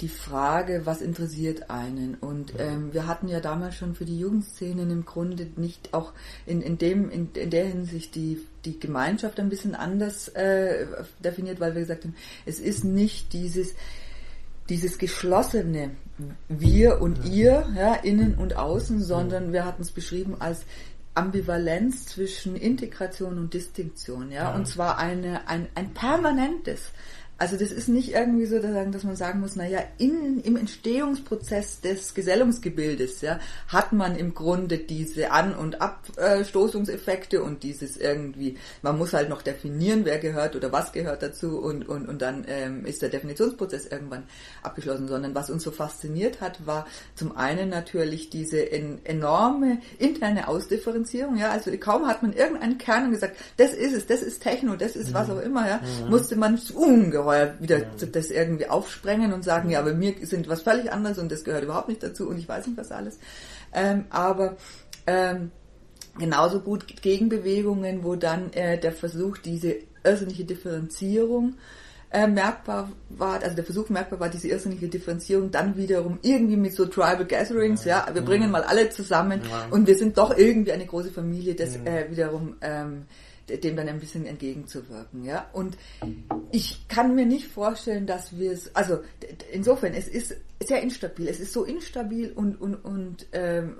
die 0.00 0.08
Frage, 0.08 0.82
was 0.84 1.00
interessiert 1.00 1.70
einen? 1.70 2.14
Und 2.14 2.52
ähm, 2.58 2.92
wir 2.92 3.06
hatten 3.06 3.28
ja 3.28 3.40
damals 3.40 3.76
schon 3.76 3.94
für 3.94 4.04
die 4.04 4.18
Jugendszenen 4.18 4.90
im 4.90 5.04
Grunde 5.04 5.48
nicht 5.56 5.94
auch 5.94 6.12
in, 6.44 6.60
in 6.60 6.78
dem 6.78 7.10
in, 7.10 7.30
in 7.32 7.50
der 7.50 7.66
Hinsicht 7.66 8.14
die 8.14 8.40
die 8.64 8.78
Gemeinschaft 8.78 9.38
ein 9.38 9.48
bisschen 9.48 9.74
anders 9.74 10.28
äh, 10.28 10.86
definiert, 11.20 11.60
weil 11.60 11.74
wir 11.74 11.82
gesagt 11.82 12.04
haben, 12.04 12.16
es 12.44 12.58
ist 12.58 12.84
nicht 12.84 13.32
dieses 13.32 13.74
dieses 14.68 14.98
geschlossene 14.98 15.92
wir 16.48 17.00
und 17.00 17.24
ihr, 17.26 17.68
ja, 17.76 17.94
innen 17.94 18.36
und 18.36 18.56
außen, 18.56 19.02
sondern 19.02 19.52
wir 19.52 19.64
hatten 19.64 19.82
es 19.82 19.92
beschrieben 19.92 20.36
als 20.40 20.64
Ambivalenz 21.14 22.06
zwischen 22.06 22.56
Integration 22.56 23.38
und 23.38 23.54
Distinktion, 23.54 24.30
ja, 24.30 24.54
und 24.54 24.66
zwar 24.66 24.98
eine, 24.98 25.48
ein, 25.48 25.68
ein 25.74 25.94
permanentes, 25.94 26.90
also 27.38 27.56
das 27.56 27.70
ist 27.70 27.88
nicht 27.88 28.14
irgendwie 28.14 28.46
so, 28.46 28.58
dass 28.58 29.04
man 29.04 29.14
sagen 29.14 29.40
muss, 29.40 29.56
naja, 29.56 29.80
in, 29.98 30.40
im 30.40 30.56
Entstehungsprozess 30.56 31.82
des 31.82 32.14
Gesellungsgebildes 32.14 33.20
ja, 33.20 33.38
hat 33.68 33.92
man 33.92 34.16
im 34.16 34.32
Grunde 34.32 34.78
diese 34.78 35.30
An- 35.32 35.54
und 35.54 35.82
Abstoßungseffekte 35.82 37.42
und 37.42 37.62
dieses 37.62 37.98
irgendwie, 37.98 38.56
man 38.80 38.96
muss 38.96 39.12
halt 39.12 39.28
noch 39.28 39.42
definieren, 39.42 40.06
wer 40.06 40.18
gehört 40.18 40.56
oder 40.56 40.72
was 40.72 40.92
gehört 40.92 41.22
dazu 41.22 41.58
und, 41.58 41.86
und, 41.86 42.08
und 42.08 42.22
dann 42.22 42.46
ähm, 42.48 42.86
ist 42.86 43.02
der 43.02 43.10
Definitionsprozess 43.10 43.84
irgendwann 43.84 44.22
abgeschlossen, 44.62 45.06
sondern 45.06 45.34
was 45.34 45.50
uns 45.50 45.62
so 45.62 45.70
fasziniert 45.70 46.40
hat, 46.40 46.66
war 46.66 46.86
zum 47.16 47.36
einen 47.36 47.68
natürlich 47.68 48.30
diese 48.30 48.72
en 48.72 49.04
enorme 49.04 49.78
interne 49.98 50.48
Ausdifferenzierung, 50.48 51.36
ja, 51.36 51.50
also 51.50 51.70
kaum 51.78 52.06
hat 52.06 52.22
man 52.22 52.32
irgendeinen 52.32 52.78
Kern 52.78 53.04
und 53.04 53.10
gesagt, 53.10 53.36
das 53.58 53.74
ist 53.74 53.92
es, 53.92 54.06
das 54.06 54.22
ist 54.22 54.42
Techno, 54.42 54.76
das 54.76 54.96
ist 54.96 55.12
was 55.12 55.28
mhm. 55.28 55.34
auch 55.34 55.42
immer, 55.42 55.68
ja, 55.68 55.80
mhm. 56.02 56.10
musste 56.10 56.36
man 56.36 56.58
ungeheuer 56.74 57.25
ungeheuer 57.26 57.54
wieder 57.60 57.78
ja. 57.78 58.06
das 58.12 58.30
irgendwie 58.30 58.68
aufsprengen 58.68 59.32
und 59.32 59.44
sagen, 59.44 59.70
ja, 59.70 59.80
aber 59.80 59.98
wir 59.98 60.14
sind 60.22 60.48
was 60.48 60.62
völlig 60.62 60.92
anderes 60.92 61.18
und 61.18 61.30
das 61.30 61.44
gehört 61.44 61.64
überhaupt 61.64 61.88
nicht 61.88 62.02
dazu 62.02 62.28
und 62.28 62.38
ich 62.38 62.48
weiß 62.48 62.66
nicht 62.66 62.78
was 62.78 62.92
alles. 62.92 63.18
Ähm, 63.72 64.04
aber 64.10 64.56
ähm, 65.06 65.50
genauso 66.18 66.60
gut 66.60 66.86
Gegenbewegungen, 67.02 68.04
wo 68.04 68.16
dann 68.16 68.52
äh, 68.52 68.78
der 68.78 68.92
Versuch, 68.92 69.38
diese 69.38 69.76
öffentliche 70.04 70.44
Differenzierung 70.44 71.54
äh, 72.10 72.28
merkbar 72.28 72.90
war, 73.10 73.42
also 73.42 73.56
der 73.56 73.64
Versuch 73.64 73.88
merkbar 73.88 74.20
war, 74.20 74.28
diese 74.28 74.48
irrsinnige 74.48 74.88
Differenzierung 74.88 75.50
dann 75.50 75.76
wiederum 75.76 76.18
irgendwie 76.22 76.56
mit 76.56 76.74
so 76.74 76.86
Tribal 76.86 77.26
Gatherings, 77.26 77.84
ja, 77.84 78.06
ja 78.06 78.14
wir 78.14 78.22
bringen 78.22 78.50
mal 78.50 78.62
alle 78.62 78.88
zusammen 78.90 79.42
ja. 79.50 79.66
und 79.70 79.86
wir 79.86 79.96
sind 79.96 80.16
doch 80.16 80.36
irgendwie 80.36 80.72
eine 80.72 80.86
große 80.86 81.10
Familie, 81.10 81.54
das 81.56 81.76
äh, 81.76 82.06
wiederum 82.08 82.54
ähm, 82.60 83.02
dem 83.48 83.76
dann 83.76 83.88
ein 83.88 84.00
bisschen 84.00 84.26
entgegenzuwirken, 84.26 85.24
ja. 85.24 85.48
Und 85.52 85.76
ich 86.52 86.88
kann 86.88 87.14
mir 87.14 87.26
nicht 87.26 87.46
vorstellen, 87.46 88.06
dass 88.06 88.38
wir 88.38 88.52
es, 88.52 88.74
also 88.74 89.00
insofern, 89.52 89.94
es 89.94 90.08
ist 90.08 90.36
sehr 90.64 90.82
instabil. 90.82 91.28
Es 91.28 91.40
ist 91.40 91.52
so 91.52 91.64
instabil 91.64 92.32
und, 92.32 92.60
und, 92.60 92.76
und 92.76 93.26
ähm, 93.32 93.76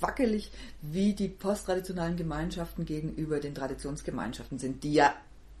wackelig, 0.00 0.52
wie 0.82 1.14
die 1.14 1.28
posttraditionalen 1.28 2.16
Gemeinschaften 2.16 2.84
gegenüber 2.84 3.40
den 3.40 3.54
Traditionsgemeinschaften 3.54 4.58
sind, 4.58 4.84
die 4.84 4.94
ja 4.94 5.14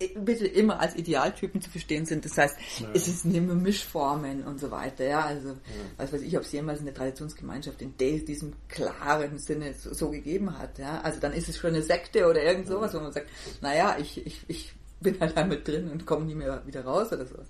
bitte 0.08 0.46
immer 0.46 0.80
als 0.80 0.96
Idealtypen 0.96 1.60
zu 1.60 1.70
verstehen 1.70 2.06
sind. 2.06 2.24
Das 2.24 2.36
heißt, 2.36 2.56
ja. 2.80 2.88
es 2.94 3.08
ist 3.08 3.24
immer 3.24 3.54
Mischformen 3.54 4.44
und 4.44 4.60
so 4.60 4.70
weiter. 4.70 5.04
Ja, 5.04 5.20
also, 5.20 5.50
ja. 5.50 5.56
was 5.96 6.12
weiß 6.12 6.22
ich, 6.22 6.36
ob 6.36 6.44
es 6.44 6.52
jemals 6.52 6.80
eine 6.80 6.92
Traditionsgemeinschaft 6.92 7.82
in 7.82 7.96
diesem 7.96 8.54
klaren 8.68 9.38
Sinne 9.38 9.74
so, 9.74 9.92
so, 9.94 10.10
gegeben 10.10 10.58
hat. 10.58 10.78
Ja, 10.78 11.00
also 11.00 11.20
dann 11.20 11.32
ist 11.32 11.48
es 11.48 11.58
schon 11.58 11.70
eine 11.70 11.82
Sekte 11.82 12.28
oder 12.28 12.42
irgend 12.42 12.66
sowas, 12.66 12.94
wo 12.94 13.00
man 13.00 13.12
sagt, 13.12 13.28
naja, 13.60 13.96
ich, 13.98 14.24
ich, 14.26 14.44
ich 14.48 14.74
bin 15.00 15.16
halt 15.20 15.36
damit 15.36 15.66
drin 15.66 15.90
und 15.90 16.06
komme 16.06 16.26
nie 16.26 16.34
mehr 16.34 16.62
wieder 16.66 16.84
raus 16.84 17.12
oder 17.12 17.26
sowas. 17.26 17.48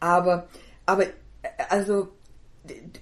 Aber, 0.00 0.48
aber, 0.86 1.06
also, 1.68 2.08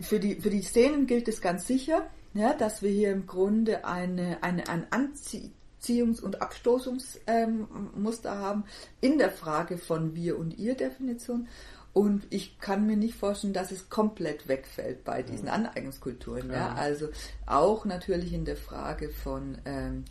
für 0.00 0.18
die, 0.18 0.40
für 0.40 0.50
die 0.50 0.62
Szenen 0.62 1.06
gilt 1.06 1.28
es 1.28 1.40
ganz 1.40 1.66
sicher, 1.66 2.10
ja, 2.34 2.54
dass 2.54 2.82
wir 2.82 2.90
hier 2.90 3.12
im 3.12 3.26
Grunde 3.26 3.84
eine, 3.84 4.42
eine, 4.42 4.68
ein 4.68 4.86
Anziehen 4.90 5.52
Beziehungs- 5.82 6.20
und 6.20 6.42
Abstoßungsmuster 6.42 8.38
haben 8.38 8.64
in 9.00 9.18
der 9.18 9.30
Frage 9.30 9.78
von 9.78 10.14
wir 10.14 10.38
und 10.38 10.58
ihr 10.58 10.76
Definition. 10.76 11.48
Und 11.92 12.26
ich 12.30 12.58
kann 12.58 12.86
mir 12.86 12.96
nicht 12.96 13.14
vorstellen, 13.14 13.52
dass 13.52 13.70
es 13.70 13.90
komplett 13.90 14.48
wegfällt 14.48 15.04
bei 15.04 15.22
diesen 15.22 15.48
Aneignungskulturen. 15.48 16.48
Ja. 16.48 16.56
ja. 16.56 16.74
Also 16.74 17.08
auch 17.44 17.84
natürlich 17.84 18.32
in 18.32 18.46
der 18.46 18.56
Frage 18.56 19.10
von 19.10 19.58
ähm, 19.66 20.04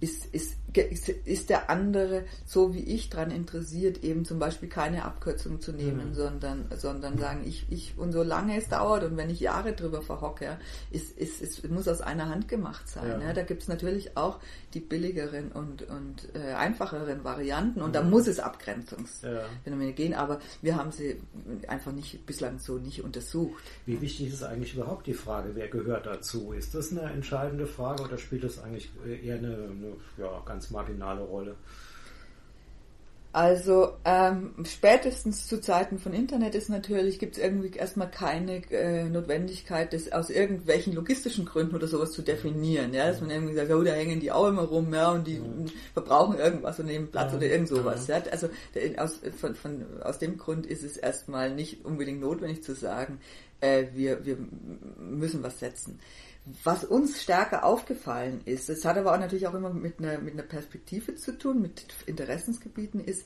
ist, 0.00 0.26
ist, 0.26 0.56
ist, 0.76 1.50
der 1.50 1.70
andere 1.70 2.24
so 2.44 2.74
wie 2.74 2.80
ich 2.80 3.10
daran 3.10 3.30
interessiert, 3.30 4.02
eben 4.02 4.24
zum 4.24 4.38
Beispiel 4.38 4.68
keine 4.68 5.04
Abkürzung 5.04 5.60
zu 5.60 5.72
nehmen, 5.72 6.10
mhm. 6.10 6.14
sondern, 6.14 6.64
sondern 6.76 7.18
sagen, 7.18 7.42
ich, 7.46 7.66
ich, 7.70 7.94
und 7.96 8.12
solange 8.12 8.56
es 8.56 8.68
dauert 8.68 9.04
und 9.04 9.16
wenn 9.16 9.30
ich 9.30 9.40
Jahre 9.40 9.72
drüber 9.72 10.02
verhocke, 10.02 10.58
ist, 10.90 11.16
ist, 11.18 11.42
ist, 11.42 11.68
muss 11.70 11.88
aus 11.88 12.00
einer 12.00 12.28
Hand 12.28 12.48
gemacht 12.48 12.88
sein. 12.88 13.20
Ja. 13.20 13.28
Ja. 13.28 13.32
Da 13.32 13.42
gibt 13.42 13.62
es 13.62 13.68
natürlich 13.68 14.16
auch 14.16 14.38
die 14.74 14.80
billigeren 14.80 15.52
und, 15.52 15.82
und 15.82 16.28
äh, 16.34 16.54
einfacheren 16.54 17.24
Varianten 17.24 17.82
und 17.82 17.90
mhm. 17.90 17.94
da 17.94 18.02
muss 18.02 18.26
es 18.26 18.40
Abgrenzungsphänomene 18.40 19.90
ja. 19.90 19.92
gehen, 19.92 20.14
aber 20.14 20.40
wir 20.62 20.76
haben 20.76 20.92
sie 20.92 21.20
einfach 21.68 21.92
nicht 21.92 22.24
bislang 22.26 22.58
so 22.58 22.78
nicht 22.78 23.02
untersucht. 23.02 23.62
Wie 23.86 24.00
wichtig 24.00 24.28
ist 24.28 24.42
eigentlich 24.42 24.74
überhaupt 24.74 25.06
die 25.06 25.14
Frage, 25.14 25.50
wer 25.54 25.68
gehört 25.68 26.06
dazu? 26.06 26.52
Ist 26.52 26.74
das 26.74 26.90
eine 26.90 27.02
entscheidende 27.02 27.66
Frage 27.66 28.02
oder 28.04 28.18
spielt 28.18 28.44
das 28.44 28.62
eigentlich 28.62 28.90
eher 29.06 29.36
eine, 29.36 29.54
eine 29.54 29.92
ja, 30.16 30.42
ganz 30.44 30.61
marginale 30.70 31.22
Rolle. 31.22 31.56
Also 33.34 33.94
ähm, 34.04 34.52
spätestens 34.64 35.46
zu 35.46 35.58
Zeiten 35.58 35.98
von 35.98 36.12
Internet 36.12 36.54
ist 36.54 36.68
natürlich, 36.68 37.18
gibt 37.18 37.38
es 37.38 37.42
irgendwie 37.42 37.70
erstmal 37.74 38.10
keine 38.10 38.56
äh, 38.70 39.04
Notwendigkeit, 39.04 39.94
das 39.94 40.12
aus 40.12 40.28
irgendwelchen 40.28 40.92
logistischen 40.92 41.46
Gründen 41.46 41.74
oder 41.74 41.86
sowas 41.86 42.12
zu 42.12 42.20
definieren. 42.20 42.92
Ja, 42.92 43.06
dass 43.06 43.22
man 43.22 43.30
irgendwie 43.30 43.54
sagt, 43.54 43.70
oh, 43.70 43.82
da 43.82 43.92
hängen 43.92 44.20
die 44.20 44.30
auch 44.30 44.48
immer 44.48 44.64
rum, 44.64 44.92
ja, 44.92 45.12
und 45.12 45.26
die 45.26 45.36
ja. 45.36 45.42
verbrauchen 45.94 46.38
irgendwas 46.38 46.78
und 46.78 46.86
nehmen 46.86 47.10
Platz 47.10 47.32
ja. 47.32 47.38
oder 47.38 47.46
irgend 47.46 47.68
sowas. 47.68 48.06
Ja. 48.06 48.22
Also 48.30 48.50
aus, 48.98 49.20
von, 49.40 49.54
von, 49.54 49.86
aus 50.02 50.18
dem 50.18 50.36
Grund 50.36 50.66
ist 50.66 50.82
es 50.82 50.98
erstmal 50.98 51.54
nicht 51.54 51.86
unbedingt 51.86 52.20
notwendig 52.20 52.62
zu 52.62 52.74
sagen, 52.74 53.18
äh, 53.60 53.86
wir, 53.94 54.26
wir 54.26 54.36
müssen 54.98 55.42
was 55.42 55.58
setzen. 55.58 55.98
Was 56.64 56.84
uns 56.84 57.22
stärker 57.22 57.64
aufgefallen 57.64 58.40
ist, 58.44 58.68
das 58.68 58.84
hat 58.84 58.96
aber 58.96 59.14
auch 59.14 59.18
natürlich 59.18 59.46
auch 59.46 59.54
immer 59.54 59.72
mit 59.72 60.00
einer, 60.00 60.18
mit 60.18 60.34
einer 60.34 60.42
Perspektive 60.42 61.14
zu 61.14 61.38
tun, 61.38 61.62
mit 61.62 61.86
Interessensgebieten, 62.06 62.98
ist, 62.98 63.24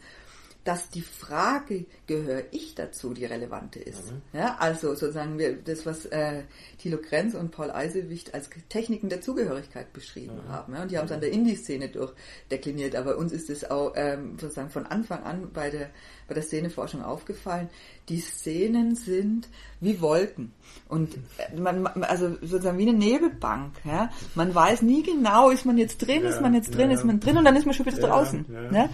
dass 0.67 0.91
die 0.91 1.03
Frage, 1.03 1.87
gehöre 2.07 2.43
ich 2.51 2.75
dazu, 2.75 3.15
die 3.15 3.25
relevante 3.25 3.79
ist. 3.79 4.11
Mhm. 4.11 4.23
Ja, 4.33 4.57
also 4.59 4.95
sozusagen 4.95 5.39
wir, 5.39 5.57
das, 5.63 5.87
was 5.87 6.07
äh, 6.07 6.43
Thilo 6.79 6.99
Grenz 6.99 7.35
und 7.35 7.53
Paul 7.53 7.71
Eiselwicht 7.71 8.35
als 8.35 8.51
Techniken 8.69 9.09
der 9.09 9.21
Zugehörigkeit 9.21 9.93
beschrieben 9.93 10.37
mhm. 10.45 10.49
haben. 10.49 10.75
Ja, 10.75 10.83
und 10.83 10.91
die 10.91 10.99
haben 10.99 11.07
es 11.07 11.13
an 11.13 11.21
der 11.21 11.31
Indie-Szene 11.31 11.89
durchdekliniert, 11.89 12.97
aber 12.97 13.17
uns 13.17 13.33
ist 13.33 13.49
es 13.49 13.71
auch 13.71 13.93
ähm, 13.95 14.39
sozusagen 14.41 14.71
von 14.71 14.87
Anfang 14.87 15.23
an 15.23 15.53
bei 15.53 15.71
der, 15.71 15.91
bei 16.29 16.35
der 16.35 16.43
Szeneforschung 16.43 17.03
aufgefallen, 17.03 17.69
die 18.09 18.21
Szenen 18.21 18.95
sind 18.95 19.49
wie 19.81 20.01
Wolken. 20.01 20.53
Und 20.89 21.15
äh, 21.39 21.59
man, 21.59 21.87
also 22.05 22.37
sozusagen 22.41 22.79
wie 22.79 22.89
eine 22.89 22.97
Nebelbank. 22.97 23.73
Ja? 23.85 24.11
Man 24.35 24.55
weiß 24.55 24.83
nie 24.83 25.03
genau, 25.03 25.51
ist 25.51 25.67
man 25.67 25.79
jetzt 25.79 25.99
drin, 25.99 26.23
ja, 26.23 26.31
ist 26.31 26.41
man 26.41 26.55
jetzt 26.55 26.75
drin, 26.75 26.91
ja, 26.91 26.97
ist 26.97 27.05
man 27.05 27.19
drin 27.21 27.37
und 27.37 27.45
dann 27.45 27.57
ist 27.57 27.67
man 27.67 27.75
schon 27.75 27.87
wieder 27.87 27.99
draußen. 27.99 28.47
Ne? 28.71 28.89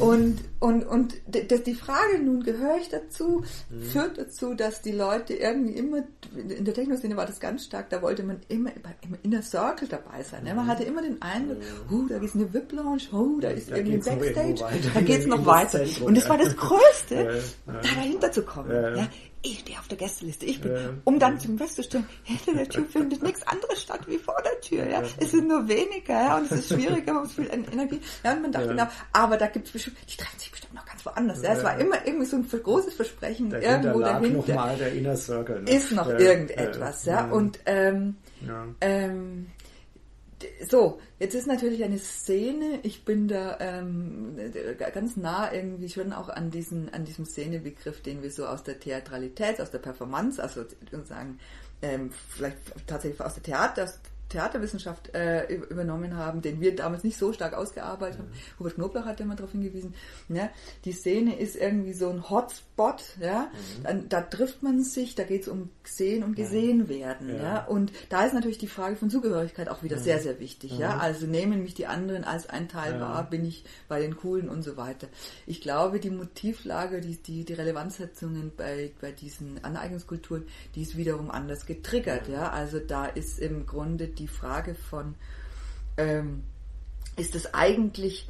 Und, 0.00 0.38
und, 0.58 0.84
und 0.84 1.14
die 1.26 1.74
Frage 1.74 2.18
nun, 2.24 2.42
gehöre 2.42 2.78
ich 2.80 2.88
dazu, 2.88 3.44
mhm. 3.68 3.82
führt 3.82 4.18
dazu, 4.18 4.54
dass 4.54 4.80
die 4.80 4.92
Leute 4.92 5.34
irgendwie 5.34 5.74
immer, 5.74 5.98
in 6.34 6.64
der 6.64 6.74
Techno-Szene 6.74 7.16
war 7.16 7.26
das 7.26 7.40
ganz 7.40 7.64
stark, 7.64 7.90
da 7.90 8.00
wollte 8.00 8.22
man 8.22 8.40
immer 8.48 8.70
im 9.02 9.16
Inner 9.22 9.42
Circle 9.42 9.88
dabei 9.88 10.22
sein. 10.22 10.44
Ne? 10.44 10.54
Man 10.54 10.64
mhm. 10.64 10.70
hatte 10.70 10.84
immer 10.84 11.02
den 11.02 11.20
Eindruck, 11.20 11.58
uh, 11.90 12.06
da 12.08 12.16
ist 12.16 12.34
eine 12.34 12.52
VIP-Lounge, 12.52 13.02
oh, 13.12 13.38
da 13.40 13.50
ist 13.50 13.70
irgendwie 13.70 13.98
Backstage, 13.98 14.64
da 14.94 15.00
geht 15.00 15.20
es 15.20 15.26
noch 15.26 15.44
weiter. 15.46 15.84
Und 16.02 16.16
das 16.16 16.28
war 16.28 16.38
das 16.38 16.56
Größte, 16.56 16.73
da 17.66 17.80
dahinter 17.80 18.32
zu 18.32 18.42
kommen. 18.42 18.96
Ja 18.96 19.08
ich 19.44 19.60
stehe 19.60 19.78
auf 19.78 19.88
der 19.88 19.98
Gästeliste, 19.98 20.46
ich 20.46 20.60
bin, 20.60 20.72
ja, 20.72 20.80
um 21.04 21.18
dann 21.18 21.34
ja. 21.34 21.40
zum 21.40 21.58
festzustellen, 21.58 22.06
hinter 22.22 22.54
der 22.54 22.68
Tür 22.68 22.84
findet 22.86 23.22
nichts 23.22 23.46
anderes 23.46 23.82
statt 23.82 24.00
wie 24.06 24.16
vor 24.16 24.36
der 24.42 24.60
Tür, 24.60 24.88
ja. 24.88 25.02
Es 25.18 25.32
sind 25.32 25.48
nur 25.48 25.68
weniger, 25.68 26.14
ja, 26.14 26.38
und 26.38 26.50
es 26.50 26.60
ist 26.60 26.68
schwieriger, 26.72 27.12
man 27.12 27.24
muss 27.24 27.34
viel 27.34 27.50
Energie, 27.50 28.00
ja, 28.24 28.32
und 28.32 28.42
man 28.42 28.52
dachte, 28.52 28.68
genau, 28.68 28.86
aber 29.12 29.36
da 29.36 29.48
gibt 29.48 29.66
es 29.66 29.72
bestimmt, 29.72 29.98
die 30.08 30.16
treffen 30.16 30.38
sich 30.38 30.50
bestimmt 30.50 30.74
noch 30.74 30.86
ganz 30.86 31.04
woanders, 31.04 31.42
ja. 31.42 31.52
Es 31.52 31.62
war 31.62 31.78
immer 31.78 32.06
irgendwie 32.06 32.26
so 32.26 32.36
ein 32.36 32.48
großes 32.48 32.94
Versprechen, 32.94 33.50
dahinter 33.50 33.70
irgendwo 33.70 34.00
dahinter. 34.00 34.54
Noch 34.54 34.54
mal 34.54 34.76
der 34.76 34.92
Inner 34.92 35.16
Circle, 35.16 35.62
ne? 35.62 35.70
Ist 35.70 35.92
noch 35.92 36.08
irgendetwas, 36.08 37.04
ja, 37.04 37.26
und, 37.26 37.58
ähm, 37.66 38.16
ähm, 38.80 39.46
so, 40.68 41.00
jetzt 41.18 41.34
ist 41.34 41.46
natürlich 41.46 41.84
eine 41.84 41.98
Szene, 41.98 42.80
ich 42.82 43.04
bin 43.04 43.28
da 43.28 43.58
ähm, 43.60 44.36
ganz 44.94 45.16
nah 45.16 45.52
irgendwie 45.52 45.88
schon 45.88 46.12
auch 46.12 46.28
an, 46.28 46.50
diesen, 46.50 46.92
an 46.92 47.04
diesem 47.04 47.24
Szenebegriff, 47.24 48.00
den 48.02 48.22
wir 48.22 48.30
so 48.30 48.46
aus 48.46 48.62
der 48.62 48.78
Theatralität, 48.80 49.60
aus 49.60 49.70
der 49.70 49.78
Performance, 49.78 50.42
also 50.42 50.64
sozusagen 50.90 51.38
ähm, 51.82 52.10
vielleicht 52.28 52.58
tatsächlich 52.86 53.20
aus 53.20 53.34
der 53.34 53.42
Theater, 53.42 53.92
Theaterwissenschaft 54.34 55.14
äh, 55.14 55.46
übernommen 55.46 56.16
haben, 56.16 56.42
den 56.42 56.60
wir 56.60 56.74
damals 56.74 57.04
nicht 57.04 57.16
so 57.16 57.32
stark 57.32 57.54
ausgearbeitet 57.54 58.18
haben. 58.18 58.28
Mhm. 58.28 58.58
Hubert 58.58 58.74
Knobloch 58.74 59.04
hat 59.04 59.20
ja 59.20 59.26
mal 59.26 59.36
darauf 59.36 59.52
hingewiesen. 59.52 59.94
Ja, 60.28 60.50
die 60.84 60.92
Szene 60.92 61.38
ist 61.38 61.54
irgendwie 61.54 61.92
so 61.92 62.08
ein 62.08 62.28
Hotspot. 62.28 63.04
Ja, 63.20 63.42
mhm. 63.52 63.82
Dann, 63.84 64.08
da 64.08 64.22
trifft 64.22 64.62
man 64.62 64.82
sich, 64.82 65.14
da 65.14 65.22
geht 65.22 65.42
es 65.42 65.48
um 65.48 65.70
sehen 65.84 66.24
und 66.24 66.34
gesehen 66.34 66.88
werden. 66.88 67.28
Ja. 67.28 67.42
ja. 67.42 67.64
und 67.66 67.92
da 68.08 68.24
ist 68.24 68.34
natürlich 68.34 68.58
die 68.58 68.66
Frage 68.66 68.96
von 68.96 69.08
Zugehörigkeit 69.08 69.68
auch 69.68 69.82
wieder 69.82 69.96
mhm. 69.96 70.02
sehr 70.02 70.18
sehr 70.18 70.40
wichtig. 70.40 70.72
Mhm. 70.72 70.80
Ja, 70.80 70.98
also 70.98 71.26
nehmen 71.26 71.62
mich 71.62 71.74
die 71.74 71.86
anderen 71.86 72.24
als 72.24 72.48
ein 72.48 72.68
Teil 72.68 73.00
wahr, 73.00 73.30
bin 73.30 73.44
ich 73.44 73.64
bei 73.88 74.00
den 74.00 74.16
Coolen 74.16 74.48
und 74.48 74.62
so 74.62 74.76
weiter. 74.76 75.06
Ich 75.46 75.60
glaube, 75.60 76.00
die 76.00 76.10
Motivlage, 76.10 77.00
die 77.00 77.16
die, 77.16 77.44
die 77.44 77.54
Relevanzsetzungen 77.54 78.52
bei 78.56 78.90
bei 79.00 79.12
diesen 79.12 79.62
Aneignungskulturen, 79.62 80.44
die 80.74 80.82
ist 80.82 80.96
wiederum 80.96 81.30
anders 81.30 81.66
getriggert. 81.66 82.28
Ja, 82.28 82.50
also 82.50 82.80
da 82.80 83.06
ist 83.06 83.38
im 83.38 83.66
Grunde 83.66 84.08
die 84.08 84.23
die 84.24 84.28
Frage 84.28 84.74
von, 84.74 85.14
ähm, 85.98 86.44
ist 87.16 87.34
es 87.34 87.52
eigentlich 87.52 88.26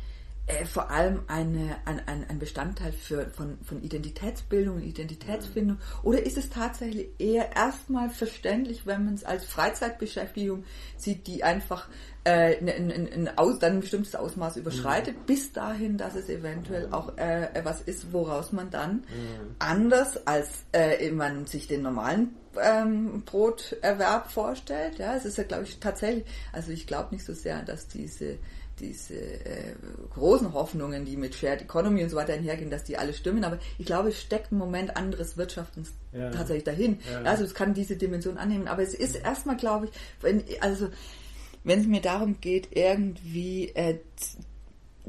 äh, 0.47 0.65
vor 0.65 0.91
allem 0.91 1.23
eine, 1.29 1.77
ein, 1.85 2.01
ein, 2.07 2.29
ein 2.29 2.39
Bestandteil 2.41 2.93
für, 2.93 3.31
von, 3.31 3.59
von 3.62 3.81
Identitätsbildung 3.81 4.77
und 4.77 4.83
Identitätsfindung? 4.83 5.79
Oder 6.03 6.27
ist 6.27 6.37
es 6.37 6.51
tatsächlich 6.51 7.09
eher 7.19 7.55
erstmal 7.55 8.11
verständlich, 8.11 8.87
wenn 8.87 9.05
man 9.05 9.15
es 9.15 9.25
als 9.25 9.45
Freizeitbeschäftigung 9.45 10.65
sieht, 10.97 11.29
die 11.29 11.45
einfach 11.45 11.89
äh, 12.25 12.59
ein, 12.59 12.69
ein, 12.69 13.12
ein, 13.12 13.39
Aus, 13.39 13.61
dann 13.61 13.75
ein 13.75 13.81
bestimmtes 13.81 14.16
Ausmaß 14.16 14.57
überschreitet, 14.57 15.16
mhm. 15.16 15.27
bis 15.27 15.53
dahin, 15.53 15.97
dass 15.97 16.16
es 16.16 16.29
eventuell 16.29 16.89
auch 16.91 17.16
äh, 17.16 17.49
was 17.62 17.81
ist, 17.83 18.12
woraus 18.12 18.51
man 18.51 18.71
dann 18.71 18.97
mhm. 18.97 19.55
anders 19.61 20.27
als 20.27 20.65
äh, 20.73 21.11
man 21.12 21.47
sich 21.47 21.69
den 21.69 21.83
normalen 21.83 22.35
ähm, 22.61 23.23
Broterwerb 23.25 24.31
vorstellt. 24.31 24.99
Ja, 24.99 25.15
es 25.17 25.25
ist 25.25 25.39
ja, 25.39 25.45
glaube 25.45 25.65
ich, 25.65 25.79
tatsächlich, 25.79 26.25
also 26.53 26.71
ich 26.71 26.87
glaube 26.87 27.15
nicht 27.15 27.25
so 27.25 27.33
sehr, 27.33 27.63
dass 27.63 27.89
diese 27.89 28.39
diese 28.81 29.15
äh, 29.15 29.75
großen 30.13 30.53
Hoffnungen, 30.53 31.05
die 31.05 31.17
mit 31.17 31.35
Shared 31.35 31.63
Economy 31.63 32.03
und 32.03 32.11
so 32.11 32.17
weiter 32.17 32.33
einhergehen, 32.33 32.71
dass 32.71 32.85
die 32.85 32.97
alle 32.97 33.15
stimmen, 33.15 33.45
aber 33.45 33.59
ich 33.79 33.87
glaube, 33.87 34.09
es 34.09 34.21
steckt 34.21 34.53
ein 34.53 34.59
Moment 34.59 34.97
anderes 34.97 35.37
Wirtschaftens 35.37 35.93
ja. 36.13 36.31
tatsächlich 36.31 36.65
dahin. 36.65 36.99
Ja. 37.11 37.23
Also 37.23 37.45
es 37.45 37.55
kann 37.55 37.75
diese 37.75 37.97
Dimension 37.97 38.37
annehmen, 38.37 38.69
aber 38.69 38.83
es 38.83 38.95
ist 38.95 39.17
erstmal, 39.17 39.57
glaube 39.57 39.87
ich, 39.87 39.93
wenn, 40.21 40.43
also 40.61 40.89
wenn 41.63 41.81
es 41.81 41.87
mir 41.87 42.01
darum 42.01 42.41
geht, 42.41 42.69
irgendwie 42.73 43.69
äh, 43.75 43.99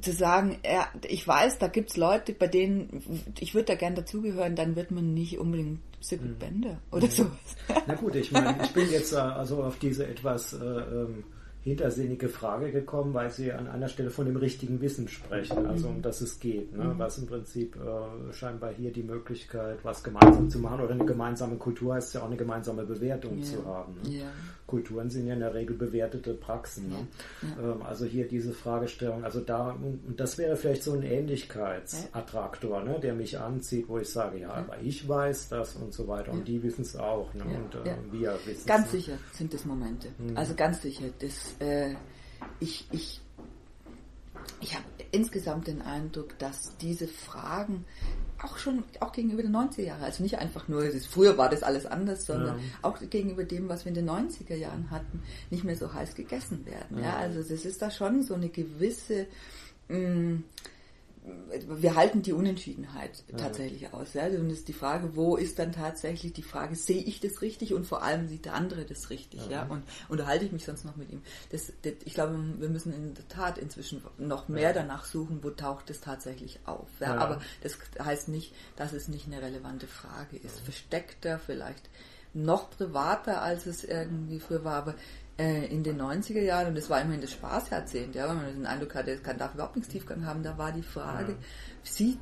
zu 0.02 0.12
sagen, 0.12 0.58
ja, 0.66 0.88
ich 1.08 1.26
weiß, 1.28 1.58
da 1.58 1.68
gibt 1.68 1.92
es 1.92 1.98
Leute, 1.98 2.34
bei 2.34 2.48
denen 2.48 3.34
ich 3.40 3.54
würde 3.54 3.68
da 3.68 3.76
gern 3.76 3.96
dazugehören, 3.96 4.56
dann 4.56 4.76
wird 4.76 4.92
man 4.92 5.14
nicht 5.14 5.40
unbedingt 5.40 5.80
Sibyl 6.02 6.32
mhm. 6.32 6.40
Bender 6.40 6.78
oder 6.92 7.08
mhm. 7.08 7.12
sowas. 7.12 7.56
Na 7.88 7.96
gut, 7.96 8.16
ich 8.16 8.32
meine, 8.32 8.64
ich 8.64 8.74
bin 8.74 8.90
jetzt 8.92 9.14
äh, 9.14 9.18
also 9.18 9.64
auf 9.64 9.80
diese 9.80 10.06
etwas 10.06 10.54
äh, 10.54 10.66
ähm, 10.66 11.24
hintersinnige 11.66 12.30
Frage 12.30 12.72
gekommen, 12.72 13.16
weil 13.16 13.32
Sie 13.32 13.52
an 13.52 13.68
einer 13.68 13.88
Stelle 13.88 14.12
von 14.12 14.28
dem 14.28 14.36
richtigen 14.36 14.82
Wissen 14.82 15.08
sprechen, 15.08 15.66
also 15.66 15.88
um 15.88 16.04
das 16.04 16.22
es 16.22 16.40
geht, 16.40 16.78
ne? 16.78 16.84
Mhm. 16.84 17.00
was 17.00 17.18
im 17.18 17.26
Prinzip 17.26 17.76
äh, 17.76 18.34
scheinbar 18.34 18.72
hier 18.72 18.92
die 18.92 19.02
Möglichkeit, 19.02 19.80
was 19.82 20.04
gemeinsam 20.04 20.48
zu 20.48 20.60
machen 20.60 20.82
oder 20.82 20.94
eine 20.94 21.06
gemeinsame 21.06 21.56
Kultur 21.56 21.96
heißt 21.96 22.14
ja 22.14 22.22
auch 22.22 22.28
eine 22.28 22.38
gemeinsame 22.38 22.84
Bewertung 22.84 23.38
yeah. 23.38 23.44
zu 23.44 23.66
haben. 23.66 23.96
Ne? 24.04 24.10
Yeah. 24.12 24.32
Kulturen 24.68 25.10
sind 25.10 25.28
ja 25.28 25.34
in 25.34 25.42
der 25.42 25.54
Regel 25.54 25.76
bewertete 25.76 26.34
Praxen. 26.34 26.90
Ne? 26.90 27.08
Ja. 27.42 27.72
Ähm, 27.72 27.82
also 27.84 28.06
hier 28.06 28.28
diese 28.28 28.52
Fragestellung, 28.52 29.24
also 29.24 29.40
da, 29.40 29.72
und 29.72 30.20
das 30.20 30.38
wäre 30.38 30.56
vielleicht 30.56 30.84
so 30.84 30.94
ein 30.94 31.04
Ähnlichkeitsattraktor, 31.04 32.84
ne, 32.84 33.00
der 33.00 33.14
mich 33.14 33.40
anzieht, 33.40 33.88
wo 33.88 34.00
ich 34.00 34.10
sage, 34.10 34.40
ja, 34.40 34.50
aber 34.50 34.82
ich 34.82 35.08
weiß 35.08 35.50
das 35.50 35.76
und 35.76 35.94
so 35.94 36.08
weiter 36.08 36.32
und 36.32 36.48
die 36.48 36.62
wissen 36.64 36.82
es 36.82 36.96
auch 36.96 37.34
ne, 37.34 37.44
und 37.44 37.76
äh, 37.76 37.96
wir 38.12 38.34
wissen 38.46 38.62
es. 38.62 38.66
Ganz 38.66 38.92
sicher 38.92 39.18
sind 39.34 39.54
das 39.54 39.66
Momente. 39.66 40.08
Mhm. 40.18 40.36
Also 40.36 40.56
ganz 40.56 40.82
sicher. 40.82 41.06
Das, 41.20 41.56
äh, 41.60 41.96
ich 42.60 42.88
ich, 42.92 43.22
ich 44.62 44.74
habe 44.74 44.86
insgesamt 45.12 45.68
den 45.68 45.82
Eindruck, 45.82 46.38
dass 46.40 46.76
diese 46.78 47.08
Fragen 47.08 47.86
auch 48.46 48.58
schon, 48.58 48.84
auch 49.00 49.12
gegenüber 49.12 49.42
den 49.42 49.56
90er 49.56 49.82
Jahren, 49.82 50.04
also 50.04 50.24
nicht 50.24 50.38
einfach 50.38 50.68
nur, 50.68 50.84
ist, 50.84 51.08
früher 51.08 51.38
war 51.38 51.50
das 51.50 51.64
alles 51.64 51.86
anders, 51.86 52.26
sondern 52.26 52.58
ja. 52.58 52.64
auch 52.82 53.00
gegenüber 53.10 53.44
dem, 53.44 53.68
was 53.68 53.86
wir 53.86 53.90
in 53.90 53.96
den 53.96 54.10
90er 54.10 54.56
Jahren 54.56 54.92
hatten, 54.92 55.22
nicht 55.50 55.64
mehr 55.64 55.76
so 55.76 55.94
heiß 55.94 56.16
gegessen 56.16 56.66
werden. 56.66 57.00
Ja, 57.00 57.04
ja 57.04 57.18
also 57.18 57.40
das 57.40 57.66
ist 57.66 57.82
da 57.82 57.92
schon 57.92 58.24
so 58.24 58.36
eine 58.36 58.50
gewisse, 58.50 59.28
mh, 59.90 59.98
mm, 59.98 60.44
wir 61.68 61.95
halten 61.95 62.22
die 62.22 62.34
Unentschiedenheit 62.34 63.23
ja. 63.31 63.38
tatsächlich 63.38 63.93
aus. 63.93 64.14
Ja? 64.14 64.26
Und 64.26 64.49
es 64.49 64.60
ist 64.60 64.68
die 64.68 64.73
Frage, 64.73 65.15
wo 65.15 65.35
ist 65.35 65.60
dann 65.60 65.72
tatsächlich 65.72 66.34
die 66.34 66.43
Frage, 66.43 66.76
sehe 66.76 67.02
ich 67.02 67.19
das 67.19 67.41
richtig 67.41 67.73
und 67.73 67.85
vor 67.85 68.03
allem 68.03 68.27
sieht 68.27 68.45
der 68.45 68.53
andere 68.53 68.85
das 68.85 69.10
richtig, 69.10 69.41
ja? 69.45 69.52
ja? 69.52 69.65
Und 69.68 69.84
unterhalte 70.10 70.45
ich 70.45 70.52
mich 70.52 70.65
sonst 70.65 70.85
noch 70.85 70.95
mit 70.95 71.11
ihm. 71.11 71.22
Das, 71.52 71.72
das, 71.81 71.93
ich 72.03 72.14
glaube, 72.14 72.38
wir 72.57 72.69
müssen 72.69 72.93
in 72.93 73.14
der 73.14 73.27
Tat 73.27 73.57
inzwischen 73.57 74.02
noch 74.18 74.47
mehr 74.47 74.73
danach 74.73 75.06
suchen, 75.06 75.43
wo 75.43 75.49
taucht 75.49 75.89
es 75.89 76.02
tatsächlich 76.02 76.60
auf. 76.65 76.88
Ja? 76.99 77.15
Aber 77.15 77.41
das 77.61 77.77
heißt 77.99 78.30
nicht, 78.30 78.53
dass 78.76 78.93
es 78.93 79.07
nicht 79.07 79.27
eine 79.27 79.41
relevante 79.41 79.88
Frage 79.88 80.38
ist. 80.38 80.60
Versteckter, 80.60 81.39
vielleicht 81.39 81.89
noch 82.34 82.69
privater, 82.69 83.41
als 83.41 83.65
es 83.65 83.84
irgendwie 83.84 84.39
früher 84.39 84.65
war, 84.65 84.76
aber 84.76 84.95
äh, 85.38 85.66
in 85.66 85.84
den 85.84 85.99
90er 86.02 86.41
Jahren, 86.41 86.68
und 86.68 86.78
das 86.78 86.90
war 86.90 87.02
immerhin 87.02 87.22
das 87.22 87.32
Spaßjahrzehnt, 87.32 88.16
ja, 88.16 88.30
wenn 88.30 88.38
man 88.38 88.45
den 88.45 88.66
Eindruck 88.66 88.95
hatte, 88.95 89.12
es 89.12 89.24
kann, 89.24 89.38
darf 89.38 89.53
überhaupt 89.53 89.76
nichts 89.76 89.91
Tiefgang 89.91 90.26
haben, 90.26 90.44
da 90.44 90.57
war 90.57 90.72
die 90.72 90.84
Frage, 90.84 91.34
ja. 91.34 91.38
sieht, 91.84 92.20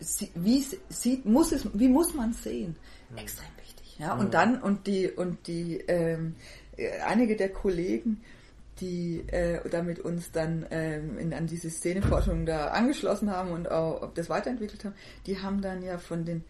sie, 0.00 0.30
wie 0.34 0.64
sieht, 0.88 1.24
muss 1.24 1.52
es, 1.52 1.68
wie 1.72 1.88
muss 1.88 2.14
man 2.14 2.32
sehen? 2.32 2.76
Ja. 3.14 3.22
Extrem 3.22 3.48
wichtig. 3.60 3.96
Ja, 3.98 4.14
und 4.14 4.34
dann, 4.34 4.60
und 4.60 4.86
die, 4.86 5.08
und 5.08 5.46
die, 5.46 5.78
ähm, 5.88 6.36
einige 7.04 7.36
der 7.36 7.48
Kollegen, 7.48 8.22
die 8.80 9.24
äh, 9.28 9.60
damit 9.70 9.98
uns 9.98 10.30
dann 10.30 10.66
ähm, 10.70 11.18
in, 11.18 11.34
an 11.34 11.46
diese 11.46 11.70
Szeneforschung 11.70 12.46
da 12.46 12.68
angeschlossen 12.68 13.30
haben 13.30 13.50
und 13.50 13.70
auch 13.70 14.12
das 14.14 14.28
weiterentwickelt 14.28 14.84
haben, 14.84 14.94
die 15.26 15.40
haben 15.40 15.60
dann 15.60 15.82
ja 15.82 15.98
von 15.98 16.24
den 16.24 16.44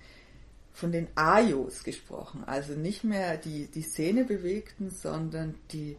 von 0.73 0.93
den 0.93 1.09
Ayos 1.15 1.85
gesprochen. 1.85 2.45
Also 2.47 2.75
nicht 2.75 3.05
mehr 3.05 3.37
die, 3.37 3.67
die 3.67 3.83
Szene 3.83 4.25
bewegten, 4.25 4.91
sondern 4.91 5.55
die, 5.73 5.97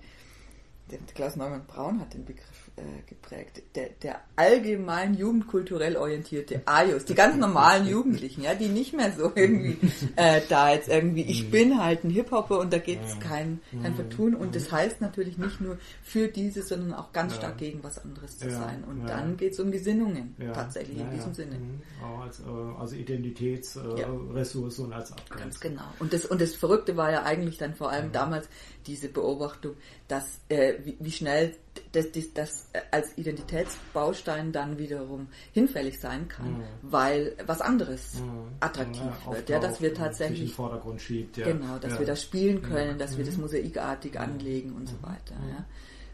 der 0.89 0.99
Klaus 1.13 1.35
Neumann 1.35 1.65
Braun 1.65 1.99
hat 1.99 2.13
den 2.13 2.25
Begriff 2.25 2.68
geprägt. 3.07 3.61
Der, 3.75 3.89
der 4.01 4.19
allgemein 4.35 5.15
jugendkulturell 5.15 5.97
orientierte 5.97 6.61
Ayos, 6.65 7.05
die 7.05 7.15
ganz 7.15 7.37
normalen 7.37 7.87
Jugendlichen, 7.89 8.43
ja, 8.43 8.55
die 8.55 8.67
nicht 8.67 8.93
mehr 8.93 9.11
so 9.11 9.31
irgendwie 9.35 9.77
äh, 10.15 10.41
da 10.49 10.71
jetzt 10.73 10.89
irgendwie, 10.89 11.23
ich 11.23 11.45
mhm. 11.45 11.51
bin 11.51 11.83
halt 11.83 12.03
ein 12.03 12.09
Hip-Hopper 12.09 12.59
und 12.59 12.73
da 12.73 12.77
geht 12.77 12.99
es 13.05 13.19
kein, 13.19 13.59
kein 13.81 13.91
mhm. 13.91 13.95
Vertun. 13.95 14.35
Und 14.35 14.55
das 14.55 14.71
heißt 14.71 15.01
natürlich 15.01 15.37
nicht 15.37 15.61
nur 15.61 15.77
für 16.03 16.27
diese, 16.27 16.63
sondern 16.63 16.93
auch 16.93 17.11
ganz 17.11 17.35
stark 17.35 17.57
gegen 17.57 17.83
was 17.83 17.99
anderes 18.03 18.37
zu 18.37 18.49
sein. 18.49 18.83
Und 18.83 19.07
dann 19.07 19.37
geht 19.37 19.53
es 19.53 19.59
um 19.59 19.71
Gesinnungen, 19.71 20.35
tatsächlich 20.53 20.99
in 20.99 21.11
diesem 21.11 21.33
Sinne. 21.33 21.55
Mhm. 21.55 21.81
Auch 22.03 22.21
als, 22.21 22.39
äh, 22.39 22.79
als 22.79 22.93
Identitätsressource 22.93 24.79
äh, 24.79 24.81
und 24.81 24.93
als 24.93 25.11
Abgrenzung. 25.11 25.37
Ganz 25.37 25.59
genau. 25.59 25.83
Und 25.99 26.13
das, 26.13 26.25
und 26.25 26.41
das 26.41 26.55
Verrückte 26.55 26.97
war 26.97 27.11
ja 27.11 27.23
eigentlich 27.23 27.57
dann 27.57 27.75
vor 27.75 27.91
allem 27.91 28.11
damals 28.11 28.47
diese 28.85 29.09
Beobachtung, 29.09 29.75
dass 30.07 30.39
äh, 30.49 30.75
wie, 30.83 30.97
wie 30.99 31.11
schnell 31.11 31.55
das, 31.91 32.11
das, 32.11 32.33
das 32.33 32.67
als 32.91 33.17
Identitätsbaustein 33.17 34.51
dann 34.51 34.77
wiederum 34.77 35.27
hinfällig 35.51 35.99
sein 35.99 36.27
kann, 36.27 36.59
mhm. 36.59 36.63
weil 36.81 37.35
was 37.45 37.61
anderes 37.61 38.15
mhm. 38.15 38.51
attraktiv 38.59 39.01
ja, 39.25 39.31
wird. 39.31 39.49
Ja, 39.49 39.59
dass 39.59 39.81
wir 39.81 39.93
tatsächlich 39.93 40.53
Vordergrund 40.53 41.01
schiebt. 41.01 41.37
Ja. 41.37 41.47
Genau, 41.47 41.77
dass 41.79 41.93
ja. 41.93 41.99
wir 41.99 42.05
das 42.05 42.21
spielen 42.21 42.61
können, 42.61 42.99
dass 42.99 43.17
wir 43.17 43.25
das 43.25 43.35
mhm. 43.35 43.43
mosaikartig 43.43 44.13
mhm. 44.13 44.19
anlegen 44.19 44.73
und 44.73 44.87
so 44.87 44.95
mhm. 44.97 45.03
weiter. 45.03 45.35
Ja. 45.49 45.65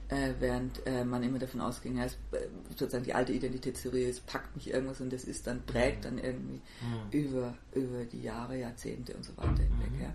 Äh, 0.07 0.35
während 0.39 0.85
äh, 0.85 1.03
man 1.03 1.23
immer 1.23 1.39
davon 1.39 1.61
ausging, 1.61 1.97
ja, 1.97 2.05
es, 2.05 2.13
äh, 2.31 2.47
sozusagen 2.69 3.03
die 3.03 3.13
alte 3.13 3.33
Identitätstheorie, 3.33 4.03
es 4.03 4.19
packt 4.19 4.55
mich 4.55 4.69
irgendwas 4.69 5.01
und 5.01 5.11
das 5.11 5.23
ist 5.23 5.47
dann, 5.47 5.65
prägt 5.65 6.05
dann 6.05 6.19
irgendwie 6.19 6.61
über, 7.09 7.55
über 7.73 8.05
die 8.05 8.21
Jahre, 8.21 8.59
Jahrzehnte 8.59 9.15
und 9.15 9.25
so 9.25 9.35
weiter 9.35 9.63
hinweg. 9.63 10.01
Ja. 10.01 10.13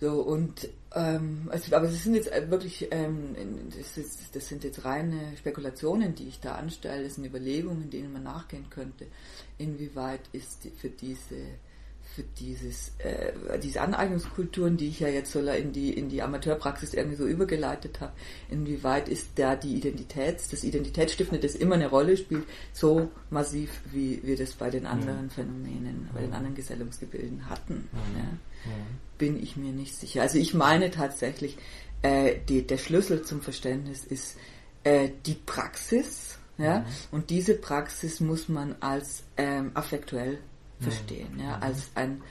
So, 0.00 0.22
und 0.22 0.68
ähm, 0.94 1.48
also, 1.50 1.76
aber 1.76 1.86
es 1.86 2.02
sind 2.02 2.14
jetzt 2.14 2.32
äh, 2.32 2.50
wirklich, 2.50 2.88
ähm, 2.90 3.36
das, 3.76 3.98
ist, 3.98 4.34
das 4.34 4.48
sind 4.48 4.64
jetzt 4.64 4.84
reine 4.84 5.36
Spekulationen, 5.36 6.14
die 6.14 6.28
ich 6.28 6.40
da 6.40 6.54
anstelle, 6.54 7.04
das 7.04 7.16
sind 7.16 7.26
Überlegungen, 7.26 7.90
denen 7.90 8.12
man 8.12 8.22
nachgehen 8.22 8.70
könnte. 8.70 9.06
Inwieweit 9.58 10.22
ist 10.32 10.68
für 10.78 10.88
diese 10.88 11.36
für 12.16 12.24
dieses, 12.40 12.92
äh, 12.98 13.32
diese 13.60 13.82
Aneignungskulturen, 13.82 14.76
die 14.76 14.88
ich 14.88 14.98
ja 14.98 15.06
jetzt 15.06 15.30
so 15.30 15.38
in 15.38 15.72
die, 15.72 15.92
in 15.92 16.08
die 16.08 16.22
Amateurpraxis 16.22 16.92
irgendwie 16.92 17.16
so 17.16 17.24
übergeleitet 17.24 18.00
habe, 18.00 18.12
inwieweit 18.50 19.08
ist 19.08 19.28
da 19.36 19.54
die 19.54 19.76
Identitäts, 19.76 20.48
das 20.48 20.64
Identitätsstiftende, 20.64 21.40
das 21.40 21.54
immer 21.54 21.76
eine 21.76 21.88
Rolle 21.88 22.16
spielt, 22.16 22.42
so 22.72 23.10
massiv, 23.30 23.70
wie 23.92 24.20
wir 24.24 24.36
das 24.36 24.54
bei 24.54 24.70
den 24.70 24.86
anderen. 24.86 25.30
Phänomenen, 25.30 26.10
bei 26.12 26.22
den 26.22 26.32
anderen 26.32 26.56
Gesellungsgebilden 26.56 27.48
hatten. 27.48 27.88
Mhm. 27.92 28.18
Ja 28.18 28.28
bin 29.18 29.42
ich 29.42 29.56
mir 29.56 29.72
nicht 29.72 29.94
sicher. 29.94 30.22
Also 30.22 30.38
ich 30.38 30.54
meine 30.54 30.90
tatsächlich, 30.90 31.56
äh, 32.02 32.36
die, 32.48 32.66
der 32.66 32.78
Schlüssel 32.78 33.22
zum 33.22 33.42
Verständnis 33.42 34.04
ist 34.04 34.36
äh, 34.84 35.10
die 35.26 35.34
Praxis. 35.34 36.38
Ja? 36.58 36.80
Mhm. 36.80 36.84
Und 37.10 37.30
diese 37.30 37.54
Praxis 37.54 38.20
muss 38.20 38.48
man 38.48 38.76
als 38.80 39.24
ähm, 39.36 39.72
affektuell 39.74 40.38
mhm. 40.78 40.82
verstehen, 40.82 41.38
ja? 41.38 41.56
Mhm. 41.56 41.62
als 41.62 41.90
ein 41.94 42.22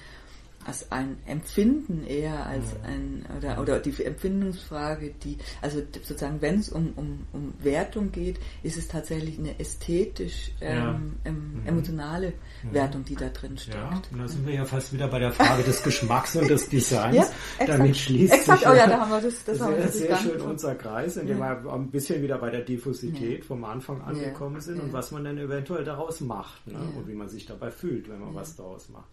als 0.69 0.91
ein 0.91 1.17
Empfinden 1.25 2.05
eher 2.05 2.45
als 2.45 2.75
ein 2.83 3.25
oder 3.35 3.59
oder 3.59 3.79
die 3.79 4.03
Empfindungsfrage, 4.03 5.15
die 5.23 5.37
also 5.61 5.81
sozusagen 6.03 6.41
wenn 6.41 6.59
es 6.59 6.69
um, 6.69 6.93
um, 6.95 7.25
um 7.33 7.53
Wertung 7.59 8.11
geht, 8.11 8.37
ist 8.61 8.77
es 8.77 8.87
tatsächlich 8.87 9.39
eine 9.39 9.59
ästhetisch 9.59 10.51
ähm, 10.61 10.77
ja. 10.77 10.99
ähm, 11.25 11.61
emotionale 11.65 12.33
mhm. 12.63 12.73
Wertung, 12.73 13.03
die 13.03 13.15
da 13.15 13.29
drin 13.29 13.57
steckt. 13.57 13.77
Ja, 13.77 14.01
und 14.11 14.19
da 14.19 14.27
sind 14.27 14.45
wir 14.45 14.53
ja 14.53 14.65
fast 14.65 14.93
wieder 14.93 15.07
bei 15.07 15.17
der 15.17 15.31
Frage 15.31 15.63
des 15.63 15.81
Geschmacks 15.81 16.35
und 16.35 16.49
des 16.49 16.69
Designs. 16.69 17.15
ja, 17.15 17.65
Damit 17.65 17.97
schließt 17.97 18.33
exakt. 18.33 18.59
sich 18.59 18.69
oh 18.69 18.73
ja, 18.73 18.85
da 18.85 18.99
haben 18.99 19.09
wir 19.11 19.21
das, 19.21 19.43
das 19.43 19.57
sehr, 19.57 19.65
haben 19.65 19.75
wir 19.75 19.83
das 19.83 19.97
sehr 19.97 20.17
schön 20.17 20.41
unser 20.41 20.75
Kreis, 20.75 21.17
in 21.17 21.25
dem 21.25 21.39
wir 21.39 21.73
ein 21.73 21.89
bisschen 21.89 22.21
wieder 22.21 22.37
bei 22.37 22.51
der 22.51 22.61
Diffusität 22.61 23.43
vom 23.43 23.63
Anfang 23.63 24.01
angekommen 24.01 24.61
sind 24.61 24.79
und 24.81 24.93
was 24.93 25.11
man 25.11 25.23
dann 25.23 25.37
eventuell 25.39 25.83
daraus 25.83 26.21
macht 26.21 26.67
ne? 26.67 26.77
und 26.95 27.07
wie 27.07 27.15
man 27.15 27.27
sich 27.27 27.47
dabei 27.47 27.71
fühlt, 27.71 28.07
wenn 28.07 28.19
man 28.19 28.35
was 28.35 28.55
daraus 28.55 28.89
macht. 28.89 29.09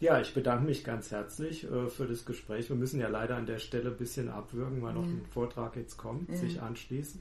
Ja, 0.00 0.20
ich 0.20 0.34
bedanke 0.34 0.66
mich 0.66 0.84
ganz 0.84 0.97
herzlich 1.10 1.64
äh, 1.64 1.88
für 1.88 2.06
das 2.06 2.24
Gespräch. 2.24 2.68
Wir 2.68 2.76
müssen 2.76 3.00
ja 3.00 3.08
leider 3.08 3.36
an 3.36 3.46
der 3.46 3.58
Stelle 3.58 3.90
ein 3.90 3.96
bisschen 3.96 4.28
abwürgen, 4.28 4.82
weil 4.82 4.94
noch 4.94 5.04
ein 5.04 5.24
Vortrag 5.30 5.76
jetzt 5.76 5.96
kommt, 5.96 6.34
sich 6.36 6.60
anschließt. 6.60 7.18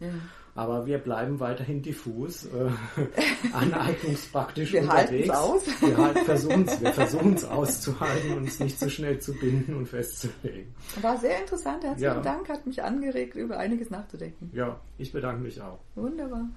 Aber 0.55 0.87
wir 0.87 0.97
bleiben 0.97 1.39
weiterhin 1.39 1.83
diffus, 1.83 2.45
äh, 2.45 2.69
aneignungspraktisch 3.53 4.73
wir 4.73 4.81
unterwegs. 4.81 5.29
Aus. 5.29 5.61
Wir 5.81 5.97
halt 5.97 6.19
versuchen 6.19 6.65
es 6.67 6.81
wir 6.81 6.93
versuchen's 6.93 7.45
auszuhalten 7.45 8.31
und 8.31 8.37
uns 8.39 8.59
nicht 8.59 8.79
zu 8.79 8.89
schnell 8.89 9.19
zu 9.19 9.33
binden 9.33 9.75
und 9.75 9.87
festzulegen. 9.87 10.73
War 11.01 11.17
sehr 11.17 11.39
interessant. 11.39 11.83
Herzlichen 11.83 12.03
ja. 12.03 12.21
Dank, 12.21 12.49
hat 12.49 12.65
mich 12.65 12.81
angeregt, 12.81 13.35
über 13.35 13.57
einiges 13.57 13.89
nachzudenken. 13.89 14.49
Ja, 14.53 14.79
ich 14.97 15.11
bedanke 15.11 15.43
mich 15.43 15.61
auch. 15.61 15.79
Wunderbar. 15.95 16.49